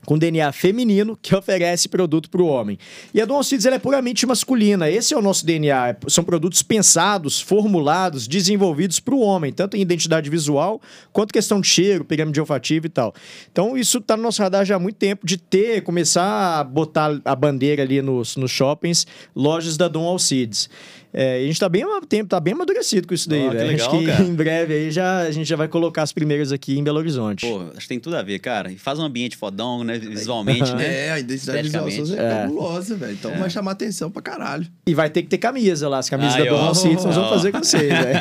com 0.08 0.18
DNA 0.18 0.53
feminino 0.53 1.20
que 1.22 1.36
oferece 1.36 1.89
produto 1.89 2.30
para 2.30 2.41
o 2.41 2.47
homem. 2.47 2.80
E 3.14 3.20
a 3.20 3.26
Dom 3.26 3.36
Alcides 3.36 3.66
é 3.66 3.78
puramente 3.78 4.26
masculina. 4.26 4.89
Esse 4.89 5.14
é 5.14 5.18
o 5.18 5.22
nosso 5.22 5.45
DNA. 5.45 5.97
São 6.08 6.24
produtos 6.24 6.64
pensados, 6.64 7.41
formulados, 7.41 8.26
desenvolvidos 8.26 9.01
para 9.01 9.14
o 9.14 9.20
homem, 9.20 9.51
tanto 9.51 9.76
em 9.76 9.82
identidade 9.82 10.30
visual 10.30 10.82
quanto 11.12 11.34
questão 11.34 11.60
de 11.60 11.68
cheiro, 11.68 12.05
pirâmide 12.05 12.39
olfativa 12.39 12.86
e 12.86 12.89
tal. 12.89 13.14
Então 13.51 13.78
isso 13.78 13.97
está 13.97 14.16
no 14.16 14.24
nosso 14.24 14.41
radar 14.41 14.64
já 14.64 14.78
há 14.78 14.80
muito 14.80 14.95
tempo 14.95 15.28
de 15.28 15.38
ter, 15.38 15.82
começar 15.82 16.58
a 16.58 16.64
botar 16.64 17.20
a 17.26 17.36
bandeira 17.36 17.84
ali 17.84 18.01
nos, 18.01 18.38
nos 18.38 18.49
shoppings, 18.49 19.05
lojas 19.36 19.76
da 19.76 19.89
Dom 19.89 20.08
Alcides. 20.08 20.70
É, 21.14 21.39
e 21.39 21.43
a 21.43 21.45
gente 21.45 21.53
está 21.53 21.70
bem, 21.70 21.84
tempo, 22.08 22.30
tá 22.30 22.39
bem 22.39 22.53
amadurecido 22.53 23.08
com 23.08 23.14
isso 23.14 23.28
daí, 23.30 23.49
que 23.49 23.55
velho. 23.55 23.76
Acho 23.76 23.89
que 23.89 24.05
cara. 24.05 24.24
em 24.26 24.34
breve 24.36 24.74
aí 24.74 24.91
já, 24.91 25.20
a 25.22 25.32
gente 25.32 25.47
já 25.47 25.55
vai 25.55 25.68
colocar 25.68 26.03
as 26.03 26.12
primeiras 26.12 26.51
aqui 26.51 26.78
em 26.78 26.84
Belo 26.84 26.97
Horizonte. 26.99 27.45
Pô, 27.47 27.62
acho 27.72 27.82
que 27.82 27.88
tem 27.88 27.99
tudo 27.99 28.16
a 28.18 28.22
ver, 28.22 28.39
cara. 28.39 28.72
E 28.72 28.78
faz 28.78 28.99
um 28.99 29.03
ambiente 29.03 29.36
fodão, 29.38 29.84
né? 29.84 29.97
Visualmente, 29.97 30.74
né? 30.76 30.86
É, 31.08 31.12
a 31.12 31.20
identidade 31.20 31.64
visual 31.70 31.88
é 31.88 32.26
É. 32.26 32.30
cabulosa, 32.41 32.95
velho. 32.95 33.14
Então 33.14 33.32
vai 33.38 33.49
chamar 33.49 33.72
atenção 33.72 34.10
pra 34.12 34.22
caralho. 34.22 34.68
E 34.86 34.93
vai 34.93 35.10
ter 35.10 35.22
que 35.22 35.28
ter 35.30 35.38
camisa 35.38 35.88
lá. 35.89 35.99
As 35.99 36.10
camisas 36.10 36.36
Aí, 36.36 36.45
da 36.45 36.55
ó. 36.55 36.68
Alcides 36.68 37.03
nós 37.03 37.16
vamos 37.16 37.30
fazer 37.30 37.51
com 37.51 37.60
vocês, 37.60 37.84
velho. 37.89 38.20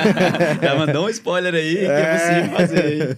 Já 0.62 0.74
mandou 0.74 1.06
um 1.06 1.08
spoiler 1.08 1.54
aí, 1.54 1.76
que 1.76 1.84
é 1.84 2.16
possível 2.16 2.56
fazer 2.56 2.84
aí. 2.84 3.16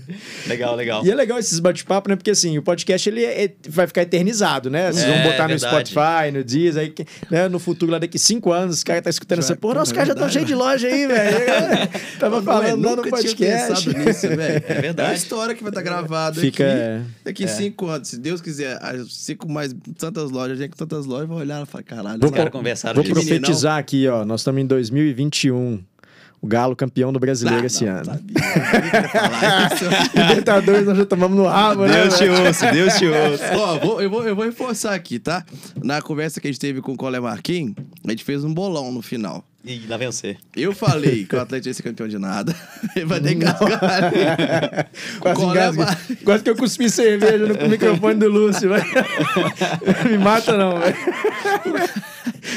Legal, 0.48 0.74
legal. 0.76 1.04
E 1.06 1.10
é 1.10 1.14
legal 1.14 1.38
esses 1.38 1.58
bate-papo, 1.60 2.08
né? 2.10 2.16
Porque 2.16 2.30
assim, 2.30 2.56
o 2.58 2.62
podcast 2.62 3.08
ele 3.08 3.24
é- 3.24 3.50
vai 3.68 3.86
ficar 3.86 4.02
eternizado, 4.02 4.70
né? 4.70 4.92
Vocês 4.92 5.04
É, 5.04 5.22
vão 5.22 5.30
botar 5.32 5.48
no. 5.48 5.58
Spotify, 5.58 6.30
no 6.32 6.44
Deez, 6.44 6.76
aí 6.76 6.94
né? 7.30 7.48
no 7.48 7.58
futuro, 7.58 7.92
lá 7.92 7.98
daqui 7.98 8.18
cinco 8.18 8.52
anos, 8.52 8.76
os 8.76 8.84
caras 8.84 9.02
tá 9.02 9.10
escutando 9.10 9.40
essa 9.40 9.56
porra, 9.60 9.74
nossa, 9.74 9.90
os 9.90 9.92
caras 9.92 10.08
já 10.08 10.12
estão 10.14 10.26
é 10.26 10.30
cheios 10.30 10.46
de 10.46 10.54
loja 10.54 10.86
aí, 10.88 11.06
velho. 11.06 11.38
Tava 12.18 12.42
falando 12.42 12.84
lá 12.84 12.90
no 12.90 12.96
nunca 12.96 13.10
tinha 13.18 13.22
podcast. 13.34 13.84
pensado 13.84 13.98
nisso, 14.04 14.28
velho. 14.28 14.64
É 14.68 14.80
verdade. 14.80 15.00
É 15.08 15.12
uma 15.12 15.14
história 15.16 15.54
que 15.54 15.62
vai 15.62 15.70
estar 15.70 15.82
gravada 15.82 16.40
Fica- 16.40 16.64
aqui. 16.64 17.06
Daqui 17.24 17.48
cinco 17.48 17.86
anos, 17.86 18.08
se 18.08 18.18
Deus 18.18 18.40
quiser, 18.40 18.78
as 18.82 19.12
cinco 19.14 19.50
mais 19.50 19.74
tantas 19.98 20.30
lojas, 20.30 20.58
gente 20.58 20.70
com 20.70 20.76
tantas 20.76 21.06
lojas, 21.06 21.28
vai 21.28 21.38
olhar 21.38 21.62
e 21.62 21.66
falar, 21.66 21.84
caralho. 21.84 22.18
Vou, 22.18 22.28
Os 22.30 22.34
caras 22.34 22.52
não. 22.52 22.58
conversaram 22.58 23.02
vou 23.02 23.12
profetizar 23.12 23.78
aqui, 23.78 24.06
ó. 24.08 24.24
Nós 24.24 24.40
estamos 24.40 24.60
em 24.62 24.66
2021. 24.66 25.80
O 26.40 26.46
Galo 26.46 26.76
campeão 26.76 27.12
do 27.12 27.18
brasileiro 27.18 27.62
Ah, 27.64 27.66
esse 27.66 27.84
não, 27.84 27.96
ano. 27.96 28.20
Libertadores 30.14 30.86
nós 30.86 30.96
já 30.98 31.04
tomamos 31.04 31.36
no 31.36 31.46
rabo, 31.46 31.84
né? 31.86 32.02
Deus 32.02 32.16
te 32.16 32.28
ouça, 32.28 32.70
Deus 32.72 32.94
te 32.96 33.06
ouça. 33.06 33.56
Ó, 33.56 33.78
vou- 33.78 34.00
eu, 34.02 34.08
vou, 34.10 34.26
eu 34.26 34.36
vou 34.36 34.44
reforçar 34.44 34.94
aqui, 34.94 35.18
tá? 35.18 35.44
Na 35.82 36.00
conversa 36.00 36.40
que 36.40 36.46
a 36.46 36.50
gente 36.50 36.60
teve 36.60 36.80
com 36.80 36.92
o 36.92 36.96
Colé 36.96 37.18
Marquinhos, 37.18 37.74
a 38.06 38.10
gente 38.10 38.22
fez 38.24 38.44
um 38.44 38.54
bolão 38.54 38.92
no 38.92 39.02
final. 39.02 39.44
E 39.64 39.84
lá 39.88 39.96
vem 39.96 40.06
você. 40.10 40.36
Eu 40.56 40.72
falei 40.72 41.24
que 41.24 41.34
o 41.34 41.40
Atlético 41.40 41.68
ia 41.68 41.74
ser 41.74 41.82
campeão 41.82 42.06
de 42.08 42.18
nada. 42.18 42.54
Ele 42.94 43.04
vai 43.04 43.20
ter 43.20 43.30
que 43.30 43.34
engasgar. 43.34 44.88
Quase, 45.20 45.42
engasga. 45.44 45.98
Quase 46.24 46.44
que 46.44 46.50
eu 46.50 46.56
cuspi 46.56 46.88
cerveja 46.88 47.38
no 47.38 47.68
microfone 47.68 48.14
do 48.14 48.28
Lúcio, 48.28 48.68
velho. 48.70 48.84
Me 50.08 50.16
mata 50.18 50.56
não, 50.56 50.78
velho. 50.78 50.96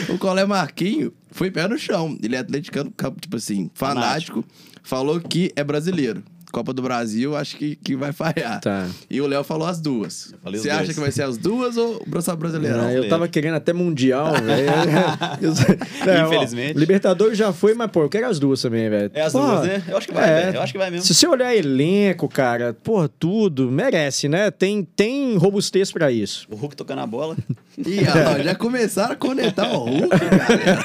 O 0.09 0.17
Colé 0.19 0.45
Marquinho 0.45 1.11
foi 1.31 1.49
pé 1.49 1.67
no 1.67 1.77
chão. 1.77 2.17
Ele 2.21 2.35
é 2.35 2.39
atleticano, 2.39 2.93
tipo 3.19 3.37
assim, 3.37 3.69
fanático. 3.73 4.45
Falou 4.83 5.19
que 5.19 5.51
é 5.55 5.63
brasileiro. 5.63 6.23
Copa 6.51 6.73
do 6.73 6.81
Brasil, 6.81 7.35
acho 7.35 7.55
que, 7.55 7.75
que 7.75 7.95
vai 7.95 8.11
falhar. 8.11 8.59
Tá. 8.59 8.87
E 9.09 9.21
o 9.21 9.27
Léo 9.27 9.43
falou 9.43 9.67
as 9.67 9.79
duas. 9.79 10.33
Você 10.43 10.69
acha 10.69 10.83
dois. 10.83 10.95
que 10.95 10.99
vai 10.99 11.11
ser 11.11 11.23
as 11.23 11.37
duas 11.37 11.77
ou 11.77 12.01
o? 12.05 12.87
Ah, 12.87 12.93
eu 12.93 13.07
tava 13.09 13.27
querendo 13.27 13.55
até 13.55 13.73
Mundial, 13.73 14.33
velho. 14.41 14.69
É, 14.69 15.41
ó, 16.23 16.27
Infelizmente. 16.27 16.77
Libertadores 16.77 17.37
já 17.37 17.53
foi, 17.53 17.73
mas, 17.73 17.89
pô, 17.89 18.03
eu 18.03 18.09
quero 18.09 18.27
as 18.27 18.39
duas 18.39 18.61
também, 18.61 18.89
velho. 18.89 19.11
É 19.13 19.21
as 19.21 19.33
Pô, 19.33 19.39
duas, 19.39 19.63
né? 19.63 19.83
Eu 19.87 19.97
acho 19.97 20.07
que 20.07 20.13
vai, 20.13 20.29
é. 20.29 20.45
velho. 20.45 20.55
Eu 20.57 20.61
acho 20.61 20.71
que 20.73 20.77
vai 20.77 20.91
mesmo. 20.91 21.05
Se 21.05 21.13
você 21.13 21.27
olhar 21.27 21.55
elenco, 21.55 22.27
cara, 22.27 22.73
porra, 22.73 23.07
tudo, 23.07 23.71
merece, 23.71 24.27
né? 24.27 24.51
Tem, 24.51 24.83
tem 24.83 25.37
robustez 25.37 25.91
pra 25.91 26.11
isso. 26.11 26.47
O 26.49 26.55
Hulk 26.55 26.75
tocando 26.75 26.99
a 26.99 27.07
bola. 27.07 27.37
Ih, 27.77 28.03
lá, 28.03 28.39
já 28.39 28.55
começaram 28.55 29.13
a 29.13 29.15
conectar 29.15 29.71
o 29.71 29.85
Hulk, 29.85 30.09
galera. 30.09 30.81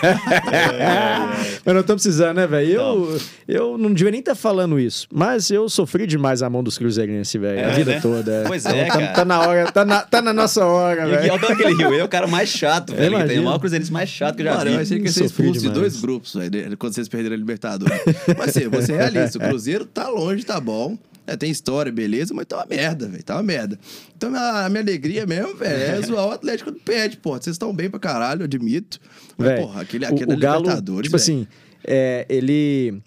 Mas 1.65 1.75
não 1.75 1.83
tô 1.83 1.95
precisando, 1.95 2.37
né, 2.37 2.47
velho? 2.47 2.71
Eu, 2.71 3.21
eu 3.49 3.79
não 3.79 3.93
devia 3.93 4.11
nem 4.11 4.21
estar 4.21 4.35
falando 4.35 4.79
isso, 4.79 5.07
mas 5.13 5.51
eu 5.57 5.69
sofri 5.69 6.07
demais 6.07 6.43
a 6.43 6.49
mão 6.51 6.63
dos 6.63 6.79
cruzeirenses, 6.79 7.33
velho, 7.41 7.59
a 7.59 7.71
É, 7.71 7.75
vida 7.75 7.93
né? 7.93 8.01
toda. 8.01 8.45
Pois 8.47 8.65
Então, 8.65 8.77
é, 8.77 8.85
tá, 8.87 8.93
cara. 8.93 9.07
tá 9.13 9.25
na 9.25 9.41
hora, 9.41 9.73
tá 9.73 9.85
na, 9.85 10.01
tá 10.03 10.23
na 10.23 10.33
nossa 10.33 10.65
hora, 10.65 11.03
E 11.03 11.05
o 11.05 11.09
velho. 11.09 11.23
Guilherme 11.23 11.49
daquele 11.49 11.75
Rio, 11.75 11.93
ele 11.93 12.01
é 12.01 12.05
o 12.05 12.09
cara 12.09 12.27
mais 12.27 12.49
chato, 12.49 12.91
velho. 12.95 13.03
que 13.05 13.11
Tem 13.11 13.19
imagino. 13.21 13.43
o 13.43 13.45
maior 13.47 13.59
cruzeirense 13.59 13.93
mais 13.93 14.09
chato 14.09 14.37
que 14.37 14.43
eu 14.43 14.47
já 14.47 14.55
Mano, 14.57 14.71
eu 14.71 14.77
vi. 14.77 14.83
achei 14.83 14.99
que 14.99 15.05
ia 15.07 15.13
ser 15.13 15.25
expulso 15.25 15.53
de 15.55 15.59
demais. 15.61 15.79
dois 15.79 16.01
grupos 16.01 16.35
velho, 16.35 16.77
quando 16.79 16.95
vocês 16.95 17.09
perderam 17.09 17.35
a 17.35 17.39
Libertadores. 17.39 18.01
Mas 18.39 18.57
assim, 18.57 18.69
você 18.69 18.93
é 18.93 18.97
realista. 19.09 19.39
O 19.39 19.41
Cruzeiro 19.49 19.85
tá 19.85 20.09
longe, 20.09 20.45
tá 20.45 20.61
bom. 20.61 20.97
É, 21.29 21.37
tem 21.37 21.51
história, 21.51 21.91
beleza, 21.91 22.33
mas 22.33 22.47
tá 22.47 22.57
uma 22.59 22.67
merda, 22.67 23.09
velho. 23.09 23.23
Tá 23.25 23.35
uma 23.35 23.43
merda. 23.43 23.77
Então 24.17 24.33
a 24.33 24.69
minha 24.69 24.81
alegria 24.81 25.27
mesmo, 25.27 25.57
velho, 25.57 25.97
é 25.99 26.01
zoar 26.07 26.27
o 26.29 26.31
Atlético 26.31 26.71
do 26.71 26.79
Pet, 26.79 27.17
porra. 27.17 27.43
Vocês 27.43 27.55
estão 27.55 27.75
bem 27.75 27.91
pra 27.91 27.99
caralho, 27.99 28.43
eu 28.43 28.45
admito. 28.45 29.01
Mas, 29.37 29.49
Véi, 29.49 29.61
porra, 29.61 29.81
aquele, 29.83 30.05
o- 30.05 30.09
aquele 30.09 30.35
o, 30.35 30.39
Galo, 30.39 30.61
Libertadores. 30.61 31.11
tipo 31.11 31.19
velho. 31.19 31.41
assim, 31.41 31.47
é, 31.85 32.25
ele 32.29 33.03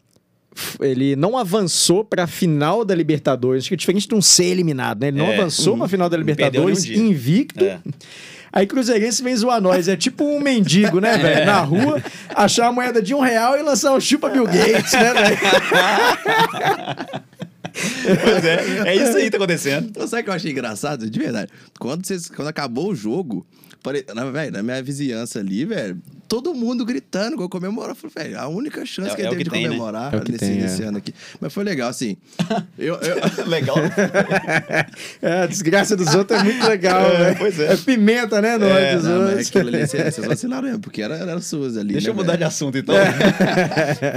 ele 0.81 1.15
não 1.15 1.37
avançou 1.37 2.03
pra 2.03 2.27
final 2.27 2.83
da 2.83 2.93
Libertadores, 2.95 3.63
acho 3.63 3.69
que 3.69 3.75
é 3.75 3.77
diferente 3.77 4.07
de 4.07 4.15
um 4.15 4.21
ser 4.21 4.45
eliminado, 4.45 5.01
né? 5.01 5.07
Ele 5.09 5.17
não 5.17 5.27
É, 5.27 5.37
avançou 5.37 5.77
pra 5.77 5.87
final 5.87 6.09
da 6.09 6.17
Não 6.17 6.25
perdeu 6.25 6.67
Libertadores 6.67 6.85
invicto. 6.85 7.63
É. 7.63 7.79
Aí 8.51 8.65
Cruzeirense 8.65 9.21
vem 9.23 9.35
zoar 9.35 9.61
nós. 9.61 9.87
É 9.87 9.95
tipo 9.95 10.23
um 10.23 10.39
mendigo, 10.39 10.99
né, 10.99 11.17
velho? 11.21 11.45
Na 11.45 11.59
rua, 11.61 12.01
achar 12.33 12.67
a 12.67 12.71
moeda 12.71 13.01
de 13.01 13.13
um 13.13 13.19
real 13.19 13.57
e 13.57 13.61
lançar 13.61 13.93
um 13.93 13.99
chupa 13.99 14.27
Bill 14.29 14.45
Gates, 14.45 14.91
né, 14.93 15.13
velho? 15.13 15.37
Pois 18.23 18.43
é, 18.45 18.89
é 18.89 18.95
isso 18.95 19.17
aí 19.17 19.25
que 19.25 19.31
tá 19.31 19.37
acontecendo. 19.37 19.87
Então, 19.89 20.07
sabe 20.07 20.21
o 20.21 20.23
que 20.25 20.29
eu 20.29 20.33
achei 20.33 20.51
engraçado? 20.51 21.09
De 21.09 21.19
verdade. 21.19 21.51
Quando, 21.79 22.05
vocês, 22.05 22.27
quando 22.27 22.47
acabou 22.47 22.89
o 22.89 22.95
jogo, 22.95 23.45
na, 24.13 24.25
véio, 24.25 24.51
na 24.51 24.61
minha 24.61 24.83
vizinhança 24.83 25.39
ali, 25.39 25.63
velho, 25.65 25.97
todo 26.27 26.53
mundo 26.53 26.85
gritando. 26.85 27.41
Eu 27.41 27.49
Falei, 27.95 28.29
velho, 28.29 28.39
a 28.39 28.47
única 28.47 28.85
chance 28.85 29.11
É- 29.11 29.15
que 29.15 29.21
é 29.21 29.25
ele 29.25 29.29
teve 29.31 29.43
que 29.43 29.49
de 29.49 29.49
tem, 29.51 29.63
né? 29.63 29.69
comemorar 29.69 30.13
É 30.13 30.17
o 30.17 30.21
que 30.21 30.31
nesse, 30.33 30.45
tem, 30.45 30.57
é. 30.59 30.61
nesse 30.63 30.83
ano 30.83 30.97
aqui. 30.97 31.13
Mas 31.39 31.53
foi 31.53 31.63
legal, 31.63 31.89
assim. 31.89 32.17
eu, 32.77 32.95
eu- 32.95 33.19
Legal. 33.47 33.77
É, 35.21 35.41
a 35.43 35.45
desgraça 35.47 35.95
dos 35.95 36.13
outros 36.13 36.39
é 36.39 36.43
muito 36.43 36.65
legal, 36.67 37.01
É, 37.11 37.19
né? 37.31 37.35
pois 37.37 37.59
é. 37.59 37.75
pimenta, 37.77 38.41
né? 38.41 38.57
No 38.57 38.65
olho 38.65 38.75
É, 38.75 38.95
dos 38.95 39.03
não, 39.05 39.19
mas 39.21 39.29
outros. 39.29 39.47
aquilo 39.47 39.69
ali, 39.69 39.87
vocês 39.87 40.17
vacilaram 40.25 40.63
mesmo, 40.63 40.79
porque 40.79 41.01
era, 41.01 41.15
era 41.15 41.39
suas 41.41 41.77
ali. 41.77 41.93
Deixa 41.93 42.07
né, 42.07 42.11
eu 42.11 42.15
mudar 42.15 42.33
de 42.33 42.39
velho? 42.39 42.47
assunto, 42.47 42.77
então. 42.77 42.95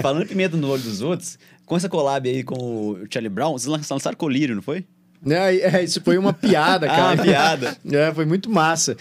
Falando 0.03 0.23
em 0.25 0.27
pimenta 0.27 0.57
no 0.57 0.69
olho 0.69 0.83
dos 0.83 1.01
outros, 1.01 1.39
com 1.67 1.77
essa 1.77 1.89
collab 1.89 2.29
aí 2.29 2.43
com 2.43 2.55
o 2.57 2.99
Charlie 3.11 3.29
Brown, 3.31 3.53
vocês 3.53 3.67
lançaram 3.91 4.17
colírio, 4.17 4.55
não 4.55 4.63
foi? 4.63 4.85
É, 5.27 5.77
é, 5.79 5.85
isso 5.85 6.01
foi 6.05 6.19
uma 6.19 6.33
piada, 6.33 6.87
Ah, 6.87 6.97
cara. 6.97 7.15
uma 7.15 7.23
piada. 7.23 7.77
É, 7.91 8.13
foi 8.13 8.25
muito 8.25 8.51
massa. 8.51 8.97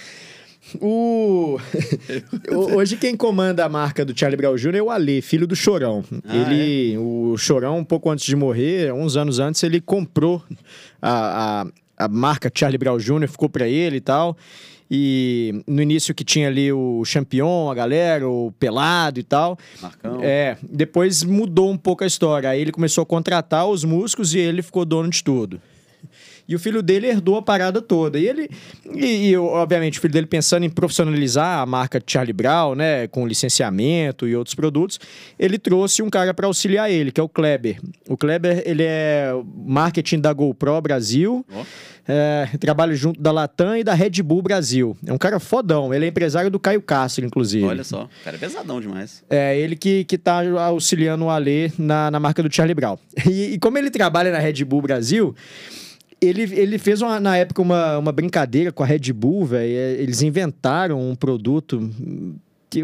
O... 0.81 1.57
Hoje 2.75 2.97
quem 2.97 3.15
comanda 3.15 3.65
a 3.65 3.69
marca 3.69 4.05
do 4.05 4.17
Charlie 4.17 4.37
Brown 4.37 4.55
Jr. 4.55 4.75
é 4.75 4.81
o 4.81 4.89
Ale, 4.89 5.21
filho 5.21 5.47
do 5.47 5.55
Chorão. 5.55 6.03
Ah, 6.25 6.35
ele, 6.35 6.97
o 6.97 7.35
Chorão, 7.37 7.77
um 7.77 7.83
pouco 7.83 8.09
antes 8.09 8.25
de 8.25 8.35
morrer, 8.35 8.93
uns 8.93 9.15
anos 9.15 9.39
antes, 9.39 9.63
ele 9.63 9.81
comprou 9.81 10.43
a, 11.01 11.63
a, 11.97 12.05
a 12.05 12.07
marca 12.07 12.51
Charlie 12.53 12.77
Brown 12.77 12.97
Jr., 12.97 13.27
ficou 13.27 13.49
pra 13.49 13.67
ele 13.67 13.97
e 13.97 14.01
tal. 14.01 14.37
E 14.93 15.63
no 15.65 15.81
início 15.81 16.13
que 16.13 16.25
tinha 16.25 16.49
ali 16.49 16.69
o 16.69 17.05
Champion, 17.05 17.71
a 17.71 17.73
galera, 17.73 18.27
o 18.27 18.51
Pelado 18.59 19.21
e 19.21 19.23
tal. 19.23 19.57
Marcão. 19.81 20.19
É, 20.21 20.57
depois 20.61 21.23
mudou 21.23 21.71
um 21.71 21.77
pouco 21.77 22.03
a 22.03 22.07
história. 22.07 22.49
Aí 22.49 22.59
ele 22.59 22.73
começou 22.73 23.03
a 23.03 23.05
contratar 23.05 23.65
os 23.65 23.85
músicos 23.85 24.33
e 24.33 24.39
ele 24.39 24.61
ficou 24.61 24.83
dono 24.83 25.09
de 25.09 25.23
tudo. 25.23 25.61
E 26.47 26.55
o 26.55 26.59
filho 26.59 26.81
dele 26.81 27.07
herdou 27.07 27.37
a 27.37 27.41
parada 27.41 27.81
toda. 27.81 28.19
E 28.19 28.27
ele, 28.27 28.49
e, 28.93 29.29
e, 29.29 29.37
obviamente, 29.37 29.97
o 29.97 30.01
filho 30.01 30.13
dele 30.13 30.27
pensando 30.27 30.65
em 30.65 30.69
profissionalizar 30.69 31.59
a 31.59 31.65
marca 31.65 32.01
Charlie 32.05 32.33
Brown, 32.33 32.75
né, 32.75 33.07
com 33.07 33.27
licenciamento 33.27 34.27
e 34.27 34.35
outros 34.35 34.55
produtos, 34.55 34.99
ele 35.39 35.57
trouxe 35.57 36.01
um 36.01 36.09
cara 36.09 36.33
para 36.33 36.47
auxiliar 36.47 36.91
ele, 36.91 37.11
que 37.11 37.19
é 37.19 37.23
o 37.23 37.29
Kleber. 37.29 37.79
O 38.07 38.17
Kleber, 38.17 38.63
ele 38.65 38.83
é 38.83 39.31
marketing 39.65 40.19
da 40.19 40.33
GoPro 40.33 40.81
Brasil, 40.81 41.45
Ó. 41.53 41.63
é, 42.07 42.49
trabalha 42.59 42.93
junto 42.95 43.21
da 43.21 43.31
Latam 43.31 43.77
e 43.77 43.83
da 43.83 43.93
Red 43.93 44.21
Bull 44.23 44.41
Brasil. 44.41 44.95
É 45.05 45.13
um 45.13 45.17
cara 45.17 45.39
fodão. 45.39 45.93
Ele 45.93 46.05
é 46.05 46.07
empresário 46.07 46.49
do 46.49 46.59
Caio 46.59 46.81
Castro, 46.81 47.25
inclusive. 47.25 47.65
Olha 47.65 47.83
só, 47.83 48.09
cara, 48.23 48.35
é 48.37 48.39
pesadão 48.39 48.81
demais. 48.81 49.23
É, 49.29 49.57
ele 49.57 49.75
que, 49.75 50.03
que 50.03 50.17
tá 50.17 50.41
auxiliando 50.65 51.25
o 51.25 51.29
Alê 51.29 51.71
na, 51.77 52.11
na 52.11 52.19
marca 52.19 52.43
do 52.43 52.53
Charlie 52.53 52.75
Brown. 52.75 52.97
E, 53.31 53.53
e 53.53 53.59
como 53.59 53.77
ele 53.77 53.89
trabalha 53.89 54.31
na 54.31 54.39
Red 54.39 54.65
Bull 54.65 54.81
Brasil, 54.81 55.33
ele, 56.21 56.43
ele 56.53 56.77
fez 56.77 57.01
uma- 57.01 57.19
na 57.19 57.35
época 57.37 57.61
uma, 57.61 57.97
uma 57.97 58.11
brincadeira 58.11 58.71
com 58.71 58.83
a 58.83 58.85
Red 58.85 59.11
Bull, 59.13 59.45
velho. 59.45 59.73
É, 59.73 59.93
Eles 60.01 60.21
inventaram 60.21 60.99
um 61.01 61.15
produto. 61.15 61.89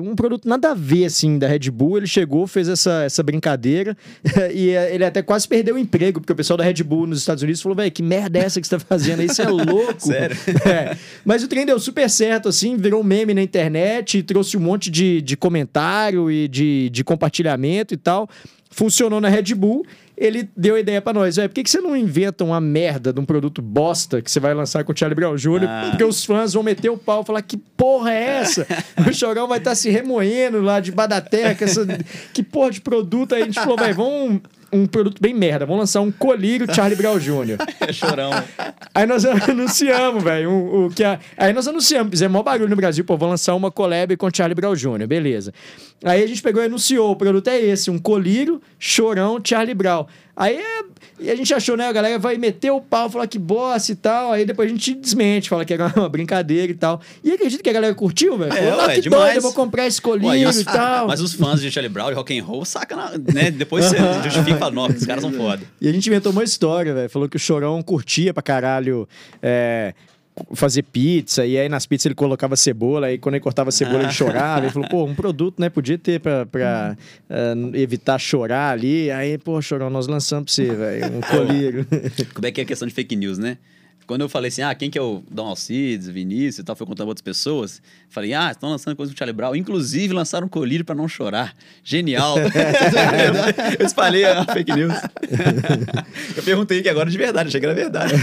um 0.01 0.15
produto 0.15 0.49
nada 0.49 0.71
a 0.71 0.73
ver, 0.73 1.05
assim, 1.05 1.38
da 1.39 1.47
Red 1.47 1.69
Bull. 1.71 1.97
Ele 1.97 2.07
chegou, 2.07 2.45
fez 2.47 2.67
essa, 2.67 3.03
essa 3.03 3.21
brincadeira 3.23 3.95
e 4.53 4.71
é, 4.71 4.93
ele 4.93 5.05
até 5.05 5.21
quase 5.21 5.47
perdeu 5.47 5.75
o 5.75 5.77
emprego, 5.77 6.19
porque 6.19 6.33
o 6.33 6.35
pessoal 6.35 6.57
da 6.57 6.63
Red 6.63 6.83
Bull 6.83 7.07
nos 7.07 7.19
Estados 7.19 7.41
Unidos 7.43 7.61
falou, 7.61 7.75
velho, 7.75 7.91
que 7.91 8.03
merda 8.03 8.39
é 8.39 8.43
essa 8.43 8.59
que 8.59 8.67
você 8.67 8.77
tá 8.77 8.83
fazendo? 8.85 9.21
Isso 9.23 9.41
é 9.41 9.47
louco. 9.47 10.01
Sério? 10.01 10.35
É. 10.65 10.97
Mas 11.23 11.43
o 11.43 11.47
trem 11.47 11.65
deu 11.65 11.79
super 11.79 12.09
certo, 12.09 12.49
assim, 12.49 12.75
virou 12.75 13.03
meme 13.03 13.33
na 13.33 13.41
internet, 13.41 14.21
trouxe 14.23 14.57
um 14.57 14.61
monte 14.61 14.89
de, 14.89 15.21
de 15.21 15.38
comentário 15.38 16.29
e 16.31 16.47
de, 16.47 16.89
de 16.89 17.03
compartilhamento 17.03 17.93
e 17.93 17.97
tal. 17.97 18.27
Funcionou 18.69 19.21
na 19.21 19.29
Red 19.29 19.55
Bull. 19.55 19.85
Ele 20.18 20.49
deu 20.57 20.76
a 20.76 20.80
ideia 20.80 20.99
pra 20.99 21.13
nós, 21.13 21.36
por 21.36 21.49
que, 21.49 21.63
que 21.63 21.70
você 21.70 21.80
não 21.80 21.95
inventa 21.95 22.43
uma 22.43 22.59
merda 22.59 23.13
de 23.13 23.20
um 23.20 23.26
produto 23.26 23.61
bosta 23.61 24.20
que 24.20 24.32
você 24.32 24.39
vai 24.39 24.53
lançar 24.53 24.84
com 24.84 24.91
o 24.91 24.97
Charlie 24.97 25.15
Brown 25.15 25.36
Jr.? 25.36 25.68
Ah. 25.68 25.88
Porque 25.91 26.03
os 26.03 26.26
fãs 26.26 26.53
vão 26.53 26.63
meter 26.63 26.89
o 26.89 26.97
pau 26.97 27.22
e 27.22 27.26
falar, 27.26 27.41
que 27.43 27.55
porra 27.55 28.11
é 28.11 28.24
essa? 28.41 28.65
o 29.07 29.13
Chorão 29.13 29.47
vai 29.47 29.59
estar 29.59 29.76
se 29.76 29.91
remoendo 29.91 30.59
lá 30.61 30.80
de 30.80 30.91
da 30.91 31.22
terra, 31.22 31.53
com 31.53 31.63
essa... 31.63 31.86
que 32.34 32.41
porra 32.41 32.72
de 32.72 32.82
produto? 32.82 33.36
Aí 33.36 33.43
a 33.43 33.45
gente 33.45 33.59
falou, 33.59 33.78
velho, 33.78 33.93
vamos... 33.93 34.41
Um 34.78 34.86
produto 34.86 35.21
bem 35.21 35.34
merda. 35.34 35.65
Vamos 35.65 35.82
lançar 35.82 36.01
um 36.01 36.11
colírio 36.11 36.67
Charlie 36.73 36.95
Brown 36.95 37.17
Jr. 37.19 37.57
É 37.88 37.91
chorão. 37.93 38.30
Aí 38.93 39.05
nós 39.05 39.23
anunciamos, 39.25 40.23
velho, 40.23 40.51
o, 40.51 40.86
o 40.86 40.89
que 40.89 41.03
a- 41.03 41.19
aí 41.38 41.53
nós 41.53 41.67
anunciamos, 41.67 42.09
fizemos 42.11 42.34
maior 42.34 42.43
barulho 42.43 42.69
no 42.69 42.75
Brasil, 42.75 43.03
pô, 43.05 43.17
vou 43.17 43.30
lançar 43.30 43.55
uma 43.55 43.71
collab 43.71 44.15
com 44.17 44.30
Charlie 44.34 44.55
Brown 44.55 44.75
Jr., 44.75 45.07
beleza. 45.07 45.53
Aí 46.03 46.23
a 46.23 46.28
gente 46.28 46.41
pegou 46.41 46.61
e 46.61 46.65
anunciou, 46.65 47.11
o 47.11 47.15
produto 47.15 47.47
é 47.47 47.59
esse, 47.59 47.89
um 47.89 47.97
colírio, 47.97 48.61
chorão, 48.78 49.39
Charlie 49.43 49.73
Brown. 49.75 50.05
Aí 50.39 50.55
é- 50.55 51.31
a 51.31 51.35
gente 51.35 51.51
achou, 51.51 51.75
né, 51.75 51.88
a 51.88 51.91
galera 51.91 52.19
vai 52.19 52.38
meter 52.38 52.69
o 52.69 52.79
pau, 52.79 53.09
falar 53.09 53.25
que 53.25 53.39
bosta 53.39 53.91
e 53.91 53.95
tal, 53.95 54.31
aí 54.33 54.45
depois 54.45 54.69
a 54.69 54.71
gente 54.71 54.93
desmente, 54.93 55.49
fala 55.49 55.65
que 55.65 55.73
era 55.73 55.91
uma 55.95 56.07
brincadeira 56.07 56.71
e 56.71 56.75
tal. 56.75 57.01
E 57.23 57.31
acredito 57.31 57.63
que 57.63 57.69
a 57.71 57.73
galera 57.73 57.95
curtiu, 57.95 58.38
velho. 58.38 58.53
É, 58.53 58.69
"Ah, 58.69 58.85
ué, 58.85 58.95
que 58.95 59.01
demais. 59.01 59.23
doido, 59.23 59.35
eu 59.38 59.41
vou 59.41 59.53
comprar 59.53 59.88
esse 59.88 59.99
colírio 59.99 60.29
Ué, 60.29 60.38
e 60.41 60.45
os- 60.45 60.59
e 60.61 60.63
tal. 60.63 61.07
Mas 61.07 61.19
os 61.21 61.33
fãs 61.33 61.59
de 61.59 61.71
Charlie 61.71 61.89
Brown 61.91 62.11
e 62.11 62.13
rock 62.13 62.38
and 62.39 62.43
roll 62.43 62.63
saca, 62.65 62.95
na- 62.95 63.11
né? 63.33 63.49
Depois 63.49 63.85
você 63.85 63.97
justifica 64.23 64.55
e 64.57 64.59
fala, 64.59 64.71
nossa, 64.71 64.95
os 64.95 65.05
caras 65.07 65.23
são 65.23 65.33
foda. 65.33 65.63
E 65.81 65.89
a 65.89 65.91
gente 65.91 66.05
inventou 66.07 66.31
uma 66.31 66.43
história, 66.43 66.93
velho. 66.93 67.09
Falou 67.09 67.27
que 67.27 67.35
o 67.35 67.39
Chorão 67.39 67.81
curtia 67.81 68.31
pra 68.31 68.43
caralho 68.43 69.09
é, 69.41 69.95
fazer 70.53 70.83
pizza. 70.83 71.45
E 71.45 71.57
aí 71.57 71.69
nas 71.69 71.85
pizzas 71.85 72.07
ele 72.07 72.15
colocava 72.15 72.55
cebola. 72.55 73.07
Aí 73.07 73.17
quando 73.17 73.35
ele 73.35 73.43
cortava 73.43 73.71
cebola 73.71 74.03
ele 74.03 74.11
chorava. 74.11 74.65
Ele 74.65 74.73
falou, 74.73 74.89
pô, 74.89 75.05
um 75.05 75.15
produto, 75.15 75.59
né? 75.59 75.69
Podia 75.69 75.97
ter 75.97 76.19
pra, 76.19 76.45
pra 76.45 76.97
é, 77.29 77.53
evitar 77.73 78.17
chorar 78.19 78.71
ali. 78.71 79.11
Aí, 79.11 79.38
pô, 79.38 79.61
Chorão, 79.61 79.89
nós 79.89 80.07
lançamos 80.07 80.45
pra 80.45 80.53
você, 80.53 80.73
velho. 80.73 81.17
Um 81.17 81.21
colírio. 81.21 81.88
Como 82.33 82.45
é 82.45 82.51
que 82.51 82.61
é 82.61 82.63
a 82.63 82.67
questão 82.67 82.88
de 82.88 82.93
fake 82.93 83.15
news, 83.15 83.38
né? 83.38 83.57
Quando 84.08 84.22
eu 84.22 84.30
falei 84.30 84.47
assim, 84.47 84.62
ah, 84.62 84.74
quem 84.74 84.89
que 84.89 84.97
é 84.97 85.01
o 85.01 85.22
Dom 85.30 85.47
Alcides, 85.47 86.08
Vinícius 86.08 86.60
e 86.60 86.64
tal, 86.64 86.76
foi 86.78 86.88
contando 86.88 87.05
pra 87.05 87.10
outras 87.12 87.22
pessoas. 87.22 87.82
Falei, 88.10 88.34
ah, 88.34 88.49
estão 88.51 88.70
lançando 88.70 88.95
coisa 88.95 89.12
com 89.12 89.16
o 89.16 89.20
Charlie 89.20 89.36
Brown. 89.36 89.53
Inclusive, 89.55 90.14
lançaram 90.14 90.47
um 90.47 90.49
colírio 90.49 90.86
pra 90.86 90.95
não 90.95 91.10
chorar. 91.10 91.53
Genial. 91.84 92.36
eu 93.78 93.86
espalhei 93.86 94.24
a 94.24 94.45
fake 94.45 94.72
news. 94.74 94.93
eu 96.38 96.41
perguntei 96.43 96.82
que 96.82 96.88
agora 96.88 97.10
de 97.10 97.18
verdade, 97.18 97.49
achei 97.49 97.60
que 97.60 97.66
era 97.66 97.76
verdade. 97.76 98.14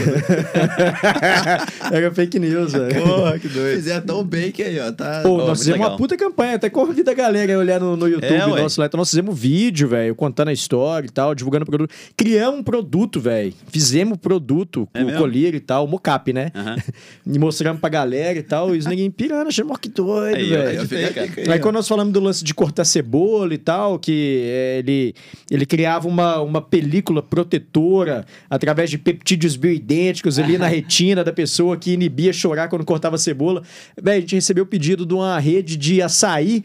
Era 1.92 2.10
fake 2.12 2.38
news, 2.38 2.72
velho. 2.72 3.02
Porra, 3.02 3.38
que 3.38 3.48
doido. 3.48 3.76
Fizeram 3.76 4.06
tão 4.06 4.24
bem 4.24 4.50
que 4.50 4.62
aí, 4.62 4.78
ó. 4.80 4.90
Tá... 4.92 5.20
Pô, 5.22 5.34
Oh, 5.34 5.46
nós 5.48 5.58
fizemos 5.58 5.80
legal. 5.80 5.90
uma 5.92 5.98
puta 5.98 6.16
campanha, 6.16 6.54
até 6.54 6.70
convido 6.70 7.10
a 7.10 7.14
galera 7.14 7.54
a 7.54 7.58
olhar 7.58 7.80
no, 7.80 7.96
no 7.96 8.06
YouTube 8.06 8.24
É, 8.32 8.46
nosso 8.46 8.80
lá. 8.80 8.86
Então 8.86 8.98
nós 8.98 9.10
fizemos 9.10 9.36
vídeo, 9.38 9.88
velho, 9.88 10.14
contando 10.14 10.48
a 10.48 10.52
história 10.52 11.06
e 11.06 11.10
tal, 11.10 11.34
divulgando 11.34 11.64
o 11.64 11.66
produto. 11.66 11.92
Criamos 12.16 12.60
um 12.60 12.62
produto, 12.62 13.20
velho. 13.20 13.52
Fizemos 13.68 14.14
o 14.16 14.18
produto 14.18 14.88
É 14.94 14.98
com 14.98 15.04
o 15.04 15.06
mesmo? 15.08 15.20
colírio 15.20 15.56
e 15.56 15.60
tal, 15.60 15.73
o 15.80 15.86
mocap, 15.86 16.32
né? 16.32 16.50
Aham. 16.54 16.76
E 17.26 17.38
mostramos 17.38 17.80
pra 17.80 17.88
galera 17.88 18.38
e 18.38 18.42
tal. 18.42 18.74
E 18.74 18.78
os 18.78 18.84
ninguém 18.86 19.10
pirando, 19.10 19.48
achando 19.48 19.68
mó 19.68 19.76
que 19.76 19.88
doido, 19.88 20.36
Aí, 20.36 20.50
velho. 20.50 20.80
aí, 20.82 21.50
Aí 21.52 21.58
ó. 21.58 21.62
quando 21.62 21.76
nós 21.76 21.88
falamos 21.88 22.12
do 22.12 22.20
lance 22.20 22.44
de 22.44 22.52
cortar 22.52 22.84
cebola 22.84 23.54
e 23.54 23.58
tal, 23.58 23.98
que 23.98 24.42
é, 24.44 24.78
ele, 24.80 25.14
ele 25.50 25.64
criava 25.64 26.06
uma, 26.06 26.40
uma 26.42 26.60
película 26.60 27.22
protetora 27.22 28.26
através 28.50 28.90
de 28.90 28.98
peptídeos 28.98 29.56
bioidênticos 29.56 30.38
ali 30.38 30.58
na 30.58 30.66
retina 30.68 31.24
da 31.24 31.32
pessoa 31.32 31.76
que 31.76 31.92
inibia 31.92 32.32
chorar 32.32 32.68
quando 32.68 32.84
cortava 32.84 33.16
cebola. 33.16 33.62
Véi, 34.00 34.18
a 34.18 34.20
gente 34.20 34.34
recebeu 34.34 34.64
o 34.64 34.66
pedido 34.66 35.06
de 35.06 35.14
uma 35.14 35.38
rede 35.38 35.76
de 35.76 36.02
açaí 36.02 36.62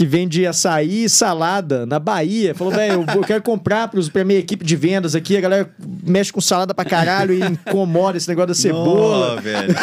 que 0.00 0.06
vende 0.06 0.46
açaí 0.46 1.04
e 1.04 1.08
salada 1.10 1.84
na 1.84 1.98
Bahia. 1.98 2.54
Falou, 2.54 2.72
velho, 2.72 3.04
eu, 3.14 3.20
quero 3.20 3.42
comprar 3.42 3.86
pros, 3.88 4.08
pra 4.08 4.24
minha 4.24 4.38
equipe 4.38 4.64
de 4.64 4.74
vendas 4.74 5.14
aqui. 5.14 5.36
A 5.36 5.42
galera 5.42 5.70
mexe 6.02 6.32
com 6.32 6.40
salada 6.40 6.72
pra 6.72 6.86
caralho 6.86 7.34
e 7.34 7.40
incomoda 7.44 8.16
esse 8.16 8.26
negócio 8.26 8.48
da 8.48 8.54
cebola. 8.54 9.34
Nossa, 9.34 9.42
velho. 9.42 9.74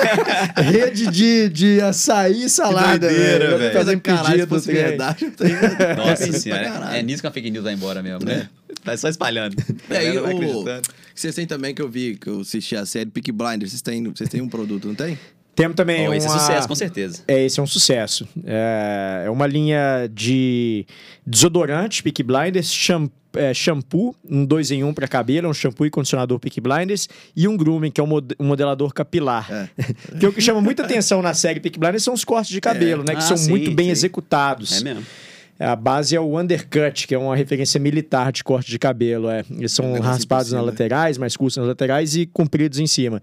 Rede 0.56 1.08
de, 1.08 1.50
de 1.50 1.80
açaí 1.82 2.44
e 2.44 2.48
salada. 2.48 3.06
doideira, 3.10 3.58
velho. 3.58 3.72
Fazendo 3.74 4.00
Caralho, 4.00 4.24
se 4.24 4.32
pedido. 4.32 4.48
fosse 4.48 4.70
trem. 4.70 4.84
verdade, 4.84 5.24
eu 5.26 5.30
teria- 5.32 5.96
Nossa 5.96 6.32
senhora. 6.32 6.64
caralho. 6.64 6.96
É 6.96 7.02
nisso 7.02 7.20
que 7.20 7.26
a 7.26 7.30
fake 7.30 7.50
news 7.50 7.64
vai 7.64 7.74
embora 7.74 8.02
mesmo, 8.02 8.24
né? 8.24 8.48
Tá 8.82 8.96
só 8.96 9.10
espalhando. 9.10 9.54
E 9.90 10.18
o... 10.18 10.24
acreditando. 10.24 10.88
Vocês 11.14 11.34
têm 11.34 11.46
também 11.46 11.74
que 11.74 11.82
eu 11.82 11.90
vi, 11.90 12.16
que 12.16 12.28
eu 12.30 12.40
assisti 12.40 12.74
a 12.74 12.86
série 12.86 13.10
Peak 13.10 13.30
Blinders. 13.32 13.72
Vocês 13.72 13.82
têm, 13.82 14.02
vocês 14.04 14.30
têm 14.30 14.40
um 14.40 14.48
produto, 14.48 14.88
não 14.88 14.94
tem? 14.94 15.18
Temos 15.58 15.74
também 15.74 16.06
Ó, 16.06 16.10
uma... 16.10 16.16
esse 16.16 16.26
é 16.26 16.30
sucesso, 16.30 16.68
com 16.68 16.74
certeza. 16.76 17.22
É, 17.26 17.44
esse 17.44 17.58
é 17.58 17.62
um 17.62 17.66
sucesso. 17.66 18.28
É, 18.44 19.24
é 19.26 19.30
uma 19.30 19.44
linha 19.46 20.08
de 20.12 20.86
desodorante, 21.26 22.00
Peak 22.02 22.22
Blinders, 22.22 22.72
sham- 22.72 23.10
é, 23.34 23.52
shampoo, 23.52 24.14
um 24.28 24.44
dois 24.44 24.70
em 24.70 24.84
um 24.84 24.94
para 24.94 25.08
cabelo, 25.08 25.48
um 25.48 25.52
shampoo 25.52 25.84
e 25.84 25.90
condicionador 25.90 26.38
Peak 26.38 26.60
Blinders, 26.60 27.08
e 27.36 27.48
um 27.48 27.56
grooming, 27.56 27.90
que 27.90 28.00
é 28.00 28.04
um, 28.04 28.06
mod- 28.06 28.36
um 28.38 28.44
modelador 28.46 28.94
capilar. 28.94 29.50
É. 29.50 29.68
que 30.20 30.26
o 30.28 30.32
que 30.32 30.40
chama 30.40 30.60
muita 30.60 30.84
atenção 30.84 31.20
na 31.20 31.34
série 31.34 31.58
Peak 31.58 31.76
Blinders 31.76 32.04
são 32.04 32.14
os 32.14 32.24
cortes 32.24 32.50
de 32.52 32.60
cabelo, 32.60 33.02
né? 33.02 33.12
Que 33.14 33.18
Ah, 33.18 33.22
são 33.22 33.36
sim, 33.36 33.50
muito 33.50 33.72
bem 33.72 33.86
sim. 33.86 33.92
executados. 33.92 34.80
É 34.80 34.84
mesmo. 34.84 35.04
A 35.58 35.74
base 35.74 36.14
é 36.14 36.20
o 36.20 36.38
undercut, 36.38 37.04
que 37.08 37.12
é 37.16 37.18
uma 37.18 37.34
referência 37.34 37.80
militar 37.80 38.30
de 38.30 38.44
corte 38.44 38.70
de 38.70 38.78
cabelo. 38.78 39.28
É. 39.28 39.42
Eles 39.50 39.72
são 39.72 39.86
Um 39.86 39.92
negocinho 39.94 40.12
raspados 40.14 40.52
nas 40.52 40.60
cima. 40.60 40.70
laterais, 40.70 41.18
mais 41.18 41.36
curtos 41.36 41.56
nas 41.56 41.66
laterais 41.66 42.14
e 42.14 42.26
compridos 42.26 42.78
em 42.78 42.86
cima. 42.86 43.20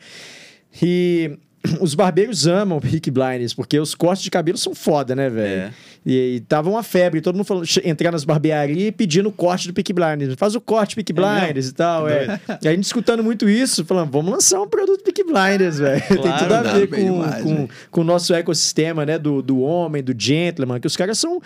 E 0.83 1.37
os 1.81 1.93
barbeiros 1.95 2.47
amam 2.47 2.79
Peaky 2.79 3.11
Blinders, 3.11 3.53
porque 3.53 3.79
os 3.79 3.93
cortes 3.95 4.23
de 4.23 4.31
cabelo 4.31 4.57
são 4.57 4.73
foda, 4.75 5.15
né, 5.15 5.29
velho? 5.29 5.61
É. 5.61 5.71
E, 6.05 6.35
e 6.35 6.39
tava 6.41 6.69
uma 6.69 6.83
febre, 6.83 7.19
todo 7.19 7.35
mundo 7.35 7.45
falando, 7.45 7.65
entrar 7.83 8.11
nas 8.11 8.23
barbearias 8.23 8.79
e 8.79 8.91
pedindo 8.91 9.29
o 9.29 9.31
corte 9.31 9.67
do 9.67 9.73
Peaky 9.73 9.91
Blinders. 9.91 10.35
Faz 10.37 10.53
o 10.53 10.61
corte 10.61 10.95
Peaky 10.95 11.13
Blinders 11.13 11.69
e 11.69 11.73
tal, 11.73 12.07
é. 12.07 12.39
E 12.61 12.67
a 12.67 12.71
gente 12.71 12.83
escutando 12.83 13.23
muito 13.23 13.49
isso, 13.49 13.83
falando, 13.85 14.11
vamos 14.11 14.31
lançar 14.31 14.61
um 14.61 14.67
produto 14.67 15.03
Peaky 15.03 15.23
Blinders, 15.23 15.79
velho. 15.79 16.01
Tem 16.07 16.17
Claro, 16.17 16.43
tudo 16.43 16.53
a 16.53 16.61
ver 16.61 16.87
com, 16.87 16.95
demais, 16.95 17.43
com, 17.43 17.67
com 17.89 18.01
o 18.01 18.03
nosso 18.03 18.33
ecossistema, 18.33 19.05
né, 19.05 19.17
do, 19.17 19.41
do 19.41 19.61
homem, 19.61 20.03
do 20.03 20.13
gentleman, 20.17 20.79
que 20.79 20.87
os 20.87 20.95
caras 20.95 21.17
são 21.17 21.41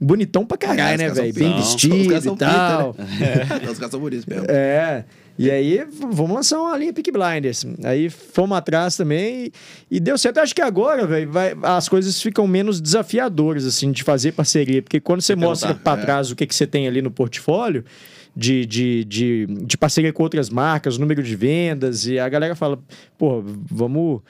bonitão 0.00 0.44
pra 0.46 0.56
caralho, 0.56 0.98
né, 0.98 1.08
velho? 1.08 1.34
Bem 1.34 1.56
vestido 1.56 2.14
e 2.14 2.36
tal. 2.36 2.94
né? 2.98 3.46
Os 3.70 3.78
caras 3.78 3.90
são 3.90 4.00
bonitos 4.00 4.26
mesmo. 4.26 4.46
É. 4.48 5.04
E 5.36 5.50
aí, 5.50 5.84
vamos 6.12 6.36
lançar 6.36 6.60
uma 6.60 6.76
linha 6.78 6.92
Peak 6.92 7.10
Blinders. 7.10 7.66
Aí 7.82 8.08
fomos 8.08 8.56
atrás 8.56 8.96
também 8.96 9.46
e, 9.90 9.96
e 9.96 10.00
deu 10.00 10.16
certo. 10.16 10.36
Eu 10.36 10.44
acho 10.44 10.54
que 10.54 10.62
agora, 10.62 11.06
velho, 11.06 11.30
as 11.62 11.88
coisas 11.88 12.22
ficam 12.22 12.46
menos 12.46 12.80
desafiadoras, 12.80 13.66
assim, 13.66 13.90
de 13.90 14.04
fazer 14.04 14.32
parceria. 14.32 14.80
Porque 14.80 15.00
quando 15.00 15.22
você 15.22 15.34
mostra 15.34 15.74
pra 15.74 15.94
é. 15.94 16.02
trás 16.02 16.30
o 16.30 16.36
que, 16.36 16.46
que 16.46 16.54
você 16.54 16.66
tem 16.66 16.86
ali 16.86 17.02
no 17.02 17.10
portfólio, 17.10 17.84
de, 18.36 18.64
de, 18.64 19.04
de, 19.04 19.46
de 19.46 19.76
parceria 19.76 20.12
com 20.12 20.22
outras 20.22 20.50
marcas, 20.50 20.98
número 20.98 21.22
de 21.22 21.36
vendas, 21.36 22.06
e 22.06 22.18
a 22.18 22.28
galera 22.28 22.54
fala, 22.54 22.78
pô, 23.18 23.42
vamos. 23.42 24.22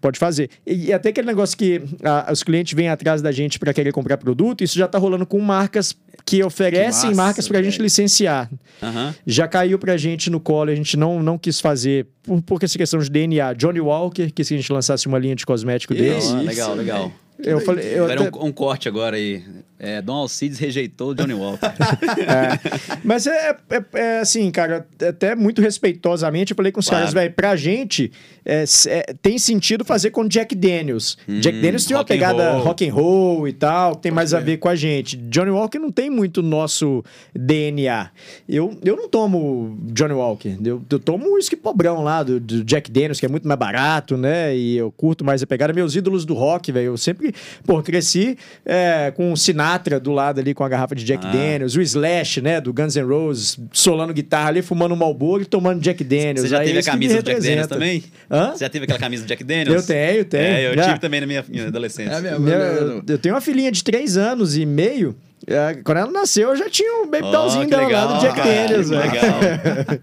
Pode 0.00 0.18
fazer. 0.18 0.50
E, 0.66 0.86
e 0.86 0.92
até 0.92 1.08
aquele 1.08 1.26
negócio 1.26 1.56
que 1.56 1.82
ah, 2.04 2.28
os 2.30 2.42
clientes 2.42 2.74
vêm 2.74 2.88
atrás 2.88 3.22
da 3.22 3.32
gente 3.32 3.58
para 3.58 3.72
querer 3.72 3.90
comprar 3.90 4.18
produto, 4.18 4.62
isso 4.62 4.78
já 4.78 4.86
tá 4.86 4.98
rolando 4.98 5.26
com 5.26 5.40
marcas 5.40 5.96
que 6.24 6.42
oferecem 6.42 7.10
massa, 7.10 7.22
marcas 7.22 7.48
pra 7.48 7.62
gente 7.62 7.72
velho. 7.74 7.84
licenciar 7.84 8.50
Aham. 8.82 9.14
já 9.26 9.46
caiu 9.48 9.78
pra 9.78 9.96
gente 9.96 10.30
no 10.30 10.38
colo, 10.40 10.70
a 10.70 10.74
gente 10.74 10.96
não, 10.96 11.22
não 11.22 11.36
quis 11.38 11.60
fazer 11.60 12.06
por, 12.22 12.40
por 12.42 12.62
essa 12.62 12.78
questão 12.78 13.00
de 13.00 13.10
DNA. 13.10 13.52
Johnny 13.54 13.80
Walker 13.80 14.30
quis 14.30 14.48
que 14.48 14.54
a 14.54 14.56
gente 14.56 14.72
lançasse 14.72 15.06
uma 15.06 15.18
linha 15.18 15.34
de 15.34 15.44
cosmético 15.44 15.94
Que 15.94 16.00
deles. 16.00 16.30
legal, 16.32 16.74
legal. 16.74 17.12
Eu 17.38 17.60
falei, 17.60 17.84
eu 17.98 18.06
Vai 18.06 18.16
dar 18.16 18.28
até- 18.28 18.38
um, 18.38 18.46
um 18.46 18.52
corte 18.52 18.86
agora 18.88 19.16
aí. 19.16 19.42
É, 19.84 20.00
Dom 20.00 20.14
Alcides 20.14 20.60
rejeitou 20.60 21.10
o 21.10 21.14
Johnny 21.14 21.34
Walker. 21.34 21.66
é. 22.22 22.98
Mas 23.02 23.26
é, 23.26 23.56
é- 23.68 23.84
é 23.98 24.18
assim, 24.20 24.48
cara, 24.52 24.86
até 25.08 25.34
muito 25.34 25.60
respeitosamente, 25.60 26.52
eu 26.52 26.56
falei 26.56 26.70
com 26.70 26.78
os 26.78 26.86
Claro. 26.86 27.00
caras, 27.02 27.12
velho, 27.14 27.32
pra 27.34 27.56
gente 27.56 28.12
é, 28.44 28.64
é, 28.86 29.14
tem 29.20 29.38
sentido 29.38 29.84
fazer 29.84 30.10
com 30.10 30.26
Jack 30.28 30.54
Daniels. 30.54 31.16
Jack 31.40 31.60
Daniels 31.60 31.84
tem 31.84 31.96
uma 31.96 32.04
pegada 32.04 32.52
roll. 32.52 32.62
rock 32.62 32.88
and 32.88 32.92
roll 32.94 33.48
e 33.48 33.52
tal, 33.52 33.96
que 33.96 34.02
tem 34.02 34.12
mais 34.12 34.32
a 34.32 34.38
ver 34.40 34.58
com 34.58 34.68
a 34.68 34.76
gente. 34.76 35.16
Johnny 35.16 35.50
Walker 35.50 35.78
não 35.80 35.90
tem 35.90 36.08
muito 36.08 36.42
nosso 36.42 37.04
DNA. 37.34 38.10
Eu, 38.48 38.78
eu 38.84 38.96
não 38.96 39.08
tomo 39.08 39.76
Johnny 39.92 40.14
Walker, 40.14 40.56
eu, 40.64 40.82
eu 40.88 40.98
tomo 41.00 41.26
o 41.28 41.34
uísque 41.34 41.56
pobrão 41.56 42.02
lá 42.04 42.22
do, 42.22 42.38
do 42.38 42.62
Jack 42.64 42.90
Daniels, 42.90 43.18
que 43.18 43.26
é 43.26 43.28
muito 43.28 43.48
mais 43.48 43.58
barato, 43.58 44.16
né? 44.16 44.56
E 44.56 44.76
eu 44.76 44.92
curto 44.92 45.24
mais 45.24 45.42
a 45.42 45.46
pegada. 45.46 45.72
Meus 45.72 45.96
ídolos 45.96 46.24
do 46.24 46.34
rock, 46.34 46.70
velho, 46.70 46.86
eu 46.86 46.96
sempre, 46.96 47.34
pô, 47.64 47.82
cresci 47.82 48.36
é, 48.64 49.12
com 49.16 49.32
o 49.32 49.36
Sinatra 49.72 49.98
do 49.98 50.12
lado 50.12 50.38
ali 50.40 50.52
com 50.54 50.62
a 50.64 50.68
garrafa 50.68 50.94
de 50.94 51.04
Jack 51.04 51.26
Ah. 51.26 51.30
Daniels, 51.30 51.74
o 51.76 51.80
Slash, 51.80 52.40
né, 52.40 52.60
do 52.60 52.72
Guns 52.72 52.94
N' 52.96 53.02
Roses, 53.06 53.58
solando 53.72 54.12
guitarra 54.12 54.48
ali, 54.48 54.62
fumando 54.62 54.92
um 54.92 54.96
Marlboro 54.96 55.42
e 55.42 55.46
tomando 55.46 55.80
Jack 55.80 56.04
Daniels. 56.04 56.40
Você 56.42 56.48
já 56.48 56.60
Aí 56.60 56.66
teve 56.66 56.78
a 56.78 56.82
camisa 56.82 57.16
do 57.22 57.22
Jack 57.24 57.40
Daniels 57.40 57.66
também? 57.66 58.04
Hã? 58.30 58.52
Você 58.52 58.64
já 58.64 58.68
teve 58.68 58.84
aquela 58.84 58.98
camisa 58.98 59.24
do 59.24 59.28
Jack 59.28 59.42
Daniels? 59.44 59.68
Eu 59.74 59.82
tenho, 59.86 60.24
tenho. 60.24 60.42
É, 60.44 60.70
eu 60.70 60.74
Já. 60.74 60.84
tive 60.88 60.98
também 61.00 61.20
na 61.20 61.26
minha, 61.26 61.44
minha 61.48 61.66
adolescência. 61.68 62.12
É 62.12 62.20
mesmo, 62.20 62.40
Minha- 62.40 62.58
né? 62.58 62.78
eu, 62.80 63.02
eu 63.08 63.18
tenho 63.18 63.34
uma 63.34 63.40
filhinha 63.40 63.72
de 63.72 63.82
3 63.82 64.16
anos 64.16 64.56
e 64.56 64.66
meio. 64.66 65.16
é, 65.46 65.74
Quando 65.82 65.98
ela 65.98 66.10
nasceu, 66.10 66.50
eu 66.50 66.56
já 66.56 66.68
tinha 66.68 67.02
um 67.02 67.10
baby 67.10 67.24
Ó, 67.26 67.30
dollzinho 67.30 67.68
dela 67.68 67.82
lá 67.82 67.88
legal, 67.88 68.08
do 68.14 68.20
Jack 68.20 68.36
cara, 68.36 68.48
Daniels. 68.50 68.88
que 68.88 68.94
velho. 68.94 69.12
legal. 69.12 69.98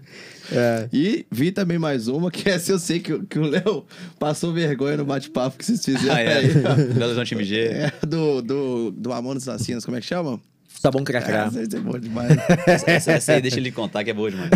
É. 0.52 0.88
E 0.92 1.26
vi 1.30 1.52
também 1.52 1.78
mais 1.78 2.08
uma, 2.08 2.30
que 2.30 2.48
essa 2.48 2.72
eu 2.72 2.78
sei 2.78 2.98
que, 3.00 3.12
o- 3.12 3.24
que 3.24 3.38
o 3.38 3.42
Léo 3.44 3.84
passou 4.18 4.52
vergonha 4.52 4.96
no 4.96 5.04
bate-papo 5.04 5.56
que 5.58 5.64
vocês 5.64 5.84
fizeram 5.84 6.14
Ah, 6.14 6.20
é. 6.20 6.36
aí. 6.38 6.48
Belo 6.94 7.04
Horizonte 7.06 7.34
MG. 7.34 7.56
É, 7.68 7.92
do, 8.06 8.42
do, 8.42 8.90
do 8.90 9.10
Mamonas 9.10 9.48
Assassinos, 9.48 9.84
como 9.84 9.96
é 9.96 10.00
que 10.00 10.06
chama? 10.06 10.40
Tá 10.82 10.90
bom, 10.90 11.00
É, 11.00 11.04
cracrá. 11.04 11.44
essa 11.46 11.58
aí 11.60 11.66
é 11.70 11.78
boa 11.78 12.00
demais. 12.00 12.32
Essa, 12.86 13.12
essa 13.12 13.32
aí 13.34 13.42
deixa 13.42 13.58
ele 13.58 13.70
contar 13.70 14.02
que 14.02 14.10
é 14.10 14.14
boa 14.14 14.30
demais. 14.30 14.48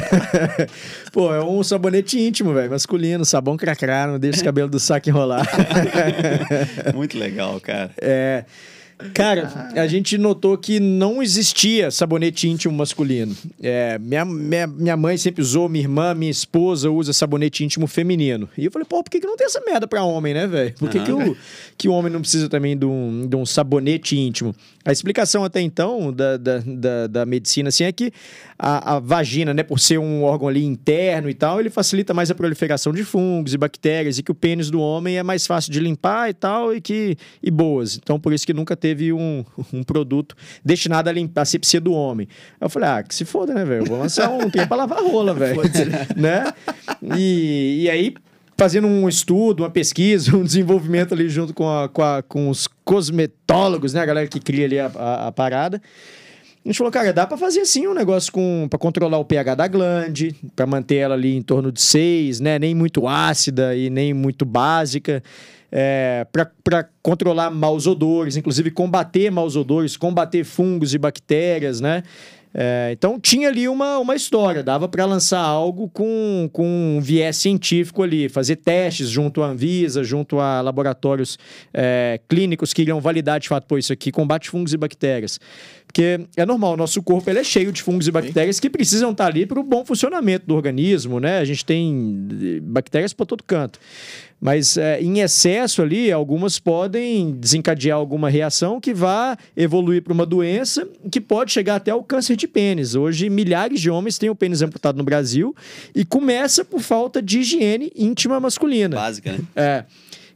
Pô, 1.12 1.34
é 1.34 1.44
um 1.44 1.62
sabonete 1.62 2.18
íntimo, 2.18 2.54
velho, 2.54 2.70
masculino, 2.70 3.24
sabão 3.26 3.56
cracrá, 3.58 4.06
não 4.06 4.18
deixa 4.18 4.38
os 4.38 4.42
cabelos 4.42 4.70
do 4.70 4.80
saco 4.80 5.06
enrolar. 5.10 5.46
Muito 6.94 7.18
legal, 7.18 7.60
cara. 7.60 7.90
É. 8.00 8.44
Cara, 9.12 9.70
a 9.74 9.86
gente 9.86 10.16
notou 10.16 10.56
que 10.56 10.78
não 10.78 11.22
existia 11.22 11.90
sabonete 11.90 12.48
íntimo 12.48 12.74
masculino. 12.74 13.36
É, 13.60 13.98
minha, 13.98 14.24
minha, 14.24 14.66
minha 14.66 14.96
mãe 14.96 15.16
sempre 15.16 15.42
usou, 15.42 15.68
minha 15.68 15.84
irmã, 15.84 16.14
minha 16.14 16.30
esposa 16.30 16.90
usa 16.90 17.12
sabonete 17.12 17.64
íntimo 17.64 17.86
feminino. 17.86 18.48
E 18.56 18.64
eu 18.64 18.70
falei, 18.70 18.86
pô, 18.88 19.02
por 19.02 19.10
que, 19.10 19.20
que 19.20 19.26
não 19.26 19.36
tem 19.36 19.46
essa 19.46 19.60
merda 19.60 19.86
pra 19.86 20.04
homem, 20.04 20.32
né, 20.32 20.46
velho? 20.46 20.74
Por 20.74 20.88
que, 20.88 21.00
que, 21.00 21.12
o, 21.12 21.36
que 21.76 21.88
o 21.88 21.92
homem 21.92 22.12
não 22.12 22.20
precisa 22.20 22.48
também 22.48 22.76
de 22.76 22.86
um, 22.86 23.26
de 23.26 23.36
um 23.36 23.44
sabonete 23.44 24.16
íntimo? 24.16 24.54
A 24.84 24.92
explicação 24.92 25.44
até 25.44 25.60
então 25.60 26.12
da, 26.12 26.36
da, 26.36 26.58
da, 26.58 27.06
da 27.06 27.26
medicina 27.26 27.70
assim, 27.70 27.84
é 27.84 27.92
que 27.92 28.12
a, 28.58 28.96
a 28.96 28.98
vagina, 29.00 29.54
né, 29.54 29.62
por 29.62 29.80
ser 29.80 29.98
um 29.98 30.22
órgão 30.22 30.46
ali 30.46 30.64
interno 30.64 31.30
e 31.30 31.34
tal, 31.34 31.58
ele 31.58 31.70
facilita 31.70 32.12
mais 32.12 32.30
a 32.30 32.34
proliferação 32.34 32.92
de 32.92 33.02
fungos 33.02 33.54
e 33.54 33.58
bactérias 33.58 34.18
e 34.18 34.22
que 34.22 34.30
o 34.30 34.34
pênis 34.34 34.70
do 34.70 34.80
homem 34.80 35.16
é 35.16 35.22
mais 35.22 35.46
fácil 35.46 35.72
de 35.72 35.80
limpar 35.80 36.28
e 36.28 36.34
tal 36.34 36.74
e 36.74 36.80
que 36.80 37.16
e 37.42 37.50
boas. 37.50 37.96
Então 37.96 38.20
por 38.20 38.32
isso 38.32 38.46
que 38.46 38.52
nunca 38.52 38.76
teve 38.76 39.12
um, 39.12 39.44
um 39.72 39.82
produto 39.82 40.36
destinado 40.64 41.08
a 41.08 41.12
limpar 41.12 41.40
a 41.40 41.44
asepsia 41.44 41.80
do 41.80 41.92
homem. 41.92 42.28
Aí 42.60 42.66
eu 42.66 42.68
falei, 42.70 42.88
ah, 42.88 43.02
que 43.02 43.14
se 43.14 43.24
foda, 43.24 43.54
né, 43.54 43.64
velho? 43.64 43.82
Eu 43.82 43.86
Vou 43.86 43.98
lançar 43.98 44.30
um 44.30 44.50
trem 44.50 44.66
pra 44.66 44.76
lavar 44.76 45.02
rola, 45.02 45.32
velho. 45.34 45.62
né? 46.16 46.52
E, 47.16 47.84
e 47.84 47.90
aí 47.90 48.14
fazendo 48.56 48.86
um 48.86 49.08
estudo, 49.08 49.62
uma 49.62 49.70
pesquisa, 49.70 50.34
um 50.36 50.44
desenvolvimento 50.44 51.12
ali 51.14 51.28
junto 51.28 51.52
com, 51.54 51.68
a- 51.68 51.88
com, 51.88 52.02
a- 52.02 52.22
com 52.22 52.48
os 52.48 52.68
cosmetólogos, 52.84 53.92
né, 53.94 54.00
a 54.00 54.06
galera 54.06 54.26
que 54.28 54.40
cria 54.40 54.64
ali 54.66 54.78
a, 54.78 54.86
a- 54.94 55.26
a 55.28 55.32
parada. 55.32 55.80
A 56.64 56.68
gente 56.68 56.78
falou, 56.78 56.90
cara, 56.90 57.12
dá 57.12 57.26
pra 57.26 57.36
fazer 57.36 57.60
assim 57.60 57.86
um 57.86 57.92
negócio 57.92 58.32
com 58.32 58.66
para 58.70 58.78
controlar 58.78 59.18
o 59.18 59.24
pH 59.24 59.54
da 59.54 59.68
glande, 59.68 60.34
pra 60.56 60.64
manter 60.66 60.96
ela 60.96 61.14
ali 61.14 61.36
em 61.36 61.42
torno 61.42 61.70
de 61.70 61.82
6, 61.82 62.40
né? 62.40 62.58
Nem 62.58 62.74
muito 62.74 63.06
ácida 63.06 63.76
e 63.76 63.90
nem 63.90 64.14
muito 64.14 64.46
básica. 64.46 65.22
É, 65.70 66.26
para 66.62 66.88
controlar 67.02 67.50
maus 67.50 67.86
odores, 67.86 68.36
inclusive 68.36 68.70
combater 68.70 69.28
maus 69.30 69.56
odores, 69.56 69.94
combater 69.96 70.42
fungos 70.44 70.94
e 70.94 70.98
bactérias, 70.98 71.80
né? 71.82 72.02
É, 72.56 72.90
então 72.92 73.18
tinha 73.18 73.48
ali 73.48 73.68
uma, 73.68 73.98
uma 73.98 74.14
história, 74.14 74.62
dava 74.62 74.88
para 74.88 75.04
lançar 75.04 75.40
algo 75.40 75.88
com, 75.88 76.48
com 76.52 76.96
um 76.96 77.00
viés 77.00 77.36
científico 77.36 78.00
ali, 78.00 78.28
fazer 78.28 78.56
testes 78.56 79.10
junto 79.10 79.42
à 79.42 79.48
Anvisa, 79.48 80.04
junto 80.04 80.38
a 80.38 80.60
laboratórios 80.60 81.36
é, 81.72 82.20
clínicos 82.28 82.72
que 82.72 82.82
iriam 82.82 83.00
validar 83.00 83.40
de 83.40 83.48
fato, 83.48 83.66
pô, 83.66 83.76
isso 83.76 83.92
aqui 83.92 84.12
combate 84.12 84.48
fungos 84.48 84.72
e 84.72 84.76
bactérias. 84.76 85.40
Porque 85.94 86.26
é 86.36 86.44
normal, 86.44 86.72
o 86.72 86.76
nosso 86.76 87.00
corpo 87.00 87.30
ele 87.30 87.38
é 87.38 87.44
cheio 87.44 87.70
de 87.70 87.80
fungos 87.80 88.08
e 88.08 88.10
bactérias 88.10 88.58
que 88.58 88.68
precisam 88.68 89.12
estar 89.12 89.26
ali 89.26 89.46
para 89.46 89.60
o 89.60 89.62
bom 89.62 89.84
funcionamento 89.84 90.44
do 90.44 90.56
organismo, 90.56 91.20
né? 91.20 91.38
A 91.38 91.44
gente 91.44 91.64
tem 91.64 92.26
eh, 92.32 92.60
bactérias 92.60 93.12
para 93.12 93.24
todo 93.24 93.44
canto. 93.44 93.78
Mas 94.40 94.76
é, 94.76 95.00
em 95.00 95.20
excesso 95.20 95.82
ali, 95.82 96.10
algumas 96.10 96.58
podem 96.58 97.30
desencadear 97.30 97.96
alguma 97.96 98.28
reação 98.28 98.80
que 98.80 98.92
vá 98.92 99.38
evoluir 99.56 100.02
para 100.02 100.12
uma 100.12 100.26
doença 100.26 100.84
que 101.12 101.20
pode 101.20 101.52
chegar 101.52 101.76
até 101.76 101.94
o 101.94 102.02
câncer 102.02 102.34
de 102.34 102.48
pênis. 102.48 102.96
Hoje, 102.96 103.30
milhares 103.30 103.80
de 103.80 103.88
homens 103.88 104.18
têm 104.18 104.28
o 104.28 104.34
pênis 104.34 104.62
amputado 104.62 104.98
no 104.98 105.04
Brasil 105.04 105.54
e 105.94 106.04
começa 106.04 106.64
por 106.64 106.80
falta 106.80 107.22
de 107.22 107.38
higiene 107.38 107.92
íntima 107.94 108.40
masculina. 108.40 108.96
Básica, 108.96 109.30
né? 109.30 109.38
É. 109.54 109.84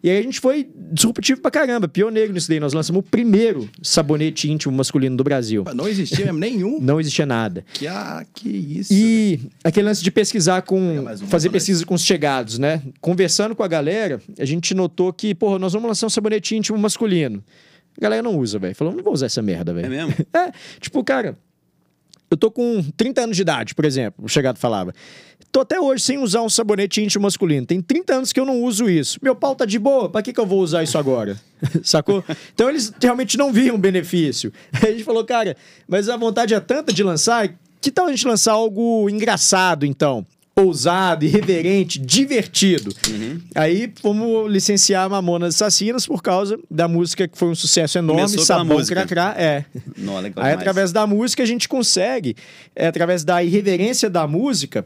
E 0.02 0.08
aí 0.10 0.18
a 0.18 0.22
gente 0.22 0.38
foi 0.40 0.68
disruptivo 0.92 1.40
pra 1.40 1.50
caramba, 1.50 1.88
pioneiro 1.88 2.32
nisso 2.32 2.48
daí. 2.48 2.60
Nós 2.60 2.72
lançamos 2.72 3.00
o 3.00 3.02
primeiro 3.02 3.68
sabonete 3.82 4.50
íntimo 4.50 4.76
masculino 4.76 5.16
do 5.16 5.24
Brasil. 5.24 5.64
Não 5.74 5.88
existia 5.88 6.26
mesmo 6.26 6.38
nenhum. 6.38 6.78
Não 6.80 7.00
existia 7.00 7.26
nada. 7.26 7.64
Que, 7.74 7.86
ah, 7.86 8.24
que 8.32 8.48
isso. 8.48 8.92
E 8.92 9.40
aquele 9.64 9.86
lance 9.88 10.02
de 10.02 10.10
pesquisar 10.10 10.62
com. 10.62 10.78
Um, 11.00 11.16
fazer 11.26 11.50
pesquisa 11.50 11.84
com 11.84 11.94
os 11.94 12.02
chegados, 12.04 12.58
né? 12.58 12.82
Conversando 13.00 13.54
com 13.56 13.62
a 13.62 13.68
galera, 13.68 14.20
a 14.38 14.44
gente 14.44 14.72
notou 14.74 15.12
que, 15.12 15.34
porra, 15.34 15.58
nós 15.58 15.72
vamos 15.72 15.88
lançar 15.88 16.06
um 16.06 16.10
sabonete 16.10 16.54
íntimo 16.56 16.78
masculino. 16.78 17.42
A 17.96 18.00
galera 18.00 18.22
não 18.22 18.36
usa, 18.38 18.58
velho. 18.60 18.74
Falou, 18.76 18.94
não 18.94 19.02
vou 19.02 19.12
usar 19.12 19.26
essa 19.26 19.42
merda, 19.42 19.72
É 19.72 19.74
velho. 19.74 19.90
mesmo? 19.90 20.14
É, 20.32 20.52
tipo, 20.80 21.02
cara, 21.02 21.36
eu 22.30 22.36
tô 22.36 22.50
com 22.50 22.82
30 22.96 23.22
anos 23.22 23.36
de 23.36 23.42
idade, 23.42 23.74
por 23.74 23.84
exemplo, 23.84 24.24
o 24.24 24.28
chegado 24.28 24.58
falava. 24.58 24.92
Tô 25.50 25.60
até 25.60 25.80
hoje 25.80 26.02
sem 26.02 26.18
usar 26.18 26.42
um 26.42 26.48
sabonete 26.48 27.02
íntimo 27.02 27.22
masculino. 27.22 27.66
Tem 27.66 27.80
30 27.80 28.14
anos 28.14 28.32
que 28.32 28.38
eu 28.38 28.44
não 28.44 28.62
uso 28.62 28.88
isso. 28.88 29.18
Meu 29.22 29.34
pau 29.34 29.54
tá 29.54 29.64
de 29.64 29.78
boa, 29.78 30.08
pra 30.10 30.20
que, 30.20 30.32
que 30.32 30.40
eu 30.40 30.46
vou 30.46 30.60
usar 30.60 30.82
isso 30.82 30.98
agora? 30.98 31.40
Sacou? 31.82 32.22
Então 32.54 32.68
eles 32.68 32.92
realmente 33.00 33.38
não 33.38 33.52
viam 33.52 33.78
benefício. 33.78 34.52
Aí 34.72 34.90
a 34.90 34.92
gente 34.92 35.04
falou, 35.04 35.24
cara, 35.24 35.56
mas 35.86 36.08
a 36.08 36.16
vontade 36.16 36.52
é 36.52 36.60
tanta 36.60 36.92
de 36.92 37.02
lançar, 37.02 37.48
que 37.80 37.90
tal 37.90 38.06
a 38.06 38.10
gente 38.10 38.26
lançar 38.26 38.52
algo 38.52 39.08
engraçado, 39.08 39.86
então? 39.86 40.26
Ousado, 40.60 41.24
irreverente, 41.24 41.98
divertido. 41.98 42.92
Aí 43.54 43.92
fomos 44.00 44.50
licenciar 44.50 45.08
Mamonas 45.08 45.54
Assassinas 45.54 46.06
por 46.06 46.22
causa 46.22 46.58
da 46.70 46.88
música 46.88 47.28
que 47.28 47.38
foi 47.38 47.48
um 47.48 47.54
sucesso 47.54 47.98
enorme, 47.98 48.22
Começou 48.22 48.44
Sabão. 48.44 48.84
Cracrá. 48.84 49.34
É. 49.38 49.64
Não, 49.96 50.14
legal 50.20 50.44
Aí, 50.44 50.50
demais. 50.50 50.54
através 50.58 50.92
da 50.92 51.06
música, 51.06 51.42
a 51.42 51.46
gente 51.46 51.68
consegue, 51.68 52.34
é, 52.74 52.86
através 52.88 53.24
da 53.24 53.42
irreverência 53.42 54.10
da 54.10 54.26
música, 54.26 54.84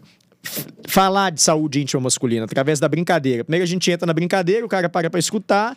falar 0.88 1.30
de 1.30 1.40
saúde 1.40 1.80
íntima 1.80 2.02
masculina 2.02 2.44
através 2.44 2.80
da 2.80 2.88
brincadeira. 2.88 3.44
Primeiro 3.44 3.64
a 3.64 3.66
gente 3.66 3.90
entra 3.90 4.06
na 4.06 4.12
brincadeira, 4.12 4.64
o 4.66 4.68
cara 4.68 4.88
para 4.88 5.08
pra 5.08 5.20
escutar, 5.20 5.76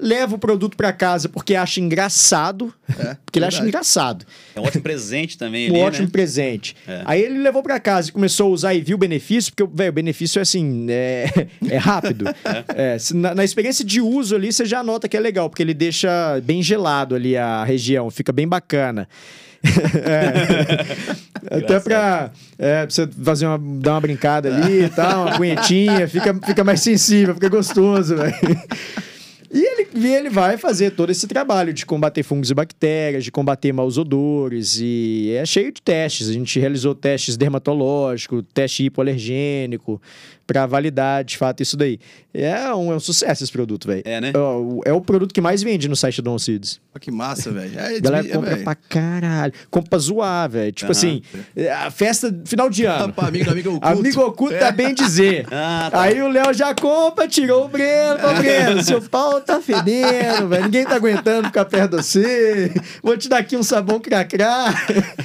leva 0.00 0.34
o 0.34 0.38
produto 0.38 0.76
pra 0.76 0.92
casa 0.92 1.28
porque 1.28 1.54
acha 1.54 1.80
engraçado, 1.80 2.72
É, 2.88 3.16
porque 3.24 3.38
ele 3.38 3.46
acha 3.46 3.56
verdade. 3.58 3.68
engraçado. 3.68 4.26
É 4.54 4.60
um 4.60 4.64
ótimo 4.64 4.82
presente 4.82 5.36
também 5.38 5.68
Um 5.70 5.74
ali, 5.74 5.82
ótimo 5.82 6.04
né? 6.04 6.10
presente. 6.12 6.76
É. 6.86 7.02
Aí 7.04 7.22
ele 7.22 7.38
levou 7.38 7.62
pra 7.62 7.78
casa 7.80 8.08
e 8.08 8.12
começou 8.12 8.46
a 8.48 8.50
usar 8.50 8.74
e 8.74 8.80
viu 8.80 8.96
o 8.96 8.98
benefício, 8.98 9.52
porque, 9.54 9.70
velho, 9.74 9.90
o 9.90 9.94
benefício 9.94 10.38
é 10.38 10.42
assim, 10.42 10.86
é, 10.90 11.48
é 11.70 11.76
rápido. 11.76 12.24
É, 12.74 12.98
se- 12.98 13.14
na, 13.16 13.34
na 13.34 13.44
experiência 13.44 13.84
de 13.84 14.00
uso 14.00 14.34
ali, 14.34 14.52
você 14.52 14.64
já 14.64 14.82
nota 14.82 15.08
que 15.08 15.16
é 15.16 15.20
legal, 15.20 15.48
porque 15.50 15.62
ele 15.62 15.74
deixa 15.74 16.40
bem 16.42 16.62
gelado 16.62 17.14
ali 17.14 17.36
a 17.36 17.64
região, 17.64 18.10
fica 18.10 18.32
bem 18.32 18.46
bacana. 18.48 19.08
É. 20.04 21.56
Até 21.58 21.80
pra, 21.80 22.30
é, 22.58 22.86
pra 22.86 22.90
você 22.90 23.06
fazer 23.22 23.46
uma, 23.46 23.58
dar 23.80 23.92
uma 23.94 24.00
brincada 24.00 24.54
ali 24.54 24.84
e 24.84 24.88
tal, 24.88 25.22
uma 25.26 25.36
punhetinha, 25.36 26.06
fica, 26.08 26.34
fica 26.46 26.62
mais 26.64 26.80
sensível, 26.80 27.34
fica 27.34 27.48
gostoso, 27.48 28.16
velho. 28.16 28.34
E 29.52 29.58
ele, 29.58 29.88
e 29.94 30.14
ele 30.14 30.28
vai 30.28 30.56
fazer 30.56 30.90
todo 30.90 31.10
esse 31.10 31.26
trabalho 31.26 31.72
de 31.72 31.86
combater 31.86 32.22
fungos 32.22 32.50
e 32.50 32.54
bactérias, 32.54 33.24
de 33.24 33.30
combater 33.30 33.72
maus 33.72 33.98
odores, 33.98 34.78
e 34.80 35.32
é 35.36 35.46
cheio 35.46 35.72
de 35.72 35.80
testes. 35.80 36.28
A 36.28 36.32
gente 36.32 36.58
realizou 36.58 36.94
testes 36.94 37.36
dermatológicos, 37.36 38.42
teste 38.52 38.84
hipoalergênico, 38.84 40.00
para 40.46 40.64
validar 40.66 41.24
de 41.24 41.36
fato 41.36 41.62
isso 41.62 41.76
daí. 41.76 41.98
É 42.32 42.72
um, 42.74 42.92
é 42.92 42.96
um 42.96 43.00
sucesso 43.00 43.42
esse 43.42 43.50
produto, 43.52 43.86
velho. 43.88 44.02
É, 44.04 44.20
né? 44.20 44.30
É, 44.34 44.38
o- 44.38 44.80
é 44.84 44.92
o 44.92 45.00
produto 45.00 45.32
que 45.32 45.40
mais 45.40 45.62
vende 45.62 45.88
no 45.88 45.96
site 45.96 46.20
do 46.20 46.24
Don 46.30 46.38
Seeds. 46.38 46.80
Olha 46.94 47.00
que 47.00 47.10
massa, 47.10 47.50
velho. 47.50 47.78
É, 47.78 47.96
A 47.96 48.00
galera 48.00 48.26
é, 48.26 48.30
compra 48.30 48.56
pra 48.58 48.74
caralho. 48.74 49.52
Compra 49.70 49.90
pra 49.90 49.98
zoar, 49.98 50.48
velho. 50.50 50.70
Tipo 50.72 50.92
assim, 50.92 51.22
é, 51.56 51.72
a 51.72 51.90
festa 51.90 52.34
final 52.44 52.68
de 52.70 52.84
ano. 52.84 53.12
Pra 53.12 53.26
amigo, 53.28 53.50
amigo 53.50 53.70
oculto. 53.70 53.86
Amigo 53.88 54.20
oculto 54.20 54.58
tá 54.58 54.70
bem 54.70 54.94
dizer. 54.94 55.46
Ah, 55.58 55.88
tá. 55.90 56.02
Aí 56.02 56.20
o 56.22 56.28
Léo 56.28 56.52
já 56.52 56.74
compra, 56.74 57.26
tirou 57.26 57.64
o 57.64 57.68
Breno. 57.68 58.18
Ô, 58.28 58.34
Breno, 58.34 58.82
seu 58.82 59.00
pau 59.02 59.40
tá 59.40 59.60
fedendo, 59.60 60.48
velho. 60.48 60.64
Ninguém 60.64 60.84
tá 60.84 60.94
aguentando 60.96 61.46
ficar 61.48 61.64
perto 61.64 61.96
de 61.96 62.02
você. 62.04 62.72
Vou 63.02 63.16
te 63.16 63.28
dar 63.28 63.38
aqui 63.38 63.56
um 63.56 63.62
sabão 63.62 63.98
cracrá. 63.98 64.66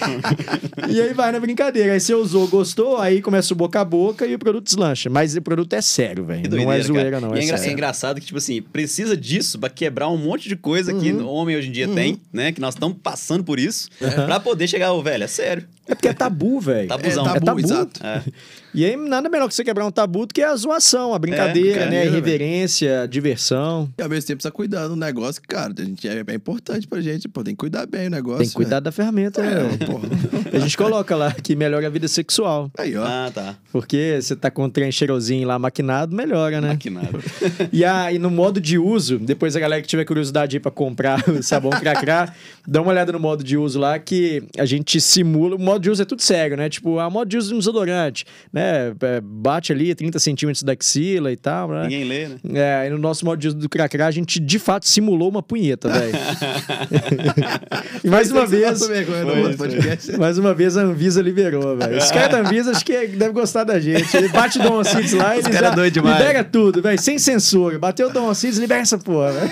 e 0.90 1.02
aí 1.02 1.14
vai 1.14 1.32
na 1.32 1.40
brincadeira. 1.40 1.94
Aí 1.94 2.00
você 2.00 2.14
usou, 2.14 2.48
gostou, 2.48 2.98
aí 2.98 3.22
começa 3.22 3.54
o 3.54 3.58
boca 3.58 3.82
a 3.82 3.86
boca 3.86 4.26
e 4.26 4.34
o 4.36 4.40
produto 4.40 4.66
deslancha. 4.66 5.10
Mas 5.12 5.36
o 5.36 5.42
produto 5.42 5.74
é 5.74 5.82
sério, 5.82 6.24
velho. 6.26 6.44
Que 6.44 6.50
Não 6.50 6.72
é 6.72 6.82
zoeira, 6.82 7.12
cara. 7.12 7.22
não. 7.22 7.36
É, 7.36 7.40
é, 7.40 7.44
engra- 7.44 7.58
sério. 7.58 7.70
é 7.72 7.74
engraçado 7.74 8.20
que, 8.20 8.26
tipo 8.26 8.38
assim, 8.38 8.62
precisa 8.62 9.16
disso 9.18 9.60
pra 9.60 9.70
quebrar 9.70 10.10
um 10.10 10.18
monte 10.18 10.48
de 10.48 10.56
coisa 10.56 10.94
que 10.94 11.12
Uhum. 11.12 11.26
o 11.26 11.34
homem 11.34 11.56
hoje 11.58 11.68
em 11.68 11.72
dia 11.72 11.88
tem, 11.88 12.20
né? 12.32 12.52
Que 12.52 12.62
nós 12.62 12.74
estamos 12.76 12.98
passando 13.04 13.44
por 13.44 13.60
isso, 13.60 13.90
pra 14.00 14.40
poder 14.40 14.68
chegar, 14.68 14.94
ô, 14.94 15.02
velho, 15.04 15.24
é 15.24 15.28
sério. 15.28 15.66
É 15.88 15.96
porque 15.96 16.08
é 16.08 16.14
tabu, 16.14 16.60
velho. 16.60 16.88
Tabuzão. 16.88 17.36
É 17.36 17.40
tabu, 17.40 17.60
exato. 17.60 18.06
É. 18.06 18.22
E 18.74 18.86
aí, 18.86 18.96
nada 18.96 19.28
melhor 19.28 19.50
que 19.50 19.54
você 19.54 19.66
quebrar 19.66 19.86
um 19.86 19.92
tabu 19.92 20.26
do 20.26 20.34
que 20.34 20.42
a 20.42 20.56
zoação, 20.56 21.14
a 21.14 21.20
brincadeira, 21.20 21.82
É, 21.82 21.90
né? 21.90 22.02
A 22.04 22.06
irreverência, 22.06 23.02
a 23.02 23.06
diversão. 23.06 23.90
E 23.98 24.02
ao 24.02 24.08
mesmo 24.08 24.28
tempo 24.28 24.38
precisa 24.38 24.52
cuidar 24.52 24.88
do 24.88 24.96
negócio, 24.96 25.42
que, 25.42 25.48
cara, 25.50 25.74
a 25.78 25.84
gente 25.84 26.08
é, 26.08 26.24
é 26.26 26.34
importante 26.34 26.88
pra 26.88 27.02
gente, 27.02 27.28
pô, 27.28 27.44
tem 27.44 27.54
que 27.54 27.60
cuidar 27.60 27.86
bem 27.86 28.08
o 28.08 28.10
negócio. 28.10 28.40
Tem 28.40 28.48
que 28.48 28.54
cuidar 28.54 28.78
né? 28.78 28.82
da 28.82 28.92
ferramenta, 28.94 29.42
né? 29.42 29.74
É, 29.74 29.86
porra. 29.86 30.08
A 30.54 30.60
gente 30.60 30.78
coloca 30.78 31.14
lá 31.18 31.34
que 31.34 31.54
melhora 31.54 31.86
a 31.86 31.90
vida 31.90 32.08
sexual. 32.08 32.72
Aí, 32.78 32.96
ó. 32.96 33.04
Ah, 33.04 33.30
tá. 33.34 33.58
Porque 33.74 34.18
você 34.22 34.38
tá 34.38 34.50
com 34.50 34.64
um 34.64 34.70
trem 34.70 34.90
cheirosinho 34.90 35.46
lá 35.46 35.60
maquinado, 35.60 36.16
melhora, 36.16 36.62
né? 36.62 36.78
Que 36.78 36.90
nada. 36.90 37.10
E, 37.74 37.84
a, 37.86 38.12
e 38.12 38.20
no 38.20 38.30
modo 38.30 38.60
de 38.60 38.78
uso, 38.78 39.18
depois 39.20 39.56
a 39.56 39.60
galera 39.60 39.82
que 39.82 39.88
tiver 39.88 40.06
curiosidade 40.06 40.56
aí 40.56 40.60
pra 40.60 40.72
comprar 40.72 41.24
o 41.30 41.44
sabão 41.44 41.72
cracrá, 41.72 42.34
dá 42.68 42.82
uma 42.82 42.92
olhada 42.92 43.12
no 43.12 43.20
modo 43.20 43.44
de 43.44 43.58
uso 43.58 43.80
lá 43.80 44.00
que 44.00 44.44
a 44.58 44.66
gente 44.66 45.00
simula. 45.02 45.56
O 45.56 45.60
modo 45.60 45.81
uso 45.90 46.02
é 46.02 46.06
tudo 46.06 46.22
sério, 46.22 46.58
né? 46.58 46.70
Tipo, 46.70 47.00
a 47.00 47.10
de 47.26 47.38
uso 47.38 47.50
de 47.50 47.56
um 47.56 47.60
desodorante, 47.60 48.26
né? 48.52 48.94
É, 49.02 49.22
Bate 49.22 49.72
ali 49.72 49.94
30 49.94 50.20
centímetros 50.20 50.64
da 50.64 50.74
axila 50.74 51.32
e 51.32 51.38
tal, 51.38 51.70
né? 51.70 51.84
Ninguém 51.84 52.04
lê, 52.04 52.28
né? 52.28 52.38
É, 52.54 52.88
e 52.88 52.90
no 52.90 52.98
nosso 52.98 53.26
uso 53.30 53.56
do 53.56 53.70
cracrá, 53.70 54.08
a 54.08 54.12
gente 54.12 54.40
de 54.40 54.60
fato 54.60 54.88
simulou 54.88 55.30
uma 55.30 55.44
punheta, 55.44 55.90
velho. 55.90 56.14
e 58.04 58.10
mais 58.10 58.32
uma 58.32 58.46
vez. 58.46 58.86
podcast. 59.58 60.18
Mais 60.18 60.38
uma 60.38 60.54
vez 60.54 60.78
a 60.78 60.82
Anvisa 60.82 61.22
liberou, 61.22 61.78
velho. 61.78 61.98
Os 61.98 62.12
caras 62.12 62.32
da 62.32 62.40
Anvisa 62.40 62.72
acho 62.72 62.86
que 62.86 63.08
devem 63.08 63.34
gostar 63.34 63.64
da 63.64 63.80
gente. 63.80 64.16
Ele 64.16 64.30
bate 64.30 64.60
o 64.60 64.64
Dom 64.64 64.80
Acids 64.80 65.14
lá 65.14 65.38
e 65.38 65.42
demais. 65.92 66.18
libera 66.18 66.44
tudo, 66.44 66.82
velho. 66.82 67.00
Sem 67.00 67.18
censura. 67.20 67.78
Bateu 67.78 68.10
o 68.10 68.14
Dom 68.14 68.30
Acids, 68.30 68.58
libera 68.58 68.82
essa 68.82 68.98
porra, 68.98 69.32
velho. 69.34 69.52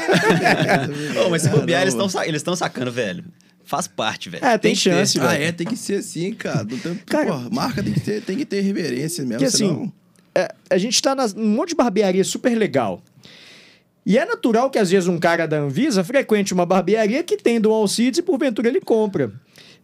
Ô, 1.26 1.30
mas 1.30 1.42
se 1.42 1.50
bobear, 1.50 1.82
eles 1.82 1.94
Caramba. 1.94 2.08
estão 2.08 2.24
eles 2.24 2.44
tão 2.44 2.56
sacando, 2.56 2.92
velho. 2.92 3.24
Faz 3.70 3.88
parte, 3.88 4.32
velho. 4.32 4.44
É, 4.44 4.58
tem 4.58 4.74
que 4.74 4.82
ter. 4.84 4.90
chance, 4.90 5.20
Ah, 5.20 5.28
velho. 5.28 5.44
é, 5.44 5.52
tem 5.52 5.68
que 5.68 5.76
ser 5.78 6.00
assim, 6.00 6.34
cara. 6.34 6.64
Não 6.64 6.76
tem, 6.80 6.96
Cara- 7.06 7.28
porra, 7.28 7.50
marca 7.52 7.84
tem 7.84 7.94
que 7.94 8.00
ter, 8.00 8.20
tem 8.24 8.36
que 8.36 8.44
ter 8.44 8.62
reverência 8.62 9.22
mesmo, 9.24 9.34
Porque 9.34 9.46
assim, 9.46 9.58
senão... 9.68 9.94
é, 10.34 10.52
a 10.72 10.78
gente 10.80 11.00
tá 11.00 11.14
nas- 11.14 11.36
num 11.36 11.50
monte 11.50 11.70
de 11.70 11.76
barbearia 11.76 12.24
super 12.24 12.56
legal. 12.58 13.00
E 14.04 14.18
é 14.18 14.26
natural 14.26 14.72
que 14.72 14.80
às 14.80 14.90
vezes 14.90 15.08
um 15.08 15.20
cara 15.20 15.46
da 15.48 15.58
Anvisa 15.60 16.04
frequente 16.04 16.52
uma 16.52 16.66
barbearia 16.66 17.22
que 17.22 17.38
tem 17.38 17.62
Dom 17.62 17.72
Alcides 17.72 18.18
e 18.18 18.24
porventura 18.24 18.68
ele 18.68 18.82
compra. 18.82 19.32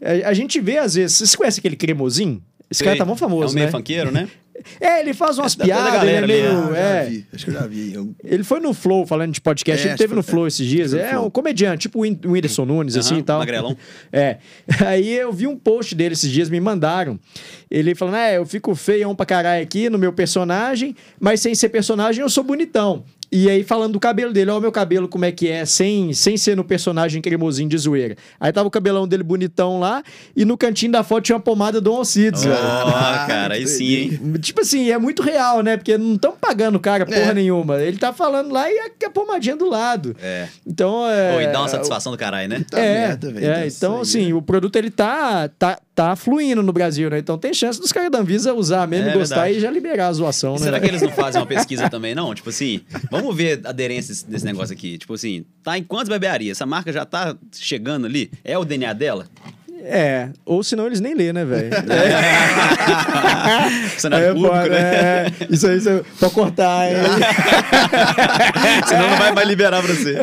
É, 0.02 0.24
A, 0.26 0.34
gente 0.34 0.60
vê 0.60 0.80
às 0.80 0.96
vezes. 0.96 1.18
Vocês 1.18 1.36
conhecem 1.36 1.62
aquele 1.62 1.76
cremosinho? 1.76 2.42
Esse 2.72 2.84
cara 2.84 2.96
Sei. 2.96 3.00
tá 3.00 3.06
mó 3.06 3.14
É 3.14 3.18
famoso, 3.18 3.52
um 3.52 3.56
meio 3.56 3.68
né? 3.68 3.72
funkeiro, 3.72 4.12
né? 4.12 4.28
É, 4.80 5.00
ele 5.02 5.14
faz 5.14 5.38
umas 5.38 5.54
É 5.54 5.58
da- 5.58 5.64
da 5.64 5.66
piadas, 5.66 5.94
galera 5.94 6.26
ele 6.26 6.34
é 6.34 6.42
meio. 6.52 6.70
Já 6.74 6.78
é. 6.78 7.06
vi. 7.06 7.26
Acho 7.34 7.46
que 7.46 7.52
eu 7.52 7.56
já 7.56 7.68
vi. 7.68 7.94
Eu- 7.94 8.16
Ele 8.24 8.44
foi 8.44 8.60
no 8.60 8.74
Flow, 8.74 9.06
falando 9.06 9.32
de 9.34 9.42
podcast, 9.42 9.86
É, 9.88 9.92
ele 9.92 9.98
teve 9.98 10.14
no 10.16 10.24
Flow 10.24 10.48
esses 10.48 10.66
dias. 10.68 10.94
É 10.94 11.10
Flow. 11.12 11.28
um 11.28 11.30
comediante, 11.30 11.84
tipo 11.84 12.00
o 12.00 12.02
Whin- 12.02 12.20
o 12.26 12.32
Whindersson 12.32 12.66
Nunes, 12.66 12.96
assim 12.98 13.14
Aham, 13.16 13.20
e 13.20 13.24
tal. 13.24 13.40
magrelão. 13.40 13.78
É. 14.12 14.38
Aí 14.86 15.12
eu 15.14 15.32
vi 15.32 15.48
um 15.48 15.56
post 15.58 15.94
dele 15.96 16.14
esses 16.14 16.30
dias, 16.32 16.50
me 16.50 16.60
mandaram. 16.60 17.20
Ele 17.70 17.96
falando: 17.96 18.16
É, 18.18 18.38
eu 18.38 18.46
fico 18.46 18.74
feião 18.76 19.16
pra 19.16 19.26
caralho 19.26 19.64
aqui 19.64 19.90
no 19.90 19.98
meu 19.98 20.12
personagem, 20.14 20.96
mas 21.20 21.42
sem 21.42 21.54
ser 21.56 21.70
personagem 21.70 22.22
eu 22.22 22.30
sou 22.30 22.44
bonitão. 22.44 23.04
E 23.32 23.50
aí, 23.50 23.64
falando 23.64 23.94
do 23.94 24.00
cabelo 24.00 24.32
dele, 24.32 24.52
ó, 24.52 24.58
o 24.58 24.62
meu 24.62 24.72
cabelo, 24.72 25.08
como 25.08 25.26
é 25.26 25.32
que 25.32 25.50
é, 25.50 25.66
sem, 25.66 26.14
sem 26.14 26.38
ser 26.38 26.56
no 26.56 26.64
personagem 26.64 27.22
cremosinho 27.22 27.68
de 27.70 27.78
zoeira. 27.78 28.16
Aí 28.40 28.52
tava 28.52 28.68
o 28.68 28.72
cabelão 28.72 29.08
dele 29.08 29.24
bonitão 29.24 29.80
lá, 29.80 30.04
e 30.36 30.46
no 30.46 30.58
cantinho 30.58 30.92
da 30.92 31.04
foto 31.04 31.24
tinha 31.24 31.36
uma 31.36 31.42
pomada 31.42 31.82
do 31.82 31.92
Alcides, 31.92 32.46
Ó, 32.46 32.50
velho. 32.50 32.58
cara, 33.28 33.56
aí 33.56 33.68
sim, 33.68 33.86
hein? 33.96 34.20
Tipo 34.42 34.62
assim, 34.62 34.90
é 34.92 34.98
muito 34.98 35.22
real, 35.24 35.62
né? 35.62 35.78
Porque 35.78 35.98
não 35.98 36.16
estão 36.16 36.34
pagando 36.40 36.76
o 36.76 36.80
cara 36.80 37.06
porra 37.06 37.32
É. 37.32 37.34
nenhuma. 37.34 37.82
Ele 37.82 37.98
tá 37.98 38.14
falando 38.14 38.52
lá 38.52 38.70
e 38.72 38.78
a, 38.80 39.08
a 39.08 39.10
pomadinha 39.10 39.56
do 39.56 39.68
lado. 39.70 40.16
É. 40.22 40.48
Então, 40.66 41.06
é... 41.10 41.34
Pô, 41.34 41.42
e 41.42 41.48
dá 41.48 41.60
uma 41.60 41.70
satisfação 41.70 42.12
do 42.12 42.18
caralho, 42.18 42.48
né? 42.50 42.66
Tá 42.70 42.80
é, 42.80 43.08
merda, 43.08 43.32
velho. 43.32 43.46
é, 43.52 43.68
então, 43.68 44.02
assim, 44.02 44.32
é. 44.32 44.34
o 44.34 44.42
produto 44.42 44.76
ele 44.76 44.90
tá, 44.90 45.50
tá, 45.60 45.78
tá 45.96 46.14
fluindo 46.16 46.62
no 46.62 46.74
Brasil, 46.74 47.10
né? 47.10 47.18
Então 47.20 47.38
tem 47.38 47.54
chance 47.54 47.80
dos 47.80 47.92
caras 47.94 48.12
da 48.12 48.20
Anvisa 48.20 48.54
usar 48.54 48.86
mesmo, 48.88 49.10
É 49.10 49.14
gostar 49.14 49.36
verdade. 49.44 49.58
e 49.58 49.62
já 49.62 49.72
liberar 49.72 50.08
a 50.10 50.14
zoação, 50.14 50.56
E 50.58 50.60
né? 50.60 50.66
será 50.66 50.80
que 50.80 50.88
eles 50.88 51.02
não 51.02 51.10
fazem 51.14 51.40
uma 51.40 51.48
pesquisa 51.48 51.90
também, 51.90 52.14
não? 52.14 52.36
Tipo 52.36 52.50
assim, 52.50 52.82
vamos 53.10 53.34
ver 53.36 53.62
a 53.64 53.70
aderência 53.70 54.10
desse, 54.14 54.26
desse 54.28 54.46
negócio 54.46 54.74
aqui. 54.74 54.98
Tipo 54.98 55.14
assim, 55.14 55.46
tá 55.64 55.78
em 55.78 55.84
quantas 55.84 56.10
barbearias? 56.10 56.58
Essa 56.58 56.66
marca 56.66 56.92
já 56.92 57.06
tá 57.06 57.36
chegando 57.54 58.06
ali? 58.06 58.30
É 58.44 58.58
o 58.58 58.66
DNA 58.66 58.92
dela? 58.94 59.26
É, 59.88 60.30
ou 60.44 60.64
senão 60.64 60.88
eles 60.88 61.00
nem 61.00 61.14
lê, 61.14 61.32
né, 61.32 61.46
velho? 61.46 61.70
Cenário 64.00 64.26
É, 64.26 64.34
público, 64.34 64.56
pode, 64.56 64.70
né? 64.70 64.78
é. 64.80 65.32
Isso 65.50 65.68
aí, 65.68 65.80
você 65.80 66.04
pode 66.20 66.34
cortar, 66.34 66.88
hein? 66.90 66.96
Senão 68.88 69.10
não 69.10 69.18
vai 69.18 69.32
mais 69.34 69.48
liberar 69.48 69.82
pra 69.84 69.94
você. 69.94 70.16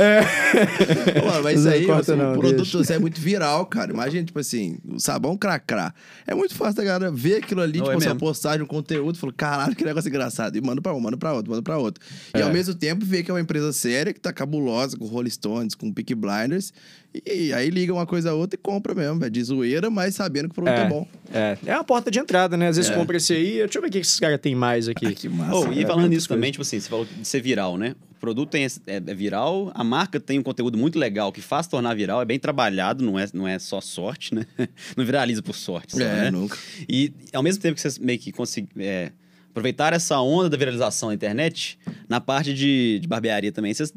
Ô, 1.23 1.27
mano, 1.27 1.43
mas 1.43 1.59
isso 1.59 1.67
Não 1.69 1.73
aí, 1.75 1.87
corta 1.87 2.13
assim, 2.13 2.21
não, 2.23 2.33
o 2.35 2.39
produto 2.39 2.65
você 2.65 2.95
é 2.95 2.99
muito 2.99 3.21
viral, 3.21 3.67
cara. 3.67 3.93
Imagina, 3.93 4.25
tipo 4.25 4.39
assim, 4.39 4.79
o 4.89 4.99
sabão 5.01 5.37
cracrá. 5.37 5.93
É 6.27 6.35
muito 6.35 6.55
fácil 6.55 6.77
da 6.77 6.85
galera 6.85 7.11
ver 7.13 7.37
aquilo 7.37 7.61
ali, 7.61 7.79
Não, 7.79 7.87
tipo, 7.87 7.99
é 7.99 8.01
sua 8.01 8.09
mesmo. 8.15 8.21
postagem, 8.21 8.63
um 8.63 8.67
conteúdo, 8.67 9.19
falou, 9.19 9.35
caralho, 9.37 9.75
que 9.77 9.85
negócio 9.85 10.09
engraçado. 10.09 10.57
E 10.57 10.61
manda 10.61 10.81
pra 10.83 10.95
um, 10.95 11.01
manda 11.01 11.17
pra 11.17 11.33
outro, 11.33 11.51
manda 11.51 11.63
pra 11.63 11.79
outro. 11.79 12.03
E 12.35 12.39
É. 12.39 12.43
ao 12.43 12.53
mesmo 12.53 12.75
tempo 12.75 13.05
ver 13.05 13.23
que 13.23 13.31
é 13.31 13.35
uma 13.35 13.41
empresa 13.41 13.73
séria, 13.73 14.13
que 14.13 14.21
tá 14.21 14.33
cabulosa, 14.33 14.97
com 14.97 15.07
Rolling 15.07 15.31
Stones, 15.31 15.75
com 15.75 15.93
Peak 15.93 16.15
Blinders. 16.15 16.73
E, 17.15 17.53
aí 17.53 17.69
liga 17.69 17.93
uma 17.93 18.07
coisa 18.07 18.31
a 18.31 18.35
outra 18.35 18.59
e 18.59 18.63
compra 18.63 18.95
mesmo, 18.95 19.19
velho. 19.19 19.31
De 19.31 19.43
zoeira, 19.45 19.91
mas 19.91 20.15
sabendo 20.15 20.45
que 20.49 20.53
o 20.53 20.55
produto 20.55 20.79
é, 20.81 20.89
bom. 20.89 21.07
É, 21.33 21.59
é 21.67 21.75
uma 21.75 21.85
porta 21.85 22.11
de 22.11 22.19
entrada, 22.19 22.57
né? 22.57 22.69
Às 22.69 22.77
vezes 22.77 22.91
É. 22.91 22.95
compra 22.95 23.17
esse 23.19 23.33
aí. 23.35 23.59
Deixa 23.59 23.79
eu 23.79 23.83
ver 23.83 23.89
o 23.89 23.91
que 23.91 23.99
esses 23.99 24.19
caras 24.19 24.41
têm 24.41 24.55
mais 24.55 24.89
aqui. 24.89 25.07
Ah, 25.07 25.13
que 25.13 25.29
massa. 25.29 25.55
Oh, 25.57 25.73
e 25.73 25.85
falando 25.85 26.09
nisso 26.09 26.27
também, 26.29 26.51
tipo 26.51 26.63
assim, 26.63 26.81
você 26.81 26.89
falou 26.89 27.05
de 27.05 27.27
ser 27.27 27.41
viral, 27.43 27.77
né? 27.77 27.95
O 28.13 28.21
produto 28.23 28.51
tem 28.51 28.65
é, 28.65 28.69
é 28.87 29.01
viral, 29.15 29.71
a 29.75 29.83
marca 29.85 30.19
tem 30.21 30.39
um 30.39 30.43
conteúdo 30.43 30.79
muito 30.79 30.99
legal 30.99 31.33
que 31.33 31.41
faz 31.43 31.67
tornar 31.67 31.93
viral, 31.95 32.23
é 32.23 32.25
bem 32.25 32.39
trabalhado, 32.39 33.05
não 33.05 33.19
é, 33.19 33.27
não 33.35 33.47
é 33.49 33.59
só 33.59 33.81
sorte, 33.81 34.35
né? 34.35 34.47
Não 34.97 35.05
viraliza 35.05 35.43
por 35.43 35.55
sorte, 35.57 35.97
só, 35.97 36.01
É, 36.03 36.23
né? 36.23 36.31
nunca. 36.31 36.57
E 36.89 37.13
ao 37.33 37.43
mesmo 37.43 37.61
tempo 37.61 37.75
que 37.75 37.81
vocês 37.81 37.99
meio 37.99 38.19
que 38.19 38.31
conseguiram 38.33 39.13
aproveitar 39.51 39.93
essa 39.93 40.19
onda 40.21 40.49
da 40.49 40.57
viralização 40.57 41.09
na 41.11 41.15
internet, 41.15 41.79
na 42.09 42.21
parte 42.21 42.55
de, 42.55 43.01
de 43.01 43.07
barbearia 43.09 43.53
também, 43.53 43.75
vocês 43.75 43.93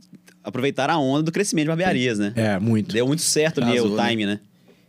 aproveitaram 0.45 0.93
a 0.93 0.97
onda 0.97 1.23
do 1.23 1.31
crescimento 1.31 1.65
de 1.65 1.69
barbearias, 1.69 2.19
né? 2.19 2.33
É, 2.35 2.59
muito. 2.59 2.93
Deu 2.93 3.07
muito 3.07 3.21
certo 3.21 3.61
ali 3.61 3.79
o 3.79 3.95
né? 3.95 4.09
time, 4.09 4.25
né? 4.25 4.39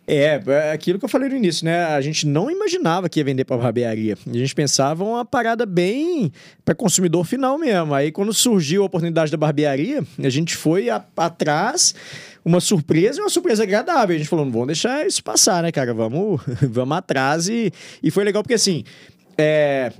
É, 0.09 0.41
é 0.47 0.73
aquilo 0.73 1.01
que 1.01 1.05
eu 1.05 1.09
falei 1.09 1.29
no 1.29 1.35
início, 1.35 1.65
né? 1.65 1.85
A 1.87 2.01
gente 2.01 2.27
não 2.27 2.49
imaginava 2.49 3.09
que 3.09 3.19
ia 3.19 3.25
vender 3.25 3.45
para 3.45 3.57
barbearia. 3.57 4.17
A 4.25 4.37
gente 4.37 4.55
pensava 4.55 5.03
uma 5.03 5.25
parada 5.25 5.67
bem 5.67 6.31
para 6.65 6.77
consumidor 6.77 7.25
final 7.25 7.59
mesmo. 7.59 7.93
Aí 7.93 8.13
quando 8.13 8.33
surgiu 8.33 8.83
a 8.83 8.87
oportunidade 8.87 9.33
da 9.33 9.37
barbearia, 9.37 10.05
a 10.23 10.29
gente 10.29 10.55
foi 10.55 10.89
atrás, 10.91 11.93
uma 12.45 12.61
surpresa 12.61 13.19
e 13.19 13.23
uma 13.23 13.31
surpresa 13.31 13.65
agradável. 13.65 14.15
A 14.15 14.19
gente 14.19 14.29
falou, 14.29 14.45
não 14.45 14.53
vamos 14.53 14.69
deixar 14.69 15.05
isso 15.05 15.25
passar, 15.25 15.65
né, 15.65 15.73
cara? 15.73 15.93
Vamos, 15.93 16.41
vamos 16.71 16.97
atrás 16.97 17.49
e, 17.49 17.73
e 18.01 18.09
foi 18.09 18.23
legal 18.23 18.45
porque 18.45 18.55
assim, 18.55 18.85
é, 19.37 19.93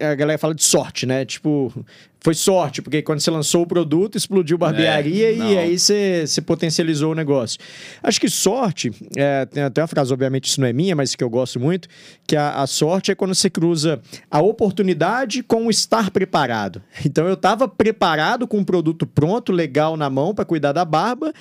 a 0.00 0.14
galera 0.14 0.38
fala 0.38 0.54
de 0.54 0.62
sorte, 0.62 1.04
né? 1.04 1.24
Tipo, 1.24 1.72
foi 2.20 2.34
sorte, 2.34 2.80
porque 2.80 3.02
quando 3.02 3.20
você 3.20 3.30
lançou 3.30 3.62
o 3.62 3.66
produto, 3.66 4.16
explodiu 4.16 4.56
barbearia 4.56 5.28
É, 5.28 5.34
e 5.34 5.58
aí 5.58 5.78
você, 5.78 6.24
você 6.24 6.40
potencializou 6.40 7.10
o 7.10 7.14
negócio. 7.14 7.58
Acho 8.02 8.20
que 8.20 8.28
sorte, 8.28 8.92
é, 9.16 9.44
tem 9.46 9.62
até 9.64 9.80
uma 9.80 9.88
frase, 9.88 10.12
obviamente 10.12 10.44
isso 10.44 10.60
não 10.60 10.68
é 10.68 10.72
minha, 10.72 10.94
mas 10.94 11.16
que 11.16 11.24
eu 11.24 11.28
gosto 11.28 11.58
muito, 11.58 11.88
que 12.26 12.36
a, 12.36 12.62
a 12.62 12.66
sorte 12.68 13.10
é 13.10 13.14
quando 13.14 13.34
você 13.34 13.50
cruza 13.50 14.00
a 14.30 14.40
oportunidade 14.40 15.42
com 15.42 15.66
o 15.66 15.70
estar 15.70 16.10
preparado. 16.10 16.82
Então 17.04 17.26
eu 17.26 17.34
estava 17.34 17.68
preparado 17.68 18.46
com 18.46 18.58
um 18.58 18.64
produto 18.64 19.06
pronto, 19.06 19.52
legal 19.52 19.96
na 19.96 20.08
mão 20.08 20.34
para 20.34 20.44
cuidar 20.44 20.72
da 20.72 20.84
barba, 20.84 21.32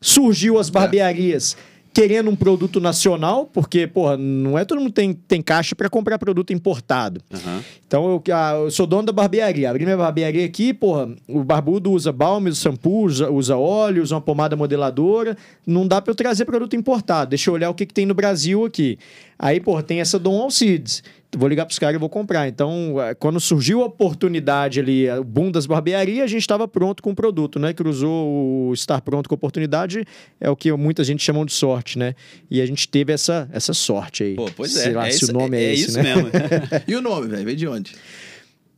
surgiu 0.00 0.58
as 0.58 0.68
barbearias 0.68 1.56
querendo 1.92 2.30
um 2.30 2.36
produto 2.36 2.80
nacional, 2.80 3.46
porque, 3.46 3.86
porra, 3.86 4.16
não 4.16 4.58
é 4.58 4.64
todo 4.64 4.80
mundo 4.80 4.92
tem, 4.92 5.12
tem 5.12 5.42
caixa 5.42 5.74
para 5.74 5.90
comprar 5.90 6.18
produto 6.18 6.52
importado. 6.52 7.20
Aham. 7.32 7.62
Então 7.86 8.10
eu, 8.10 8.22
ah, 8.34 8.52
eu 8.54 8.70
sou 8.70 8.86
dono 8.86 9.02
da 9.02 9.12
barbearia. 9.12 9.68
Abri 9.68 9.84
minha 9.84 9.96
barbearia 9.96 10.46
aqui, 10.46 10.72
porra. 10.72 11.10
O 11.28 11.44
barbudo 11.44 11.92
usa 11.92 12.10
balme, 12.10 12.48
usa 12.48 12.60
shampoo, 12.60 13.04
usa, 13.04 13.30
usa 13.30 13.56
óleo, 13.56 14.02
usa 14.02 14.14
uma 14.14 14.20
pomada 14.20 14.56
modeladora. 14.56 15.36
Não 15.66 15.86
dá 15.86 16.00
pra 16.00 16.10
eu 16.10 16.14
trazer 16.14 16.46
produto 16.46 16.74
importado. 16.74 17.30
Deixa 17.30 17.50
eu 17.50 17.54
olhar 17.54 17.68
o 17.68 17.74
que, 17.74 17.84
que 17.84 17.92
tem 17.92 18.06
no 18.06 18.14
Brasil 18.14 18.64
aqui. 18.64 18.98
Aí, 19.38 19.60
porra, 19.60 19.82
tem 19.82 20.00
essa 20.00 20.18
Dom 20.18 20.40
Alcides. 20.40 21.02
Vou 21.34 21.48
ligar 21.48 21.64
pros 21.64 21.78
caras 21.78 21.96
e 21.96 21.98
vou 21.98 22.10
comprar. 22.10 22.46
Então, 22.46 23.00
eh, 23.00 23.14
quando 23.14 23.40
surgiu 23.40 23.82
a 23.82 23.86
oportunidade 23.86 24.78
ali, 24.78 25.08
o 25.10 25.24
boom 25.24 25.50
das 25.50 25.64
barbearias, 25.64 26.24
a 26.24 26.26
gente 26.26 26.42
estava 26.42 26.68
pronto 26.68 27.02
com 27.02 27.10
o 27.10 27.14
produto, 27.14 27.58
né? 27.58 27.72
Cruzou 27.72 28.68
o 28.68 28.74
estar 28.74 29.00
pronto 29.00 29.28
com 29.28 29.34
a 29.34 29.36
oportunidade, 29.36 30.04
é 30.38 30.50
o 30.50 30.54
que 30.54 30.70
muita 30.72 31.02
gente 31.02 31.22
chamam 31.22 31.46
de 31.46 31.52
sorte, 31.52 31.98
né? 31.98 32.14
E 32.50 32.60
a 32.60 32.66
gente 32.66 32.86
teve 32.86 33.14
essa, 33.14 33.48
essa 33.50 33.72
sorte 33.72 34.24
aí. 34.24 34.34
Pô, 34.34 34.50
pois 34.54 34.72
Sei 34.72 34.92
é. 34.92 34.94
lá 34.94 35.08
é 35.08 35.10
se 35.10 35.24
isso, 35.24 35.32
o 35.32 35.34
nome 35.34 35.56
é, 35.56 35.64
é 35.64 35.72
esse, 35.72 35.88
isso 35.88 36.02
né? 36.02 36.14
mesmo. 36.14 36.30
E 36.86 36.94
o 36.94 37.00
nome, 37.00 37.28
velho? 37.28 37.44
Veio 37.44 37.56
de 37.56 37.66
onde? 37.66 37.92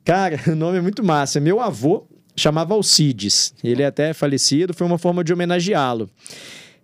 Cara, 0.05 0.39
o 0.47 0.55
nome 0.55 0.79
é 0.79 0.81
muito 0.81 1.03
massa. 1.03 1.41
Meu 1.41 1.61
avô 1.61 2.07
chamava 2.37 2.75
Alcides. 2.75 3.55
Ele 3.65 3.83
é 3.83 3.87
até 3.87 4.13
falecido, 4.13 4.75
foi 4.75 4.87
uma 4.87 4.99
forma 4.99 5.25
de 5.25 5.33
homenageá-lo. 5.33 6.09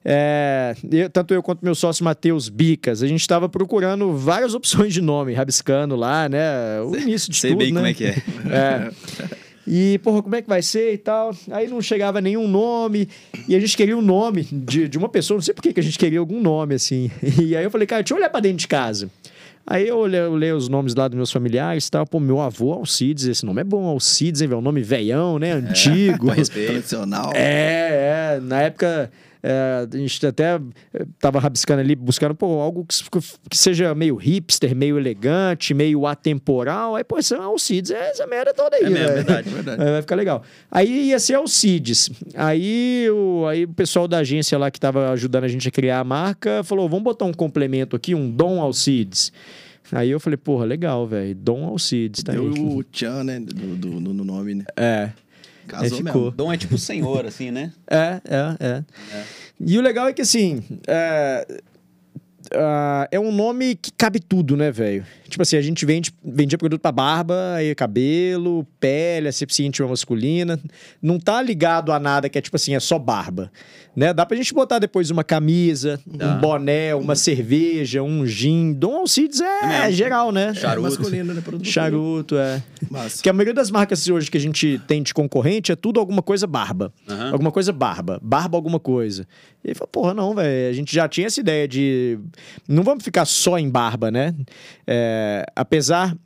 É, 0.04 0.74
eu- 0.90 1.10
tanto 1.10 1.34
eu 1.34 1.42
quanto 1.42 1.62
meu 1.62 1.74
sócio 1.74 2.04
Matheus 2.04 2.48
Bicas, 2.48 3.02
a 3.02 3.06
gente 3.06 3.20
estava 3.20 3.48
procurando 3.48 4.12
várias 4.16 4.54
opções 4.54 4.94
de 4.94 5.00
nome, 5.02 5.34
rabiscando 5.34 5.94
lá, 5.94 6.28
né? 6.28 6.80
O 6.82 6.96
início 6.96 7.30
de 7.30 7.36
Sei 7.36 7.50
tudo, 7.50 7.58
bem 7.58 7.72
né? 7.72 7.80
como 7.80 7.86
é 7.86 7.94
que 7.94 8.04
é. 8.04 8.14
É. 8.50 8.90
E, 9.66 9.98
porra, 10.02 10.22
como 10.22 10.34
é 10.34 10.42
que 10.42 10.48
vai 10.48 10.62
ser 10.62 10.94
e 10.94 10.98
tal? 10.98 11.32
Aí 11.52 11.68
não 11.68 11.80
chegava 11.82 12.20
nenhum 12.20 12.48
nome. 12.48 13.08
E 13.46 13.54
a 13.54 13.60
gente 13.60 13.76
queria 13.76 13.96
um 13.96 14.02
nome 14.02 14.42
de, 14.50 14.88
de 14.88 14.98
uma 14.98 15.08
pessoa. 15.08 15.36
Não 15.36 15.42
sei 15.42 15.54
por 15.54 15.62
que 15.62 15.72
que 15.72 15.78
a 15.78 15.82
gente 15.82 15.98
queria 15.98 16.18
algum 16.18 16.40
nome, 16.40 16.74
assim. 16.74 17.08
E 17.40 17.54
aí 17.54 17.62
eu 17.62 17.70
falei, 17.70 17.86
cara, 17.86 18.02
deixa 18.02 18.14
eu 18.14 18.18
olhar 18.18 18.30
pra 18.30 18.40
dentro 18.40 18.56
de 18.58 18.66
casa. 18.66 19.08
Aí 19.66 19.86
eu 19.86 19.98
olhei, 19.98 20.18
eu 20.18 20.32
olhei 20.32 20.50
os 20.52 20.68
nomes 20.68 20.94
lá 20.94 21.06
dos 21.06 21.14
meus 21.14 21.30
familiares 21.30 21.86
e 21.86 21.90
tal. 21.90 22.04
Pô, 22.06 22.18
meu 22.18 22.40
avô 22.40 22.72
Alcides, 22.72 23.26
esse 23.26 23.44
nome 23.46 23.60
é 23.60 23.64
bom, 23.64 23.84
Alcides, 23.86 24.40
hein, 24.40 24.48
velho? 24.48 24.58
Um 24.58 24.62
nome 24.62 24.80
veião, 24.82 25.38
né? 25.38 25.52
Antigo. 25.52 26.18
Com 26.26 26.32
respeito. 26.32 26.70
Tradicional. 26.72 27.30
É, 27.34 28.38
é. 28.38 28.40
Na 28.40 28.62
época, 28.62 29.12
é, 29.42 29.86
a 29.92 29.96
gente 29.96 30.26
até 30.26 30.56
é, 30.94 31.04
tava 31.18 31.38
rabiscando 31.40 31.80
ali, 31.80 31.94
buscando 31.94 32.34
pô, 32.34 32.60
algo 32.60 32.84
que, 32.84 32.96
que 33.48 33.56
seja 33.56 33.94
meio 33.94 34.16
hipster, 34.16 34.74
meio 34.76 34.98
elegante, 34.98 35.72
meio 35.74 36.06
atemporal. 36.06 36.96
Aí, 36.96 37.04
pô, 37.04 37.18
esse 37.18 37.34
é 37.34 37.38
Alcides, 37.38 37.90
é 37.90 38.10
essa 38.10 38.26
merda 38.26 38.52
toda 38.54 38.76
aí. 38.76 38.84
É 38.84 38.90
mesmo, 38.90 39.06
velho. 39.08 39.14
verdade. 39.24 39.48
É 39.48 39.52
verdade. 39.54 39.82
Aí 39.82 39.90
vai 39.90 40.00
ficar 40.02 40.14
legal. 40.16 40.42
Aí 40.70 41.08
ia 41.08 41.18
ser 41.18 41.34
Alcides. 41.34 42.10
Aí 42.34 43.08
o, 43.10 43.46
aí 43.46 43.64
o 43.64 43.68
pessoal 43.68 44.06
da 44.06 44.18
agência 44.18 44.56
lá 44.58 44.70
que 44.70 44.78
tava 44.80 45.10
ajudando 45.12 45.44
a 45.44 45.48
gente 45.48 45.66
a 45.68 45.70
criar 45.70 46.00
a 46.00 46.04
marca 46.04 46.62
falou: 46.64 46.88
vamos 46.88 47.04
botar 47.04 47.24
um 47.24 47.32
complemento 47.32 47.96
aqui, 47.96 48.14
um 48.14 48.30
Dom 48.30 48.60
Alcides. 48.60 49.32
Aí 49.92 50.08
eu 50.10 50.20
falei, 50.20 50.36
porra, 50.36 50.64
legal, 50.64 51.04
velho. 51.06 51.34
Dom 51.34 51.64
Alcides, 51.66 52.22
tá 52.22 52.30
aí. 52.32 52.38
Deu 52.38 52.76
o 52.76 52.84
Tchan, 52.84 53.24
né? 53.24 53.40
Do, 53.40 53.74
do- 53.76 54.00
no 54.14 54.24
nome, 54.24 54.54
né? 54.54 54.64
É. 54.76 55.10
Casou 55.70 55.98
Aí 55.98 56.04
ficou. 56.04 56.22
mesmo. 56.22 56.30
Dom 56.32 56.52
é 56.52 56.56
tipo 56.56 56.76
senhor, 56.76 57.26
assim, 57.26 57.50
né? 57.50 57.72
É, 57.90 58.20
é, 58.24 58.56
é. 58.60 58.84
E 59.60 59.78
o 59.78 59.82
legal 59.82 60.08
é 60.08 60.12
que, 60.12 60.22
assim, 60.22 60.62
é, 60.86 61.46
ah, 62.52 63.06
é 63.12 63.20
um 63.20 63.30
nome 63.30 63.76
que 63.76 63.92
cabe 63.92 64.18
tudo, 64.18 64.56
né, 64.56 64.72
velho? 64.72 65.04
Tipo 65.28 65.42
assim, 65.42 65.56
a 65.56 65.62
gente 65.62 65.86
vende, 65.86 66.12
vendia 66.24 66.58
produto 66.58 66.80
pra 66.80 66.90
barba, 66.90 67.54
aí 67.54 67.74
cabelo, 67.74 68.66
pele, 68.80 69.28
asepsia 69.28 69.66
íntima 69.66 69.88
masculina. 69.88 70.58
Não 71.00 71.18
tá 71.18 71.40
ligado 71.40 71.92
a 71.92 72.00
nada 72.00 72.28
que 72.28 72.38
é 72.38 72.40
tipo 72.40 72.56
assim, 72.56 72.74
é 72.74 72.80
só 72.80 72.98
barba. 72.98 73.52
Né? 73.94 74.12
Dá 74.14 74.24
pra 74.24 74.36
gente 74.36 74.54
botar 74.54 74.78
depois 74.78 75.10
uma 75.10 75.24
camisa, 75.24 76.00
um 76.06 76.40
boné, 76.40 76.94
uma 76.94 77.16
cerveja, 77.16 78.02
um 78.02 78.24
gin. 78.24 78.72
Dom 78.72 78.98
Alcides 78.98 79.40
é, 79.40 79.66
mesmo. 79.66 79.92
geral, 79.92 80.30
né? 80.30 80.50
É 80.50 80.54
Charuto. 80.54 80.82
masculino, 80.82 81.34
né? 81.34 81.40
Produto 81.40 81.66
Charuto, 81.66 82.38
é. 82.38 82.62
Massa. 82.88 83.16
Porque 83.16 83.28
a 83.28 83.32
maioria 83.32 83.54
das 83.54 83.70
marcas 83.70 84.06
hoje 84.08 84.30
que 84.30 84.38
a 84.38 84.40
gente 84.40 84.80
tem 84.86 85.02
de 85.02 85.12
concorrente 85.12 85.72
é 85.72 85.76
tudo 85.76 85.98
alguma 85.98 86.22
coisa 86.22 86.46
barba. 86.46 86.92
Aham. 87.08 87.32
Alguma 87.32 87.50
coisa 87.50 87.72
barba. 87.72 88.20
Barba 88.22 88.56
alguma 88.56 88.78
coisa. 88.78 89.26
E 89.64 89.68
ele 89.68 89.74
falou, 89.74 89.88
porra, 89.88 90.14
não, 90.14 90.34
velho. 90.34 90.70
A 90.70 90.72
gente 90.72 90.94
já 90.94 91.08
tinha 91.08 91.26
essa 91.26 91.40
ideia 91.40 91.66
de. 91.66 92.18
Não 92.68 92.82
vamos 92.82 93.02
ficar 93.02 93.24
só 93.24 93.58
em 93.58 93.68
barba, 93.68 94.10
né? 94.10 94.34
É, 94.86 95.44
apesar, 95.56 96.16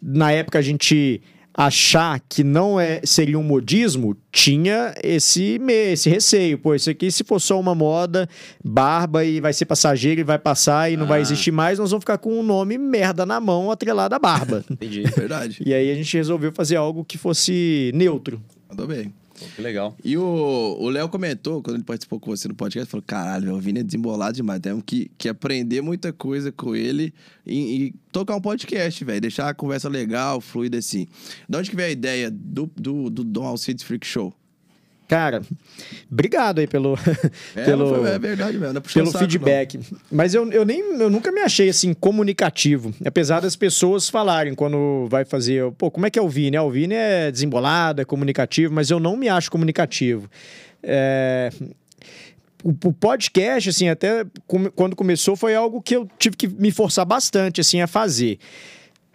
na 0.00 0.32
época, 0.32 0.58
a 0.58 0.62
gente 0.62 1.20
achar 1.54 2.20
que 2.28 2.42
não 2.42 2.80
é, 2.80 3.00
seria 3.04 3.38
um 3.38 3.42
modismo, 3.42 4.16
tinha 4.30 4.94
esse, 5.02 5.60
esse 5.68 6.08
receio. 6.08 6.58
Pô, 6.58 6.74
isso 6.74 6.88
aqui, 6.90 7.10
se 7.10 7.22
for 7.24 7.40
só 7.40 7.58
uma 7.60 7.74
moda, 7.74 8.28
barba 8.64 9.24
e 9.24 9.40
vai 9.40 9.52
ser 9.52 9.66
passageiro 9.66 10.20
e 10.20 10.24
vai 10.24 10.38
passar 10.38 10.90
e 10.90 10.96
não 10.96 11.06
vai 11.06 11.18
Ah. 11.18 11.22
existir 11.22 11.50
mais, 11.52 11.78
nós 11.78 11.90
vamos 11.90 12.02
ficar 12.02 12.18
com 12.18 12.38
um 12.38 12.42
nome 12.42 12.78
merda 12.78 13.26
na 13.26 13.38
mão 13.40 13.70
atrelado 13.70 14.14
à 14.14 14.18
barba. 14.18 14.64
Entendi. 14.70 15.02
Verdade. 15.02 15.62
E 15.64 15.72
aí 15.74 15.90
a 15.90 15.94
gente 15.94 16.16
resolveu 16.16 16.52
fazer 16.52 16.76
algo 16.76 17.04
que 17.04 17.18
fosse 17.18 17.90
neutro. 17.94 18.40
Mandou 18.68 18.86
bem. 18.86 19.12
Pô, 19.42 19.48
que 19.56 19.62
legal. 19.62 19.96
E 20.04 20.16
o 20.16 20.88
Léo 20.88 21.08
comentou, 21.08 21.62
quando 21.62 21.76
ele 21.76 21.84
participou 21.84 22.20
com 22.20 22.30
você 22.30 22.48
no 22.48 22.54
podcast, 22.54 22.90
falou: 22.90 23.04
caralho, 23.06 23.54
o 23.54 23.58
Vini 23.60 23.80
é 23.80 23.82
desembolado 23.82 24.34
demais. 24.34 24.60
Temos 24.60 24.82
que, 24.86 25.10
que 25.18 25.28
aprender 25.28 25.80
muita 25.80 26.12
coisa 26.12 26.52
com 26.52 26.74
ele 26.76 27.12
e, 27.46 27.86
e 27.86 27.94
tocar 28.10 28.36
um 28.36 28.40
podcast, 28.40 29.04
velho. 29.04 29.20
Deixar 29.20 29.48
a 29.48 29.54
conversa 29.54 29.88
legal, 29.88 30.40
fluida 30.40 30.78
assim. 30.78 31.06
De 31.48 31.56
onde 31.56 31.70
que 31.70 31.76
veio 31.76 31.88
a 31.88 31.92
ideia 31.92 32.30
do, 32.30 32.70
do, 32.76 33.10
do 33.10 33.24
Dom 33.24 33.46
Alcides 33.46 33.82
Freak 33.82 34.06
Show? 34.06 34.32
Cara, 35.12 35.42
obrigado 36.10 36.58
aí 36.60 36.66
pelo, 36.66 36.98
É, 37.54 37.64
pelo, 37.66 37.90
não 37.90 38.02
foi- 38.02 38.10
é 38.12 38.18
verdade 38.18 38.56
mesmo, 38.56 38.72
não 38.72 38.80
é 38.80 38.92
pelo 38.94 39.06
saco, 39.08 39.18
feedback. 39.18 39.78
Mas 40.10 40.32
eu, 40.32 40.50
eu, 40.50 40.64
nem, 40.64 40.80
eu 40.80 41.10
nunca 41.10 41.30
me 41.30 41.42
achei 41.42 41.68
assim 41.68 41.92
comunicativo. 41.92 42.94
Apesar 43.04 43.40
das 43.40 43.54
pessoas 43.54 44.08
falarem 44.08 44.54
quando 44.54 45.06
vai 45.10 45.26
fazer. 45.26 45.70
Pô, 45.72 45.90
como 45.90 46.06
é 46.06 46.10
que 46.10 46.18
é 46.18 46.22
o 46.22 46.30
Vini? 46.30 46.56
Ah, 46.56 46.62
O 46.62 46.70
Vini 46.70 46.94
é 46.94 47.30
desembolado, 47.30 48.00
é 48.00 48.06
comunicativo, 48.06 48.72
mas 48.72 48.90
eu 48.90 48.98
não 48.98 49.14
me 49.14 49.28
acho 49.28 49.50
comunicativo. 49.50 50.30
É, 50.82 51.50
o, 52.64 52.72
podcast, 52.92 53.68
assim, 53.68 53.88
até 53.90 54.24
quando 54.74 54.96
começou, 54.96 55.36
foi 55.36 55.54
algo 55.54 55.82
que 55.82 55.94
eu 55.94 56.08
tive 56.18 56.36
que 56.36 56.48
me 56.48 56.70
forçar 56.70 57.04
bastante, 57.04 57.60
assim, 57.60 57.82
a 57.82 57.86
fazer. 57.86 58.38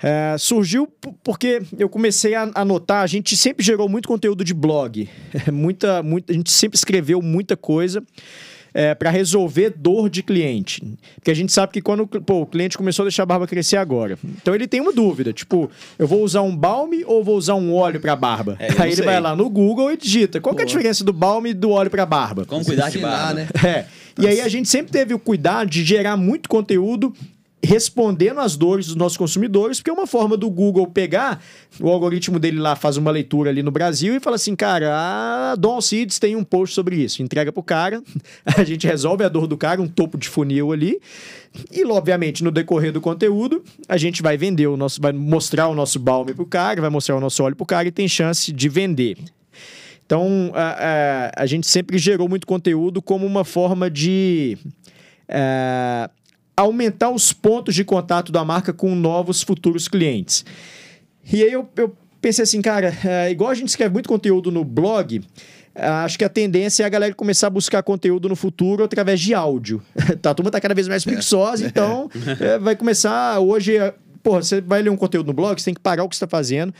É, 0.02 0.36
surgiu 0.38 0.88
porque 1.24 1.62
eu 1.78 1.90
comecei 1.90 2.36
a 2.36 2.50
a 2.54 2.64
notar, 2.64 3.04
a 3.04 3.08
gente 3.08 3.36
sempre 3.36 3.66
gerou 3.66 3.90
muito 3.90 4.08
conteúdo 4.08 4.44
de 4.44 4.54
blog, 4.54 5.10
muita, 5.52 6.02
muita, 6.04 6.32
a 6.32 6.36
gente 6.36 6.52
sempre 6.52 6.78
escreveu 6.78 7.22
muita 7.22 7.58
coisa 7.58 8.04
para 9.00 9.10
resolver 9.10 9.74
dor 9.76 10.08
de 10.08 10.22
cliente. 10.22 10.84
Porque 11.16 11.32
a 11.32 11.34
gente 11.34 11.52
sabe 11.52 11.74
que 11.74 11.82
quando 11.82 12.06
pô, 12.06 12.42
o 12.42 12.46
cliente 12.46 12.78
começou 12.78 13.04
a 13.04 13.08
deixar 13.08 13.24
a 13.24 13.26
barba 13.26 13.48
crescer 13.48 13.78
agora, 13.78 14.20
então 14.40 14.54
ele 14.54 14.68
tem 14.68 14.80
uma 14.80 14.94
dúvida, 14.94 15.34
tipo, 15.34 15.72
eu 15.98 16.06
vou 16.08 16.22
usar 16.22 16.44
um 16.44 16.56
balme 16.56 17.04
ou 17.06 17.24
vou 17.24 17.36
usar 17.38 17.56
um 17.56 17.74
óleo 17.74 18.00
para 18.00 18.16
barba? 18.16 18.56
É, 18.60 18.68
Aí 18.78 18.90
ele 18.90 18.98
sei. 18.98 19.06
vai 19.06 19.20
lá 19.20 19.36
no 19.36 19.50
Google 19.50 19.92
e 19.92 19.98
digita, 19.98 20.40
qual 20.40 20.54
que 20.54 20.62
é 20.62 20.64
a 20.64 20.68
diferença 20.68 21.04
do 21.04 21.12
balme 21.12 21.50
e 21.52 21.54
do 21.56 21.72
óleo 21.72 21.90
para 21.90 22.06
barba? 22.06 22.46
Como 22.46 22.64
cuidar 22.64 22.92
de 22.92 23.00
barba. 23.00 23.34
né? 23.34 23.48
É. 23.66 23.86
E 24.20 24.28
aí 24.28 24.42
a 24.42 24.48
gente 24.48 24.70
sempre 24.70 24.92
teve 24.92 25.12
o 25.14 25.20
cuidado 25.20 25.70
de 25.70 25.84
gerar 25.84 26.16
muito 26.16 26.48
conteúdo 26.48 27.14
respondendo 27.68 28.40
às 28.40 28.56
dores 28.56 28.88
dos 28.88 28.96
nossos 28.96 29.18
consumidores, 29.18 29.80
porque 29.80 29.90
é 29.90 29.94
uma 29.94 30.08
forma 30.08 30.38
do 30.38 30.50
Google 30.50 30.88
pegar, 30.88 31.44
o 31.82 31.90
algoritmo 31.90 32.40
dele 32.40 32.60
lá 32.60 32.78
faz 32.78 32.96
uma 32.96 33.12
leitura 33.12 33.50
ali 33.50 33.62
no 33.62 33.72
Brasil 33.72 34.16
e 34.16 34.22
fala 34.22 34.38
assim, 34.38 34.56
cara, 34.56 35.52
a 35.52 35.56
Dom 35.58 35.74
Alcides 35.74 36.18
tem 36.18 36.34
um 36.38 36.46
post 36.46 36.74
sobre 36.74 36.96
isso, 36.96 37.22
entrega 37.22 37.52
pro 37.52 37.62
cara, 37.62 38.02
a 38.58 38.64
gente 38.64 38.88
resolve 38.88 39.26
a 39.26 39.28
dor 39.28 39.48
do 39.48 39.58
cara, 39.58 39.82
um 39.82 39.88
topo 39.88 40.18
de 40.18 40.30
funil 40.30 40.72
ali, 40.72 40.98
e 41.70 41.84
obviamente 41.84 42.42
no 42.42 42.52
decorrer 42.52 42.94
do 42.94 43.02
conteúdo, 43.02 43.62
a 43.90 43.98
gente 43.98 44.22
vai 44.22 44.38
vender 44.38 44.68
o 44.68 44.78
nosso, 44.78 45.02
vai 45.02 45.12
mostrar 45.12 45.68
o 45.68 45.76
nosso 45.76 46.00
balme 46.00 46.34
pro 46.34 46.46
cara, 46.46 46.80
vai 46.80 46.90
mostrar 46.90 47.18
o 47.18 47.20
nosso 47.20 47.44
óleo 47.44 47.56
pro 47.58 47.66
cara 47.66 47.86
e 47.86 47.92
tem 47.92 48.08
chance 48.08 48.54
de 48.54 48.70
vender. 48.70 49.18
Então, 50.06 50.52
a, 50.54 51.34
a, 51.36 51.44
a 51.44 51.46
gente 51.46 51.68
sempre 51.68 51.98
gerou 51.98 52.30
muito 52.30 52.48
conteúdo 52.48 53.02
como 53.02 53.26
uma 53.26 53.44
forma 53.44 53.92
de 53.92 54.58
é, 55.28 56.10
aumentar 56.58 57.12
os 57.12 57.32
pontos 57.32 57.76
de 57.76 57.84
contato 57.86 58.32
da 58.32 58.44
marca 58.44 58.74
com 58.74 58.96
novos 58.96 59.44
futuros 59.44 59.88
clientes. 59.88 60.44
E 61.32 61.44
aí 61.44 61.52
eu, 61.52 61.70
eu 61.76 61.96
pensei 62.20 62.44
assim, 62.44 62.62
cara, 62.62 62.94
é, 63.06 63.30
igual 63.30 63.52
a 63.52 63.54
gente 63.54 63.68
escreve 63.70 63.94
muito 63.94 64.10
conteúdo 64.10 64.52
no 64.52 64.64
blog, 64.64 65.22
é, 65.76 65.86
acho 65.88 66.18
que 66.18 66.26
a 66.26 66.30
tendência 66.30 66.82
é 66.82 66.86
a 66.86 66.90
galera 66.90 67.14
começar 67.14 67.48
a 67.48 67.50
buscar 67.52 67.84
conteúdo 67.84 68.28
no 68.28 68.36
futuro 68.36 68.84
através 68.84 69.20
de 69.22 69.34
áudio. 69.36 69.82
Tá, 70.22 70.32
a 70.32 70.34
turma 70.34 70.50
tá 70.50 70.60
cada 70.60 70.74
vez 70.74 70.88
mais 70.88 71.04
preguiçosa, 71.06 71.66
então 71.66 72.10
é, 72.42 72.58
vai 72.58 72.76
começar 72.76 73.40
hoje. 73.40 73.78
é, 73.78 73.94
porra, 74.24 74.42
você 74.42 74.60
vai 74.60 74.82
ler 74.82 74.90
um 74.90 74.98
conteúdo 74.98 75.28
no 75.28 75.34
blog, 75.34 75.60
você 75.62 75.66
tem 75.66 75.74
que 75.76 75.80
parar 75.80 76.04
o 76.04 76.10
que 76.10 76.16
você 76.16 76.24
está 76.26 76.28
fazendo, 76.38 76.74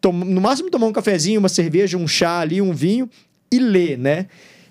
tom- 0.00 0.12
no 0.12 0.40
máximo 0.40 0.70
tomar 0.70 0.86
um 0.88 0.92
cafezinho, 0.92 1.38
uma 1.38 1.48
cerveja, 1.48 1.96
um 1.96 2.08
chá 2.08 2.40
ali, 2.40 2.60
um 2.60 2.72
vinho 2.72 3.08
e 3.52 3.58
ler, 3.60 3.96
né? 3.96 4.26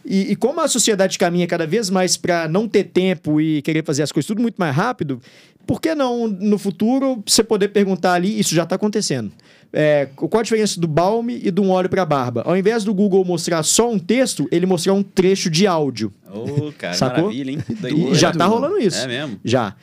E, 0.05 0.31
e 0.31 0.35
como 0.35 0.61
a 0.61 0.67
sociedade 0.67 1.17
caminha 1.17 1.45
cada 1.47 1.67
vez 1.67 1.89
mais 1.89 2.17
para 2.17 2.47
não 2.47 2.67
ter 2.67 2.85
tempo 2.85 3.39
e 3.39 3.61
querer 3.61 3.83
fazer 3.83 4.03
as 4.03 4.11
coisas 4.11 4.27
tudo 4.27 4.41
muito 4.41 4.55
mais 4.57 4.75
rápido, 4.75 5.21
por 5.67 5.79
que 5.79 5.93
não 5.93 6.27
no 6.27 6.57
futuro 6.57 7.21
você 7.25 7.43
poder 7.43 7.67
perguntar 7.69 8.13
ali, 8.13 8.39
isso 8.39 8.55
já 8.55 8.63
está 8.63 8.75
acontecendo? 8.75 9.31
É, 9.71 10.07
qual 10.15 10.39
a 10.39 10.43
diferença 10.43 10.79
do 10.79 10.87
balme 10.87 11.39
e 11.43 11.51
de 11.51 11.61
um 11.61 11.69
óleo 11.69 11.87
para 11.87 12.03
barba? 12.05 12.41
Ao 12.43 12.57
invés 12.57 12.83
do 12.83 12.91
Google 12.91 13.23
mostrar 13.23 13.61
só 13.61 13.91
um 13.91 13.99
texto, 13.99 14.47
ele 14.51 14.65
mostrar 14.65 14.93
um 14.93 15.03
trecho 15.03 15.47
de 15.47 15.67
áudio. 15.67 16.11
Ô, 16.27 16.71
cara, 16.75 16.93
Sacou? 16.95 17.25
maravilha, 17.25 17.51
hein? 17.51 17.59
E 17.69 17.73
Doideira. 17.75 18.15
já 18.15 18.31
tá 18.31 18.45
rolando 18.45 18.79
isso. 18.79 18.97
É 18.97 19.07
mesmo? 19.07 19.39
Já. 19.45 19.75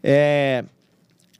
É... 0.00 0.64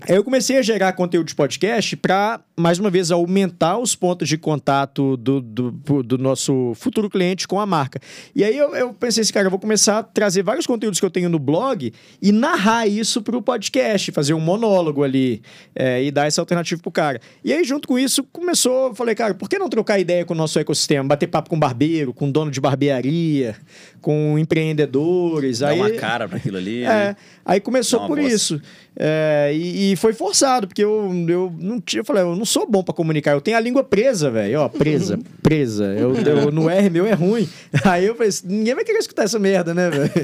Aí 0.09 0.17
eu 0.17 0.25
comecei 0.25 0.59
a 0.59 0.63
gerar 0.63 0.93
conteúdo 0.95 1.29
de 1.29 1.35
podcast 1.35 1.97
para, 1.97 2.41
mais 2.59 2.79
uma 2.79 2.91
vez, 2.91 3.13
aumentar 3.13 3.79
os 3.79 3.95
pontos 3.95 4.29
de 4.29 4.37
contato 4.37 5.17
do, 5.17 5.41
do, 5.41 6.03
do 6.03 6.19
nosso 6.19 6.73
futuro 6.75 7.09
cliente 7.09 7.47
com 7.47 7.61
a 7.61 7.67
marca. 7.67 8.01
E 8.35 8.43
aí 8.43 8.57
eu, 8.57 8.75
eu 8.75 8.93
pensei 8.93 9.23
assim, 9.23 9.33
cara, 9.33 9.47
eu 9.47 9.51
vou 9.51 9.61
começar 9.61 9.99
a 9.99 10.03
trazer 10.03 10.43
vários 10.43 10.67
conteúdos 10.67 10.99
que 10.99 11.07
eu 11.07 11.11
tenho 11.11 11.29
no 11.29 11.39
blog 11.39 11.93
e 12.21 12.33
narrar 12.33 12.89
isso 12.89 13.23
para 13.23 13.37
o 13.37 13.43
podcast, 13.43 14.11
fazer 14.11 14.35
um 14.35 14.41
monólogo 14.41 15.05
ali 15.05 15.41
é, 15.75 16.03
e 16.03 16.11
dar 16.11 16.27
essa 16.27 16.41
alternativa 16.41 16.83
pro 16.83 16.91
cara. 16.91 17.21
E 17.45 17.53
aí, 17.53 17.63
junto 17.63 17.87
com 17.87 17.97
isso, 17.97 18.25
começou, 18.25 18.89
eu 18.89 18.95
falei, 18.95 19.15
cara, 19.15 19.35
por 19.35 19.49
que 19.49 19.57
não 19.57 19.69
trocar 19.69 20.01
ideia 20.01 20.25
com 20.25 20.35
o 20.35 20.37
nosso 20.37 20.59
ecossistema? 20.59 21.05
Bater 21.05 21.29
papo 21.29 21.49
com 21.49 21.59
barbeiro, 21.59 22.13
com 22.13 22.29
dono 22.29 22.51
de 22.51 22.61
barbearia, 22.61 23.55
com 24.01 24.37
empreendedores. 24.37 25.61
Dá 25.61 25.69
aí, 25.69 25.81
uma 25.81 25.91
cara 25.91 26.29
pra 26.29 26.39
aquilo 26.39 26.57
ali. 26.57 26.83
é, 26.83 26.87
né? 26.87 27.17
aí 27.45 27.61
começou 27.61 28.05
por 28.09 28.19
isso. 28.19 28.61
É, 28.97 29.51
e, 29.55 29.93
e 29.93 29.97
foi 29.97 30.13
forçado, 30.13 30.67
porque 30.69 30.85
eu, 30.85 31.11
eu 31.29 31.53
não 31.59 31.81
tinha. 31.81 32.01
Eu 32.01 32.05
falei, 32.05 32.23
eu 32.23 32.37
não 32.37 32.45
sou 32.45 32.67
bom 32.69 32.83
pra 32.83 32.95
comunicar, 32.95 33.33
eu 33.33 33.41
tenho 33.41 33.57
a 33.57 33.61
língua 33.61 33.83
presa, 33.83 34.31
velho. 34.31 34.61
Ó, 34.61 34.69
presa, 34.69 35.19
presa. 35.43 35.85
Eu, 35.97 36.15
eu, 36.15 36.53
no 36.53 36.69
R 36.69 36.91
meu 36.91 37.07
é 37.07 37.13
ruim. 37.15 37.49
Aí 37.85 38.05
eu 38.05 38.15
falei, 38.15 38.31
ninguém 38.45 38.75
vai 38.75 38.85
querer 38.85 38.99
escutar 38.99 39.25
essa 39.25 39.39
merda, 39.39 39.73
né, 39.75 39.91
velho? 39.91 40.13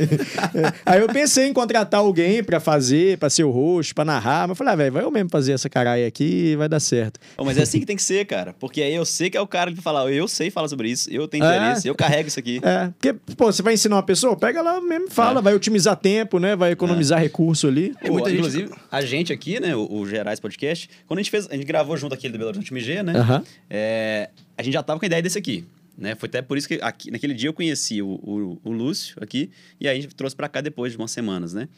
É, 0.55 0.73
Aí 0.87 1.01
eu 1.01 1.09
pensei 1.09 1.47
em 1.47 1.53
contratar 1.53 2.01
alguém 2.01 2.43
pra 2.43 2.59
fazer, 2.61 3.19
pra 3.19 3.29
ser 3.31 3.45
o 3.45 3.51
host, 3.51 3.95
pra 3.95 4.05
narrar, 4.05 4.43
mas 4.43 4.51
eu 4.51 4.55
falei, 4.57 4.73
ah, 4.73 4.77
velho, 4.77 4.93
vai 4.93 5.03
eu 5.05 5.11
mesmo 5.11 5.29
fazer 5.31 5.53
essa 5.53 5.69
caralho 5.69 6.07
aqui 6.07 6.53
e 6.53 6.57
vai 6.57 6.69
dar 6.69 6.81
certo. 6.81 7.19
Pô, 7.37 7.45
mas 7.45 7.59
é 7.59 7.63
assim 7.63 7.81
que 7.81 7.87
tem 7.87 7.97
que 7.97 8.03
ser, 8.03 8.25
cara. 8.27 8.55
Porque 8.59 8.83
aí 8.83 8.95
eu 8.95 9.05
sei 9.05 9.31
que 9.31 9.37
é 9.37 9.41
o 9.41 9.47
cara 9.47 9.71
que 9.71 9.77
vai 9.77 9.83
falar, 9.83 10.11
eu 10.13 10.27
sei 10.29 10.51
falar 10.51 10.69
sobre 10.69 10.91
isso, 10.91 11.11
eu 11.13 11.27
tenho 11.29 11.45
É. 11.45 11.57
interesse, 11.57 11.89
eu 11.89 11.95
carrego 11.95 12.29
isso 12.29 12.39
aqui. 12.39 12.61
É, 12.63 12.89
porque, 12.89 13.13
pô, 13.37 13.47
você 13.53 13.63
vai 13.63 13.75
ensinar 13.75 13.97
uma 13.97 14.03
pessoa, 14.03 14.37
pega 14.37 14.61
lá 14.63 14.81
mesmo 14.81 15.07
e 15.07 15.11
fala, 15.11 15.41
É. 15.41 15.43
vai 15.43 15.55
otimizar 15.55 15.97
tempo, 15.97 16.39
né? 16.39 16.57
Vai 16.57 16.73
economizar 16.73 17.21
recurso 17.21 17.67
ali. 17.69 17.95
Pô, 18.05 18.13
muita 18.15 18.31
gente- 18.31 18.58
inclusive, 18.65 18.87
a 18.91 19.01
gente 19.03 19.33
aqui, 19.33 19.59
né, 19.61 19.75
o, 19.75 19.91
o 19.93 20.07
Gerais 20.09 20.41
Podcast, 20.41 20.89
quando 21.07 21.19
a 21.19 21.23
gente 21.23 21.31
fez, 21.31 21.47
a 21.51 21.55
gente 21.55 21.65
gravou 21.67 21.97
junto 21.97 22.15
aquele 22.15 22.33
do 22.33 22.39
Belo 22.39 22.51
Horizonte 22.51 22.73
MG, 22.73 23.03
né? 23.03 23.13
Aham. 23.17 23.45
é, 23.71 24.31
a 24.57 24.63
gente 24.63 24.75
já 24.75 24.83
tava 24.83 24.99
com 24.99 25.05
a 25.05 25.09
ideia 25.09 25.23
desse 25.23 25.39
aqui. 25.39 25.65
Né? 25.97 26.15
Foi 26.15 26.29
até 26.29 26.41
por 26.41 26.57
isso 26.57 26.69
que 26.69 26.79
aqui, 26.81 27.11
naquele 27.11 27.35
dia 27.35 27.49
eu 27.49 27.53
conheci 27.53 28.01
o, 28.01 28.07
o, 28.09 28.61
o 28.63 28.71
Lúcio 28.71 29.17
aqui, 29.21 29.51
e 29.81 29.89
aí 29.89 29.99
a 29.99 30.01
gente 30.01 30.15
trouxe 30.15 30.37
pra 30.37 30.49
cá 30.49 30.61
depois 30.61 30.93
de 30.93 30.99
umas 30.99 31.11
semanas, 31.11 31.53
né? 31.53 31.69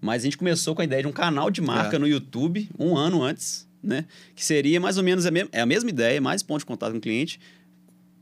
Mas 0.00 0.22
a 0.22 0.24
gente 0.24 0.36
começou 0.36 0.74
com 0.74 0.82
a 0.82 0.84
ideia 0.84 1.02
de 1.02 1.06
um 1.08 1.12
canal 1.12 1.48
de 1.48 1.60
marca 1.60 1.94
É. 1.94 1.98
no 1.98 2.08
YouTube, 2.08 2.68
um 2.76 2.96
ano 2.96 3.22
antes, 3.22 3.68
né? 3.80 4.04
Que 4.34 4.44
seria 4.44 4.80
mais 4.80 4.98
ou 4.98 5.04
menos 5.04 5.26
a, 5.26 5.30
mesma 5.30 5.48
é 5.52 5.60
a 5.60 5.66
mesma 5.66 5.88
ideia, 5.90 6.20
mais 6.20 6.42
ponto 6.42 6.58
de 6.58 6.66
contato 6.66 6.90
com 6.90 6.98
o 6.98 7.00
cliente. 7.00 7.38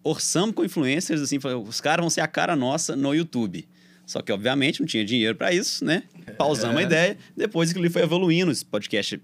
Orçamos 0.05 0.55
com 0.55 0.62
influencers, 0.62 1.23
assim, 1.23 1.39
os 1.67 1.81
caras 1.81 2.03
vão 2.03 2.11
ser 2.11 2.21
a 2.21 2.29
cara 2.29 2.55
nossa 2.55 2.95
no 2.95 3.14
YouTube. 3.14 3.67
Só 4.07 4.23
que, 4.23 4.33
obviamente, 4.33 4.81
não 4.81 4.87
tinha 4.87 5.05
dinheiro 5.05 5.35
pra 5.35 5.53
isso, 5.53 5.85
né? 5.85 6.05
Pausamos 6.39 6.79
a 6.79 6.83
ideia. 6.83 7.19
Depois 7.37 7.73
que 7.73 7.79
ele 7.79 7.91
foi 7.91 8.03
evoluindo, 8.03 8.51
os 8.51 8.63
podcasts 8.63 9.19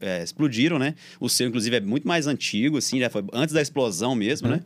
é, 0.00 0.22
explodiram, 0.22 0.78
né? 0.78 0.94
O 1.18 1.28
seu, 1.28 1.48
inclusive, 1.48 1.76
é 1.76 1.80
muito 1.80 2.06
mais 2.06 2.26
antigo, 2.26 2.76
assim, 2.76 3.00
já 3.00 3.08
foi 3.08 3.24
antes 3.32 3.54
da 3.54 3.62
explosão 3.62 4.14
mesmo, 4.14 4.48
né? 4.48 4.60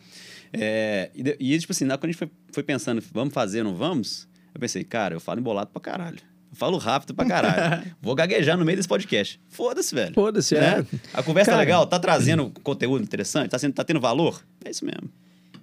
É, 0.52 1.10
e, 1.14 1.54
e, 1.54 1.58
tipo 1.58 1.72
assim, 1.72 1.86
quando 1.86 2.04
a 2.04 2.06
gente 2.08 2.16
foi, 2.16 2.30
foi 2.52 2.62
pensando, 2.62 3.02
vamos 3.12 3.32
fazer, 3.32 3.62
não 3.62 3.74
vamos? 3.74 4.28
Eu 4.52 4.60
pensei, 4.60 4.82
cara, 4.84 5.14
eu 5.14 5.20
falo 5.20 5.38
embolado 5.38 5.70
pra 5.70 5.80
caralho. 5.80 6.18
Eu 6.50 6.56
falo 6.56 6.78
rápido 6.78 7.14
pra 7.14 7.26
caralho. 7.26 7.92
Vou 8.00 8.14
gaguejar 8.14 8.56
no 8.56 8.64
meio 8.64 8.76
desse 8.76 8.88
podcast. 8.88 9.40
Foda-se, 9.48 9.94
velho. 9.94 10.14
Foda-se, 10.14 10.54
né? 10.54 10.80
é. 10.80 10.98
A 11.12 11.22
conversa 11.22 11.50
Cara. 11.50 11.62
é 11.62 11.66
legal, 11.66 11.86
tá 11.86 11.98
trazendo 11.98 12.50
conteúdo 12.62 13.02
interessante, 13.02 13.50
tá, 13.50 13.58
sendo, 13.58 13.74
tá 13.74 13.84
tendo 13.84 14.00
valor? 14.00 14.42
É 14.64 14.70
isso 14.70 14.84
mesmo. 14.84 15.10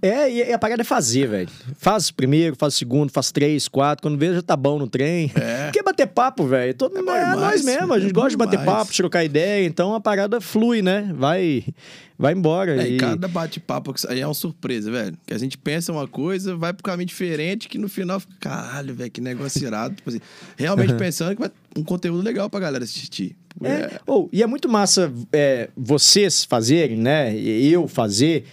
É, 0.04 0.30
e 0.30 0.52
a 0.52 0.60
parada 0.60 0.82
é 0.82 0.84
fazer, 0.84 1.30
velho. 1.30 1.50
Faz 1.78 2.12
primeiro, 2.12 2.58
faz 2.58 2.74
o 2.74 2.78
segundo, 2.78 3.10
faz 3.10 3.32
três, 3.32 3.70
quatro. 3.70 4.02
Quando 4.02 4.18
vê, 4.18 4.34
já 4.34 4.42
tá 4.42 4.58
bom 4.58 4.78
no 4.78 4.86
trem. 4.86 5.32
É. 5.34 5.72
Quer 5.72 5.82
bater 5.82 6.08
papo, 6.08 6.46
velho? 6.46 6.74
Todo 6.74 6.94
mundo 6.94 7.10
é, 7.10 7.20
demais, 7.22 7.40
nós 7.40 7.64
mesmo. 7.64 7.94
A 7.94 8.00
gente 8.02 8.10
é 8.10 8.14
gosta 8.14 8.32
de 8.32 8.36
bater 8.36 8.60
demais. 8.60 8.80
papo, 8.80 8.94
trocar 8.94 9.24
ideia. 9.24 9.66
Então 9.66 9.96
a 9.96 10.02
parada 10.02 10.42
flui, 10.42 10.82
né? 10.82 11.10
Vai, 11.16 11.64
vai 12.20 12.34
embora. 12.34 12.84
É, 12.84 12.90
e... 12.90 12.98
cada 12.98 13.30
bate-papo 13.30 13.94
aí 14.10 14.20
é 14.20 14.28
uma 14.28 14.34
surpresa, 14.34 14.92
velho. 14.92 15.18
Que 15.26 15.34
a 15.34 15.38
gente 15.38 15.58
pensa 15.58 15.94
uma 15.94 16.06
coisa, 16.06 16.54
vai 16.54 16.74
pro 16.74 16.84
caminho 16.84 17.08
diferente, 17.08 17.70
que 17.70 17.78
no 17.78 17.88
final 17.88 18.20
fica, 18.20 18.34
caralho, 18.42 18.94
velho, 18.94 19.10
que 19.10 19.22
negócio 19.22 19.66
irado. 19.66 19.96
Tipo 19.96 20.10
assim, 20.10 20.20
realmente 20.58 20.94
pensando 20.96 21.34
que 21.34 21.40
vai 21.40 21.52
um 21.78 21.84
conteúdo 21.84 22.22
legal 22.22 22.50
pra 22.50 22.60
galera 22.60 22.84
assistir. 22.84 23.38
É, 23.64 24.02
ou, 24.06 24.30
e 24.34 24.44
é 24.44 24.48
muito 24.48 24.68
massa 24.68 25.10
é, 25.32 25.70
vocês 25.78 26.44
fazerem, 26.44 26.98
né? 26.98 27.34
E 27.34 27.72
eu 27.72 27.88
fazer. 27.88 28.44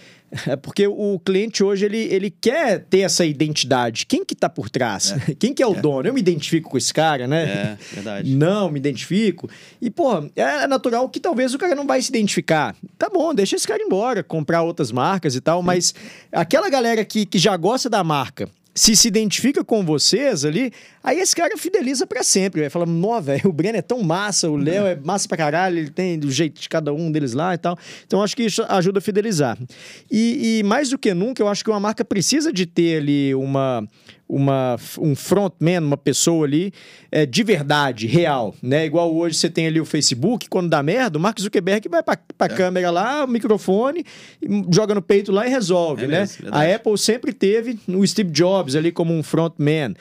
É 0.47 0.55
porque 0.55 0.87
o 0.87 1.19
cliente 1.19 1.63
hoje, 1.63 1.85
ele, 1.85 1.97
ele 1.97 2.31
quer 2.31 2.85
ter 2.85 2.99
essa 2.99 3.25
identidade. 3.25 4.05
Quem 4.05 4.23
que 4.23 4.33
tá 4.33 4.47
por 4.47 4.69
trás? 4.69 5.13
Quem 5.37 5.53
que 5.53 5.61
é 5.61 5.67
o 5.67 5.73
dono? 5.73 6.07
Eu 6.07 6.13
me 6.13 6.19
identifico 6.19 6.69
com 6.69 6.77
esse 6.77 6.93
cara, 6.93 7.27
né? 7.27 7.43
É, 7.43 7.77
verdade. 7.95 8.31
Não 8.35 8.71
me 8.71 8.79
identifico. 8.79 9.49
E, 9.81 9.89
pô, 9.89 10.29
é 10.35 10.65
natural 10.67 11.09
que 11.09 11.19
talvez 11.19 11.53
o 11.53 11.57
cara 11.57 11.75
não 11.75 11.85
vai 11.85 12.01
se 12.01 12.09
identificar. 12.09 12.75
Tá 12.97 13.09
bom, 13.09 13.33
deixa 13.33 13.55
esse 13.55 13.67
cara 13.67 13.81
embora, 13.81 14.23
comprar 14.23 14.61
outras 14.61 14.91
marcas 14.91 15.35
e 15.35 15.41
tal, 15.41 15.61
mas 15.61 15.93
aquela 16.31 16.69
galera 16.69 17.03
que, 17.03 17.25
que 17.25 17.37
já 17.37 17.55
gosta 17.57 17.89
da 17.89 18.03
marca, 18.03 18.47
se 18.73 18.95
se 18.95 19.07
identifica 19.07 19.63
com 19.63 19.83
vocês 19.83 20.45
ali, 20.45 20.71
aí 21.03 21.19
esse 21.19 21.35
cara 21.35 21.57
fideliza 21.57 22.07
pra 22.07 22.23
sempre. 22.23 22.61
Vai 22.61 22.69
falar, 22.69 22.85
nó, 22.85 23.19
velho, 23.19 23.49
o 23.49 23.53
Breno 23.53 23.77
é 23.77 23.81
tão 23.81 24.01
massa, 24.01 24.49
o 24.49 24.55
Léo 24.55 24.85
é 24.85 24.95
massa 24.95 25.27
pra 25.27 25.37
caralho, 25.37 25.77
ele 25.77 25.89
tem 25.89 26.17
do 26.17 26.31
jeito 26.31 26.61
de 26.61 26.69
cada 26.69 26.93
um 26.93 27.11
deles 27.11 27.33
lá 27.33 27.53
e 27.53 27.57
tal. 27.57 27.77
Então, 28.05 28.23
acho 28.23 28.35
que 28.35 28.43
isso 28.43 28.63
ajuda 28.69 28.99
a 28.99 29.01
fidelizar. 29.01 29.57
E, 30.09 30.59
e 30.59 30.63
mais 30.63 30.89
do 30.89 30.97
que 30.97 31.13
nunca, 31.13 31.43
eu 31.43 31.47
acho 31.47 31.63
que 31.63 31.69
uma 31.69 31.79
marca 31.79 32.05
precisa 32.05 32.51
de 32.51 32.65
ter 32.65 32.97
ali 33.01 33.35
uma 33.35 33.85
uma, 34.31 34.77
um 34.99 35.13
frontman, 35.15 35.79
uma 35.79 35.97
pessoa 35.97 36.45
ali 36.45 36.71
é, 37.11 37.25
de 37.25 37.43
verdade, 37.43 38.07
real, 38.07 38.55
né? 38.63 38.85
Igual 38.85 39.13
hoje 39.13 39.35
você 39.35 39.49
tem 39.49 39.67
ali 39.67 39.81
o 39.81 39.85
Facebook, 39.85 40.47
quando 40.47 40.69
dá 40.69 40.81
merda, 40.81 41.17
o 41.17 41.21
Mark 41.21 41.39
Zuckerberg 41.39 41.89
vai 41.89 42.01
pra, 42.01 42.17
pra 42.37 42.47
câmera 42.47 42.89
lá, 42.89 43.25
o 43.25 43.27
microfone, 43.27 44.05
joga 44.73 44.95
no 44.95 45.01
peito 45.01 45.31
lá 45.31 45.45
e 45.45 45.49
resolve, 45.49 46.05
É 46.05 46.07
né? 46.07 46.19
mesmo, 46.21 46.43
verdade. 46.43 46.71
a 46.71 46.75
Apple 46.75 46.97
sempre 46.97 47.33
teve 47.33 47.77
o 47.87 48.07
Steve 48.07 48.31
Jobs 48.31 48.75
ali 48.75 48.91
como 48.91 49.13
um 49.13 49.21
frontman. 49.21 49.93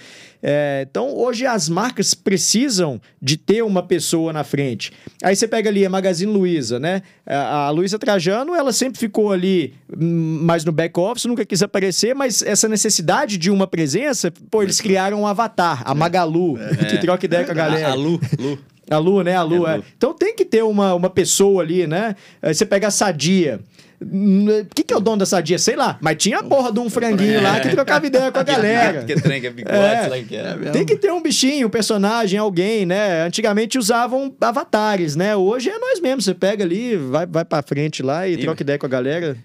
É, 0.43 0.87
então, 0.91 1.15
hoje 1.15 1.47
as 1.47 1.69
marcas 1.69 2.15
precisam 2.15 3.01
de 3.21 3.37
ter 3.37 3.63
uma 3.63 3.83
pessoa 3.83 4.33
na 4.33 4.43
frente. 4.43 4.93
Aí 5.23 5.37
você 5.37 5.47
pega 5.47 5.69
ali 5.69 5.85
a 5.85 5.91
Magazine 5.91 6.33
Luiza, 6.33 6.79
né? 6.79 7.03
A, 7.27 7.67
a 7.67 7.71
Luiza 7.71 7.99
Trajano, 7.99 8.55
ela 8.55 8.73
sempre 8.73 8.99
ficou 8.99 9.33
ali 9.33 9.75
hum, 9.95 10.41
mais 10.43 10.65
no 10.65 10.73
back-office, 10.73 11.27
nunca 11.27 11.45
quis 11.45 11.63
aparecer, 11.63 12.15
mas 12.15 12.43
essa 12.43 12.69
necessidade 12.69 13.37
de 13.37 13.51
uma 13.51 13.67
presença, 13.67 14.33
pô, 14.51 14.63
eles 14.63 14.81
criaram 14.81 15.23
um 15.23 15.27
avatar, 15.27 15.83
a 15.85 15.95
Magalu, 15.95 16.59
que 16.89 16.99
troca 16.99 17.27
ideia 17.27 17.45
com 17.45 17.53
a 17.53 17.55
galera. 17.55 17.89
A, 17.89 17.93
a 17.93 17.95
Lu, 17.95 18.21
Lu. 18.39 18.59
A 18.91 18.99
Lu, 18.99 19.23
né? 19.23 19.37
A 19.37 19.43
Lu, 19.43 19.67
É, 19.67 19.75
é. 19.75 19.77
Lu. 19.77 19.85
Então 19.97 20.15
tem 20.15 20.35
que 20.35 20.45
ter 20.45 20.65
uma, 20.65 20.95
uma 20.95 21.11
pessoa 21.11 21.63
ali, 21.63 21.87
né? 21.87 22.17
Aí 22.43 22.53
você 22.55 22.67
pega 22.67 22.89
a 22.89 22.91
Sadia. 22.91 23.61
Hum, 24.03 24.47
Quem 24.75 24.85
que 24.85 24.95
é 24.95 24.97
o 24.97 25.01
dono 25.01 25.19
da 25.19 25.27
Sadia? 25.27 25.59
Sei 25.59 25.77
lá. 25.77 25.99
Mas 26.01 26.17
tinha 26.17 26.39
a 26.39 26.43
porra 26.43 26.73
de 26.73 26.81
um 26.81 26.89
franguinho 26.89 27.43
lá 27.43 27.61
que 27.61 27.69
trocava 27.69 28.07
ideia 28.07 28.33
com 28.33 28.39
a 28.39 28.43
galera. 28.45 29.05
Que 29.11 29.15
trem, 29.21 29.41
que 29.41 29.47
é 29.47 29.51
bigode, 29.51 29.77
É. 29.77 30.07
lá 30.09 30.17
o 30.17 30.25
que 30.25 30.37
é. 30.37 30.71
Tem 30.73 30.87
que 30.87 30.97
ter 30.97 31.13
um 31.13 31.23
bichinho, 31.23 31.67
um 31.67 31.71
personagem, 31.71 32.39
alguém, 32.39 32.87
né? 32.87 33.23
Antigamente 33.25 33.79
usavam 33.79 34.35
avatares, 34.41 35.17
né? 35.17 35.37
Hoje 35.37 35.69
é 35.69 35.79
nós 35.79 36.01
mesmos. 36.01 36.25
Você 36.25 36.35
pega 36.35 36.65
ali, 36.65 36.97
vai, 36.97 37.27
vai 37.27 37.45
pra 37.45 37.63
frente 37.63 38.03
lá 38.03 38.27
e 38.27 38.35
E- 38.35 38.37
troca 38.39 38.63
ideia 38.63 38.79
com 38.79 38.87
a 38.87 38.89
galera. 38.89 39.37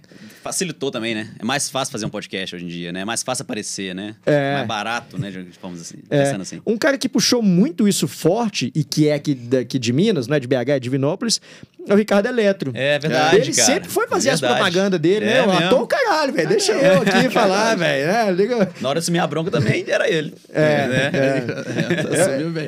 Facilitou 0.46 0.91
também, 0.91 1.16
né? 1.16 1.28
É 1.39 1.43
mais 1.43 1.72
fácil 1.72 1.91
fazer 1.91 2.06
um 2.06 2.10
podcast 2.10 2.56
hoje 2.56 2.66
em 2.66 2.68
dia, 2.68 2.91
né? 2.93 3.02
É 3.02 3.06
mais 3.06 3.24
fácil 3.24 3.41
aparecer, 3.41 3.96
né? 3.96 4.14
É. 4.28 4.54
Mais 4.58 4.68
barato, 4.68 5.20
né? 5.20 5.34
Vamos 5.60 5.82
assim, 5.82 5.96
É, 6.08 6.24
pensando 6.24 6.41
assim. 6.43 6.62
Um 6.68 6.78
cara 6.78 7.00
que 7.00 7.10
puxou 7.10 7.41
muito 7.41 7.88
isso 7.88 8.08
forte 8.08 8.72
e 8.76 8.84
que 8.84 9.08
é 9.08 9.16
aqui, 9.16 9.34
daqui 9.34 9.80
de 9.80 9.91
Minas, 9.91 10.28
não 10.28 10.38
é 10.38 10.39
de 10.39 10.48
BH, 10.48 10.54
é 10.70 10.74
de 10.76 10.80
Divinópolis, 10.82 11.41
é 11.88 11.93
o 11.93 11.98
Ricardo 11.98 12.28
Eletro. 12.28 12.72
É 12.76 13.00
verdade, 13.00 13.38
Ele 13.38 13.52
cara. 13.54 13.66
sempre 13.66 13.89
foi 13.89 14.08
fazer 14.08 14.30
as 14.30 14.39
Verdade. 14.39 14.62
propagandas 14.62 15.00
dele, 15.00 15.26
É 15.26 15.30
né? 15.30 15.39
Eu 15.41 15.48
mesmo. 15.48 15.66
ator 15.66 15.82
o 15.82 15.88
caralho, 15.88 16.32
velho. 16.34 16.50
Deixa 16.50 16.72
eu 16.74 17.02
aqui 17.02 17.30
falar, 17.32 17.76
velho. 17.78 18.08
né? 18.08 18.32
Liga- 18.32 18.70
Na 18.82 18.89
hora 18.89 19.00
de 19.00 19.04
assumir 19.04 19.20
a 19.20 19.28
bronca 19.28 19.50
também 19.50 19.84
era 19.88 20.08
ele. 20.10 20.34
É, 20.54 20.88
né? 20.88 21.12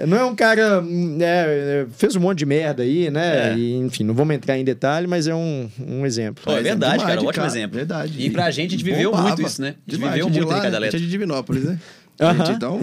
É. 0.01 0.05
Não 0.07 0.17
é 0.17 0.23
um 0.25 0.35
cara. 0.35 0.81
hum, 0.81 1.17
é, 1.21 1.25
é, 1.25 1.85
fez 1.97 2.15
um 2.15 2.19
monte 2.19 2.39
de 2.39 2.45
merda 2.45 2.81
aí, 2.83 3.09
né? 3.09 3.51
É. 3.53 3.55
E, 3.57 3.75
enfim, 3.77 4.03
não 4.03 4.13
vamos 4.13 4.35
entrar 4.35 4.57
em 4.57 4.63
detalhe, 4.63 5.07
mas 5.07 5.27
é 5.27 5.33
um, 5.35 5.69
um 5.79 6.05
exemplo. 6.05 6.43
Pô, 6.43 6.51
é 6.53 6.59
é 6.59 6.61
verdade, 6.63 7.03
cara. 7.03 7.13
Ótimo 7.19 7.31
cara. 7.31 7.47
Exemplo. 7.67 7.77
Verdade. 7.77 8.21
E 8.21 8.29
pra 8.29 8.49
gente, 8.51 8.67
a 8.75 8.77
gente 8.77 8.83
viveu 8.83 9.11
Bombava. 9.11 9.27
muito 9.29 9.41
isso, 9.43 9.61
né? 9.61 9.67
A 9.69 9.71
gente 9.71 9.99
Demais. 9.99 10.13
viveu 10.13 10.29
de 10.29 10.39
muito 10.39 10.49
lá, 10.49 10.55
né? 10.55 10.61
A 10.61 10.65
gente 10.65 10.75
é 10.75 10.79
letra. 10.79 10.99
de 10.99 11.09
Divinópolis, 11.09 11.63
né? 11.63 11.79
A 12.19 12.33
gente, 12.33 12.49
então, 12.53 12.79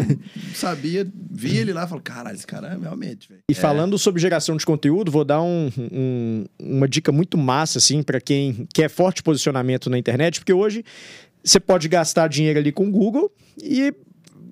sabia, 0.55 1.05
via 1.29 1.61
ele 1.63 1.73
lá 1.73 1.83
e 1.85 1.89
falou, 1.89 2.01
caralho, 2.01 2.37
esse 2.37 2.47
cara 2.47 2.69
é 2.69 2.79
realmente, 2.81 3.29
velho. 3.29 3.41
E 3.51 3.55
falando 3.55 3.99
sobre 3.99 4.21
geração 4.23 4.57
de 4.57 4.65
conteúdo, 4.65 5.11
vou 5.11 5.25
dar 5.25 5.43
um- 5.43 5.73
um- 5.77 6.45
uma 6.57 6.87
dica 6.87 7.11
muito 7.11 7.37
massa, 7.37 7.79
assim, 7.79 8.01
para 8.01 8.21
quem 8.21 8.65
quer 8.73 8.89
forte 8.89 9.25
posicionamento 9.25 9.91
na 9.91 9.99
internet, 9.99 10.39
porque 10.39 10.53
hoje 10.53 10.85
você 11.43 11.59
pode 11.59 11.89
gastar 11.89 12.29
dinheiro 12.29 12.61
ali 12.61 12.71
com 12.71 12.87
o 12.87 12.91
Google 12.93 13.29
e 13.61 13.93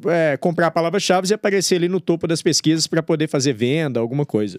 é, 0.07 0.37
comprar 0.39 0.73
palavras-chave 0.73 1.29
e 1.31 1.33
aparecer 1.35 1.77
ali 1.77 1.89
no 1.89 2.01
topo 2.01 2.27
das 2.27 2.43
pesquisas 2.43 2.89
para 2.89 3.05
poder 3.05 3.29
fazer 3.29 3.53
venda, 3.53 4.01
alguma 4.01 4.27
coisa. 4.27 4.59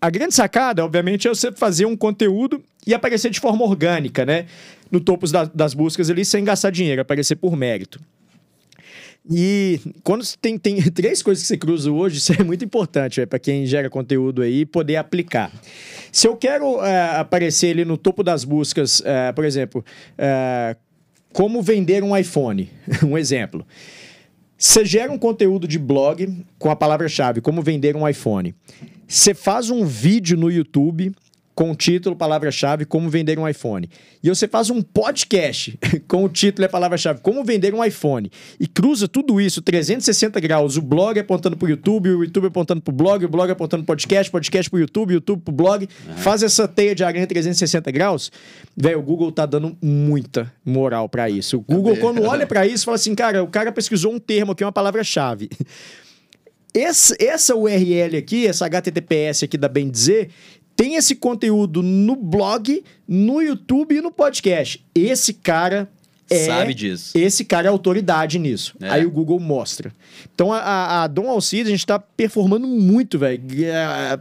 A 0.00 0.10
grande 0.10 0.34
sacada, 0.34 0.84
obviamente, 0.84 1.26
é 1.26 1.30
você 1.30 1.52
fazer 1.52 1.84
um 1.86 1.96
conteúdo 1.96 2.60
e 2.84 2.92
aparecer 2.92 3.30
de 3.30 3.38
forma 3.38 3.64
orgânica, 3.64 4.24
né? 4.26 4.46
No 4.90 5.00
topo 5.00 5.26
da- 5.30 5.44
das 5.44 5.74
buscas 5.74 6.08
ali, 6.10 6.24
sem 6.24 6.44
gastar 6.44 6.70
dinheiro, 6.70 7.00
aparecer 7.02 7.36
por 7.36 7.56
mérito. 7.56 8.00
E 9.30 9.78
quando 10.02 10.24
tem, 10.40 10.56
tem 10.56 10.76
três 10.90 11.22
coisas 11.22 11.42
que 11.42 11.48
você 11.48 11.56
cruza 11.58 11.90
hoje, 11.92 12.18
isso 12.18 12.32
é 12.32 12.42
muito 12.42 12.64
importante 12.64 13.24
para 13.26 13.38
quem 13.38 13.66
gera 13.66 13.90
conteúdo 13.90 14.40
aí 14.42 14.64
poder 14.64 14.96
aplicar. 14.96 15.52
Se 16.10 16.26
eu 16.26 16.36
quero 16.36 16.82
é, 16.82 17.16
aparecer 17.16 17.72
ali 17.72 17.84
no 17.84 17.98
topo 17.98 18.22
das 18.22 18.44
buscas, 18.44 19.02
é, 19.04 19.30
por 19.32 19.44
exemplo, 19.44 19.84
é, 20.16 20.74
como 21.32 21.60
vender 21.60 22.02
um 22.02 22.16
iPhone, 22.16 22.70
um 23.06 23.18
exemplo. 23.18 23.66
Você 24.56 24.84
gera 24.84 25.12
um 25.12 25.18
conteúdo 25.18 25.68
de 25.68 25.78
blog 25.78 26.44
com 26.58 26.70
a 26.70 26.74
palavra-chave, 26.74 27.40
como 27.40 27.62
vender 27.62 27.94
um 27.94 28.08
iPhone. 28.08 28.54
Você 29.06 29.32
faz 29.34 29.70
um 29.70 29.84
vídeo 29.84 30.36
no 30.36 30.50
YouTube 30.50 31.12
com 31.58 31.72
o 31.72 31.74
título, 31.74 32.14
palavra-chave, 32.14 32.84
como 32.84 33.10
vender 33.10 33.36
um 33.36 33.48
iPhone. 33.48 33.90
E 34.22 34.28
você 34.28 34.46
faz 34.46 34.70
um 34.70 34.80
podcast 34.80 35.76
com 36.06 36.22
o 36.22 36.28
título 36.28 36.64
e 36.64 36.66
a 36.66 36.68
palavra-chave, 36.68 37.18
como 37.20 37.42
vender 37.42 37.74
um 37.74 37.84
iPhone. 37.84 38.30
E 38.60 38.66
cruza 38.68 39.08
tudo 39.08 39.40
isso 39.40 39.60
360 39.60 40.38
graus, 40.38 40.76
o 40.76 40.80
blog 40.80 41.18
apontando 41.18 41.56
para 41.56 41.66
o 41.66 41.68
YouTube, 41.68 42.10
o 42.10 42.22
YouTube 42.22 42.46
apontando 42.46 42.80
para 42.80 42.92
o 42.92 42.94
blog, 42.94 43.24
o 43.24 43.28
blog 43.28 43.50
apontando 43.50 43.82
para 43.82 43.92
o 43.92 43.96
podcast, 43.96 44.30
podcast 44.30 44.70
para 44.70 44.76
o 44.76 44.80
YouTube, 44.80 45.14
YouTube 45.14 45.42
para 45.42 45.50
o 45.50 45.56
blog. 45.56 45.88
Faz 46.18 46.44
essa 46.44 46.68
teia 46.68 46.94
de 46.94 47.02
aranha 47.02 47.26
360 47.26 47.90
graus. 47.90 48.30
Velho, 48.76 49.00
o 49.00 49.02
Google 49.02 49.32
tá 49.32 49.44
dando 49.44 49.76
muita 49.82 50.52
moral 50.64 51.08
para 51.08 51.28
isso. 51.28 51.56
O 51.56 51.60
Google, 51.60 51.96
quando 51.96 52.22
olha 52.22 52.46
para 52.46 52.68
isso, 52.68 52.84
fala 52.84 52.94
assim, 52.94 53.16
cara, 53.16 53.42
o 53.42 53.48
cara 53.48 53.72
pesquisou 53.72 54.12
um 54.12 54.20
termo 54.20 54.52
aqui, 54.52 54.62
uma 54.62 54.70
palavra-chave. 54.70 55.50
Essa, 56.74 57.16
essa 57.18 57.56
URL 57.56 58.16
aqui, 58.16 58.46
essa 58.46 58.66
HTTPS 58.66 59.44
aqui 59.44 59.56
da 59.56 59.68
Bem 59.68 59.90
Dizer, 59.90 60.28
tem 60.78 60.94
esse 60.94 61.16
conteúdo 61.16 61.82
no 61.82 62.14
blog, 62.14 62.84
no 63.06 63.42
YouTube 63.42 63.96
e 63.96 64.00
no 64.00 64.12
podcast. 64.12 64.86
Esse 64.94 65.34
cara 65.34 65.90
é. 66.30 66.46
Sabe 66.46 66.74
disso. 66.74 67.16
Esse 67.16 67.44
cara 67.44 67.66
é 67.66 67.70
autoridade 67.70 68.38
nisso. 68.38 68.74
É. 68.80 68.90
Aí 68.90 69.06
o 69.06 69.10
Google 69.10 69.40
mostra. 69.40 69.92
Então 70.34 70.52
a, 70.52 70.58
a, 70.58 71.04
a 71.04 71.06
Dom 71.06 71.28
Alcides, 71.28 71.68
a 71.68 71.70
gente 71.70 71.86
tá 71.86 71.98
performando 71.98 72.66
muito, 72.66 73.18
velho. 73.18 73.40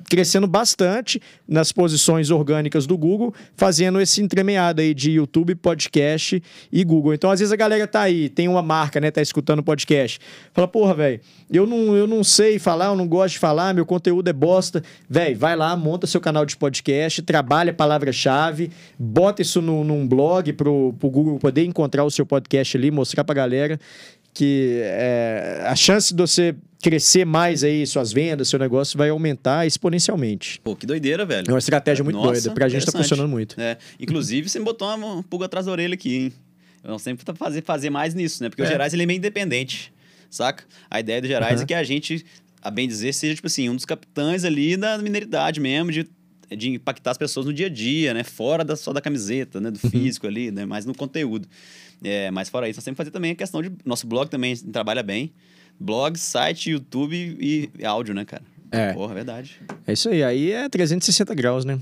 Crescendo 0.09 0.47
bastante 0.47 1.21
nas 1.47 1.71
posições 1.71 2.29
orgânicas 2.29 2.85
do 2.85 2.97
Google, 2.97 3.33
fazendo 3.55 3.99
esse 3.99 4.21
entremeado 4.21 4.81
aí 4.81 4.93
de 4.93 5.11
YouTube, 5.11 5.55
podcast 5.55 6.41
e 6.71 6.83
Google. 6.83 7.13
Então, 7.13 7.29
às 7.29 7.39
vezes, 7.39 7.51
a 7.51 7.55
galera 7.55 7.87
tá 7.87 8.01
aí, 8.01 8.29
tem 8.29 8.47
uma 8.47 8.61
marca, 8.61 8.99
né? 8.99 9.11
Tá 9.11 9.21
escutando 9.21 9.59
o 9.59 9.63
podcast. 9.63 10.19
Fala, 10.53 10.67
porra, 10.67 10.93
velho, 10.93 11.19
eu 11.51 11.65
não, 11.65 11.95
eu 11.95 12.07
não 12.07 12.23
sei 12.23 12.59
falar, 12.59 12.87
eu 12.87 12.95
não 12.95 13.07
gosto 13.07 13.33
de 13.33 13.39
falar, 13.39 13.73
meu 13.73 13.85
conteúdo 13.85 14.29
é 14.29 14.33
bosta. 14.33 14.83
Velho, 15.09 15.37
vai 15.37 15.55
lá, 15.55 15.75
monta 15.75 16.07
seu 16.07 16.19
canal 16.19 16.45
de 16.45 16.57
podcast, 16.57 17.21
trabalha 17.21 17.71
a 17.71 17.73
palavra-chave, 17.73 18.71
bota 18.97 19.41
isso 19.41 19.61
no, 19.61 19.83
num 19.83 20.07
blog 20.07 20.53
pro, 20.53 20.93
pro 20.99 21.09
Google 21.09 21.39
poder 21.39 21.63
encontrar 21.63 21.96
o 22.03 22.11
seu 22.11 22.25
podcast 22.25 22.75
ali, 22.77 22.91
mostrar 22.91 23.23
pra 23.23 23.33
galera 23.35 23.79
que 24.33 24.81
é, 24.83 25.63
a 25.65 25.75
chance 25.75 26.13
de 26.13 26.21
você 26.21 26.55
crescer 26.83 27.25
mais 27.25 27.63
aí, 27.63 27.87
suas 27.87 28.13
vendas, 28.13 28.47
seu 28.47 28.59
negócio 28.59 28.95
vai 28.97 29.09
aumentar 29.09 29.65
exponencialmente. 29.65 30.59
Pô, 30.63 30.75
que 30.75 30.85
doideira, 30.85 31.25
velho. 31.25 31.45
É 31.47 31.51
uma 31.51 31.57
estratégia 31.57 32.03
muito 32.03 32.17
Nossa, 32.17 32.33
doida. 32.33 32.51
Pra 32.51 32.69
gente 32.69 32.85
tá 32.85 32.91
funcionando 32.91 33.27
muito. 33.29 33.59
É. 33.59 33.77
Inclusive, 33.99 34.47
você 34.47 34.59
me 34.59 34.65
botou 34.65 34.87
uma, 34.95 35.23
pulga 35.23 35.45
atrás 35.47 35.65
da 35.65 35.71
orelha 35.71 35.95
aqui, 35.95 36.15
hein? 36.15 36.33
Eu 36.83 36.91
não 36.91 36.99
sempre 36.99 37.25
fazer, 37.35 37.63
fazer 37.63 37.89
mais 37.89 38.13
nisso, 38.13 38.43
né? 38.43 38.49
Porque 38.49 38.61
o 38.61 38.65
É. 38.65 38.67
Gerais 38.67 38.93
ele 38.93 39.03
é 39.03 39.05
meio 39.07 39.17
independente, 39.17 39.91
saca? 40.29 40.63
A 40.89 40.99
ideia 40.99 41.19
do 41.19 41.27
Gerais 41.27 41.55
Aham. 41.55 41.63
é 41.63 41.65
que 41.65 41.73
a 41.73 41.83
gente, 41.83 42.23
a 42.61 42.69
bem 42.69 42.87
dizer, 42.87 43.13
seja, 43.15 43.33
tipo 43.33 43.47
assim, 43.47 43.67
um 43.69 43.75
dos 43.75 43.85
capitães 43.85 44.43
ali 44.45 44.77
da 44.77 44.99
mineridade 44.99 45.59
mesmo, 45.59 45.91
de, 45.91 46.07
de 46.55 46.69
impactar 46.69 47.09
as 47.11 47.17
pessoas 47.17 47.47
no 47.47 47.53
dia 47.53 47.65
a 47.65 47.69
dia, 47.69 48.13
né? 48.13 48.23
Fora 48.23 48.63
da, 48.63 48.75
só 48.75 48.93
da 48.93 49.01
camiseta, 49.01 49.59
né? 49.59 49.71
Do 49.71 49.79
Uhum. 49.83 49.89
físico 49.89 50.27
ali, 50.27 50.51
né? 50.51 50.63
Mais 50.63 50.85
no 50.85 50.93
conteúdo. 50.95 51.47
É, 52.03 52.29
mas 52.31 52.49
fora 52.49 52.69
isso, 52.69 52.77
nós 52.77 52.83
sempre 52.83 52.97
fazer 52.97 53.11
também 53.11 53.31
a 53.31 53.35
questão 53.35 53.61
de... 53.61 53.71
Nosso 53.85 54.05
blog 54.07 54.29
também 54.29 54.55
trabalha 54.55 55.03
bem. 55.03 55.33
Blog, 55.79 56.17
site, 56.17 56.71
YouTube 56.71 57.15
e, 57.15 57.69
áudio, 57.85 58.13
né, 58.13 58.25
cara? 58.25 58.43
É. 58.71 58.93
Porra, 58.93 59.13
verdade. 59.13 59.61
É 59.85 59.93
isso 59.93 60.09
aí. 60.09 60.23
Aí 60.23 60.51
é 60.51 60.67
360 60.67 61.33
graus, 61.35 61.65
né? 61.65 61.79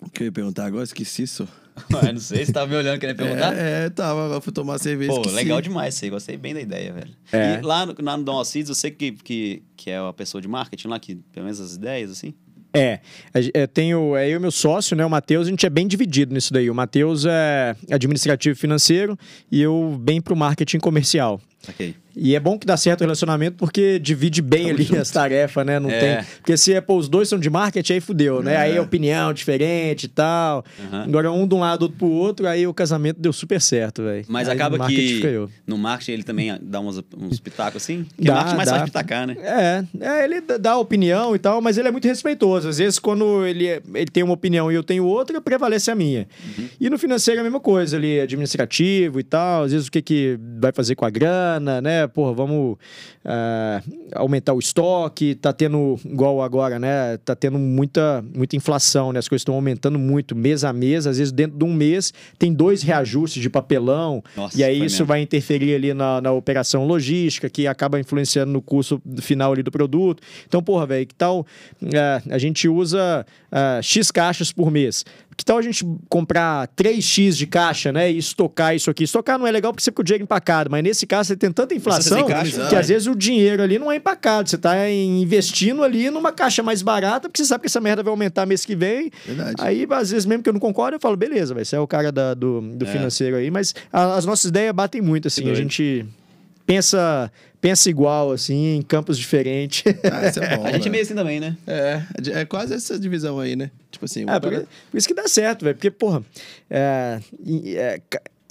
O 0.00 0.10
que 0.10 0.22
eu 0.22 0.26
ia 0.26 0.32
perguntar 0.32 0.66
agora? 0.66 0.84
Esqueci 0.84 1.22
isso. 1.22 1.48
Eu 2.06 2.12
não 2.12 2.20
sei, 2.20 2.44
você 2.44 2.52
tava 2.52 2.66
me 2.66 2.76
olhando 2.76 2.98
querendo 2.98 3.16
perguntar? 3.16 3.56
É, 3.56 3.86
é, 3.86 3.90
tava. 3.90 4.26
Agora 4.26 4.40
fui 4.40 4.52
tomar 4.52 4.78
cerveja. 4.78 5.10
Pô, 5.10 5.20
esqueci. 5.20 5.34
legal 5.34 5.60
demais 5.60 5.94
isso 5.94 6.04
aí. 6.04 6.10
Gostei 6.10 6.36
bem 6.36 6.52
da 6.52 6.60
ideia, 6.60 6.92
velho. 6.92 7.14
É. 7.32 7.58
E 7.58 7.60
lá 7.62 7.86
no, 7.86 7.94
lá 7.98 8.16
no 8.16 8.24
Dom 8.24 8.36
Alcides, 8.36 8.68
eu 8.68 8.74
sei 8.74 8.90
que, 8.90 9.12
que, 9.12 9.62
que 9.76 9.90
é 9.90 9.98
a 9.98 10.12
pessoa 10.12 10.40
de 10.42 10.48
marketing 10.48 10.88
lá, 10.88 10.98
que 10.98 11.16
pelo 11.32 11.44
menos 11.44 11.60
as 11.60 11.74
ideias, 11.74 12.10
assim. 12.10 12.34
É, 12.74 13.00
gen- 13.36 13.50
é, 13.54 13.66
tenho, 13.66 14.16
é 14.16 14.28
eu 14.28 14.36
e 14.36 14.38
meu 14.38 14.50
sócio, 14.50 14.96
né, 14.96 15.04
o 15.04 15.10
Matheus, 15.10 15.46
a 15.46 15.50
gente 15.50 15.66
é 15.66 15.70
bem 15.70 15.86
dividido 15.86 16.32
nisso 16.32 16.52
daí. 16.52 16.70
O 16.70 16.74
Matheus 16.74 17.24
é 17.26 17.76
administrativo 17.90 18.58
financeiro 18.58 19.18
e 19.50 19.60
eu 19.60 19.98
bem 20.00 20.20
pro 20.20 20.34
marketing 20.34 20.78
comercial. 20.78 21.40
Ok. 21.68 21.94
E 22.16 22.34
é 22.36 22.40
bom 22.40 22.58
que 22.58 22.66
dá 22.66 22.76
certo 22.76 23.00
o 23.00 23.04
relacionamento 23.04 23.56
porque 23.56 23.98
divide 23.98 24.42
bem 24.42 24.62
Tamo 24.64 24.74
ali 24.74 24.82
junto. 24.84 25.00
as 25.00 25.10
tarefas, 25.10 25.64
né? 25.66 25.78
Não 25.78 25.90
É. 25.90 25.98
tem. 26.16 26.26
Porque 26.38 26.56
se 26.56 26.72
é, 26.74 26.80
pô, 26.80 26.96
os 26.96 27.08
dois 27.08 27.28
são 27.28 27.38
de 27.38 27.48
marketing, 27.48 27.94
aí 27.94 28.00
fudeu, 28.00 28.42
né? 28.42 28.54
É. 28.54 28.56
Aí 28.58 28.76
é 28.76 28.80
opinião 28.80 29.32
diferente 29.32 30.04
e 30.04 30.08
tal. 30.08 30.64
Aham. 30.88 31.04
Agora 31.04 31.32
um 31.32 31.46
de 31.46 31.54
um 31.54 31.60
lado, 31.60 31.82
outro 31.82 31.98
pro 31.98 32.08
outro, 32.08 32.46
aí 32.46 32.66
o 32.66 32.74
casamento 32.74 33.18
deu 33.20 33.32
super 33.32 33.60
certo, 33.60 34.02
velho. 34.02 34.24
Mas 34.28 34.48
Aí 34.48 34.54
acaba 34.54 34.86
que 34.86 34.96
fica 35.16 35.28
eu. 35.28 35.48
no 35.66 35.78
marketing 35.78 36.12
ele 36.12 36.22
também 36.22 36.58
dá 36.60 36.80
uns, 36.80 37.02
uns 37.16 37.40
pitacos 37.40 37.82
assim. 37.82 38.04
Porque 38.04 38.24
Dá, 38.24 38.34
marketing 38.34 38.56
mais 38.56 38.68
dá. 38.70 38.78
de 38.78 38.84
pitacar, 38.84 39.26
né? 39.26 39.36
É, 39.42 39.84
é, 40.00 40.24
ele 40.24 40.40
dá- 40.40 40.58
dá 40.58 40.76
opinião 40.76 41.34
e 41.34 41.38
tal, 41.38 41.60
mas 41.60 41.78
ele 41.78 41.88
é 41.88 41.90
muito 41.90 42.06
respeitoso. 42.06 42.68
Às 42.68 42.78
vezes, 42.78 42.98
quando 42.98 43.46
ele, 43.46 43.66
é- 43.66 43.80
ele 43.94 44.10
tem 44.10 44.22
uma 44.22 44.34
opinião 44.34 44.70
e 44.70 44.74
eu 44.74 44.82
tenho 44.82 45.04
outra, 45.04 45.40
prevalece 45.40 45.90
a 45.90 45.94
minha. 45.94 46.26
Uhum. 46.58 46.68
E 46.80 46.90
no 46.90 46.98
financeiro 46.98 47.38
é 47.38 47.40
a 47.40 47.44
mesma 47.44 47.60
coisa, 47.60 47.96
ali, 47.96 48.20
administrativo 48.20 49.18
e 49.20 49.22
tal. 49.22 49.64
Às 49.64 49.72
vezes, 49.72 49.86
o 49.86 49.90
que, 49.92 50.02
que 50.02 50.38
vai 50.60 50.72
fazer 50.72 50.94
com 50.94 51.04
a 51.04 51.10
grana, 51.10 51.80
né? 51.80 52.01
Porra, 52.06 52.32
vamos 52.32 52.76
ah, 53.24 53.82
aumentar 54.14 54.52
o 54.52 54.58
estoque. 54.58 55.34
Tá 55.34 55.52
tendo, 55.52 55.98
igual 56.04 56.42
agora, 56.42 56.78
né? 56.78 57.16
Tá 57.18 57.34
tendo 57.34 57.58
muita, 57.58 58.24
muita 58.34 58.56
inflação, 58.56 59.12
né? 59.12 59.18
As 59.18 59.28
coisas 59.28 59.42
estão 59.42 59.54
aumentando 59.54 59.98
muito 59.98 60.34
mês 60.36 60.64
a 60.64 60.72
mês. 60.72 61.06
Às 61.06 61.18
vezes, 61.18 61.32
dentro 61.32 61.58
de 61.58 61.64
um 61.64 61.72
mês, 61.72 62.12
tem 62.38 62.52
dois 62.52 62.82
reajustes 62.82 63.42
de 63.42 63.48
papelão. 63.48 64.22
Nossa, 64.36 64.58
e 64.58 64.64
aí, 64.64 64.76
isso 64.76 64.96
mesmo. 64.96 65.06
vai 65.06 65.20
interferir 65.22 65.74
ali 65.74 65.94
na, 65.94 66.20
na 66.20 66.32
operação 66.32 66.86
logística, 66.86 67.48
que 67.48 67.66
acaba 67.66 67.98
influenciando 67.98 68.52
no 68.52 68.62
custo 68.62 69.00
final 69.20 69.52
ali 69.52 69.62
do 69.62 69.70
produto. 69.70 70.22
Então, 70.46 70.62
porra, 70.62 70.86
velho, 70.86 71.06
que 71.06 71.14
tal 71.14 71.46
é, 71.82 72.22
a 72.30 72.38
gente 72.38 72.68
usa 72.68 73.26
é, 73.50 73.80
X 73.82 74.10
caixas 74.10 74.52
por 74.52 74.70
mês? 74.70 75.04
Que 75.36 75.44
tal 75.44 75.56
a 75.58 75.62
gente 75.62 75.84
comprar 76.08 76.68
3X 76.68 77.32
de 77.36 77.46
caixa, 77.46 77.90
né? 77.90 78.10
E 78.10 78.18
estocar 78.18 78.74
isso 78.74 78.90
aqui? 78.90 79.04
Estocar 79.04 79.38
não 79.38 79.46
é 79.46 79.50
legal 79.50 79.72
porque 79.72 79.82
você 79.82 79.90
fica 79.90 80.02
o 80.02 80.04
dinheiro 80.04 80.24
empacado, 80.24 80.70
mas 80.70 80.82
nesse 80.82 81.06
caso 81.06 81.28
você 81.28 81.36
tem 81.36 81.50
tanta 81.50 81.74
inflação 81.74 82.26
caixa, 82.26 82.66
que 82.68 82.74
né? 82.74 82.80
às 82.80 82.88
vezes 82.88 83.06
o 83.08 83.14
dinheiro 83.14 83.62
ali 83.62 83.78
não 83.78 83.90
é 83.90 83.96
empacado. 83.96 84.48
Você 84.48 84.58
tá 84.58 84.88
investindo 84.90 85.82
ali 85.82 86.10
numa 86.10 86.32
caixa 86.32 86.62
mais 86.62 86.82
barata 86.82 87.28
porque 87.28 87.42
você 87.42 87.48
sabe 87.48 87.62
que 87.62 87.66
essa 87.68 87.80
merda 87.80 88.02
vai 88.02 88.10
aumentar 88.10 88.44
mês 88.46 88.64
que 88.64 88.76
vem. 88.76 89.10
Verdade. 89.26 89.54
Aí, 89.58 89.86
às 89.90 90.10
vezes, 90.10 90.26
mesmo 90.26 90.42
que 90.42 90.48
eu 90.48 90.52
não 90.52 90.60
concordo, 90.60 90.96
eu 90.96 91.00
falo, 91.00 91.16
beleza, 91.16 91.54
vai 91.54 91.64
ser 91.64 91.78
o 91.78 91.86
cara 91.86 92.12
da- 92.12 92.34
do, 92.34 92.60
do 92.60 92.84
É. 92.84 92.88
financeiro 92.88 93.36
aí, 93.36 93.50
mas 93.50 93.74
a- 93.92 94.14
as 94.16 94.26
nossas 94.26 94.46
ideias 94.50 94.72
batem 94.74 95.00
muito, 95.00 95.28
assim, 95.28 95.50
a 95.50 95.54
gente 95.54 96.04
pensa, 96.66 97.30
pensa 97.60 97.88
igual, 97.90 98.32
assim, 98.32 98.76
em 98.76 98.82
campos 98.82 99.18
diferentes. 99.18 99.84
Ah, 100.10 100.28
isso 100.28 100.40
é 100.42 100.56
bom. 100.56 100.64
a 100.64 100.72
gente 100.72 100.74
é 100.76 100.78
velho. 100.78 100.90
meio 100.90 101.02
assim 101.04 101.14
também, 101.14 101.40
né? 101.40 101.56
É, 101.66 102.02
é 102.40 102.44
quase 102.44 102.74
essa 102.74 102.98
divisão 102.98 103.38
aí, 103.40 103.54
né? 103.56 103.70
Tipo 103.90 104.04
assim, 104.04 104.22
É, 104.22 104.26
cara- 104.26 104.66
por 104.90 104.96
isso 104.98 105.06
que 105.08 105.14
dá 105.14 105.26
certo, 105.28 105.64
velho, 105.64 105.74
porque, 105.76 105.90
porra, 105.90 106.22
é, 106.70 107.20
é, 107.74 108.00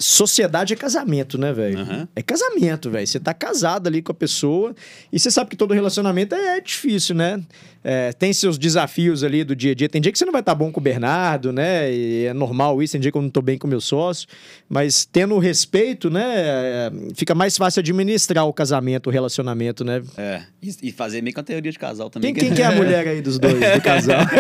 sociedade 0.01 0.73
é 0.73 0.75
casamento, 0.75 1.37
né, 1.37 1.53
velho? 1.53 1.79
Aham. 1.79 2.07
É 2.15 2.21
casamento, 2.21 2.89
velho. 2.89 3.07
Você 3.07 3.19
tá 3.19 3.33
casado 3.33 3.87
ali 3.87 4.01
com 4.01 4.11
a 4.11 4.15
pessoa 4.15 4.75
e 5.11 5.19
você 5.19 5.31
sabe 5.31 5.49
que 5.49 5.55
todo 5.55 5.73
relacionamento 5.73 6.35
é, 6.35 6.57
é 6.57 6.61
difícil, 6.61 7.15
né? 7.15 7.41
É, 7.83 8.13
tem 8.13 8.31
seus 8.31 8.59
desafios 8.59 9.23
ali 9.23 9.43
do 9.43 9.55
dia 9.55 9.71
a 9.71 9.75
dia. 9.75 9.89
Tem 9.89 9.99
dia 9.99 10.11
que 10.11 10.17
você 10.17 10.25
não 10.25 10.31
vai 10.31 10.41
estar 10.41 10.53
bom 10.53 10.71
com 10.71 10.79
o 10.79 10.83
Bernardo, 10.83 11.51
né? 11.51 11.91
E 11.91 12.25
é 12.25 12.33
normal 12.33 12.81
isso. 12.81 12.91
Tem 12.91 13.01
dia 13.01 13.11
que 13.11 13.17
eu 13.17 13.21
não 13.21 13.29
tô 13.29 13.41
bem 13.41 13.57
com 13.57 13.65
o 13.65 13.69
meu 13.69 13.81
sócio. 13.81 14.27
Mas 14.69 15.03
tendo 15.03 15.37
respeito, 15.39 16.09
né? 16.09 16.23
é, 16.35 16.91
Fica 17.15 17.33
mais 17.33 17.57
fácil 17.57 17.79
administrar 17.79 18.45
o 18.45 18.53
casamento, 18.53 19.07
o 19.07 19.09
relacionamento, 19.09 19.83
né? 19.83 20.03
É. 20.15 20.41
E, 20.61 20.89
e 20.89 20.91
fazer 20.91 21.23
meio 21.23 21.33
que 21.33 21.39
uma 21.39 21.43
teoria 21.43 21.71
de 21.71 21.79
casal 21.79 22.09
também. 22.09 22.31
Quem, 22.33 22.45
quem 22.49 22.55
que 22.55 22.61
é 22.61 22.65
a 22.65 22.71
mulher 22.71 23.07
aí 23.07 23.19
dos 23.21 23.39
dois, 23.39 23.55
do 23.55 23.81
casal? 23.81 24.21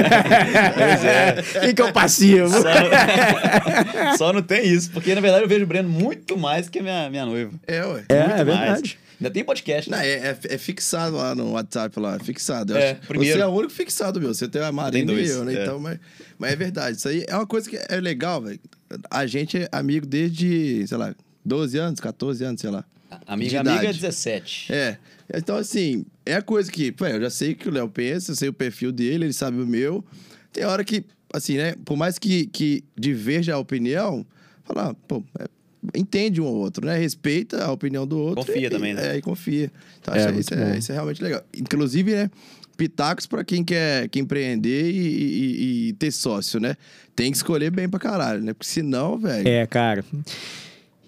Pois 0.73 1.03
é. 1.03 1.61
Quem 1.61 1.75
que 1.75 1.81
é 1.81 1.85
o 1.85 1.93
passivo? 1.93 2.49
Só 2.49 2.63
não, 2.63 4.17
só 4.17 4.33
não 4.33 4.41
tem 4.41 4.67
isso, 4.67 4.91
porque 4.91 5.13
na 5.15 5.21
verdade 5.21 5.43
eu 5.43 5.47
vejo 5.51 5.63
o 5.65 5.67
Breno 5.67 5.89
muito 5.89 6.37
mais 6.37 6.69
que 6.69 6.79
a 6.79 6.83
minha, 6.83 7.09
minha 7.09 7.25
noiva. 7.25 7.51
É, 7.67 7.85
ué. 7.85 8.05
É, 8.09 8.19
Muito 8.19 8.31
é 8.31 8.43
mais. 8.43 8.45
verdade. 8.45 8.99
Ainda 9.19 9.29
tem 9.31 9.43
podcast, 9.43 9.89
Não, 9.91 9.97
né? 9.99 10.07
é, 10.07 10.13
é- 10.29 10.53
é 10.55 10.57
fixado 10.57 11.15
lá 11.17 11.35
no 11.35 11.51
WhatsApp, 11.51 11.99
lá, 11.99 12.15
é 12.15 12.19
fixado. 12.23 12.73
Eu 12.73 12.77
É, 12.77 12.91
acho- 12.91 13.01
primeiro. 13.07 13.37
Você 13.37 13.43
é 13.43 13.45
o 13.45 13.51
único 13.51 13.71
fixado, 13.73 14.19
meu. 14.19 14.33
Você 14.33 14.47
tem 14.47 14.61
a 14.63 14.71
Marina 14.71 15.13
e 15.13 15.27
eu, 15.27 15.45
né? 15.45 15.53
é. 15.55 15.61
Então, 15.63 15.79
mas, 15.79 15.99
mas 16.39 16.51
é 16.51 16.55
verdade. 16.55 16.97
Isso 16.97 17.07
aí 17.07 17.23
é 17.27 17.35
uma 17.35 17.45
coisa 17.45 17.69
que 17.69 17.77
é 17.87 17.99
legal, 18.01 18.41
velho. 18.41 18.59
A 19.11 19.25
gente 19.27 19.57
é 19.57 19.69
amigo 19.71 20.05
desde, 20.07 20.85
sei 20.87 20.97
lá, 20.97 21.13
12 21.45 21.77
anos, 21.77 21.99
14 21.99 22.43
anos, 22.43 22.61
sei 22.61 22.71
lá. 22.71 22.83
Amiga, 23.27 23.59
amiga 23.59 23.75
é 23.75 23.83
idade. 23.83 23.99
17. 23.99 24.73
É. 24.73 24.97
Então, 25.35 25.55
assim, 25.55 26.03
é 26.25 26.33
a 26.35 26.41
coisa 26.41 26.71
que, 26.71 26.91
pô, 26.91 27.05
eu 27.05 27.21
já 27.21 27.29
sei 27.29 27.53
que 27.53 27.69
o 27.69 27.71
Léo 27.71 27.87
pensa, 27.89 28.31
eu 28.31 28.35
sei 28.35 28.49
o 28.49 28.53
perfil 28.53 28.91
dele, 28.91 29.25
ele 29.25 29.33
sabe 29.33 29.61
o 29.61 29.67
meu. 29.67 30.03
Tem 30.51 30.65
hora 30.65 30.83
que, 30.83 31.05
assim, 31.33 31.57
né? 31.57 31.75
Por 31.85 31.95
mais 31.95 32.17
que, 32.17 32.47
que 32.47 32.83
diverja 32.97 33.53
a 33.53 33.57
opinião, 33.59 34.25
falar, 34.73 34.93
pô, 35.07 35.23
é, 35.39 35.45
entende 35.95 36.39
um 36.41 36.45
ou 36.45 36.55
outro, 36.55 36.85
né? 36.85 36.97
Respeita 36.97 37.63
a 37.65 37.71
opinião 37.71 38.05
do 38.05 38.17
outro. 38.19 38.45
Confia 38.45 38.67
e, 38.67 38.69
também, 38.69 38.93
né? 38.93 39.13
É, 39.13 39.17
e 39.17 39.21
confia. 39.21 39.71
Então, 40.01 40.13
É, 40.13 40.31
que 40.31 40.39
isso, 40.39 40.55
bom. 40.55 40.61
é, 40.61 40.77
isso 40.77 40.91
é 40.91 40.95
realmente 40.95 41.23
legal. 41.23 41.41
Inclusive, 41.57 42.13
né? 42.13 42.29
Pitacos 42.77 43.27
pra 43.27 43.43
quem 43.43 43.63
quer, 43.63 44.07
quer 44.09 44.19
empreender 44.19 44.89
e, 44.89 44.97
e- 44.97 45.87
e 45.89 45.93
ter 45.93 46.09
sócio, 46.11 46.59
né? 46.59 46.75
Tem 47.15 47.29
que 47.29 47.37
escolher 47.37 47.69
bem 47.69 47.87
pra 47.87 47.99
caralho, 47.99 48.41
né? 48.41 48.53
Porque 48.53 48.67
senão, 48.67 49.17
velho. 49.19 49.47
É, 49.47 49.67
cara. 49.67 50.03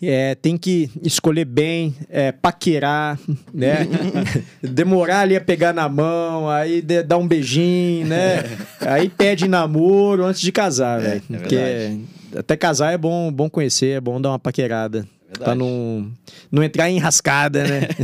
É, 0.06 0.36
tem 0.36 0.58
que 0.58 0.90
escolher 1.02 1.46
bem, 1.46 1.96
é, 2.10 2.32
paquerar, 2.34 3.18
né? 3.54 3.88
Demorar 4.62 5.22
ali 5.22 5.36
a 5.36 5.42
pegar 5.42 5.72
na 5.74 5.88
mão, 5.88 6.50
aí 6.50 6.82
de- 6.82 7.02
dar 7.04 7.18
um 7.18 7.26
beijinho, 7.28 8.06
né? 8.08 8.44
Aí 8.82 9.08
pede 9.10 9.48
namoro 9.48 10.26
antes 10.26 10.42
de 10.42 10.52
casar, 10.52 11.00
velho. 11.02 11.24
é 11.32 11.38
Porque. 11.38 11.98
Até 12.38 12.56
casar 12.58 12.94
é 12.94 12.98
bom, 12.98 13.32
bom 13.32 13.50
conhecer, 13.50 13.98
é 13.98 14.02
bom 14.02 14.20
dar 14.22 14.30
uma 14.30 14.40
paquerada. 14.40 15.00
Verdade. 15.28 15.44
Pra 15.44 15.56
não, 15.56 16.12
não 16.52 16.64
entrar 16.64 16.90
em 16.90 16.98
rascada, 17.00 17.64
né? 17.64 17.82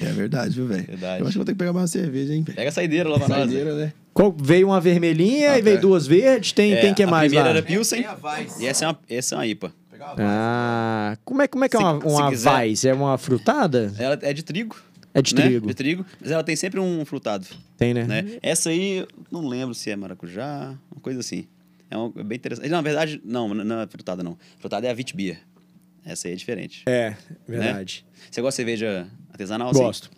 É 0.00 0.12
verdade, 0.12 0.54
viu, 0.54 0.64
velho? 0.68 0.84
Verdade. 0.86 1.20
Eu 1.20 1.26
acho 1.26 1.32
que 1.32 1.38
vou 1.38 1.44
ter 1.44 1.52
que 1.54 1.58
pegar 1.58 1.72
mais 1.72 1.82
uma 1.82 1.88
cerveja, 2.02 2.32
hein? 2.32 2.44
Pega 2.44 2.68
a 2.68 2.72
saideira 2.72 3.08
lá 3.08 3.18
pra 3.18 3.26
nós. 3.28 3.38
Saideira, 3.38 3.74
né? 3.74 3.92
Qual- 4.14 4.32
veio 4.40 4.68
uma 4.68 4.80
vermelhinha 4.80 5.50
Ah, 5.54 5.58
e 5.58 5.62
veio 5.62 5.74
tá. 5.74 5.82
duas 5.82 6.06
verdes, 6.06 6.52
tem, 6.52 6.72
É, 6.74 6.80
tem 6.80 6.94
que 6.94 7.02
a 7.02 7.06
mais 7.08 7.24
primeira 7.32 7.50
lá? 7.50 7.56
era 7.56 7.66
Pilsen 7.66 8.02
Tem 8.02 8.08
a 8.08 8.16
Weiss. 8.22 8.60
e 8.60 8.66
essa 8.68 8.84
é 8.84 8.88
uma, 8.88 8.98
essa 9.10 9.34
é 9.34 9.38
uma 9.38 9.46
IPA. 9.48 9.72
Ah, 10.18 11.16
como 11.24 11.42
é, 11.42 11.48
como 11.48 11.64
é 11.64 11.68
que 11.68 11.76
é 11.76 11.80
Se- 11.80 11.84
uma, 11.84 12.00
se 12.00 12.06
uma 12.06 12.30
quiser- 12.30 12.50
Weiss? 12.60 12.84
É 12.84 12.94
uma 12.94 13.18
frutada? 13.18 13.92
Ela 13.98 14.16
é 14.22 14.32
de 14.32 14.44
trigo. 14.44 14.76
É 15.12 15.20
de 15.20 15.34
né? 15.34 15.42
trigo. 15.42 15.66
De 15.66 15.74
trigo, 15.74 16.06
mas 16.20 16.30
ela 16.30 16.44
tem 16.44 16.54
sempre 16.54 16.78
um 16.78 17.04
frutado, 17.04 17.46
Tem, 17.76 17.92
né? 17.92 18.04
né? 18.04 18.24
Essa 18.40 18.70
aí, 18.70 18.98
eu 18.98 19.08
não 19.32 19.48
lembro 19.48 19.74
se 19.74 19.90
é 19.90 19.96
maracujá, 19.96 20.74
uma 20.94 21.00
coisa 21.00 21.18
assim. 21.20 21.46
É, 21.90 21.96
um, 21.96 22.12
é 22.16 22.22
bem 22.22 22.36
interessante. 22.36 22.68
Na 22.68 22.80
verdade, 22.80 23.20
não, 23.24 23.52
não 23.54 23.80
é 23.80 23.86
frutada 23.86 24.22
não. 24.22 24.38
Frutada 24.58 24.86
é 24.86 24.90
a 24.90 24.94
Witbier. 24.94 25.40
Essa 26.04 26.28
aí 26.28 26.34
é 26.34 26.36
diferente. 26.36 26.84
É, 26.86 27.16
verdade. 27.46 28.04
Você 28.30 28.40
gosta 28.40 28.62
de 28.62 28.66
cerveja 28.68 29.08
artesanal? 29.30 29.70
assim? 29.70 30.08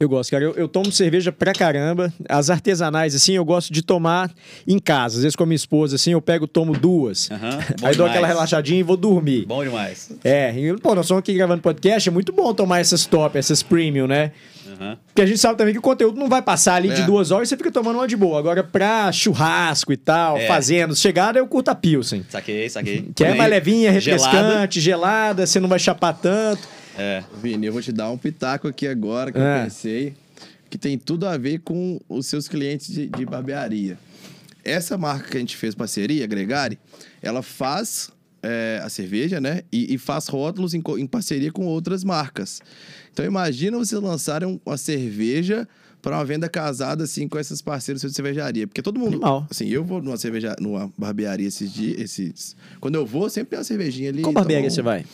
Eu 0.00 0.08
gosto, 0.08 0.30
cara. 0.30 0.44
Eu, 0.44 0.52
eu 0.54 0.68
tomo 0.68 0.92
cerveja 0.92 1.32
pra 1.32 1.52
caramba. 1.52 2.12
As 2.28 2.50
artesanais, 2.50 3.16
assim, 3.16 3.32
eu 3.32 3.44
gosto 3.44 3.72
de 3.72 3.82
tomar 3.82 4.30
em 4.64 4.78
casa. 4.78 5.16
Às 5.16 5.22
vezes 5.24 5.34
com 5.34 5.42
a 5.42 5.46
minha 5.46 5.56
esposa, 5.56 5.96
assim, 5.96 6.12
eu 6.12 6.22
pego, 6.22 6.46
tomo 6.46 6.72
duas. 6.72 7.28
Bom 7.28 7.36
Aí 7.88 7.96
dou 7.96 8.06
aquela 8.06 8.28
relaxadinha 8.28 8.78
e 8.78 8.82
vou 8.84 8.96
dormir. 8.96 9.44
Bom 9.46 9.64
demais. 9.64 10.12
É, 10.22 10.54
e, 10.56 10.72
pô, 10.78 10.94
nós 10.94 11.06
estamos 11.06 11.18
aqui 11.18 11.34
gravando 11.34 11.60
podcast, 11.62 12.08
é 12.08 12.12
muito 12.12 12.32
bom 12.32 12.54
tomar 12.54 12.78
essas 12.78 13.06
top, 13.06 13.36
essas 13.36 13.60
premium, 13.60 14.06
né? 14.06 14.30
Aham. 14.80 14.96
Porque 15.08 15.22
a 15.22 15.26
gente 15.26 15.38
sabe 15.40 15.58
também 15.58 15.74
que 15.74 15.80
o 15.80 15.82
conteúdo 15.82 16.16
não 16.16 16.28
vai 16.28 16.42
passar 16.42 16.76
ali 16.76 16.90
de 16.90 17.00
É. 17.02 17.04
duas 17.04 17.32
horas 17.32 17.48
e 17.48 17.50
você 17.50 17.56
fica 17.56 17.72
tomando 17.72 17.96
uma 17.96 18.06
de 18.06 18.16
boa. 18.16 18.38
Agora, 18.38 18.62
pra 18.62 19.10
churrasco 19.10 19.92
e 19.92 19.96
tal, 19.96 20.36
É. 20.38 20.46
fazendo, 20.46 20.94
chegada, 20.94 21.40
eu 21.40 21.46
curto 21.48 21.70
a 21.70 21.74
Pilsen. 21.74 22.24
Saquei, 22.28 22.68
saquei. 22.70 23.10
Que 23.16 23.24
é 23.24 23.34
mais 23.34 23.50
levinha, 23.50 23.98
gelada. 24.00 24.30
refrescante, 24.30 24.80
gelada, 24.80 25.44
você 25.44 25.58
não 25.58 25.68
vai 25.68 25.80
chapar 25.80 26.12
tanto. 26.12 26.77
É. 26.98 27.22
Vini, 27.40 27.66
eu 27.66 27.72
vou 27.72 27.80
te 27.80 27.92
dar 27.92 28.10
um 28.10 28.18
pitaco 28.18 28.66
aqui 28.68 28.86
agora 28.86 29.30
que 29.32 29.38
É. 29.38 29.60
eu 29.60 29.64
pensei, 29.64 30.14
que 30.68 30.76
tem 30.76 30.98
tudo 30.98 31.26
a 31.26 31.36
ver 31.38 31.60
com 31.60 32.00
os 32.08 32.26
seus 32.26 32.48
clientes 32.48 32.88
de, 32.92 33.06
de 33.06 33.24
barbearia. 33.24 33.96
Essa 34.64 34.98
marca 34.98 35.30
que 35.30 35.36
a 35.36 35.40
gente 35.40 35.56
fez 35.56 35.74
parceria, 35.74 36.26
Gregari, 36.26 36.78
ela 37.22 37.40
faz 37.42 38.10
é, 38.42 38.80
a 38.84 38.88
cerveja, 38.88 39.40
né? 39.40 39.62
E, 39.72 39.94
e 39.94 39.98
faz 39.98 40.26
rótulos 40.28 40.74
em, 40.74 40.82
em 40.98 41.06
parceria 41.06 41.50
com 41.50 41.64
outras 41.66 42.04
marcas. 42.04 42.60
Então 43.12 43.24
imagina 43.24 43.78
vocês 43.78 44.00
lançarem 44.00 44.60
uma 44.66 44.76
cerveja 44.76 45.66
para 46.02 46.16
uma 46.16 46.24
venda 46.24 46.48
casada 46.48 47.04
assim 47.04 47.26
com 47.26 47.38
esses 47.38 47.60
parceiros 47.62 48.02
de 48.02 48.12
cervejaria, 48.12 48.66
porque 48.68 48.80
todo 48.82 48.98
mundo, 49.00 49.14
Animal. 49.14 49.46
assim, 49.50 49.68
eu 49.68 49.82
vou 49.84 50.00
numa 50.00 50.16
cerveja, 50.16 50.54
numa 50.60 50.92
barbearia 50.96 51.48
esses 51.48 51.72
dias, 51.72 51.98
esses, 52.00 52.56
quando 52.80 52.94
eu 52.94 53.04
vou 53.04 53.28
sempre 53.28 53.50
tem 53.50 53.58
uma 53.58 53.64
cervejinha 53.64 54.10
ali. 54.10 54.22
Qual 54.22 54.32
barbearia 54.32 54.66
então- 54.66 54.74
você 54.74 54.82
vai? 54.82 55.04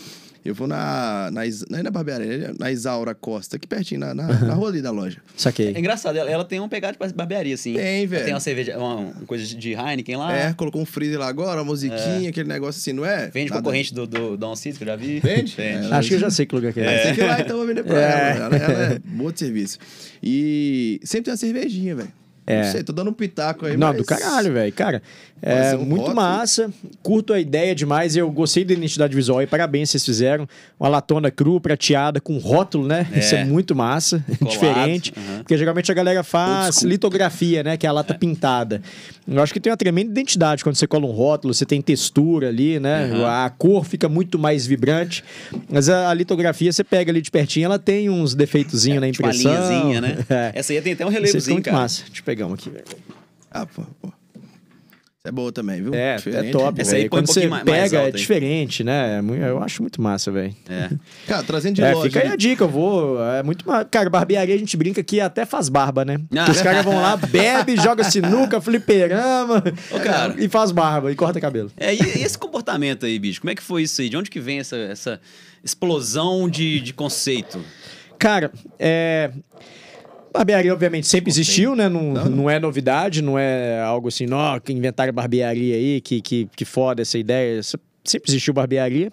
Eu 0.45 0.55
vou 0.55 0.67
na. 0.67 1.31
na 1.33 1.43
não 1.71 1.79
é 1.79 1.83
na 1.83 1.91
barbearia, 1.91 2.49
é 2.49 2.53
na 2.59 2.71
Isaura 2.71 3.15
Costa, 3.15 3.57
aqui 3.57 3.67
pertinho, 3.67 4.01
na, 4.01 4.15
na, 4.15 4.27
na 4.27 4.55
rua 4.55 4.69
ali 4.69 4.83
da 4.83 4.91
loja. 4.91 5.19
Saquei. 5.37 5.73
É 5.75 5.79
engraçado, 5.79 6.17
ela, 6.17 6.31
ela 6.31 6.45
tem 6.45 6.61
um 6.61 6.69
pegado 6.69 6.99
de 7.01 7.15
barbearia, 7.15 7.55
assim. 7.55 7.75
Tem, 7.75 8.07
velho. 8.07 8.25
Tem 8.25 8.35
uma 8.35 8.41
cerveja, 8.41 8.77
uma, 8.77 8.95
uma 8.97 9.13
coisa 9.27 9.45
de 9.45 9.73
Heineken 9.73 10.17
lá. 10.17 10.37
É, 10.37 10.53
colocou 10.53 10.83
um 10.83 10.87
freezer 10.87 11.19
lá 11.19 11.29
agora, 11.29 11.61
uma 11.61 11.65
musiquinha, 11.65 12.29
aquele 12.29 12.49
negócio 12.49 12.79
assim, 12.81 12.93
não 12.93 13.05
é? 13.07 13.29
Vende 13.29 13.51
Nada- 13.51 13.63
concorrente 13.63 13.95
do, 13.95 14.07
do 14.07 14.37
Don 14.37 14.55
Cid, 14.55 14.77
que 14.77 14.85
eu 14.85 14.89
já 14.89 14.97
vi. 14.97 15.21
Vende? 15.21 15.55
Vende. 15.57 15.87
É. 15.87 15.95
Acho 15.95 16.09
que 16.09 16.15
eu 16.15 16.19
já 16.21 16.31
sei 16.31 16.45
que 16.47 16.55
lugar 16.55 16.73
que 16.73 16.81
Mas 16.81 16.91
é. 16.91 17.03
tem 17.05 17.15
que 17.15 17.21
ir 17.21 17.27
lá, 17.27 17.41
então, 17.41 17.57
vou 17.57 17.67
vender 17.67 17.83
pra 17.85 17.99
É. 17.99 18.37
ela. 18.37 18.45
Ela, 18.47 18.57
ela 18.57 18.95
é 18.95 18.99
boa 18.99 19.33
de 19.33 19.39
serviço. 19.39 19.79
E 20.23 21.01
sempre 21.05 21.25
tem 21.25 21.33
uma 21.33 21.39
cervejinha, 21.39 21.95
velho. 21.97 22.13
É. 22.47 22.63
Não 22.63 22.73
sei, 22.73 22.83
tô 22.83 22.93
dando 22.93 23.09
um 23.09 23.15
pitaco 23.15 23.65
aí, 23.65 23.75
Não, 23.75 23.89
mas... 23.89 23.97
do 23.97 24.05
caralho, 24.05 24.53
velho. 24.53 24.71
Cara, 24.75 25.03
é 25.47 25.77
um 25.77 25.85
muito 25.85 26.01
rótulo. 26.03 26.17
massa. 26.17 26.71
Curto 27.03 27.33
a 27.33 27.41
ideia 27.41 27.75
demais. 27.75 28.17
Eu 28.17 28.31
gostei 28.31 28.65
da 28.65 28.73
identidade 28.73 29.15
visual 29.15 29.43
e 29.43 29.47
parabéns, 29.47 29.91
vocês 29.91 30.05
fizeram. 30.05 30.49
Uma 30.81 30.89
latona 30.89 31.31
cru, 31.31 31.61
prateada, 31.61 32.21
com 32.21 32.39
rótulo, 32.39 32.87
né? 32.87 33.07
É. 33.13 33.19
Isso 33.19 33.35
é 33.35 33.45
muito 33.45 33.75
massa. 33.75 34.25
Diferente. 34.49 35.13
aham. 35.17 35.39
Porque 35.39 35.57
geralmente 35.59 35.91
a 35.91 35.95
galera 35.95 36.23
faz 36.25 36.83
litografia, 36.83 37.63
né? 37.63 37.77
Que 37.77 37.87
é 37.87 37.89
a 37.89 37.93
lata 37.93 38.15
pintada. 38.15 38.81
Eu 39.27 39.43
acho 39.43 39.53
que 39.53 39.61
tem 39.61 39.71
uma 39.71 39.77
tremenda 39.77 40.11
identidade 40.11 40.63
quando 40.63 40.77
você 40.77 40.87
cola 40.87 41.07
um 41.07 41.11
rótulo, 41.11 41.53
você 41.55 41.65
tem 41.67 41.81
textura 41.83 42.49
ali, 42.49 42.79
né? 42.81 43.05
Aham. 43.13 43.45
A 43.45 43.51
cor 43.51 43.85
fica 43.85 44.09
muito 44.09 44.39
mais 44.39 44.67
vibrante. 44.67 45.23
Mas 45.71 45.89
a, 45.89 46.11
a 46.11 46.15
litografia, 46.15 46.73
você 46.73 46.83
pega 46.85 47.11
ali 47.13 47.21
de 47.21 47.31
pertinho, 47.31 47.67
ela 47.67 47.79
tem 47.79 48.09
uns 48.11 48.35
defeitozinhos 48.35 49.01
na 49.01 49.11
Tipo 49.11 49.23
uma 49.25 49.31
impressão. 49.35 49.53
linhazinha, 49.53 50.01
né? 50.01 50.19
É. 50.35 50.53
Essa 50.55 50.73
aí 50.73 50.81
tem 50.81 50.93
até 50.95 51.05
um 51.05 51.09
relevozinho, 51.11 51.55
muito 51.57 51.67
cara. 51.67 51.77
massa. 51.79 52.03
Deixa 52.07 52.21
eu 52.21 52.25
pegar 52.25 52.47
um 52.47 52.55
aqui, 52.55 52.71
velho. 52.71 52.85
Ah, 53.51 53.67
pô, 53.67 53.83
pô. 54.01 54.13
É 55.27 55.33
boa 55.33 55.51
também, 55.51 55.83
viu? 55.83 55.95
É, 55.95 56.17
Diferente. 56.17 56.49
é 56.49 56.51
top, 56.53 56.79
Essa 56.83 56.91
aí 56.97 56.99
velho. 56.99 57.11
põe 57.11 57.19
um 57.19 57.23
Quando 57.23 57.27
você 57.29 57.33
pouquinho 57.41 57.51
mais- 57.51 57.65
mais 57.65 57.83
pega, 57.91 57.97
é 57.97 58.05
alto 58.05 58.15
aí. 58.17 58.21
diferente, 58.21 58.85
né? 58.85 59.23
É 59.43 59.49
Eu 59.49 59.63
acho 59.63 59.81
muito 59.81 60.03
massa, 60.03 60.31
velho. 60.31 60.55
É. 60.69 60.91
Cara, 61.27 61.43
trazendo 61.43 61.77
de 61.77 61.83
É, 61.83 61.95
loja... 61.95 62.11
fica 62.11 62.21
aí 62.21 62.29
a 62.29 62.37
dica, 62.37 62.65
eu 62.65 62.69
vou. 62.69 63.25
É 63.25 63.43
muito 63.43 63.67
massa. 63.67 63.87
Cara, 63.87 64.11
barbearia 64.11 64.55
a 64.55 64.59
gente 64.59 64.77
brinca 64.77 65.03
que 65.03 65.23
até 65.23 65.47
faz 65.47 65.71
barba, 65.71 66.05
né? 66.05 66.19
Ah. 66.37 66.51
Os 66.51 66.61
caras 66.61 66.85
vão 66.85 67.01
lá, 67.01 67.17
bebe, 67.27 67.75
joga 67.77 68.05
sinuca, 68.05 68.61
fliperama 68.61 69.65
Ô, 69.91 69.99
cara. 70.01 70.35
e 70.39 70.47
faz 70.47 70.71
barba 70.71 71.11
e 71.11 71.15
corta 71.15 71.41
cabelo. 71.41 71.73
É, 71.79 71.95
e, 71.95 71.99
e 72.19 72.23
esse 72.23 72.37
comportamento 72.37 73.07
aí, 73.07 73.19
bicho? 73.19 73.41
Como 73.41 73.51
é 73.51 73.55
que 73.55 73.63
foi 73.63 73.85
isso 73.85 74.03
aí? 74.03 74.11
De 74.11 74.19
onde 74.19 74.29
que 74.31 74.41
vem 74.41 74.59
essa, 74.59 74.77
essa 74.77 75.19
explosão 75.65 76.51
de, 76.51 76.81
de 76.81 76.93
conceito? 76.93 77.65
Cara, 78.19 78.53
é. 78.79 79.31
Barbearia, 80.35 80.73
obviamente, 80.73 81.07
sempre 81.07 81.31
existiu, 81.31 81.77
né? 81.77 81.89
Não, 81.89 82.13
não. 82.13 82.51
é 82.51 82.59
novidade, 82.59 83.23
não 83.23 83.39
é 83.39 83.81
algo 83.81 84.09
assim, 84.09 84.27
ó, 84.33 84.59
que 84.59 84.73
inventaram 84.73 85.13
barbearia 85.13 85.77
aí, 85.77 86.01
que, 86.01 86.21
que, 86.21 86.49
que 86.57 86.65
foda 86.65 87.03
essa 87.03 87.17
ideia. 87.17 87.61
Sempre 87.63 88.31
existiu 88.33 88.53
barbearia. 88.53 89.13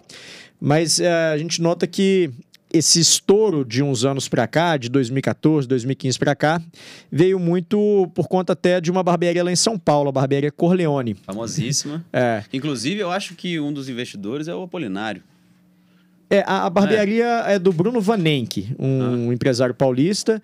Mas 0.60 0.98
é, 0.98 1.08
a 1.32 1.38
gente 1.38 1.62
nota 1.62 1.86
que 1.86 2.28
esse 2.72 2.98
estouro 2.98 3.64
de 3.64 3.82
uns 3.84 4.04
anos 4.04 4.28
pra 4.28 4.48
cá, 4.48 4.76
de 4.76 4.88
2014, 4.88 5.68
2015 5.68 6.18
pra 6.18 6.34
cá, 6.34 6.60
veio 7.10 7.38
muito 7.38 8.10
por 8.14 8.26
conta 8.26 8.54
até 8.54 8.80
de 8.80 8.90
uma 8.90 9.02
barbearia 9.04 9.44
lá 9.44 9.52
em 9.52 9.56
São 9.56 9.78
Paulo, 9.78 10.08
a 10.08 10.12
barbearia 10.12 10.50
Corleone. 10.50 11.14
Famosíssima. 11.14 12.04
É. 12.12 12.42
Inclusive, 12.52 12.98
eu 13.00 13.10
acho 13.12 13.34
que 13.36 13.60
um 13.60 13.72
dos 13.72 13.88
investidores 13.88 14.48
é 14.48 14.54
o 14.54 14.62
Apolinário. 14.62 15.22
É, 16.28 16.42
a, 16.46 16.64
a 16.64 16.70
barbearia 16.70 17.26
é. 17.46 17.58
do 17.58 17.72
Bruno 17.72 18.00
Vanenck, 18.00 18.74
um 18.78 19.28
Ah. 19.30 19.34
empresário 19.34 19.74
paulista. 19.74 20.42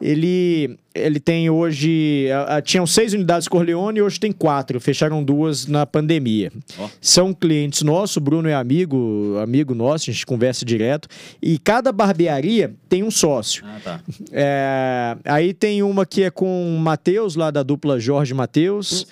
Ele, 0.00 0.78
ele 0.94 1.20
tem 1.20 1.50
hoje. 1.50 2.28
a- 2.32 2.56
a- 2.56 2.62
tinham 2.62 2.86
seis 2.86 3.12
unidades 3.12 3.46
Corleone 3.46 3.98
e 3.98 4.02
hoje 4.02 4.18
tem 4.18 4.32
quatro. 4.32 4.80
Fecharam 4.80 5.22
duas 5.22 5.66
na 5.66 5.84
pandemia. 5.84 6.50
Ó. 6.78 6.88
São 7.00 7.34
clientes 7.34 7.82
nossos, 7.82 8.16
o 8.16 8.20
Bruno 8.20 8.48
é 8.48 8.54
amigo, 8.54 9.36
amigo 9.42 9.74
nosso, 9.74 10.08
a 10.08 10.12
gente 10.12 10.24
conversa 10.24 10.64
direto. 10.64 11.06
E 11.42 11.58
cada 11.58 11.92
barbearia 11.92 12.72
tem 12.88 13.02
um 13.02 13.10
sócio. 13.10 13.62
Ah, 13.66 13.78
tá. 13.84 14.00
É, 14.32 15.16
aí 15.24 15.52
tem 15.52 15.82
uma 15.82 16.06
que 16.06 16.22
é 16.22 16.30
com 16.30 16.74
o 16.74 16.78
Matheus, 16.78 17.36
lá 17.36 17.50
da 17.50 17.62
dupla 17.62 18.00
Jorge 18.00 18.32
Matheus. 18.32 19.06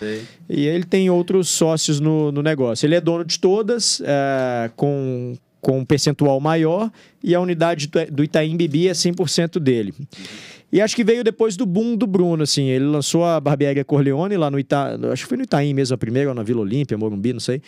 E 0.49 0.65
ele 0.67 0.85
tem 0.85 1.11
outros 1.11 1.49
sócios 1.49 2.01
no, 2.01 2.33
no 2.33 2.43
negócio. 2.43 2.87
Ele 2.87 2.95
é 2.95 3.01
dono 3.01 3.25
de 3.25 3.39
todas, 3.39 4.01
é, 4.03 4.71
com, 4.75 5.35
com 5.61 5.81
um 5.81 5.85
percentual 5.85 6.41
maior, 6.41 6.91
e 7.23 7.35
a 7.35 7.41
unidade 7.41 7.89
do- 7.89 8.07
do 8.11 8.25
Itaim 8.25 8.57
Bibi 8.57 8.89
é 8.89 8.93
100% 8.95 9.59
dele. 9.61 9.93
E 10.71 10.83
acho 10.83 10.95
que 10.95 11.03
veio 11.03 11.25
depois 11.25 11.57
do 11.57 11.65
boom 11.65 11.97
do 11.97 12.07
Bruno, 12.07 12.43
assim. 12.43 12.67
Ele 12.67 12.85
lançou 12.85 13.25
a 13.25 13.41
barbearia 13.41 13.83
Corleone 13.85 14.37
lá 14.37 14.51
no 14.51 14.59
Ita... 14.59 14.99
Acho 15.11 15.23
que 15.23 15.29
foi 15.29 15.39
no 15.39 15.45
Itaim 15.45 15.73
mesmo 15.73 15.95
a 15.95 15.99
primeira, 15.99 16.29
ou 16.29 16.35
na 16.35 16.43
Vila 16.43 16.61
Olímpia, 16.61 16.99
Morumbi, 16.99 17.33
não 17.33 17.41
sei. 17.41 17.63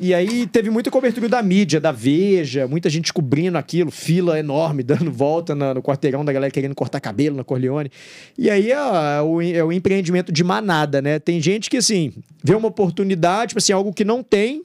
E 0.00 0.14
aí 0.14 0.46
teve 0.46 0.70
muita 0.70 0.90
cobertura 0.90 1.28
da 1.28 1.42
mídia, 1.42 1.78
da 1.78 1.92
Veja, 1.92 2.66
muita 2.66 2.88
gente 2.88 3.12
cobrindo 3.12 3.58
aquilo, 3.58 3.90
fila 3.90 4.38
enorme, 4.38 4.82
dando 4.84 5.12
volta 5.12 5.54
na- 5.54 5.74
no 5.74 5.82
quarteirão 5.82 6.24
da 6.24 6.32
galera 6.32 6.50
querendo 6.50 6.74
cortar 6.74 7.00
cabelo 7.00 7.36
na 7.36 7.44
Corleone. 7.44 7.90
E 8.38 8.48
aí 8.48 8.72
é 8.72 9.20
o, 9.20 9.42
é 9.42 9.62
o 9.62 9.70
empreendimento 9.70 10.32
de 10.32 10.42
manada, 10.42 11.02
né? 11.02 11.18
Tem 11.18 11.42
gente 11.42 11.68
que, 11.68 11.76
assim, 11.76 12.14
vê 12.42 12.54
uma 12.54 12.68
oportunidade, 12.68 13.48
tipo 13.48 13.58
assim, 13.58 13.74
algo 13.74 13.92
que 13.92 14.04
não 14.06 14.22
tem 14.22 14.62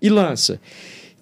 e 0.00 0.08
lança. 0.08 0.58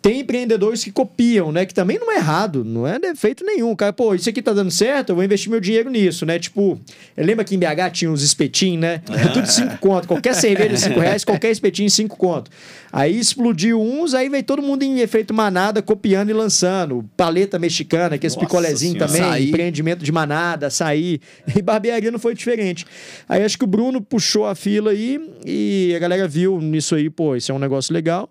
Tem 0.07 0.21
empreendedores 0.21 0.85
que 0.85 0.93
copiam, 0.93 1.51
né? 1.51 1.67
Que 1.67 1.75
também 1.75 1.99
não 1.99 2.13
é 2.13 2.17
errado, 2.19 2.65
não 2.65 2.87
é 2.87 2.97
defeito 2.97 3.45
nenhum. 3.45 3.75
Cara, 3.75 3.93
pô, 3.93 4.15
isso 4.15 4.29
aqui 4.31 4.41
tá 4.41 4.53
dando 4.53 4.71
certo, 4.71 5.11
eu 5.11 5.17
vou 5.17 5.25
investir 5.25 5.51
meu 5.51 5.59
dinheiro 5.59 5.91
nisso, 5.91 6.25
né? 6.25 6.39
Tipo, 6.39 6.81
lembra 7.17 7.45
que 7.45 7.57
em 7.57 7.59
BH 7.59 7.91
tinha 7.93 8.09
uns 8.09 8.23
espetinhos, 8.23 8.81
né? 8.83 9.03
É 9.11 9.27
tudo 9.27 9.49
cinco 9.49 9.77
conto. 9.79 10.07
Qualquer 10.07 10.35
cerveja, 10.37 10.77
cinco 10.77 11.01
reais, 11.01 11.25
qualquer 11.25 11.51
espetinho, 11.51 11.91
cinco 11.91 12.17
conto. 12.17 12.49
Aí 12.93 13.19
explodiu 13.19 13.83
uns, 13.83 14.15
aí 14.15 14.29
veio 14.29 14.45
todo 14.45 14.63
mundo 14.63 14.85
em 14.85 15.01
efeito 15.01 15.35
manada, 15.35 15.83
copiando 15.83 16.31
e 16.31 16.33
lançando. 16.33 17.05
Paleta 17.17 17.59
mexicana, 17.59 18.15
aqueles 18.15 18.37
Nossa 18.37 18.47
picolézinhos 18.47 18.93
Senhora. 18.99 19.13
também, 19.13 19.29
Açaí. 19.29 19.49
empreendimento 19.49 20.05
de 20.05 20.13
manada, 20.13 20.69
açaí. 20.69 21.21
E 21.57 21.61
barbearia 21.61 22.13
não 22.13 22.19
foi 22.21 22.33
diferente. 22.33 22.87
Aí 23.29 23.43
acho 23.43 23.59
que 23.59 23.65
o 23.65 23.67
Bruno 23.67 24.01
puxou 24.01 24.47
a 24.47 24.55
fila 24.55 24.93
aí 24.93 25.21
e 25.45 25.93
a 25.97 25.99
galera 25.99 26.29
viu 26.29 26.61
nisso 26.61 26.95
aí, 26.95 27.11
pô, 27.11 27.35
isso 27.35 27.51
é 27.51 27.55
um 27.57 27.59
negócio 27.59 27.93
legal. 27.93 28.31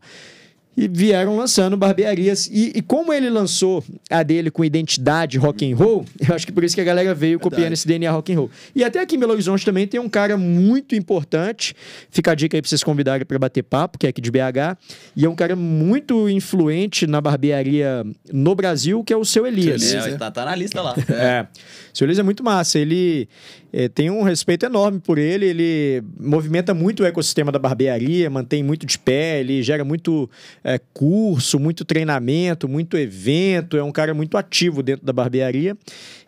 E 0.77 0.87
vieram 0.87 1.37
lançando 1.37 1.77
barbearias. 1.77 2.47
E, 2.47 2.73
e 2.75 2.81
como 2.81 3.13
ele 3.13 3.29
lançou 3.29 3.83
a 4.09 4.23
dele 4.23 4.51
com 4.51 4.63
identidade 4.63 5.37
rock 5.37 5.71
and 5.71 5.75
roll, 5.75 6.05
eu 6.27 6.35
acho 6.35 6.45
que 6.45 6.51
por 6.51 6.63
isso 6.63 6.75
que 6.75 6.81
a 6.81 6.83
galera 6.83 7.13
veio 7.13 7.39
copiando 7.39 7.73
esse 7.73 7.87
DNA 7.87 8.11
rock 8.11 8.33
and 8.33 8.37
roll. 8.37 8.51
E 8.75 8.83
até 8.83 8.99
aqui 8.99 9.15
em 9.15 9.19
Belo 9.19 9.33
Horizonte 9.33 9.63
também 9.63 9.87
tem 9.87 9.99
um 9.99 10.09
cara 10.09 10.35
muito 10.37 10.95
importante. 10.95 11.73
Fica 12.09 12.31
a 12.31 12.35
dica 12.35 12.57
aí 12.57 12.61
pra 12.61 12.67
vocês 12.67 12.83
convidarem 12.83 13.25
para 13.25 13.39
bater 13.39 13.63
papo, 13.63 13.97
que 13.97 14.05
é 14.05 14.09
aqui 14.09 14.21
de 14.21 14.29
BH. 14.29 14.77
E 15.15 15.25
é 15.25 15.29
um 15.29 15.35
cara 15.35 15.55
muito 15.55 16.29
influente 16.29 17.07
na 17.07 17.21
barbearia 17.21 18.05
no 18.31 18.53
Brasil, 18.55 19.03
que 19.03 19.13
é 19.13 19.17
o 19.17 19.23
seu 19.23 19.47
Elias. 19.47 19.81
Seu 19.81 19.99
É, 19.99 20.03
Elias, 20.03 20.19
tá, 20.19 20.31
tá 20.31 20.45
na 20.45 20.55
lista 20.55 20.81
lá. 20.81 20.95
É. 21.15 21.47
O 21.93 21.97
seu 21.97 22.05
Elias 22.05 22.19
é 22.19 22.23
muito 22.23 22.43
massa. 22.43 22.77
Ele 22.77 23.29
eh, 23.71 23.89
tem 23.89 24.09
um 24.09 24.21
respeito 24.23 24.65
enorme 24.65 24.99
por 24.99 25.17
ele. 25.17 25.45
Ele 25.45 26.03
movimenta 26.19 26.73
muito 26.73 27.03
o 27.03 27.05
ecossistema 27.05 27.51
da 27.51 27.59
barbearia, 27.59 28.29
mantém 28.29 28.63
muito 28.63 28.85
de 28.85 28.97
pé, 28.97 29.39
ele 29.39 29.61
gera 29.61 29.83
muito 29.83 30.29
eh, 30.65 30.79
curso, 30.93 31.59
muito 31.59 31.85
treinamento, 31.85 32.67
muito 32.67 32.97
evento. 32.97 33.77
É 33.77 33.83
um 33.83 33.91
cara 33.91 34.15
muito 34.15 34.35
ativo 34.35 34.81
dentro 34.81 35.05
da 35.05 35.13
barbearia. 35.13 35.77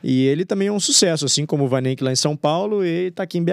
E 0.03 0.25
ele 0.25 0.45
também 0.45 0.67
é 0.67 0.71
um 0.71 0.79
sucesso, 0.79 1.25
assim 1.25 1.45
como 1.45 1.65
o 1.65 1.67
Vanek 1.67 2.03
lá 2.03 2.11
em 2.11 2.15
São 2.15 2.35
Paulo 2.35 2.85
e 2.85 3.11
tá 3.11 3.23
aqui 3.23 3.37
em 3.37 3.43
BH. 3.43 3.51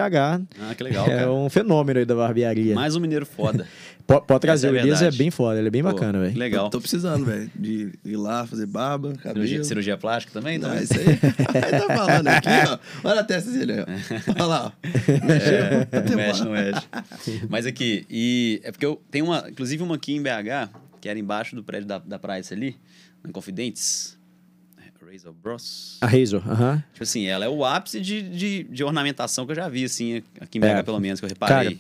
Ah, 0.61 0.75
que 0.77 0.83
legal, 0.83 1.07
é 1.07 1.17
cara. 1.17 1.33
um 1.33 1.49
fenômeno 1.49 1.99
aí 1.99 2.05
da 2.05 2.15
barbearia. 2.15 2.75
Mais 2.75 2.95
um 2.95 3.01
mineiro 3.01 3.27
foda. 3.27 3.67
Pode, 4.07 4.27
pode 4.27 4.41
trazer, 4.41 4.67
é 4.67 4.71
o 4.71 4.77
Elias 4.77 5.01
é 5.01 5.11
bem 5.11 5.31
foda, 5.31 5.59
ele 5.59 5.69
é 5.69 5.71
bem 5.71 5.83
Pô, 5.83 5.91
bacana, 5.91 6.19
que 6.19 6.25
velho. 6.27 6.39
Legal. 6.39 6.65
Tô, 6.65 6.73
tô 6.73 6.81
precisando, 6.83 7.25
velho, 7.25 7.51
de 7.57 7.91
ir 8.05 8.17
lá 8.17 8.47
fazer 8.47 8.67
barba, 8.67 9.15
cabelo. 9.15 9.47
Cirurgia, 9.47 9.65
cirurgia 9.65 9.97
plástica 9.97 10.39
também? 10.39 10.59
Não, 10.59 10.69
também? 10.69 10.85
isso 10.85 10.93
aí. 10.93 11.07
aí 11.65 11.71
tá 11.81 11.97
falando 11.97 12.29
aqui, 12.29 12.49
ó. 12.69 12.79
Olha 13.09 13.21
a 13.21 13.25
testa 13.25 13.51
dele 13.51 13.73
aí, 13.73 13.81
ó. 13.81 14.33
Olha 14.35 14.45
lá, 14.45 14.67
ó. 14.67 15.27
Mexeu. 15.27 15.55
É, 15.91 16.17
mexe, 16.17 16.45
não 16.45 16.53
mexe. 16.53 16.87
Mas 17.49 17.65
aqui, 17.65 18.05
e 18.11 18.61
é 18.63 18.71
porque 18.71 18.85
eu 18.85 19.01
tenho 19.11 19.25
uma, 19.25 19.47
inclusive 19.49 19.83
uma 19.83 19.95
aqui 19.95 20.15
em 20.15 20.23
BH, 20.23 20.69
que 21.01 21.09
era 21.09 21.19
embaixo 21.19 21.57
do 21.57 21.65
prédio 21.65 21.89
da, 21.89 21.97
da 21.99 22.19
Price 22.19 22.53
ali, 22.53 22.77
na 23.23 23.33
Confidentes. 23.33 24.19
Razor 25.15 25.33
Bros. 25.43 25.97
A 26.01 26.07
Razor, 26.07 26.43
aham. 26.51 26.83
Tipo 26.93 27.03
assim, 27.05 27.27
ela 27.27 27.45
é 27.45 27.49
o 27.49 27.65
ápice 27.65 28.01
de, 28.01 28.23
de, 28.23 28.65
de 28.65 28.85
ornamentação 28.85 29.47
que 29.47 29.53
eu 29.53 29.57
já 29.57 29.69
vi, 29.69 29.85
assim, 29.85 30.23
aqui 30.41 30.59
em 30.59 30.61
BH, 30.61 30.67
É. 30.67 30.83
pelo 30.83 30.99
menos, 31.01 31.21
que 31.21 31.27
eu 31.27 31.31
Cara, 31.39 31.63
reparei. 31.71 31.79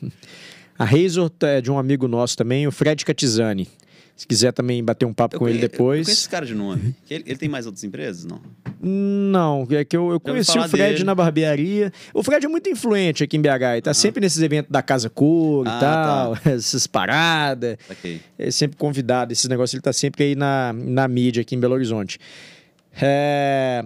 a 0.78 0.84
Razor 0.84 1.30
é 1.42 1.60
de 1.60 1.70
um 1.70 1.78
amigo 1.78 2.06
nosso 2.08 2.36
também, 2.36 2.66
o 2.66 2.72
Fred 2.72 3.04
Catizani. 3.04 3.68
Se 4.16 4.28
quiser 4.28 4.52
também 4.52 4.82
bater 4.84 5.04
um 5.04 5.12
papo 5.12 5.34
Eu 5.34 5.40
com 5.40 5.48
ele 5.48 5.56
conhe- 5.58 5.64
Eu 5.64 5.68
depois. 5.70 6.06
conheço 6.06 6.20
esse 6.20 6.28
cara 6.28 6.46
de 6.46 6.54
nome. 6.54 6.94
Ele, 7.10 7.24
ele 7.26 7.36
tem 7.36 7.48
mais 7.48 7.66
outras 7.66 7.82
empresas? 7.82 8.24
Não. 8.24 8.40
Não, 8.80 9.66
é 9.70 9.84
que 9.84 9.96
eu, 9.96 10.12
eu 10.12 10.20
conheci 10.20 10.56
o 10.56 10.68
Fred 10.68 10.92
dele. 10.92 11.04
na 11.04 11.16
barbearia. 11.16 11.92
O 12.12 12.22
Fred 12.22 12.46
é 12.46 12.48
muito 12.48 12.68
influente 12.70 13.24
aqui 13.24 13.36
em 13.36 13.40
BH. 13.42 13.72
Ele 13.72 13.82
tá 13.82 13.92
sempre 13.92 14.20
nesses 14.20 14.40
eventos 14.40 14.70
da 14.70 14.82
Casa 14.82 15.10
Cor 15.10 15.66
e 15.66 15.68
Ah, 15.68 15.78
tal, 15.80 16.38
essas 16.52 16.86
paradas. 16.86 17.76
Ok. 17.90 18.20
É 18.38 18.50
sempre 18.52 18.76
convidado, 18.76 19.32
esses 19.32 19.48
negócios. 19.48 19.74
Ele 19.74 19.82
tá 19.82 19.92
sempre 19.92 20.22
aí 20.22 20.34
na, 20.36 20.72
na 20.72 21.08
mídia 21.08 21.40
aqui 21.40 21.56
em 21.56 21.58
Belo 21.60 21.74
Horizonte. 21.74 22.20
É... 23.00 23.84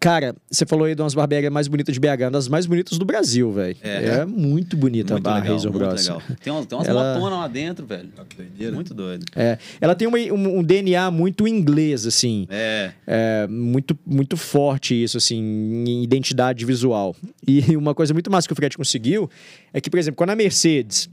Cara, 0.00 0.32
você 0.48 0.64
falou 0.64 0.84
aí 0.84 0.94
de 0.94 1.02
umas 1.02 1.12
barbearias 1.12 1.52
mais 1.52 1.66
bonitas 1.66 1.92
de 1.92 1.98
BH, 1.98 2.22
uma 2.26 2.30
das 2.30 2.46
mais 2.46 2.66
bonitas 2.66 2.96
do 2.98 3.04
Brasil, 3.04 3.50
velho. 3.52 3.76
É. 3.82 4.04
É, 4.20 4.24
muito 4.24 4.76
bonita 4.76 5.14
Muito 5.14 5.26
a 5.26 5.34
legal, 5.34 5.52
Razor 5.54 5.72
muito 5.72 5.84
Bros. 5.88 6.02
legal. 6.06 6.22
Tem, 6.40 6.52
umas- 6.52 6.66
tem 6.66 6.78
umas 6.78 6.86
Ela- 6.86 7.14
motonas 7.14 7.38
lá 7.40 7.48
dentro, 7.48 7.84
velho. 7.84 8.08
Olha 8.16 8.24
que 8.28 8.36
doideira. 8.36 8.72
Muito 8.76 8.94
doido. 8.94 9.26
É, 9.34 9.58
ela 9.80 9.96
tem 9.96 10.06
uma- 10.06 10.16
um, 10.18 10.58
um 10.60 10.62
DNA 10.62 11.10
muito 11.10 11.48
inglês, 11.48 12.06
assim. 12.06 12.46
É. 12.48 12.92
É, 13.08 13.46
muito, 13.48 13.98
muito 14.06 14.36
forte 14.36 14.94
isso, 14.94 15.16
assim, 15.16 15.36
em 15.36 16.04
identidade 16.04 16.64
visual. 16.64 17.16
E 17.44 17.58
uma 17.76 17.92
coisa 17.92 18.14
muito 18.14 18.30
massa 18.30 18.46
que 18.46 18.52
o 18.52 18.56
Fred 18.56 18.76
conseguiu 18.76 19.28
é 19.74 19.80
que, 19.80 19.90
por 19.90 19.98
exemplo, 19.98 20.16
quando 20.16 20.30
a 20.30 20.36
Mercedes 20.36 21.10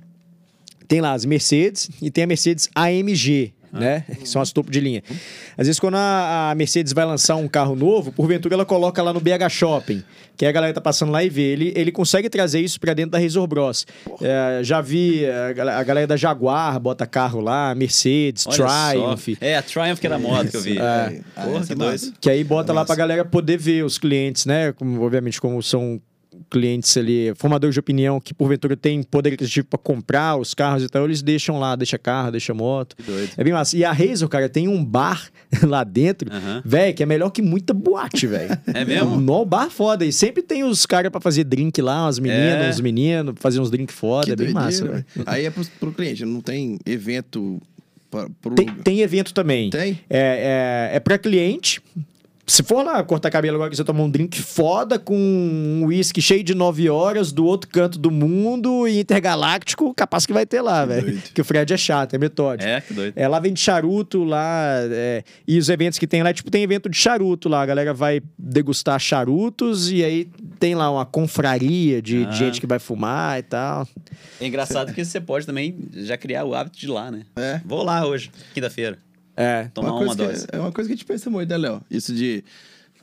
tem 0.88 1.02
lá 1.02 1.14
as 1.14 1.26
Mercedes 1.26 1.89
e 1.99 2.11
tem 2.11 2.23
a 2.23 2.27
Mercedes 2.27 2.69
AMG, 2.76 3.52
né? 3.80 4.03
Que 4.19 4.27
são 4.27 4.41
as 4.41 4.52
topo 4.52 4.72
de 4.72 4.80
linha. 4.80 5.03
Às 5.57 5.68
vezes, 5.68 5.80
quando 5.80 5.95
a, 5.95 6.52
a 6.52 6.56
Mercedes 6.56 6.93
vai 6.93 7.06
lançar 7.06 7.35
um 7.35 7.47
carro 7.47 7.76
novo, 7.76 8.11
porventura 8.11 8.56
ela 8.56 8.65
coloca 8.65 9.02
lá 9.03 9.11
no 9.14 9.19
BH 9.19 9.49
Shopping, 9.49 10.03
que 10.38 10.45
aí 10.45 10.49
a 10.49 10.52
galera 10.52 10.73
tá 10.73 10.81
passando 10.81 11.11
lá 11.11 11.23
e 11.23 11.30
vê. 11.30 11.41
Ele, 11.43 11.73
ele 11.76 11.91
consegue 11.91 12.30
trazer 12.30 12.60
isso 12.61 12.80
pra 12.80 12.93
dentro 12.93 13.11
da 13.11 13.19
Razor 13.19 13.45
Bros. 13.47 13.85
É, 14.22 14.61
já 14.64 14.81
vi 14.81 15.26
a, 15.26 15.53
gal- 15.53 15.69
a 15.69 15.84
galera 15.84 16.07
da 16.07 16.18
Jaguar 16.18 16.80
bota 16.80 17.06
carro 17.06 17.39
lá, 17.39 17.73
Mercedes, 17.76 18.45
Olha 18.47 18.56
Triumph. 18.91 19.23
só. 19.39 19.45
É, 19.45 19.57
a 19.57 19.61
Triumph 19.61 19.99
que 19.99 20.07
era 20.07 20.15
a 20.15 20.19
moda 20.19 20.49
que 20.49 20.57
eu 20.57 20.61
vi. 20.61 20.77
É. 20.77 21.22
Ah, 21.35 21.43
Porra, 21.43 21.65
que 21.65 21.73
é 21.73 21.76
doido. 21.76 22.14
Que 22.19 22.30
aí 22.30 22.43
bota 22.43 22.73
lá 22.73 22.81
Massa. 22.81 22.88
pra 22.88 22.95
galera 22.95 23.26
poder 23.26 23.57
ver 23.57 23.84
os 23.85 23.97
clientes, 23.97 24.45
né? 24.45 24.72
Como, 24.73 25.02
obviamente, 25.03 25.39
como 25.41 25.61
são 25.64 26.02
clientes 26.49 26.95
ali, 26.98 27.34
formadores 27.36 27.74
de 27.74 27.80
opinião 27.80 28.20
que 28.20 28.34
porventura 28.34 28.76
tem 28.78 29.02
poder 29.03 29.34
aquisitivo 29.34 29.68
pra 29.68 29.78
comprar 29.80 30.38
os 30.38 30.53
carros 30.53 30.84
e 30.84 30.88
tal, 30.88 31.06
eles 31.06 31.22
deixam 31.22 31.60
lá, 31.60 31.76
deixa 31.76 31.98
carro, 31.98 32.32
deixa 32.32 32.53
moto. 32.53 32.95
É 33.38 33.44
bem 33.44 33.53
massa. 33.53 33.76
E 33.78 33.84
a 33.84 33.91
Razor, 33.91 34.28
cara, 34.30 34.48
tem 34.49 34.68
um 34.68 34.84
bar 34.84 35.30
lá 35.64 35.84
dentro, 35.84 36.30
velho, 36.64 36.94
que 36.94 37.03
é 37.03 37.06
melhor 37.06 37.30
que 37.30 37.41
muita 37.41 37.74
boate, 37.74 38.28
velho. 38.28 38.57
É 38.74 38.86
mesmo? 38.86 39.20
No 39.20 39.45
bar 39.45 39.70
foda. 39.70 40.06
E 40.06 40.12
sempre 40.12 40.44
tem 40.44 40.64
os 40.64 40.86
caras 40.86 41.12
pra 41.12 41.22
fazer 41.22 41.44
drink 41.44 41.82
lá, 41.82 42.06
umas 42.06 42.20
meninas, 42.20 42.66
É. 42.66 42.70
uns 42.70 42.82
meninos, 42.82 43.36
fazer 43.38 43.60
uns 43.60 43.70
drink 43.72 43.91
foda. 43.91 44.26
Que 44.26 44.32
é 44.32 44.36
bem 44.36 44.53
doideira, 44.53 44.66
massa, 44.66 44.86
velho. 44.88 45.06
Aí 45.26 45.45
é 45.45 45.49
pro, 45.49 45.66
pro 45.80 45.91
cliente, 45.91 46.26
não 46.26 46.41
tem 46.41 46.78
evento 46.86 47.62
pro... 48.41 48.56
Tem, 48.56 48.68
tem 48.68 49.02
evento 49.02 49.34
também. 49.34 49.70
Tem? 49.70 49.99
É, 50.10 50.90
é, 50.91 50.95
é 50.95 50.99
pra 50.99 51.18
cliente. 51.18 51.82
Se 52.47 52.61
for 52.61 52.84
lá 52.85 53.03
cortar 53.03 53.31
cabelo 53.31 53.55
agora 53.55 53.72
que 53.72 53.76
você 53.76 53.84
tomar 53.84 54.03
um 54.03 54.09
drink 54.09 54.39
foda 54.39 54.99
com 54.99 55.15
um 55.17 55.85
uísque 55.85 56.22
cheio 56.22 56.43
de 56.43 56.53
9 56.53 56.88
horas 56.91 57.31
do 57.31 57.43
outro 57.43 57.67
canto 57.69 57.97
do 57.97 58.11
mundo 58.11 58.88
e 58.88 58.99
intergaláctico, 58.99 59.91
capaz 59.95 60.27
que 60.27 60.34
vai 60.34 60.45
ter 60.45 60.61
lá, 60.61 60.85
velho. 60.85 61.19
Porque 61.22 61.41
o 61.41 61.43
Fred 61.45 61.73
é 61.73 61.77
chato, 61.77 62.13
é 62.13 62.19
metódico. 62.19 62.69
É, 62.69 62.81
que 62.81 62.93
doido. 62.93 63.13
É, 63.17 63.27
lá 63.27 63.39
vende 63.39 63.59
charuto, 63.59 64.23
lá. 64.23 64.77
é, 64.91 65.23
e 65.47 65.57
os 65.57 65.69
eventos 65.69 65.97
que 65.97 66.05
tem 66.05 66.22
lá, 66.22 66.31
tipo, 66.31 66.51
tem 66.51 66.61
evento 66.61 66.88
de 66.88 66.95
charuto 66.97 67.49
lá. 67.49 67.63
A 67.63 67.65
galera 67.65 67.93
vai 67.95 68.22
degustar 68.38 68.99
charutos 68.99 69.91
e 69.91 70.03
aí 70.03 70.30
tem 70.59 70.76
lá 70.76 70.91
uma 70.91 71.05
confraria 71.05 71.99
de, 71.99 72.26
de 72.26 72.27
Ah. 72.27 72.31
gente 72.31 72.61
que 72.61 72.67
vai 72.67 72.77
fumar 72.77 73.39
e 73.39 73.43
tal. 73.43 73.88
É 74.39 74.45
engraçado 74.45 74.93
que 74.93 75.03
você 75.03 75.19
pode 75.19 75.47
também 75.47 75.76
já 75.93 76.15
criar 76.15 76.45
o 76.45 76.53
hábito 76.53 76.77
de 76.77 76.85
ir 76.85 76.89
lá, 76.89 77.09
né? 77.09 77.23
É. 77.35 77.59
Vou 77.65 77.81
lá 77.84 78.05
hoje, 78.05 78.30
quinta-feira. 78.53 78.99
É. 79.36 79.70
Tomar 79.74 79.91
uma, 79.91 79.98
coisa 79.99 80.16
dose. 80.16 80.48
Que, 80.48 80.56
é 80.56 80.60
uma 80.60 80.72
coisa 80.72 80.88
que 80.88 80.94
a 80.94 80.95
gente 80.95 81.06
pensa 81.06 81.30
muito, 81.30 81.49
né, 81.49 81.57
Léo? 81.57 81.82
Isso 81.90 82.14
de... 82.14 82.44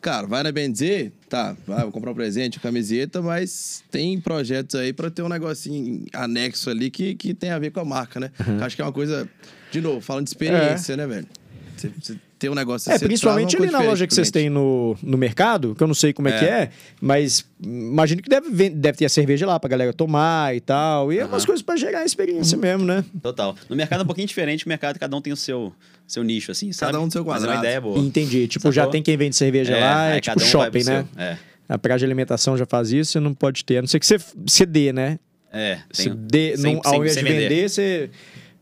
Cara, 0.01 0.27
vai 0.27 0.43
na 0.43 0.51
Benzer, 0.51 1.13
tá, 1.29 1.57
vai, 1.65 1.83
vou 1.83 1.93
comprar 1.93 2.11
um 2.11 2.15
presente, 2.15 2.59
uma 2.59 2.63
camiseta, 2.63 3.23
mas 3.23 3.85
tem 3.89 4.21
projetos 4.21 4.75
aí 4.75 4.93
pra 4.93 5.09
ter 5.11 5.23
um 5.23 5.29
negocinho 5.29 6.05
anexo 6.13 6.69
ali 6.71 6.91
que, 6.91 7.15
que 7.15 7.33
tem 7.33 7.51
a 7.51 7.59
ver 7.61 7.71
com 7.71 7.79
a 7.79 7.85
marca, 7.85 8.19
né? 8.19 8.33
Uhum. 8.45 8.65
Acho 8.65 8.75
que 8.75 8.83
é 8.83 8.85
uma 8.85 8.93
coisa, 8.93 9.29
de 9.71 9.81
novo, 9.81 10.01
falando 10.01 10.25
de 10.25 10.31
experiência, 10.31 10.97
né, 10.97 11.07
velho? 11.07 11.29
Você, 11.77 11.89
você 12.01 12.17
ter 12.43 12.51
um 12.51 12.55
negócio 12.55 12.91
É, 12.93 12.99
você 12.99 13.05
principalmente 13.07 13.57
ali 13.57 13.71
na 13.71 13.81
loja 13.81 14.07
que 14.07 14.15
vocês 14.15 14.31
têm 14.31 14.51
no, 14.51 14.97
no 15.03 15.17
mercado, 15.17 15.75
que 15.75 15.83
eu 15.83 15.87
não 15.87 15.95
sei 15.95 16.13
como 16.13 16.29
é, 16.29 16.33
É. 16.35 16.39
que 16.39 16.45
é, 16.45 16.71
mas 17.01 17.45
imagino 17.65 18.21
que 18.21 18.29
deve, 18.29 18.69
deve 18.71 18.99
ter 18.99 19.05
a 19.05 19.09
cerveja 19.09 19.47
lá 19.47 19.59
pra 19.61 19.69
galera 19.69 19.93
tomar 19.93 20.55
e 20.55 20.61
tal. 20.61 21.13
E 21.13 21.19
é 21.19 21.25
umas 21.25 21.45
coisas 21.45 21.63
pra 21.63 21.77
gerar 21.77 22.01
a 22.01 22.05
experiência 22.05 22.59
mesmesmo, 22.59 22.85
né? 22.87 23.05
Total. 23.23 23.55
No 23.69 23.77
mercado 23.77 24.01
é 24.01 24.03
um 24.03 24.07
pouquinho 24.07 24.27
diferente, 24.27 24.67
o 24.67 24.69
mercado 24.69 24.99
cada 24.99 25.17
um 25.17 25.21
tem 25.21 25.33
o 25.33 25.37
seu, 25.37 25.73
seu 26.07 26.23
nicho, 26.25 26.51
assim, 26.53 26.73
sabe? 26.73 26.97
um 26.99 27.05
no 27.07 27.11
seu 27.11 27.25
Mas 27.25 27.37
é 27.43 27.47
uma 27.47 27.53
quadrado. 27.55 27.65
ideia 27.67 27.81
boa. 27.81 27.99
Entendi. 27.99 28.47
Tipo, 28.49 28.63
Sacou? 28.65 28.73
já 28.73 28.87
tem 28.87 29.03
quem 29.03 29.17
vende 29.17 29.37
cerveja 29.37 29.77
lá, 29.79 30.09
é, 30.09 30.13
aí 30.15 30.21
tipo 30.21 30.35
cada 30.35 30.45
um 30.45 30.49
shopping, 30.51 30.85
né? 30.85 31.07
seu. 31.15 31.23
É. 31.23 31.39
A 31.69 31.79
praia 31.79 31.99
de 31.99 32.05
alimentação 32.05 32.57
já 32.59 32.67
faz 32.67 32.93
isso, 32.93 33.13
você 33.13 33.21
não 33.21 33.33
pode 33.33 33.65
ter. 33.65 33.79
A 33.79 33.83
não 33.83 33.89
ser 33.89 33.99
que 34.01 34.07
você, 34.07 34.19
você 34.45 34.67
dê, 34.67 34.93
né? 34.93 35.19
É, 35.53 35.79
Você 35.93 36.05
tem- 36.11 36.17
dê, 36.19 36.57
sem- 36.57 36.75
não, 36.75 36.81
ao 36.85 36.97
invés 36.97 37.15
de 37.15 37.23
vender, 37.23 37.69
você. 37.69 38.11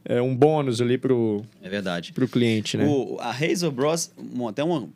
É 0.04 0.20
um 0.20 0.34
bônus 0.34 0.80
ali 0.80 0.96
pro, 0.96 1.42
É 1.62 1.68
verdade. 1.68 2.12
pro 2.12 2.26
cliente, 2.28 2.76
né? 2.76 2.86
O, 2.86 3.18
a 3.20 3.30
Hazel 3.30 3.70
Bros, 3.70 4.10
até 4.48 4.64
uma. 4.64 4.88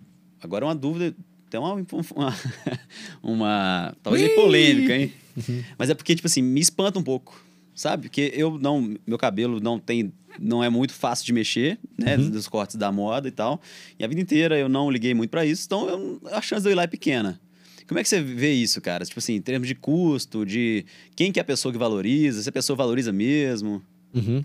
Agora 0.43 0.65
uma 0.65 0.75
dúvida, 0.75 1.15
até 1.47 1.59
uma. 1.59 1.75
Uma. 1.75 2.35
uma 3.23 3.95
talvez 4.03 4.25
meio 4.25 4.35
polêmica, 4.35 4.97
hein? 4.97 5.13
Uhum. 5.37 5.63
Mas 5.79 5.91
é 5.91 5.95
porque, 5.95 6.15
tipo 6.15 6.27
assim, 6.27 6.43
me 6.43 6.61
espanta 6.61 6.99
um 6.99 7.03
pouco, 7.03 7.41
sabe? 7.75 8.05
Porque 8.05 8.33
eu 8.35 8.59
não. 8.59 8.95
Meu 9.07 9.19
cabelo 9.19 9.61
não 9.61 9.79
tem. 9.79 10.13
Não 10.39 10.65
é 10.65 10.69
muito 10.69 10.93
fácil 10.93 11.25
de 11.27 11.33
mexer, 11.33 11.79
né? 11.97 12.17
Uhum. 12.17 12.31
Dos 12.31 12.49
cortes 12.49 12.75
da 12.77 12.91
moda 12.91 13.29
e 13.29 13.31
tal. 13.31 13.61
E 13.99 14.05
a 14.05 14.09
vida 14.09 14.21
inteira 14.21 14.59
eu 14.59 14.69
não 14.69 14.91
liguei 14.91 15.15
muito 15.15 15.31
pra 15.31 15.47
isso, 15.47 15.63
então 15.65 15.89
eu- 15.89 16.21
a 16.33 16.43
chance 16.43 16.63
de 16.63 16.69
eu 16.69 16.73
ir 16.73 16.75
lá 16.75 16.83
é 16.83 16.87
pequena. 16.89 17.41
Como 17.87 18.01
é 18.01 18.03
que 18.03 18.09
você 18.09 18.21
vê 18.21 18.53
isso, 18.53 18.81
cara? 18.81 19.05
Tipo 19.05 19.21
assim, 19.21 19.35
em 19.35 19.41
termos 19.43 19.69
de 19.69 19.75
custo, 19.77 20.45
de 20.45 20.85
quem 21.15 21.31
que 21.31 21.39
é 21.39 21.43
a 21.43 21.45
pessoa 21.45 21.71
que 21.71 21.79
valoriza, 21.79 22.43
se 22.43 22.49
a 22.49 22.53
pessoa 22.53 22.77
valoriza 22.77 23.13
mesmo. 23.13 23.81
Uhum. 24.15 24.45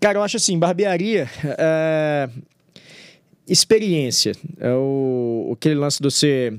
Cara, 0.00 0.18
eu 0.18 0.22
acho 0.22 0.36
assim, 0.36 0.58
barbearia. 0.58 1.28
é, 1.44 2.28
Experiência. 3.48 4.32
É 4.60 4.72
o, 4.72 5.50
aquele 5.56 5.74
lance 5.76 5.98
de 6.02 6.04
você 6.10 6.52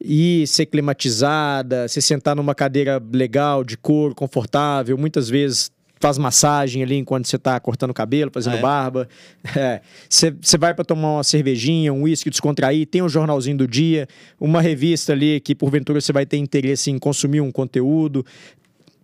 ir 0.00 0.46
ser 0.48 0.66
climatizada, 0.66 1.86
você 1.86 2.00
sentar 2.00 2.34
numa 2.34 2.54
cadeira 2.54 3.00
legal, 3.12 3.62
de 3.62 3.76
couro, 3.76 4.14
confortável, 4.14 4.98
muitas 4.98 5.28
vezes 5.28 5.70
faz 6.00 6.18
massagem 6.18 6.82
ali 6.82 6.96
enquanto 6.96 7.26
você 7.26 7.38
tá 7.38 7.58
cortando 7.60 7.90
o 7.90 7.94
cabelo, 7.94 8.30
fazendo 8.34 8.54
Ah, 8.54 8.58
é? 8.58 8.60
barba. 8.62 9.08
É, 9.56 9.80
Você 10.10 10.34
você 10.38 10.58
vai 10.58 10.74
para 10.74 10.84
tomar 10.84 11.14
uma 11.18 11.24
cervejinha, 11.24 11.92
um 11.94 12.02
uísque, 12.02 12.28
descontrair, 12.28 12.84
tem 12.86 13.00
um 13.00 13.08
jornalzinho 13.08 13.56
do 13.56 13.68
dia, 13.68 14.08
uma 14.40 14.60
revista 14.60 15.12
ali 15.12 15.40
que 15.40 15.54
porventura 15.54 16.00
você 16.00 16.12
vai 16.12 16.26
ter 16.26 16.36
interesse 16.36 16.90
em 16.90 16.98
consumir 16.98 17.40
um 17.40 17.52
conteúdo 17.52 18.26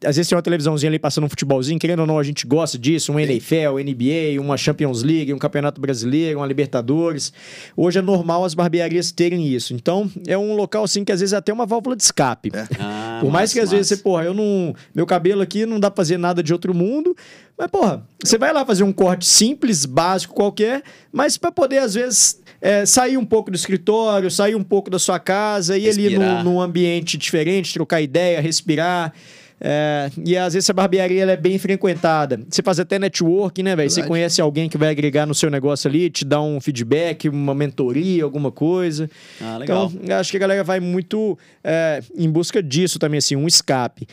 às 0.05 0.17
vezes 0.17 0.29
tem 0.29 0.37
uma 0.37 0.43
televisãozinha 0.43 0.89
ali 0.91 0.99
passando 0.99 1.25
um 1.25 1.29
futebolzinho, 1.29 1.79
querendo 1.79 2.01
ou 2.01 2.07
não, 2.07 2.19
a 2.19 2.23
gente 2.23 2.47
gosta 2.47 2.79
disso, 2.79 3.13
um 3.13 3.21
NFL, 3.21 3.79
NBA, 3.85 4.41
uma 4.41 4.57
Champions 4.57 5.03
League, 5.03 5.33
um 5.35 5.39
Campeonato 5.39 5.81
Brasileiro, 5.81 6.39
uma 6.41 6.47
Libertadores. 6.47 7.33
Hoje 7.77 7.99
é 7.99 8.03
normal 8.03 8.45
as 8.45 8.55
barbearias 8.55 9.13
terem 9.13 9.47
isso. 9.47 9.75
Então, 9.75 10.11
é 10.27 10.37
um 10.39 10.55
local 10.57 10.85
assim 10.85 11.05
que 11.05 11.13
às 11.13 11.21
vezes 11.21 11.33
é 11.33 11.37
até 11.37 11.53
uma 11.53 11.67
válvula 11.67 11.97
de 11.97 12.03
escape. 12.03 12.51
Ah, 12.83 13.19
Por 13.21 13.31
mais 13.31 13.51
massa, 13.51 13.55
que 13.55 13.61
às 13.61 13.71
vezes 13.71 13.91
massa. 13.91 13.97
você, 13.97 14.03
porra, 14.03 14.25
eu 14.25 14.33
não. 14.33 14.75
Meu 14.95 15.05
cabelo 15.05 15.43
aqui 15.43 15.67
não 15.67 15.79
dá 15.79 15.91
pra 15.91 15.97
fazer 16.03 16.17
nada 16.17 16.43
de 16.43 16.53
outro 16.53 16.73
mundo. 16.75 17.15
Mas, 17.59 17.69
porra, 17.69 18.03
você 18.25 18.39
vai 18.39 18.53
lá 18.53 18.65
fazer 18.65 18.85
um 18.85 18.93
corte 18.93 19.27
simples, 19.27 19.85
básico, 19.85 20.33
qualquer, 20.35 20.83
mas 21.13 21.37
pra 21.37 21.53
poder, 21.53 21.79
às 21.79 21.93
vezes, 21.93 22.41
é, 22.61 22.87
sair 22.87 23.19
um 23.19 23.25
pouco 23.25 23.51
do 23.51 23.55
escritório, 23.57 24.31
sair 24.31 24.55
um 24.55 24.63
pouco 24.63 24.89
da 24.89 24.99
sua 24.99 25.19
casa, 25.19 25.77
ir 25.77 25.91
ali 25.91 26.09
Respirar. 26.09 26.43
num, 26.43 26.55
num 26.55 26.61
ambiente 26.61 27.19
diferente, 27.19 27.75
trocar 27.75 28.01
ideia, 28.01 28.41
respirar. 28.41 29.13
É, 29.61 30.11
e 30.24 30.37
às 30.39 30.55
vezes 30.55 30.70
a 30.70 30.73
barbearia 30.73 31.24
é 31.24 31.37
bem 31.37 31.59
frequentada. 31.59 32.41
Você 32.49 32.62
faz 32.62 32.81
até 32.81 32.99
networking, 32.99 33.62
né, 33.62 33.77
velho? 33.77 33.91
Você 33.91 34.03
conhece 34.03 34.41
alguém 34.41 34.69
que 34.69 34.78
vai 34.78 34.89
agregar 34.89 35.27
no 35.27 35.35
seu 35.35 35.51
negócio 35.51 35.89
ali, 35.89 36.09
te 36.09 36.24
dá 36.24 36.41
um 36.41 36.61
feedback, 36.61 37.28
uma 37.28 37.55
mentoria, 37.55 38.24
alguma 38.24 38.51
coisa. 38.51 39.11
Ah, 39.41 39.59
legal. 39.59 39.93
Então, 39.93 40.16
acho 40.19 40.31
que 40.31 40.37
a 40.39 40.41
galera 40.41 40.65
vai 40.65 40.81
muito 40.81 41.39
é, 41.62 42.03
em 42.16 42.31
busca 42.31 42.62
disso 42.62 42.99
também, 42.99 43.19
assim, 43.19 43.37
um 43.37 43.47
escape. 43.47 44.07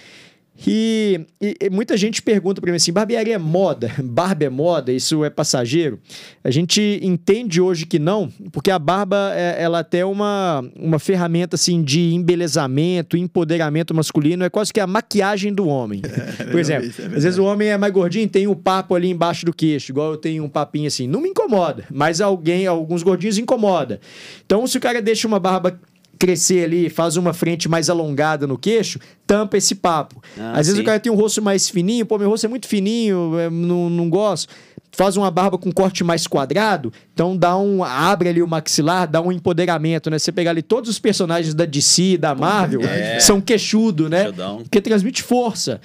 E, 0.66 1.22
e- 1.42 1.56
e 1.62 1.70
muita 1.70 1.96
gente 1.96 2.22
pergunta 2.22 2.60
para 2.62 2.72
mim 2.72 2.78
assim: 2.78 2.92
barbearia 2.92 3.36
é 3.36 3.38
moda? 3.38 3.92
Barba 4.04 4.46
é 4.46 4.50
moda? 4.50 4.92
Isso 4.92 5.24
é 5.24 5.30
passageiro? 5.30 6.00
A 6.44 6.50
gente 6.50 7.00
entende 7.04 7.62
hoje 7.62 7.86
que 7.86 8.00
não, 8.00 8.30
porque 8.52 8.72
a 8.72 8.80
barba 8.80 9.34
é, 9.36 9.62
ela 9.62 9.80
até 9.80 10.00
é 10.00 10.06
uma, 10.06 10.64
uma 10.76 10.98
ferramenta 11.00 11.56
assim 11.56 11.84
de 11.84 12.14
embelezamento, 12.14 13.16
empoderamento 13.18 13.94
masculino, 13.94 14.44
é 14.44 14.50
quase 14.50 14.74
que 14.74 14.80
a 14.80 14.88
maquiagem 14.88 15.54
do 15.54 15.68
homem. 15.68 16.02
Por 16.50 16.60
exemplo, 16.60 16.88
isso 16.88 17.02
é 17.02 17.06
às 17.06 17.24
vezes 17.24 17.38
o 17.38 17.44
homem 17.44 17.68
é 17.70 17.78
mais 17.78 17.94
gordinho, 17.94 18.28
tem 18.28 18.48
o 18.48 18.56
papo 18.56 18.96
ali 18.96 19.10
embaixo 19.10 19.46
do 19.46 19.54
queixo, 19.54 19.92
igual 19.92 20.12
eu 20.12 20.18
tenho 20.18 20.44
um 20.44 20.50
papinho 20.50 20.88
assim. 20.88 21.08
Não 21.08 21.22
me 21.22 21.30
incomoda, 21.30 21.84
mas 21.92 22.22
alguém, 22.22 22.66
alguns 22.66 23.04
gordinhos 23.04 23.38
incomoda. 23.38 24.00
Então, 24.46 24.66
se 24.66 24.78
o 24.78 24.82
cara 24.82 25.02
deixa 25.02 25.28
uma 25.28 25.40
barba 25.40 25.80
crescer 26.18 26.64
ali, 26.66 26.90
faz 26.90 27.16
uma 27.18 27.34
frente 27.34 27.70
mais 27.70 27.90
alongada 27.90 28.46
no 28.48 28.58
queixo, 28.58 29.00
tampa 29.26 29.58
esse 29.58 29.76
papo. 29.76 30.22
Ah, 30.38 30.52
Às 30.52 30.68
vezes 30.68 30.76
sim. 30.76 30.82
o 30.82 30.86
cara 30.86 31.00
tem 31.00 31.12
um 31.12 31.16
rosto 31.16 31.42
mais 31.42 31.70
fininho, 31.70 32.06
pô, 32.06 32.18
meu 32.18 32.30
rosto 32.30 32.46
é 32.46 32.50
muito 32.50 32.68
fininho, 32.68 33.38
é, 33.40 33.50
não, 33.50 33.90
não 33.90 34.10
gosto. 34.10 34.54
Faz 34.92 35.16
uma 35.16 35.30
barba 35.30 35.58
com 35.60 35.72
corte 35.72 36.04
mais 36.04 36.26
quadrado, 36.26 36.92
então 37.14 37.38
dá 37.38 37.56
um. 37.56 37.84
abre 37.84 38.30
ali 38.30 38.42
o 38.42 38.48
maxilar, 38.48 39.08
dá 39.08 39.22
um 39.22 39.32
empoderamento, 39.32 40.10
né? 40.10 40.18
Você 40.18 40.32
pegar 40.32 40.52
ali 40.52 40.64
todos 40.64 40.90
os 40.90 40.98
personagens 40.98 41.54
da 41.54 41.66
DC, 41.66 42.18
da 42.18 42.34
Marvel, 42.34 42.82
É. 42.84 43.20
são 43.20 43.40
queixudo, 43.40 44.10
né? 44.10 44.32
Porque 44.64 44.82
transmite 44.82 45.22
força. 45.22 45.80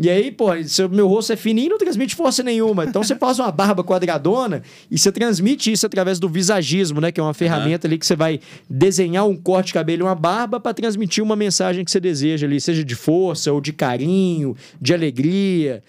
E 0.00 0.08
aí, 0.08 0.30
pô, 0.30 0.50
se 0.62 0.80
o 0.84 0.88
meu 0.88 1.08
rosto 1.08 1.32
é 1.32 1.36
fininho, 1.36 1.70
não 1.70 1.78
transmite 1.78 2.14
força 2.14 2.40
nenhuma. 2.40 2.84
Então 2.84 3.02
você 3.02 3.16
faz 3.16 3.40
uma 3.40 3.50
barba 3.50 3.82
quadradona 3.82 4.62
e 4.88 4.96
você 4.96 5.10
transmite 5.10 5.72
isso 5.72 5.84
através 5.84 6.20
do 6.20 6.28
visagismo, 6.28 7.00
né? 7.00 7.10
Que 7.10 7.18
é 7.18 7.22
uma 7.22 7.34
ferramenta 7.34 7.88
ali 7.88 7.98
que 7.98 8.06
você 8.06 8.14
vai 8.14 8.38
desenhar 8.70 9.26
um 9.26 9.34
corte 9.34 9.68
de 9.68 9.72
cabelo 9.74 10.02
e 10.02 10.04
uma 10.04 10.14
barba 10.14 10.60
para 10.60 10.72
transmitir 10.72 11.24
uma 11.24 11.34
mensagem 11.34 11.84
que 11.84 11.90
você 11.90 11.98
deseja 11.98 12.46
ali, 12.46 12.60
seja 12.60 12.84
de 12.84 12.94
força 12.94 13.52
ou 13.52 13.60
de 13.60 13.72
carinho, 13.72 14.56
de 14.80 14.94
alegria. 14.94 15.82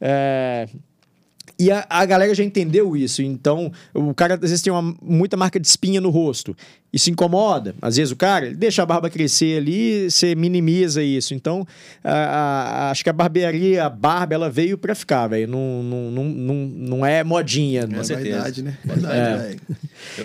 É, 0.00 0.68
E 1.58 1.70
a, 1.70 1.86
a 1.88 2.04
galera 2.04 2.34
já 2.34 2.44
entendeu 2.44 2.96
isso. 2.96 3.22
Então, 3.22 3.72
o 3.94 4.14
cara 4.14 4.34
às 4.34 4.40
vezes 4.40 4.62
tem 4.62 4.72
uma, 4.72 4.94
muita 5.02 5.36
marca 5.36 5.58
de 5.58 5.66
espinha 5.66 6.00
no 6.00 6.10
rosto. 6.10 6.54
Isso 6.96 7.10
incomoda. 7.10 7.74
Às 7.82 7.96
vezes 7.96 8.10
o 8.10 8.16
cara 8.16 8.54
deixa 8.54 8.82
a 8.82 8.86
barba 8.86 9.10
crescer 9.10 9.58
ali, 9.58 10.10
você 10.10 10.34
minimiza 10.34 11.02
isso. 11.02 11.34
Então, 11.34 11.66
a- 12.02 12.10
a- 12.10 12.90
acho 12.90 13.04
que 13.04 13.10
a 13.10 13.12
barbearia, 13.12 13.84
a 13.84 13.90
barba, 13.90 14.34
ela 14.34 14.48
veio 14.48 14.78
pra 14.78 14.94
ficar, 14.94 15.26
velho. 15.28 15.46
Não, 15.46 15.82
não, 15.82 16.10
não, 16.10 16.24
não, 16.24 16.54
não 16.54 17.06
é 17.06 17.22
modinha. 17.22 17.82
É 17.82 17.86
não- 17.86 18.02
certeza. 18.02 18.30
vaidade, 18.36 18.62
né? 18.62 18.78
Vaidade, 18.84 19.14
É. 19.18 19.36
velho. 19.48 19.60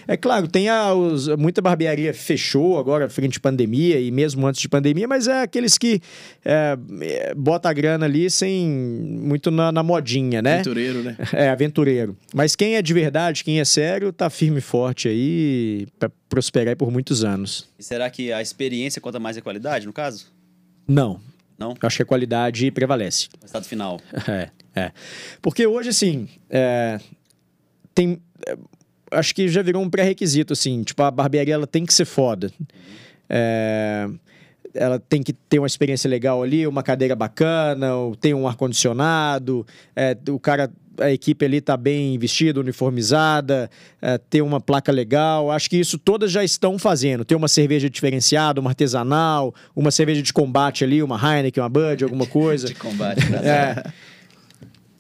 é 0.08 0.16
claro, 0.16 0.48
tem 0.48 0.70
a, 0.70 0.94
os- 0.94 1.28
muita 1.36 1.62
barbearia 1.62 2.14
fechou 2.14 2.80
agora 2.80 3.10
frente 3.10 3.38
à 3.38 3.42
pandemia 3.42 4.00
e 4.00 4.10
mesmo 4.10 4.48
antes 4.48 4.62
de 4.62 4.70
pandemia, 4.70 5.08
mas 5.08 5.28
é 5.28 5.42
aqueles 5.42 5.78
que 5.78 6.00
é, 6.46 6.78
é, 7.02 7.34
bota 7.36 7.70
a 7.70 7.74
grana 7.74 8.06
ali 8.06 8.30
sem 8.30 8.66
muito 8.70 9.52
na, 9.52 9.72
na 9.74 9.84
modinha, 9.84 10.42
né? 10.42 10.54
Aventureiro, 10.56 11.04
né? 11.04 11.18
É, 11.34 11.50
aventureiro. 11.50 12.16
Mas 12.34 12.56
quem 12.56 12.76
é 12.76 12.82
de 12.82 12.94
verdade, 12.94 13.44
quem 13.44 13.60
é 13.60 13.66
sério, 13.66 14.14
tá 14.14 14.30
firme 14.30 14.60
e 14.60 14.62
forte 14.62 15.10
aí 15.10 15.86
pra 16.00 16.10
prosperar 16.32 16.78
por 16.78 16.90
muitos 16.90 17.26
anos. 17.26 17.68
E 17.78 17.84
será 17.84 18.10
que 18.10 18.32
a 18.32 18.42
experiência 18.42 19.02
conta 19.02 19.20
mais 19.20 19.38
a 19.38 19.42
qualidade, 19.42 19.86
no 19.86 19.92
caso? 19.92 20.32
Não. 20.88 21.20
Não? 21.60 21.72
Eu 21.72 21.88
acho 21.88 21.98
que 21.98 22.04
a 22.04 22.06
qualidade 22.06 22.72
prevalece. 22.72 23.28
O 23.42 23.46
estado 23.46 23.66
final. 23.66 24.00
É, 24.28 24.50
é. 24.74 24.92
Porque 25.42 25.68
hoje, 25.68 25.90
assim, 25.90 26.30
é, 26.50 26.98
tem. 27.94 28.22
é, 28.48 28.58
acho 29.12 29.36
que 29.36 29.50
já 29.50 29.62
virou 29.62 29.84
um 29.84 29.90
pré-requisito, 29.90 30.54
assim. 30.54 30.82
Tipo, 30.84 31.04
a 31.04 31.12
barbearia 31.12 31.54
ela 31.54 31.68
tem 31.68 31.86
que 31.86 31.94
ser 31.94 32.06
foda. 32.06 32.50
É, 33.30 34.08
ela 34.74 35.00
tem 35.00 35.22
que 35.22 35.34
ter 35.34 35.60
uma 35.60 35.68
experiência 35.68 36.10
legal 36.10 36.42
ali, 36.42 36.66
uma 36.66 36.82
cadeira 36.82 37.16
bacana, 37.16 37.94
ou 37.94 38.16
tem 38.16 38.34
um 38.34 38.48
ar-condicionado, 38.48 39.68
é, 39.94 40.18
o 40.30 40.40
cara. 40.40 40.72
A 41.02 41.12
equipe 41.12 41.44
ali 41.46 41.60
tá 41.62 41.76
bem 41.76 42.18
vestida, 42.18 42.60
uniformizada, 42.60 43.70
é, 44.02 44.18
ter 44.18 44.42
uma 44.42 44.60
placa 44.62 44.92
legal. 44.92 45.52
Acho 45.52 45.70
que 45.70 45.78
isso 45.78 45.98
todas 45.98 46.32
já 46.32 46.44
estão 46.44 46.78
fazendo. 46.80 47.26
Ter 47.26 47.36
uma 47.36 47.48
cerveja 47.48 47.90
diferenciada, 47.90 48.60
uma 48.62 48.70
artesanal, 48.72 49.54
uma 49.76 49.92
cerveja 49.92 50.22
de 50.22 50.32
combate 50.32 50.84
ali, 50.84 51.02
uma 51.04 51.16
Heineken, 51.18 51.62
uma 51.64 51.70
Bud, 51.70 52.04
alguma 52.04 52.26
coisa. 52.28 52.68
De 52.68 52.76
combate. 52.76 53.22
É. 53.44 53.84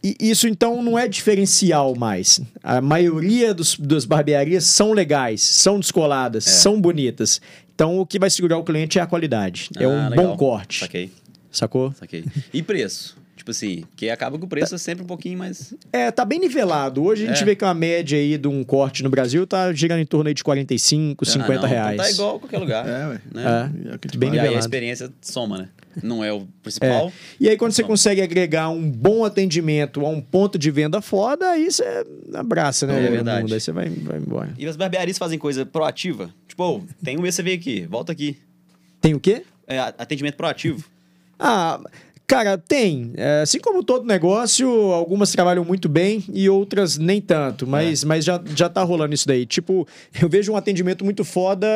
E 0.03 0.15
isso 0.19 0.48
então 0.48 0.82
não 0.82 0.98
é 0.98 1.07
diferencial 1.07 1.95
mais. 1.95 2.41
A 2.64 2.82
maioria 2.82 3.53
dos, 3.53 3.78
das 3.78 4.03
barbearias 4.03 4.64
são 4.65 4.94
legais, 4.94 5.44
são 5.44 5.80
descoladas, 5.80 6.44
são 6.44 6.82
bonitas. 6.82 7.40
Então 7.76 7.99
o 7.99 8.06
que 8.06 8.18
vai 8.18 8.30
segurar 8.32 8.57
o 8.57 8.64
cliente 8.64 8.98
é 8.98 9.02
a 9.02 9.06
qualidade. 9.06 9.69
é 9.78 9.84
Ah, 9.84 9.88
um 9.88 10.10
legal. 10.10 10.26
bom 10.30 10.38
corte. 10.38 10.80
Saquei, 10.80 11.11
Sacou? 11.52 11.94
saquei. 11.94 12.26
E 12.52 12.64
preço? 12.64 13.15
Tipo 13.42 13.50
assim, 13.50 13.82
porque 13.90 14.08
acaba 14.08 14.38
que 14.38 14.46
o 14.46 14.48
preço 14.48 14.76
é 14.76 14.78
sempre 14.78 15.04
um 15.04 15.08
pouquinho 15.08 15.36
mais. 15.40 15.74
É, 15.92 16.12
tá 16.12 16.24
bem 16.24 16.38
nivelado. 16.40 17.04
Hoje 17.04 17.26
a 17.26 17.28
gente 17.30 17.42
É. 17.42 17.46
vê 17.46 17.56
que 17.56 17.66
uma 17.66 17.74
média 17.74 18.16
aí 18.16 18.38
de 18.38 18.48
um 18.48 18.64
corte 18.64 19.02
no 19.02 19.10
Brasil 19.10 19.48
tá 19.48 19.74
girando 19.74 20.00
em 20.00 20.06
torno 20.06 20.28
aí 20.28 20.34
de 20.36 20.44
45, 20.44 21.26
50 21.26 21.52
Ah, 21.54 21.62
não, 21.64 21.68
reais. 21.68 21.94
Então 21.96 22.06
tá 22.06 22.12
igual 22.12 22.36
a 22.36 22.40
qualquer 22.40 22.58
lugar. 22.60 22.88
É, 22.88 23.08
ué. 23.08 23.22
Né? 23.34 23.44
É. 23.90 23.96
É 23.96 23.98
que 23.98 24.16
a 24.16 24.20
Bem 24.20 24.30
E 24.30 24.34
aí 24.34 24.38
a 24.38 24.42
nivelado. 24.44 24.60
experiência 24.60 25.12
soma, 25.22 25.58
né? 25.58 25.70
Não 26.04 26.24
é 26.24 26.32
o 26.32 26.42
É. 26.42 26.44
principal. 26.62 27.12
E 27.40 27.50
aí, 27.50 27.58
quando 27.58 27.72
você 27.72 27.82
Soma. 27.82 27.88
consegue 27.94 28.22
agregar 28.22 28.70
um 28.70 28.88
bom 28.92 29.26
atendimento 29.26 30.06
a 30.06 30.10
um 30.10 30.22
ponto 30.22 30.60
de 30.60 30.70
venda 30.70 31.02
foda, 31.02 31.50
aí 31.50 31.72
você 31.72 31.84
abraça, 32.36 32.86
né? 32.86 33.04
É 33.04 33.10
verdade. 33.10 33.42
mundo. 33.42 33.54
Aí 33.56 33.60
você 33.60 33.72
vai, 33.72 33.90
vai 33.90 34.20
embora. 34.20 34.54
E 34.56 34.68
as 34.68 34.76
barbearias 34.78 35.18
fazem 35.18 35.40
coisa 35.40 35.66
proativa. 35.66 36.32
Tipo, 36.48 36.64
ô, 36.64 36.82
tem 37.04 37.18
um 37.18 37.22
mês 37.24 37.34
você 37.34 37.42
veio 37.42 37.58
aqui, 37.58 37.88
volta 37.90 38.12
aqui. 38.12 38.38
Tem 39.02 39.16
o 39.16 39.20
quê? 39.20 39.42
É, 39.66 39.80
a- 39.80 39.88
atendimento 39.98 40.36
proativo. 40.36 40.86
Ah, 41.40 41.82
cara, 42.32 42.58
tem. 42.58 43.12
É, 43.18 43.41
assim 43.41 43.60
como 43.60 43.84
todo 43.84 44.06
negócio, 44.06 44.70
algumas 44.94 45.34
trabalham 45.34 45.66
muito 45.66 45.90
bem 45.90 46.24
e 46.34 46.49
outras 46.49 46.98
nem 46.98 47.20
tanto. 47.20 47.68
Mas, 47.68 48.06
mas 48.06 48.24
já, 48.24 48.41
já 48.56 48.70
tá 48.70 48.82
rolando 48.84 49.14
isso 49.14 49.28
daí. 49.28 49.45
Tipo, 49.45 49.86
eu 50.22 50.30
vejo 50.30 50.53
um 50.53 50.56
atendimento 50.56 51.03
muito 51.03 51.26
foda 51.26 51.68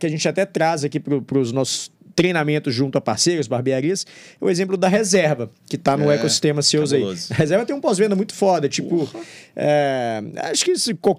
que 0.00 0.06
a 0.06 0.08
gente 0.08 0.26
até 0.26 0.46
traz 0.46 0.82
aqui 0.82 0.98
pro, 0.98 1.20
pros 1.20 1.52
nossos 1.52 1.90
treinamentos 2.18 2.74
junto 2.74 2.98
a 2.98 3.00
parceiros, 3.00 3.46
barbearias, 3.46 4.04
é 4.40 4.44
o 4.44 4.50
exemplo 4.50 4.76
da 4.76 4.88
reserva, 4.88 5.48
que 5.70 5.78
tá 5.78 5.96
no 5.96 6.10
É, 6.10 6.16
ecossistema 6.16 6.60
seus 6.62 6.92
aí. 6.92 7.04
A 7.30 7.34
reserva 7.34 7.64
tem 7.64 7.76
um 7.76 7.80
pós-venda 7.80 8.16
muito 8.16 8.34
foda, 8.34 8.68
tipo, 8.68 9.08
é, 9.54 10.20
acho 10.50 10.64
que 10.64 10.72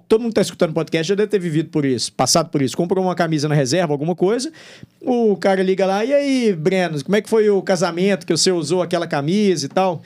todo 0.06 0.20
mundo 0.20 0.34
tá 0.34 0.42
escutando 0.42 0.74
podcast 0.74 1.08
já 1.08 1.14
deve 1.14 1.28
ter 1.28 1.38
vivido 1.38 1.70
por 1.70 1.86
isso, 1.86 2.12
passado 2.12 2.50
por 2.50 2.60
isso. 2.60 2.76
Comprou 2.76 3.02
uma 3.02 3.14
camisa 3.14 3.48
na 3.48 3.54
reserva, 3.54 3.94
alguma 3.94 4.14
coisa, 4.14 4.52
o 5.00 5.38
cara 5.38 5.62
liga 5.62 5.86
lá, 5.86 6.04
e 6.04 6.12
aí, 6.12 6.52
Breno, 6.52 7.02
como 7.02 7.16
é 7.16 7.22
que 7.22 7.30
foi 7.30 7.48
o 7.48 7.62
casamento 7.62 8.26
que 8.26 8.36
você 8.36 8.52
usou 8.52 8.82
aquela 8.82 9.06
camisa 9.06 9.64
e 9.64 9.70
tal? 9.70 10.02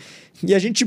E 0.46 0.54
a 0.54 0.58
gente 0.58 0.86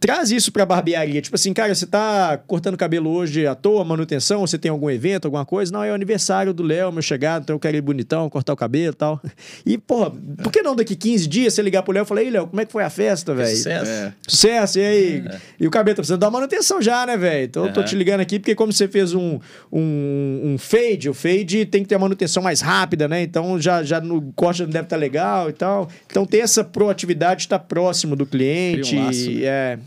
traz 0.00 0.30
isso 0.30 0.52
pra 0.52 0.66
barbearia, 0.66 1.20
tipo 1.20 1.34
assim, 1.34 1.52
cara, 1.52 1.74
você 1.74 1.86
tá 1.86 2.38
cortando 2.46 2.76
cabelo 2.76 3.10
hoje 3.10 3.46
à 3.46 3.54
toa, 3.54 3.84
manutenção, 3.84 4.40
você 4.40 4.58
tem 4.58 4.70
algum 4.70 4.90
evento, 4.90 5.26
alguma 5.26 5.44
coisa? 5.44 5.72
Não, 5.72 5.82
é 5.82 5.90
o 5.90 5.94
aniversário 5.94 6.52
do 6.52 6.62
Léo, 6.62 6.92
meu 6.92 7.02
chegado, 7.02 7.44
então 7.44 7.56
eu 7.56 7.60
quero 7.60 7.76
ir 7.76 7.80
bonitão, 7.80 8.28
cortar 8.28 8.52
o 8.52 8.56
cabelo 8.56 8.92
e 8.92 8.96
tal. 8.96 9.20
E, 9.64 9.76
porra, 9.78 10.12
por 10.42 10.52
que 10.52 10.62
não 10.62 10.74
daqui 10.74 10.94
15 10.94 11.26
dias 11.26 11.54
você 11.54 11.62
ligar 11.62 11.82
pro 11.82 11.92
Léo 11.92 12.02
e 12.02 12.06
falar, 12.06 12.22
ei, 12.22 12.30
Léo, 12.30 12.46
como 12.46 12.60
é 12.60 12.64
que 12.64 12.72
foi 12.72 12.82
a 12.82 12.90
festa, 12.90 13.34
velho? 13.34 13.56
Sucesso. 13.56 13.90
É. 13.90 14.12
Sucesso, 14.26 14.78
e 14.78 14.84
aí? 14.84 15.24
E 15.58 15.66
o 15.66 15.70
cabelo 15.70 15.96
tá 15.96 16.00
precisando 16.02 16.20
dar 16.20 16.30
manutenção 16.30 16.80
já, 16.80 17.06
né, 17.06 17.16
velho? 17.16 17.44
Então 17.44 17.66
eu 17.66 17.72
tô 17.72 17.82
te 17.82 17.94
ligando 17.94 18.20
aqui 18.20 18.38
porque 18.38 18.54
como 18.54 18.72
você 18.72 18.88
fez 18.88 19.14
um, 19.14 19.38
um, 19.72 20.40
um 20.44 20.58
fade, 20.58 21.08
o 21.08 21.14
fade 21.14 21.66
tem 21.66 21.82
que 21.82 21.88
ter 21.88 21.94
a 21.94 21.98
manutenção 21.98 22.42
mais 22.42 22.60
rápida, 22.60 23.08
né? 23.08 23.22
Então 23.22 23.60
já, 23.60 23.82
já 23.82 24.00
no 24.00 24.32
corte 24.34 24.62
não 24.62 24.70
deve 24.70 24.84
estar 24.84 24.96
legal 24.96 25.48
e 25.48 25.52
tal. 25.52 25.88
Então 26.06 26.24
ter 26.24 26.38
essa 26.38 26.62
proatividade, 26.64 27.42
estar 27.42 27.58
próximo 27.58 28.14
do 28.16 28.26
cliente. 28.26 28.87
Um 28.96 29.04
laço, 29.04 29.30
e, 29.30 29.44
é, 29.44 29.78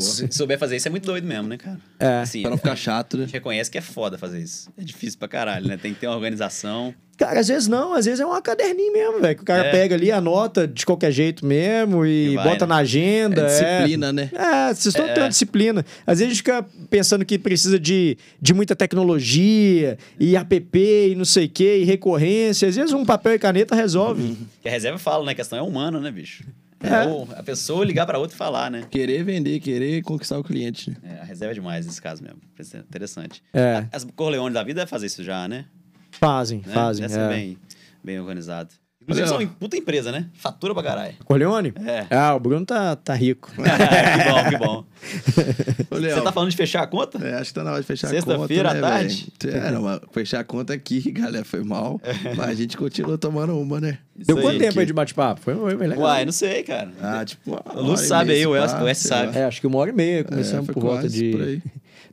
se 0.00 0.28
souber 0.32 0.58
fazer 0.58 0.76
isso 0.76 0.88
é 0.88 0.90
muito 0.90 1.04
doido 1.04 1.26
mesmo, 1.26 1.46
né, 1.48 1.58
cara? 1.58 1.78
É. 2.00 2.20
Assim, 2.22 2.40
Pra 2.42 2.50
não 2.50 2.56
ficar 2.56 2.74
chato, 2.76 3.14
a 3.16 3.20
né? 3.20 3.24
gente 3.26 3.34
reconhece 3.34 3.70
que 3.70 3.76
é 3.78 3.82
foda 3.82 4.16
fazer 4.16 4.40
isso. 4.40 4.70
É 4.78 4.82
difícil 4.82 5.18
pra 5.18 5.28
caralho, 5.28 5.66
né? 5.68 5.76
Tem 5.76 5.92
que 5.92 6.00
ter 6.00 6.06
uma 6.06 6.16
organização. 6.16 6.94
Cara, 7.16 7.38
às 7.38 7.46
vezes 7.46 7.68
não, 7.68 7.92
às 7.94 8.06
vezes 8.06 8.18
é 8.18 8.26
uma 8.26 8.42
caderninha 8.42 8.90
mesmo, 8.90 9.20
velho. 9.20 9.36
Que 9.36 9.42
o 9.42 9.44
cara 9.44 9.66
É. 9.68 9.70
pega 9.70 9.94
ali, 9.94 10.10
anota 10.10 10.66
de 10.66 10.84
qualquer 10.84 11.12
jeito 11.12 11.46
mesmo 11.46 12.04
e, 12.04 12.32
E 12.32 12.34
vai, 12.34 12.44
bota 12.48 12.66
né? 12.66 12.70
na 12.70 12.76
agenda. 12.80 13.42
É 13.42 13.46
disciplina, 13.46 14.12
né? 14.12 14.30
É, 14.32 14.74
vocês 14.74 14.86
estão 14.86 15.06
É. 15.06 15.12
tendo 15.12 15.28
disciplina. 15.28 15.84
Às 16.06 16.18
vezes 16.18 16.22
a 16.22 16.34
gente 16.34 16.36
fica 16.38 16.66
pensando 16.90 17.24
que 17.24 17.38
precisa 17.38 17.78
de, 17.78 18.16
de 18.40 18.52
muita 18.54 18.74
tecnologia 18.74 19.96
e 20.18 20.34
app 20.36 20.72
e 20.76 21.14
não 21.14 21.24
sei 21.24 21.44
o 21.46 21.48
quê, 21.50 21.78
e 21.82 21.84
recorrência. 21.84 22.68
Às 22.68 22.74
vezes 22.76 22.92
um 22.92 23.04
papel 23.04 23.34
e 23.34 23.38
caneta 23.38 23.74
resolve. 23.76 24.36
Que 24.60 24.68
a 24.68 24.72
reserva 24.72 24.98
fala, 24.98 25.24
né? 25.24 25.32
A 25.32 25.34
questão 25.36 25.58
é 25.58 25.62
humana, 25.62 26.00
né, 26.00 26.10
bicho? 26.10 26.42
É, 26.84 27.04
É. 27.04 27.06
o- 27.06 27.28
a 27.36 27.42
pessoa 27.42 27.84
ligar 27.84 28.06
pra 28.06 28.18
outra 28.18 28.34
e 28.34 28.38
falar, 28.38 28.70
né? 28.70 28.86
Querer 28.90 29.22
vender, 29.24 29.58
querer 29.60 30.02
conquistar 30.02 30.38
o 30.38 30.44
cliente. 30.44 30.96
É, 31.02 31.20
a 31.20 31.24
reserva 31.24 31.52
é 31.52 31.54
demais 31.54 31.86
nesse 31.86 32.00
caso 32.02 32.22
mesmo. 32.22 32.38
É 32.58 32.78
Interessante. 32.78 33.42
É. 33.52 33.86
As 33.92 34.04
Corleone 34.04 34.52
da 34.54 34.62
vida 34.62 34.82
é 34.82 34.86
fazer 34.86 35.06
isso 35.06 35.22
já, 35.24 35.48
né? 35.48 35.64
Fazem, 36.12 36.62
né? 36.66 36.72
fazem. 36.72 37.02
Deve 37.02 37.14
ser 37.14 37.20
É. 37.20 37.28
bem, 37.28 37.58
bem 38.02 38.20
organizado. 38.20 38.70
Inclusive, 39.04 39.28
são 39.28 39.46
puta 39.46 39.76
empresa, 39.76 40.10
né? 40.10 40.26
Fatura 40.34 40.72
pra 40.72 40.82
caralho. 40.82 41.14
Corleone? 41.24 41.74
É. 41.86 42.06
Ah, 42.10 42.34
o 42.34 42.40
Bruno 42.40 42.64
tá, 42.64 42.96
tá 42.96 43.14
rico. 43.14 43.50
que 43.54 44.30
bom, 44.30 44.50
que 44.50 44.56
bom. 44.58 44.84
Você 46.00 46.20
tá 46.22 46.32
falando 46.32 46.50
de 46.50 46.56
fechar 46.56 46.82
a 46.82 46.86
conta? 46.86 47.18
É, 47.24 47.34
acho 47.34 47.50
que 47.50 47.54
tá 47.54 47.62
na 47.62 47.72
hora 47.72 47.80
de 47.82 47.86
fechar 47.86 48.08
a 48.08 48.10
conta. 48.10 48.26
Sexta-feira 48.26 48.70
à 48.70 48.74
né, 48.74 48.80
tarde? 48.80 49.32
velho? 49.42 49.56
É, 49.56 49.70
não, 49.70 49.82
mas 49.82 50.00
fechar 50.10 50.40
a 50.40 50.44
conta 50.44 50.72
aqui, 50.72 51.10
galera, 51.12 51.44
foi 51.44 51.62
mal. 51.62 52.00
Mas 52.36 52.48
a 52.48 52.54
gente 52.54 52.76
continua 52.76 53.18
tomando 53.18 53.58
uma, 53.58 53.78
né? 53.80 53.98
Deu 54.16 54.36
Isso 54.36 54.42
quanto 54.46 54.54
aí. 54.54 54.58
tempo 54.68 54.80
aí 54.80 54.86
de 54.86 54.92
bate-papo? 54.92 55.40
Foi, 55.42 55.54
foi 55.54 55.76
bem 55.76 55.88
legal. 55.88 56.04
Uai, 56.04 56.24
não 56.24 56.32
sei, 56.32 56.62
cara. 56.62 56.90
Ah, 57.02 57.24
tipo. 57.24 57.50
uma 57.50 57.82
O 57.90 57.94
e 57.94 57.98
sabe 57.98 58.32
aí, 58.32 58.46
o 58.46 58.52
lá. 58.52 58.94
sabe. 58.94 59.36
É, 59.36 59.44
acho 59.44 59.60
que 59.60 59.66
uma 59.66 59.78
hora 59.78 59.90
e 59.90 59.94
meia. 59.94 60.24
Começamos 60.24 60.68
É, 60.68 60.72
por 60.72 60.82
volta 60.82 61.08
de. 61.08 61.30
por 61.32 61.42
aí. 61.42 61.62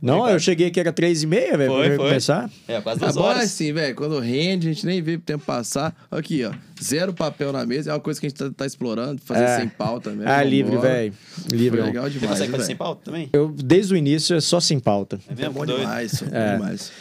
Não, 0.01 0.27
eu 0.27 0.39
cheguei 0.39 0.71
que 0.71 0.79
era 0.79 0.91
três 0.91 1.21
e 1.21 1.27
meia, 1.27 1.55
velho, 1.55 1.71
Foi, 1.71 1.87
pra 1.89 1.95
foi. 1.97 2.05
começar. 2.07 2.49
É, 2.67 2.81
quase 2.81 2.99
duas 2.99 3.17
horas. 3.17 3.43
assim, 3.43 3.71
velho. 3.71 3.93
Quando 3.95 4.17
rende, 4.19 4.67
a 4.69 4.73
gente 4.73 4.85
nem 4.85 4.99
vê 5.01 5.15
o 5.15 5.19
tempo 5.19 5.45
passar. 5.45 5.95
Aqui, 6.09 6.43
ó. 6.43 6.51
Zero 6.83 7.13
papel 7.13 7.51
na 7.53 7.63
mesa. 7.65 7.91
É 7.91 7.93
uma 7.93 7.99
coisa 7.99 8.19
que 8.19 8.25
a 8.25 8.29
gente 8.29 8.37
tá, 8.39 8.49
tá 8.49 8.65
explorando. 8.65 9.21
Fazer 9.21 9.43
É. 9.43 9.57
sem 9.59 9.67
pauta 9.69 10.09
mesmo. 10.09 10.27
Ah, 10.27 10.43
livre, 10.43 10.75
velho. 10.77 11.13
Livre. 11.51 11.77
Foi 11.79 11.87
legal 11.87 12.03
Você 12.05 12.09
demais. 12.17 12.31
consegue 12.31 12.51
fazer 12.51 12.63
sem 12.65 12.75
pauta 12.75 13.01
também? 13.05 13.29
Eu, 13.31 13.49
desde 13.49 13.93
o 13.93 13.97
início, 13.97 14.35
é 14.35 14.41
só 14.41 14.59
sem 14.59 14.79
pauta. 14.79 15.19
É 15.29 15.33
É 15.33 15.35
mesmo? 15.35 15.53
bom 15.53 15.65
Doido. 15.67 15.81
demais, 15.81 16.11
só, 16.13 16.25
bom 16.25 16.31
É. 16.35 16.53
demais. 16.57 16.91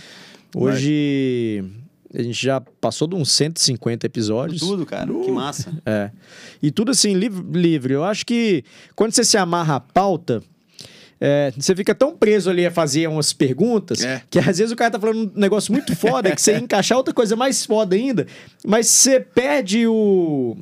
Hoje 0.54 1.64
a 2.14 2.22
gente 2.22 2.44
já 2.44 2.60
passou 2.60 3.08
de 3.08 3.14
uns 3.14 3.30
150 3.32 4.04
episódios. 4.06 4.60
Tudo, 4.60 4.84
cara. 4.84 5.06
Que 5.06 5.30
massa. 5.30 5.72
É. 5.86 6.10
E 6.62 6.70
tudo 6.70 6.90
assim, 6.90 7.14
livre, 7.14 7.42
livre. 7.58 7.94
Eu 7.94 8.04
acho 8.04 8.26
que 8.26 8.62
quando 8.94 9.12
você 9.12 9.24
se 9.24 9.38
amarra 9.38 9.76
à 9.76 9.80
pauta, 9.80 10.42
é, 11.20 11.52
você 11.56 11.76
fica 11.76 11.94
tão 11.94 12.16
preso 12.16 12.48
ali 12.48 12.64
a 12.64 12.70
fazer 12.70 13.06
umas 13.08 13.32
perguntas 13.32 14.02
É. 14.02 14.22
que 14.30 14.38
às 14.38 14.56
vezes 14.58 14.72
o 14.72 14.76
cara 14.76 14.90
tá 14.92 14.98
falando 14.98 15.30
um 15.36 15.38
negócio 15.38 15.72
muito 15.72 15.94
foda 15.94 16.34
que 16.34 16.40
você 16.40 16.52
ia 16.52 16.58
encaixar 16.64 16.96
outra 16.96 17.12
coisa 17.12 17.36
mais 17.36 17.64
foda 17.66 17.94
ainda, 17.94 18.26
mas 18.66 18.86
você 18.86 19.20
perde 19.20 19.86
o, 19.86 20.56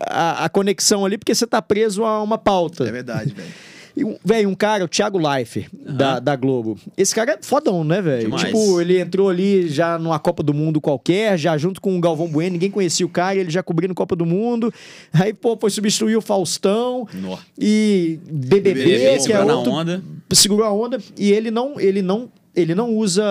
a, 0.00 0.44
a 0.44 0.48
conexão 0.48 1.04
ali 1.06 1.16
porque 1.16 1.34
você 1.34 1.46
tá 1.46 1.62
preso 1.62 2.04
a 2.04 2.22
uma 2.22 2.36
pauta. 2.38 2.84
É 2.86 2.92
verdade, 2.92 3.32
velho. 3.34 3.48
Um- 3.96 4.16
Velho, 4.24 4.48
um 4.48 4.54
cara, 4.54 4.84
o 4.84 4.88
Thiago 4.88 5.18
Leifert, 5.18 5.68
da, 5.72 6.18
da 6.18 6.34
Globo. 6.34 6.76
Esse 6.96 7.14
cara 7.14 7.32
é 7.32 7.38
fodão, 7.40 7.84
né, 7.84 8.02
velho? 8.02 8.34
Tipo, 8.36 8.80
ele 8.80 8.98
entrou 8.98 9.28
ali 9.28 9.68
já 9.68 9.98
numa 9.98 10.18
Copa 10.18 10.42
do 10.42 10.52
Mundo 10.52 10.80
qualquer, 10.80 11.38
já 11.38 11.56
junto 11.56 11.80
com 11.80 11.96
o 11.96 12.00
Galvão 12.00 12.26
Bueno, 12.26 12.54
ninguém 12.54 12.70
conhecia 12.70 13.06
o 13.06 13.08
cara, 13.08 13.36
ele 13.36 13.50
já 13.50 13.62
cobrindo 13.62 13.94
Copa 13.94 14.16
do 14.16 14.26
Mundo. 14.26 14.72
Aí, 15.12 15.32
pô, 15.32 15.56
foi 15.56 15.70
substituir 15.70 16.16
o 16.16 16.20
Faustão 16.20 17.06
Nó. 17.14 17.38
e 17.58 18.18
BBB, 18.30 18.74
BBB, 18.74 19.18
que 19.24 19.32
é 19.32 19.44
outro... 19.44 19.72
onda. 19.72 20.02
Segurou 20.32 20.64
a 20.66 20.72
onda 20.72 20.98
e 21.16 21.30
ele 21.30 21.50
não, 21.50 21.78
ele 21.78 22.02
não, 22.02 22.28
ele 22.54 22.74
não 22.74 22.90
usa 22.94 23.24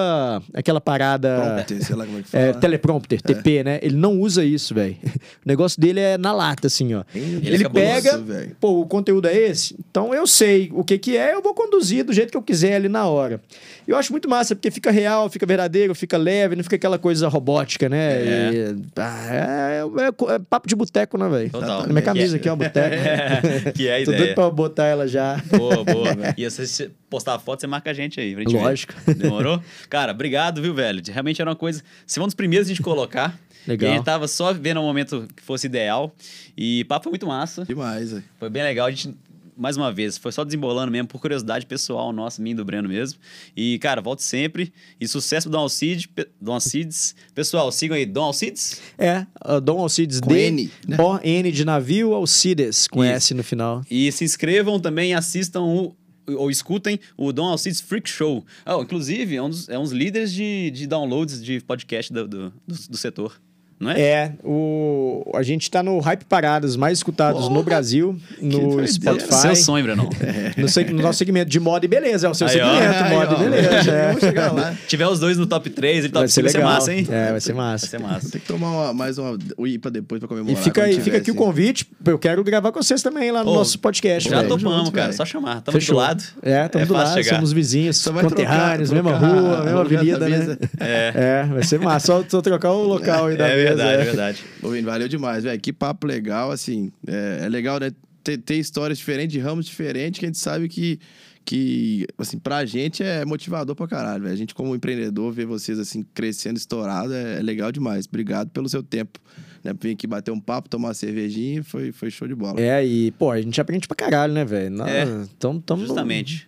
aquela 0.54 0.82
parada... 0.82 1.36
Prompter, 1.42 1.84
sei 1.86 1.96
lá 1.96 2.06
como 2.06 2.20
é 2.20 2.22
que 2.22 2.28
fala. 2.30 2.44
É, 2.44 2.54
teleprompter, 2.54 3.22
TP, 3.22 3.64
né? 3.64 3.80
Ele 3.82 3.96
não 3.96 4.20
usa 4.20 4.44
isso, 4.44 4.74
velho. 4.76 4.96
O 5.06 5.48
negócio 5.48 5.80
dele 5.80 6.00
é 6.00 6.18
na 6.18 6.32
lata, 6.32 6.68
assim, 6.68 6.94
ó. 6.94 7.04
Ele 7.14 7.42
Ele 7.48 7.66
é 7.66 7.70
pega, 7.70 8.18
velho. 8.18 8.56
pô, 8.60 8.82
o 8.82 8.86
conteúdo 8.86 9.28
é 9.28 9.36
esse, 9.38 9.76
então 9.90 10.14
eu 10.14 10.26
sei 10.28 10.70
o 10.74 10.84
que 10.84 10.98
que 10.98 11.18
é, 11.18 11.34
eu 11.34 11.42
vou 11.42 11.54
conduzir 11.54 12.04
do 12.04 12.14
jeito 12.14 12.32
que 12.32 12.38
eu 12.38 12.42
quiser 12.42 12.76
ali 12.76 12.90
na 12.90 13.06
hora. 13.08 13.42
Eu 13.88 13.98
acho 13.98 14.12
muito 14.12 14.30
massa, 14.30 14.56
porque 14.56 14.72
fica 14.72 14.92
real, 14.92 15.30
fica 15.30 15.46
verdadeiro, 15.46 15.94
fica 15.94 16.18
leve, 16.18 16.56
não 16.56 16.64
fica 16.64 16.76
aquela 16.78 16.98
coisa 16.98 17.28
robótica, 17.28 17.90
né? 17.90 18.14
É. 18.14 18.52
E, 18.54 18.76
ah, 18.96 19.28
é, 19.32 19.82
é- 19.82 20.36
é 20.36 20.40
papo 20.50 20.68
de 20.68 20.76
boteco, 20.76 21.18
né, 21.18 21.28
velho? 21.30 21.50
Total. 21.50 21.82
Na 21.82 21.88
minha 21.88 22.02
camisa 22.02 22.36
é- 22.36 22.40
aqui, 22.40 22.48
ó, 22.50 22.56
boteco. 22.56 22.96
que 23.76 23.88
é 23.88 23.96
a 23.96 24.00
Tô 24.00 24.06
doido 24.12 24.20
ideia. 24.22 24.36
pra 24.36 24.50
botar 24.50 24.86
ela 24.86 25.08
já. 25.08 25.42
Boa, 25.50 25.84
boa. 25.84 26.10
E 26.38 26.50
você 26.50 26.92
postar 27.14 27.36
a 27.36 27.40
foto, 27.40 27.62
você 27.62 27.68
marca 27.68 27.92
a 27.92 27.94
gente 27.94 28.20
aí. 28.20 28.34
Pra 28.34 28.42
gente 28.42 28.54
ver. 28.54 28.64
Lógico. 28.64 28.94
Demorou? 29.16 29.62
Cara, 29.88 30.12
obrigado, 30.12 30.62
viu, 30.64 30.74
velho? 30.74 31.00
Realmente 31.08 31.40
era 31.40 31.50
uma 31.50 31.56
coisa. 31.56 31.84
Você 32.08 32.16
foi 32.16 32.24
um 32.24 32.28
dos 32.28 32.34
primeiros 32.34 32.68
a 32.68 32.70
gente 32.70 32.82
colocar. 32.82 33.40
Legal. 33.68 33.88
E 33.92 33.94
a 33.94 33.96
gente 33.96 34.06
tava 34.06 34.28
só 34.28 34.52
vendo 34.52 34.80
o 34.82 34.84
momento 34.84 35.28
que 35.36 35.44
fosse 35.44 35.68
ideal. 35.68 36.14
E 36.58 36.84
papo 36.86 37.04
foi 37.04 37.12
muito 37.12 37.28
massa. 37.28 37.64
Demais, 37.66 38.12
velho. 38.12 38.24
Foi 38.40 38.50
bem 38.50 38.64
legal. 38.64 38.88
A 38.88 38.92
gente, 38.92 39.16
mais 39.56 39.78
uma 39.78 39.90
vez, 39.92 40.18
foi 40.18 40.32
só 40.32 40.44
desembolando 40.44 40.92
mesmo, 40.92 41.08
por 41.08 41.22
curiosidade 41.22 41.66
pessoal 41.66 42.12
nossa, 42.12 42.42
minha 42.42 42.54
e 42.54 42.58
do 42.58 42.66
Breno 42.66 42.90
mesmo. 42.90 43.20
E, 43.56 43.78
cara, 43.80 44.02
volte 44.02 44.24
sempre. 44.24 44.74
E 45.00 45.08
sucesso 45.08 45.48
pro 45.48 45.58
Dom 45.58 45.64
Alcides. 45.64 46.10
Dom 46.42 46.54
Alcides. 46.54 47.16
Pessoal, 47.34 47.72
sigam 47.72 47.96
aí, 47.96 48.06
Dom 48.06 48.24
Alcides. 48.24 48.82
É, 48.98 49.26
a 49.40 49.60
Dom 49.60 49.80
Alcides 49.80 50.20
Com 50.20 50.30
D. 50.30 50.48
N, 50.48 50.72
né? 50.88 50.98
O 51.00 51.20
N 51.24 51.52
de 51.52 51.64
navio, 51.64 52.14
Alcides, 52.14 52.88
com 52.88 53.04
Isso. 53.04 53.14
S 53.14 53.34
no 53.34 53.44
final. 53.44 53.82
E 53.90 54.12
se 54.12 54.26
inscrevam 54.26 54.78
também 54.80 55.12
e 55.12 55.14
assistam 55.14 55.62
o, 55.62 55.96
ou 56.28 56.50
escutem 56.50 57.00
o 57.18 57.32
Dom 57.32 57.46
Alcides 57.46 57.82
Freak 57.82 58.10
Show. 58.10 58.46
Ah, 58.66 58.76
inclusive, 58.80 59.36
é 59.36 59.42
um 59.42 59.50
dos, 59.50 59.70
é 59.70 59.78
um 59.78 59.84
dos 59.84 59.92
líderes 59.92 60.32
de, 60.34 60.72
de 60.72 60.88
downloads 60.88 61.44
de 61.44 61.60
podcast 61.62 62.12
do, 62.12 62.28
do, 62.28 62.50
do, 62.68 62.76
do 62.90 62.98
setor. 62.98 63.40
Não 63.80 63.92
é? 63.92 64.00
É, 64.02 64.32
o, 64.44 65.32
a 65.36 65.44
gente 65.44 65.70
tá 65.70 65.82
no 65.84 66.00
Hype 66.00 66.24
Paradas 66.26 66.76
mais 66.76 67.00
escutados 67.00 67.42
Porra, 67.44 67.54
no 67.54 67.64
Brasil, 67.64 68.18
no. 68.42 68.88
Spotify. 68.88 69.34
Seu 69.34 69.56
sonho, 69.56 69.84
Brenão. 69.84 70.10
No, 70.58 70.68
seg- 70.70 70.92
no 70.92 71.02
nosso 71.02 71.18
segmento 71.20 71.50
de 71.50 71.60
moda 71.60 71.86
e 71.86 71.88
beleza, 71.88 72.28
é 72.28 72.30
o 72.30 72.34
seu 72.34 72.48
Aí, 72.48 72.60
ó. 72.62 72.74
segmento, 72.74 73.04
Aí, 73.04 73.10
moda 73.16 73.36
ó. 73.38 73.42
e 73.42 73.44
beleza. 73.50 73.92
é. 73.92 74.08
Vamos 74.08 74.20
chegar 74.22 74.52
lá. 74.54 74.74
tiver 74.88 75.08
os 75.08 75.20
dois 75.20 75.38
no 75.38 75.46
top 75.46 75.70
3 75.70 76.06
e 76.06 76.10
top 76.10 76.20
Vai 76.20 76.28
ser 76.28 76.34
5, 76.42 76.44
vai 76.44 76.52
ser 76.52 76.64
massa, 76.64 76.94
hein? 76.94 77.08
É, 77.10 77.32
vai 77.32 77.42
ser 77.42 77.54
massa. 77.54 77.88
Vai 77.88 77.90
ser 78.00 78.00
massa. 78.08 78.30
Tem 78.32 78.42
que 78.42 78.48
tomar 78.48 78.70
uma- 78.70 78.94
mais 78.94 79.18
uma 79.18 79.38
IPA 79.66 79.92
depois 79.92 80.20
pra 80.20 80.26
E 80.26 80.30
comemorar. 80.30 80.64
fica, 80.64 80.84
aí, 80.84 81.00
fica 81.00 81.18
aqui 81.18 81.32
o 81.32 81.34
assim. 81.34 81.44
convite, 81.44 81.88
eu 82.06 82.20
quero 82.20 82.44
gravar 82.44 82.72
com 82.72 82.82
vocês 82.82 83.02
também 83.02 83.32
lá 83.32 83.44
no 83.44 83.54
nosso 83.54 83.78
podcast. 83.80 84.30
Já 84.30 84.38
velho. 84.38 84.50
topamos, 84.50 84.90
cara. 84.92 85.12
Só 85.14 85.26
chamar. 85.26 85.62
Tamo 85.62 85.78
Fechou. 85.80 85.96
do 85.96 86.00
lado. 86.02 86.24
É, 86.42 86.66
estamos 86.66 86.88
do 86.88 86.94
fácil 86.94 87.08
lado, 87.16 87.24
chegar. 87.24 87.36
somos 87.36 87.54
vizinhos, 87.54 88.04
conterrâneos, 88.08 88.92
mesma 88.92 89.16
rua, 89.18 89.64
mesma 89.64 89.82
avenida, 89.82 90.30
né? 90.30 90.58
É, 90.80 91.12
É, 91.16 91.44
vai 91.52 91.64
ser 91.64 91.80
massa. 91.80 92.24
Só, 92.30 92.42
trocar 92.42 92.72
o 92.72 92.84
local 92.84 93.28
aí 93.28 93.38
da 93.38 93.48
é. 93.48 93.63
Verdade, 93.64 94.02
é 94.02 94.06
verdade. 94.06 94.44
Valeu 94.84 95.08
demais, 95.08 95.44
velho. 95.44 95.60
Que 95.60 95.72
papo 95.74 96.08
legal, 96.08 96.52
assim. 96.52 96.92
É, 97.08 97.42
é 97.46 97.50
legal, 97.50 97.80
né? 97.80 97.92
Ter, 98.24 98.38
ter 98.38 98.56
histórias 98.56 98.98
diferentes, 98.98 99.34
de 99.34 99.40
ramos 99.40 99.66
diferentes, 99.66 100.20
que 100.20 100.26
a 100.26 100.30
gente 100.30 100.38
sabe 100.38 100.70
que, 100.70 100.98
que 101.44 102.08
assim, 102.18 102.40
pra 102.40 102.64
gente 102.66 103.04
é 103.04 103.26
motivador 103.26 103.76
pra 103.76 103.88
caralho, 103.88 104.24
velho. 104.24 104.34
A 104.34 104.38
gente, 104.38 104.56
como 104.56 104.74
empreendedor, 104.76 105.32
ver 105.34 105.46
vocês, 105.46 105.78
assim, 105.78 106.06
crescendo, 106.14 106.58
estourado, 106.58 107.14
é, 107.14 107.40
é 107.40 107.42
legal 107.42 107.72
demais. 107.72 108.06
Obrigado 108.08 108.50
pelo 108.52 108.70
seu 108.70 108.82
tempo, 108.82 109.20
né? 109.64 109.74
Vir 109.80 109.92
aqui 109.92 110.08
bater 110.08 110.32
um 110.32 110.40
papo, 110.40 110.70
tomar 110.70 110.90
uma 110.90 110.94
cervejinha, 110.94 111.64
foi, 111.64 111.92
foi 111.92 112.10
show 112.10 112.28
de 112.28 112.34
bola. 112.36 112.62
É, 112.62 112.86
e, 112.86 113.12
pô, 113.12 113.30
a 113.32 113.42
gente 113.42 113.60
aprende 113.60 113.88
pra 113.88 113.96
caralho, 113.96 114.32
né, 114.34 114.46
velho? 114.46 114.82
É, 114.84 115.06
tamo- 115.38 115.62
tamo- 115.62 115.86
Justamente. 115.86 116.48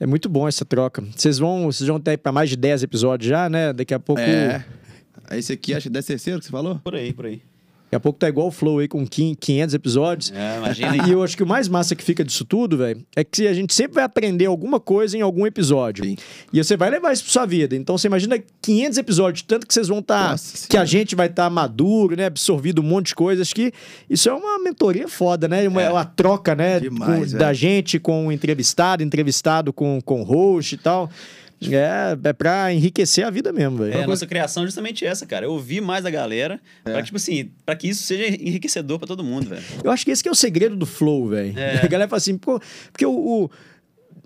É 0.00 0.06
muito 0.06 0.28
bom 0.28 0.48
essa 0.48 0.64
troca. 0.64 1.04
Vocês 1.14 1.38
vão, 1.38 1.70
vocês 1.70 1.86
vão 1.86 2.00
ter 2.00 2.16
pra 2.18 2.32
mais 2.32 2.48
de 2.50 2.56
10 2.56 2.82
episódios 2.82 3.28
já, 3.28 3.48
né? 3.48 3.72
Daqui 3.72 3.94
a 3.94 4.00
pouco. 4.00 4.20
É. 4.20 4.64
Esse 5.38 5.52
aqui, 5.52 5.74
acho 5.74 5.90
que 5.90 5.96
é 5.96 6.02
terceiro 6.02 6.38
que 6.40 6.46
você 6.46 6.50
falou? 6.50 6.78
Por 6.82 6.94
aí, 6.94 7.12
por 7.12 7.26
aí. 7.26 7.40
Daqui 7.92 7.96
a 7.98 8.00
pouco 8.00 8.18
tá 8.18 8.26
igual 8.26 8.46
o 8.48 8.50
Flow 8.50 8.78
aí 8.78 8.88
com 8.88 9.06
500 9.06 9.74
episódios. 9.74 10.32
É, 10.34 10.56
imagina. 10.56 10.92
E 11.06 11.12
eu 11.12 11.22
acho 11.22 11.36
que 11.36 11.42
o 11.42 11.46
mais 11.46 11.68
massa 11.68 11.94
que 11.94 12.02
fica 12.02 12.24
disso 12.24 12.42
tudo, 12.42 12.78
velho, 12.78 13.04
é 13.14 13.22
que 13.22 13.46
a 13.46 13.52
gente 13.52 13.74
sempre 13.74 13.96
vai 13.96 14.04
aprender 14.04 14.46
alguma 14.46 14.80
coisa 14.80 15.14
em 15.14 15.20
algum 15.20 15.46
episódio. 15.46 16.02
Sim. 16.02 16.16
E 16.50 16.64
você 16.64 16.74
vai 16.74 16.88
levar 16.88 17.12
isso 17.12 17.22
pra 17.24 17.32
sua 17.34 17.44
vida. 17.44 17.76
Então 17.76 17.98
você 17.98 18.06
imagina 18.06 18.42
500 18.62 18.96
episódios, 18.96 19.42
tanto 19.42 19.66
que 19.66 19.74
vocês 19.74 19.88
vão 19.88 19.98
estar. 19.98 20.30
Nossa 20.30 20.66
que 20.66 20.78
a 20.78 20.86
gente 20.86 21.14
vai 21.14 21.26
estar 21.26 21.50
maduro, 21.50 22.16
né? 22.16 22.24
Absorvido 22.24 22.80
um 22.80 22.84
monte 22.84 23.08
de 23.08 23.14
coisas. 23.14 23.52
que 23.52 23.70
Isso 24.08 24.26
é 24.26 24.32
uma 24.32 24.58
mentoria 24.58 25.06
foda, 25.06 25.46
né? 25.46 25.68
Uma, 25.68 25.90
uma 25.90 26.04
troca, 26.06 26.54
né? 26.54 26.80
Demais, 26.80 27.32
com- 27.32 27.38
da 27.38 27.46
velho. 27.48 27.54
gente 27.58 27.98
com 27.98 28.28
o 28.28 28.32
entrevistado, 28.32 29.02
entrevistado 29.02 29.70
com, 29.70 30.00
com 30.00 30.22
o 30.22 30.24
host 30.24 30.76
e 30.76 30.78
tal. 30.78 31.10
É, 31.70 32.16
é 32.24 32.32
pra 32.32 32.72
enriquecer 32.72 33.24
a 33.26 33.30
vida 33.30 33.52
mesmo, 33.52 33.78
velho. 33.78 33.94
É, 33.94 34.02
a 34.04 34.06
nossa 34.06 34.26
criação 34.26 34.62
é 34.62 34.66
justamente 34.66 35.04
essa, 35.04 35.26
cara. 35.26 35.46
Eu 35.46 35.52
ouvir 35.52 35.80
mais 35.80 36.04
a 36.06 36.10
galera, 36.10 36.60
pra, 36.82 37.02
tipo 37.02 37.16
assim, 37.16 37.50
pra 37.66 37.76
que 37.76 37.88
isso 37.88 38.02
seja 38.04 38.26
enriquecedor 38.26 38.98
pra 38.98 39.06
todo 39.06 39.22
mundo, 39.22 39.48
velho. 39.48 39.62
Eu 39.84 39.90
acho 39.90 40.04
que 40.04 40.10
esse 40.10 40.22
que 40.22 40.28
é 40.28 40.32
o 40.32 40.34
segredo 40.34 40.74
do 40.76 40.86
flow, 40.86 41.28
velho. 41.28 41.58
É. 41.58 41.80
A 41.84 41.86
galera 41.88 42.08
fala 42.08 42.18
assim, 42.18 42.36
pô, 42.38 42.60
porque 42.92 43.04
o, 43.06 43.12
o- 43.12 43.50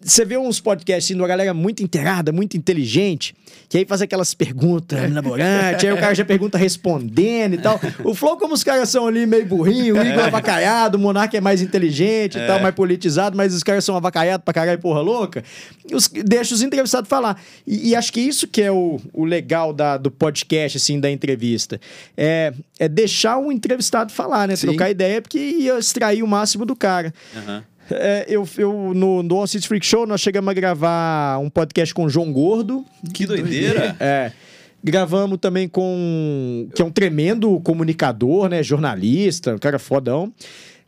Você 0.03 0.25
vê 0.25 0.37
uns 0.37 0.61
podcasts 0.61 1.07
assim, 1.07 1.15
de 1.15 1.21
uma 1.21 1.27
galera 1.27 1.55
muito 1.55 1.83
inteirada, 1.83 2.31
muito 2.31 2.57
inteligente, 2.57 3.35
que 3.69 3.79
aí 3.79 3.87
faz 3.87 4.03
aquelas 4.03 4.35
perguntas 4.35 5.03
elaborantes, 5.03 5.85
aí 5.85 5.93
o 5.93 5.97
cara 5.97 6.15
já 6.15 6.25
pergunta 6.25 6.59
respondendo 6.59 7.55
e 7.55 7.59
tal. 7.59 7.81
O 8.05 8.15
Flow, 8.15 8.37
como 8.37 8.53
os 8.53 8.63
caras 8.63 8.91
são 8.91 9.07
ali 9.07 9.27
meio 9.27 9.47
burrinho, 9.47 9.97
o 9.97 10.07
Igor 10.07 10.21
é 10.21 10.27
avacaiado, 10.27 10.99
o 10.99 11.01
Monark 11.01 11.35
é 11.35 11.41
mais 11.41 11.63
inteligente 11.63 12.37
e 12.39 12.47
tal, 12.47 12.61
mais 12.61 12.75
politizado, 12.75 13.37
mas 13.37 13.55
os 13.55 13.63
caras 13.63 13.85
são 13.85 13.97
avacaiados 13.97 14.45
pra 14.45 14.53
caralho, 14.53 14.79
porra 14.79 15.01
louca, 15.01 15.43
os, 15.91 16.09
deixa 16.09 16.55
os 16.55 16.63
entrevistados 16.63 17.09
falar. 17.09 17.41
E, 17.67 17.89
e 17.89 17.97
acho 17.97 18.13
que 18.13 18.21
isso 18.21 18.47
que 18.47 18.63
é 18.63 18.71
o, 18.71 19.01
o 19.15 19.25
legal 19.25 19.73
da, 19.73 19.97
do 19.97 20.11
podcast, 20.11 20.77
assim, 20.77 21.01
da 21.01 21.11
entrevista. 21.11 21.81
É, 22.17 22.53
é 22.79 22.89
deixar 22.89 23.39
o 23.39 23.51
entrevistado 23.51 24.13
falar, 24.13 24.47
né? 24.47 24.57
Sim. 24.57 24.69
Trocar 24.69 24.91
ideia, 24.91 25.23
porque 25.23 25.39
ia 25.39 25.79
extrair 25.79 26.23
o 26.23 26.27
máximo 26.29 26.67
do 26.67 26.77
cara. 26.77 27.13
Aham. 27.35 27.65
É, 27.91 28.27
eu, 28.29 28.47
eu, 28.59 28.93
no, 28.95 29.23
no 29.23 29.37
All 29.37 29.47
City 29.47 29.67
Freak 29.67 29.87
Show, 29.87 30.07
nós 30.07 30.21
chegamos 30.21 30.49
a 30.51 30.55
gravar 30.55 31.39
um 31.39 31.49
podcast 31.49 31.95
com 31.95 32.05
o 32.05 32.09
João 32.09 32.33
Gordo. 32.33 32.85
Que 33.13 33.27
doideira. 33.27 33.97
É. 34.01 34.33
Gravamos 34.83 35.39
também 35.41 35.69
com. 35.69 36.69
que 36.75 36.81
é 36.81 36.85
um 36.85 36.91
tremendo 36.91 37.59
comunicador, 37.61 38.49
né? 38.49 38.63
Jornalista, 38.63 39.55
um 39.55 39.59
cara 39.59 39.79
fodão. 39.79 40.33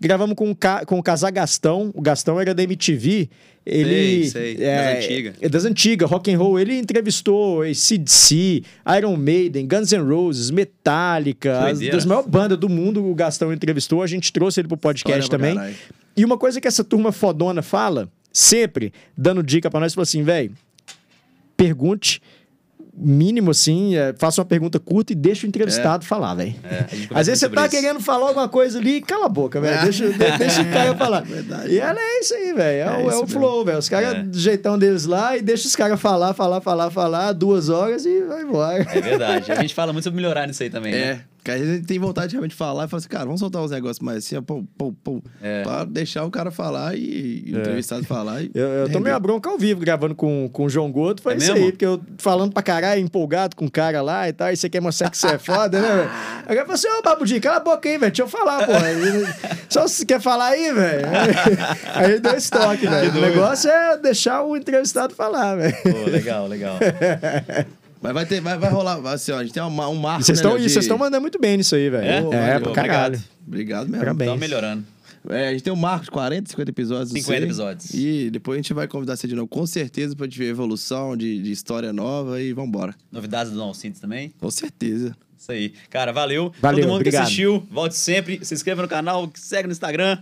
Gravamos 0.00 0.36
com, 0.36 0.54
com 0.86 0.98
o 0.98 1.02
Casar 1.02 1.32
Gastão. 1.32 1.90
O 1.94 2.00
Gastão 2.00 2.40
era 2.40 2.54
da 2.54 2.62
MTV. 2.62 3.28
Ele. 3.66 4.28
Sei, 4.28 4.56
sei, 4.56 4.64
é, 4.64 4.76
das 4.76 5.04
antigas. 5.04 5.34
É 5.40 5.48
das 5.48 5.64
antigas, 5.64 6.10
rock 6.10 6.32
and 6.32 6.38
roll. 6.38 6.58
Ele 6.58 6.78
entrevistou 6.78 7.62
CDC, 7.74 8.62
Iron 8.96 9.16
Maiden, 9.16 9.66
Guns 9.66 9.92
N' 9.92 10.08
Roses, 10.08 10.50
Metallica, 10.50 11.66
as, 11.66 11.80
das 11.80 12.06
maiores 12.06 12.30
bandas 12.30 12.56
do 12.56 12.68
mundo. 12.68 13.04
O 13.04 13.14
Gastão 13.14 13.52
entrevistou. 13.52 14.02
A 14.02 14.06
gente 14.06 14.32
trouxe 14.32 14.60
ele 14.60 14.68
pro 14.68 14.76
podcast 14.76 15.20
História 15.20 15.54
também. 15.54 15.74
E 16.18 16.24
uma 16.24 16.36
coisa 16.36 16.60
que 16.60 16.66
essa 16.68 16.82
turma 16.84 17.12
fodona 17.12 17.62
fala, 17.62 18.08
sempre 18.32 18.92
dando 19.16 19.42
dica 19.42 19.70
pra 19.70 19.80
nós, 19.80 19.94
falou 19.94 20.02
assim, 20.02 20.22
velho, 20.22 20.52
pergunte 21.56 22.20
mínimo 23.00 23.52
assim, 23.52 23.94
é, 23.94 24.12
faça 24.18 24.40
uma 24.40 24.44
pergunta 24.44 24.80
curta 24.80 25.12
e 25.12 25.14
deixa 25.14 25.46
o 25.46 25.48
entrevistado 25.48 26.04
falar, 26.04 26.34
velho. 26.34 26.52
É, 26.64 26.84
Às 27.14 27.28
vezes 27.28 27.38
você 27.38 27.48
tá 27.48 27.62
isso. 27.66 27.70
querendo 27.70 28.00
falar 28.00 28.26
alguma 28.26 28.48
coisa 28.48 28.76
ali, 28.80 29.00
cala 29.00 29.26
a 29.26 29.28
boca, 29.28 29.60
velho. 29.60 29.82
Deixa, 29.82 30.08
de- 30.10 30.18
deixa 30.36 30.62
o 30.62 30.64
cara 30.72 30.96
falar. 30.96 31.20
Verdade. 31.20 31.72
E 31.74 31.78
ela 31.78 31.96
é 32.00 32.18
isso 32.18 32.34
aí, 32.34 32.52
velho. 32.52 32.90
É, 32.90 33.00
É 33.02 33.04
o, 33.06 33.10
é 33.12 33.16
o 33.18 33.24
flow, 33.28 33.64
velho. 33.64 33.78
Os 33.78 33.88
caras 33.88 34.14
É. 34.14 34.22
do 34.24 34.36
jeitão 34.36 34.76
deles 34.76 35.04
lá 35.04 35.36
e 35.36 35.42
deixa 35.42 35.68
os 35.68 35.76
caras 35.76 36.00
falar, 36.00 36.34
falar, 36.34 36.60
falar, 36.60 36.90
falar, 36.90 37.32
duas 37.34 37.68
horas 37.68 38.04
e 38.04 38.20
vai 38.22 38.42
embora. 38.42 38.82
É 38.90 39.00
verdade. 39.00 39.52
A 39.52 39.60
gente 39.62 39.74
fala 39.76 39.92
muito 39.92 40.02
sobre 40.02 40.20
melhorar 40.20 40.48
nisso 40.48 40.64
aí 40.64 40.70
também, 40.70 40.90
né? 40.92 41.20
É, 41.40 41.44
que 41.44 41.50
às 41.50 41.58
vezes 41.58 41.72
a 41.72 41.76
gente 41.76 41.86
tem 41.86 41.98
vontade 41.98 42.28
de 42.28 42.34
realmente 42.34 42.54
falar 42.54 42.84
e 42.84 42.88
falar 42.88 42.98
assim, 42.98 43.08
cara, 43.08 43.24
vamos 43.24 43.40
soltar 43.40 43.62
uns 43.62 43.70
negócios 43.70 44.00
mais 44.00 44.18
assim, 44.18 44.36
ó, 44.36 44.42
pô, 44.42 44.64
pô, 44.76 44.92
pô, 44.92 45.22
É. 45.42 45.62
pra 45.62 45.84
deixar 45.84 46.24
o 46.24 46.30
cara 46.30 46.50
falar 46.50 46.96
e, 46.96 47.44
e 47.46 47.54
o 47.54 47.58
entrevistado 47.60 48.04
falar. 48.04 48.42
E 48.42 48.50
Eu, 48.54 48.66
eu 48.66 48.92
tomei 48.92 49.12
a 49.12 49.18
bronca 49.18 49.48
ao 49.50 49.58
vivo 49.58 49.80
gravando 49.80 50.14
com, 50.14 50.48
com 50.52 50.64
o 50.64 50.68
João 50.68 50.90
Gordo. 50.90 51.22
Foi 51.22 51.34
É 51.34 51.36
isso 51.36 51.52
mesmo? 51.52 51.66
aí, 51.66 51.72
porque 51.72 51.86
eu 51.86 52.00
falando 52.18 52.52
pra 52.52 52.62
caralho, 52.62 53.00
empolgado 53.00 53.56
com 53.56 53.66
o 53.66 53.70
cara 53.70 54.02
lá 54.02 54.28
e 54.28 54.32
tal. 54.32 54.52
E 54.52 54.56
você 54.56 54.68
quer 54.68 54.80
mostrar 54.80 55.10
que 55.10 55.16
você 55.18 55.28
é 55.28 55.38
foda, 55.38 55.80
né, 55.80 55.88
velho? 55.88 56.10
Aí 56.46 56.56
cara 56.56 56.60
falou 56.60 56.74
assim: 56.74 56.88
Ô, 56.88 57.02
Babudinho, 57.02 57.40
cala 57.40 57.56
a 57.56 57.60
boca 57.60 57.88
aí, 57.88 57.98
velho. 57.98 58.10
Deixa 58.12 58.22
eu 58.22 58.28
falar, 58.28 58.66
pô. 58.66 58.72
Só 59.68 59.86
se 59.86 59.96
você 59.96 60.04
quer 60.06 60.20
falar 60.20 60.48
aí, 60.48 60.72
velho. 60.72 61.06
Aí 61.94 62.20
deu 62.20 62.32
esse 62.34 62.50
toque, 62.50 62.86
velho. 62.86 63.10
O 63.16 63.20
negócio 63.20 63.70
é 63.70 63.96
deixar 63.98 64.42
o 64.42 64.56
entrevistado 64.56 65.14
falar, 65.14 65.56
velho. 65.56 65.76
Pô, 65.82 66.10
legal, 66.10 66.46
legal. 66.46 66.78
Mas 68.00 68.12
vai, 68.14 68.26
ter, 68.26 68.40
vai, 68.40 68.56
vai 68.58 68.70
rolar, 68.70 69.00
assim, 69.12 69.32
ó, 69.32 69.38
a 69.38 69.42
gente 69.44 69.52
tem 69.52 69.62
uma, 69.62 69.88
um 69.88 69.94
marco, 69.96 70.22
Vocês 70.24 70.38
né, 70.38 70.40
estão 70.42 70.52
Léo, 70.52 70.62
de- 70.62 70.70
vocês 70.70 70.84
estão 70.84 70.96
mandando 70.98 71.20
muito 71.20 71.38
bem 71.40 71.56
nisso 71.56 71.74
aí, 71.74 71.90
velho. 71.90 72.32
É? 72.32 72.54
É, 72.54 72.60
Pô, 72.60 72.70
caralho. 72.72 73.16
obrigado. 73.16 73.24
Obrigado 73.46 73.86
mesmo. 73.88 73.98
Parabéns. 73.98 74.38
Melhorando. 74.38 74.84
É, 75.30 75.48
a 75.48 75.52
gente 75.52 75.64
tem 75.64 75.72
um 75.72 75.76
marco 75.76 76.04
de 76.04 76.10
40, 76.12 76.48
50 76.50 76.70
episódios. 76.70 77.10
não 77.12 77.20
50 77.20 77.38
sei. 77.38 77.44
episódios. 77.46 77.90
E 77.94 78.30
depois 78.30 78.56
a 78.56 78.62
gente 78.62 78.72
vai 78.72 78.86
convidar 78.86 79.16
você 79.16 79.26
de 79.26 79.34
novo, 79.34 79.48
com 79.48 79.66
certeza, 79.66 80.14
pra 80.14 80.26
gente 80.26 80.38
ver 80.38 80.46
evolução 80.46 81.16
de, 81.16 81.42
de 81.42 81.50
história 81.50 81.92
nova 81.92 82.40
e 82.40 82.52
vambora. 82.52 82.94
Novidades 83.10 83.52
do 83.52 83.60
Alcides 83.60 84.00
também. 84.00 84.32
Com 84.38 84.50
certeza. 84.50 85.14
Isso 85.36 85.52
aí. 85.52 85.72
Cara, 85.90 86.12
valeu. 86.12 86.52
Valeu, 86.60 86.80
Todo 86.80 86.88
mundo 86.88 86.96
obrigado. 87.00 87.22
que 87.22 87.26
assistiu, 87.26 87.66
volte 87.70 87.96
sempre. 87.96 88.40
Se 88.44 88.54
inscreva 88.54 88.82
no 88.82 88.88
canal, 88.88 89.30
segue 89.34 89.66
no 89.66 89.72
Instagram. 89.72 90.18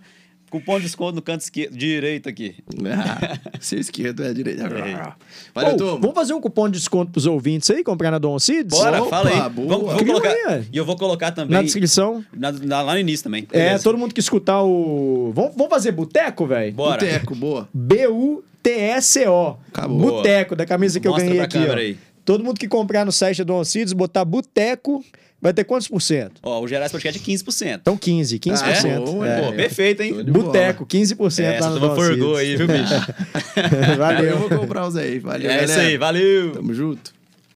Cupom 0.59 0.77
de 0.78 0.85
desconto 0.85 1.15
no 1.16 1.23
canto 1.23 1.41
esquerdo, 1.41 1.77
direito 1.77 2.28
aqui. 2.28 2.57
Ah, 2.87 3.39
Seu 3.61 3.78
esquerdo 3.78 4.24
é 4.24 4.33
direito. 4.33 4.62
É. 4.65 5.12
Valeu, 5.55 5.77
turma. 5.77 5.99
vamos 6.01 6.15
fazer 6.15 6.35
um 6.35 6.41
cupom 6.41 6.69
de 6.69 6.78
desconto 6.78 7.12
pros 7.12 7.27
ouvintes 7.27 7.69
aí, 7.70 7.83
comprar 7.85 8.11
na 8.11 8.19
Dom 8.19 8.39
Cids? 8.39 8.77
Bora, 8.78 9.01
Opa, 9.03 9.11
fala 9.11 9.31
aí. 9.31 9.51
boa. 9.51 9.69
Vamos, 9.69 9.95
Cria 9.95 10.07
colocar, 10.07 10.28
aí, 10.31 10.43
é. 10.49 10.65
e 10.73 10.77
eu 10.77 10.85
vou 10.85 10.97
colocar 10.97 11.33
também 11.33 11.53
Na 11.57 11.62
descrição. 11.62 12.24
na- 12.33 12.53
na- 12.53 12.83
lá 12.83 12.93
no 12.95 13.01
início 13.01 13.24
também. 13.24 13.47
É, 13.53 13.65
Beleza? 13.66 13.85
todo 13.85 13.99
mundo 13.99 14.12
que 14.15 14.20
escutar 14.20 14.62
o. 14.62 15.33
Vamos, 15.35 15.53
vamos 15.57 15.70
fazer 15.70 15.93
boteco, 15.93 16.47
velho? 16.47 16.73
Bora. 16.74 17.01
Boteco, 17.01 17.35
boa. 17.35 17.69
B-U-T-S-O. 17.73 19.57
Acabou. 19.69 19.99
Boteco, 19.99 20.57
da 20.57 20.66
camisa 20.66 20.99
que 21.01 21.09
Mostra 21.09 21.24
eu 21.27 21.31
ganhei 21.31 21.47
pra 21.49 21.61
aqui. 21.61 21.70
ó. 21.70 21.74
aí. 21.74 21.97
Todo 22.24 22.43
mundo 22.43 22.59
que 22.59 22.66
comprar 22.66 23.05
no 23.05 23.12
site 23.12 23.45
do 23.45 23.53
Alcides, 23.53 23.93
botar 23.93 24.24
boteco, 24.24 25.05
vai 25.47 25.55
ter 25.55 25.64
quantos 25.64 25.89
por 25.89 26.01
cento? 26.02 26.40
Ó, 26.43 26.60
o 26.60 26.68
Gerais 26.68 26.90
Podcast 26.93 27.20
é 27.23 27.35
15%. 27.35 27.78
Então 27.81 27.97
15, 27.97 28.39
15%. 28.39 28.62
Ah, 28.62 28.89
é. 28.89 28.98
boa, 28.98 29.27
Pô, 29.43 29.52
perfeito, 29.52 30.02
hein? 30.02 30.24
Boteco, 30.24 30.85
15% 30.86 31.39
É, 31.40 31.48
lá 31.51 31.55
essa 31.56 31.70
no 31.70 31.81
Dom 31.81 31.94
forgou 31.94 32.36
aí, 32.36 32.56
viu, 32.56 32.66
bicho? 32.66 32.94
Eu 33.93 33.97
Valeu. 33.97 34.39
vou 34.39 34.48
comprar 34.60 34.86
os 34.86 34.97
aí. 34.97 35.18
Valeu, 35.18 35.51
É 35.51 35.64
isso 35.64 35.68
galera. 35.68 35.89
aí, 35.89 35.97
valeu! 35.97 36.52
Tamo 36.52 36.74
junto. 36.74 37.14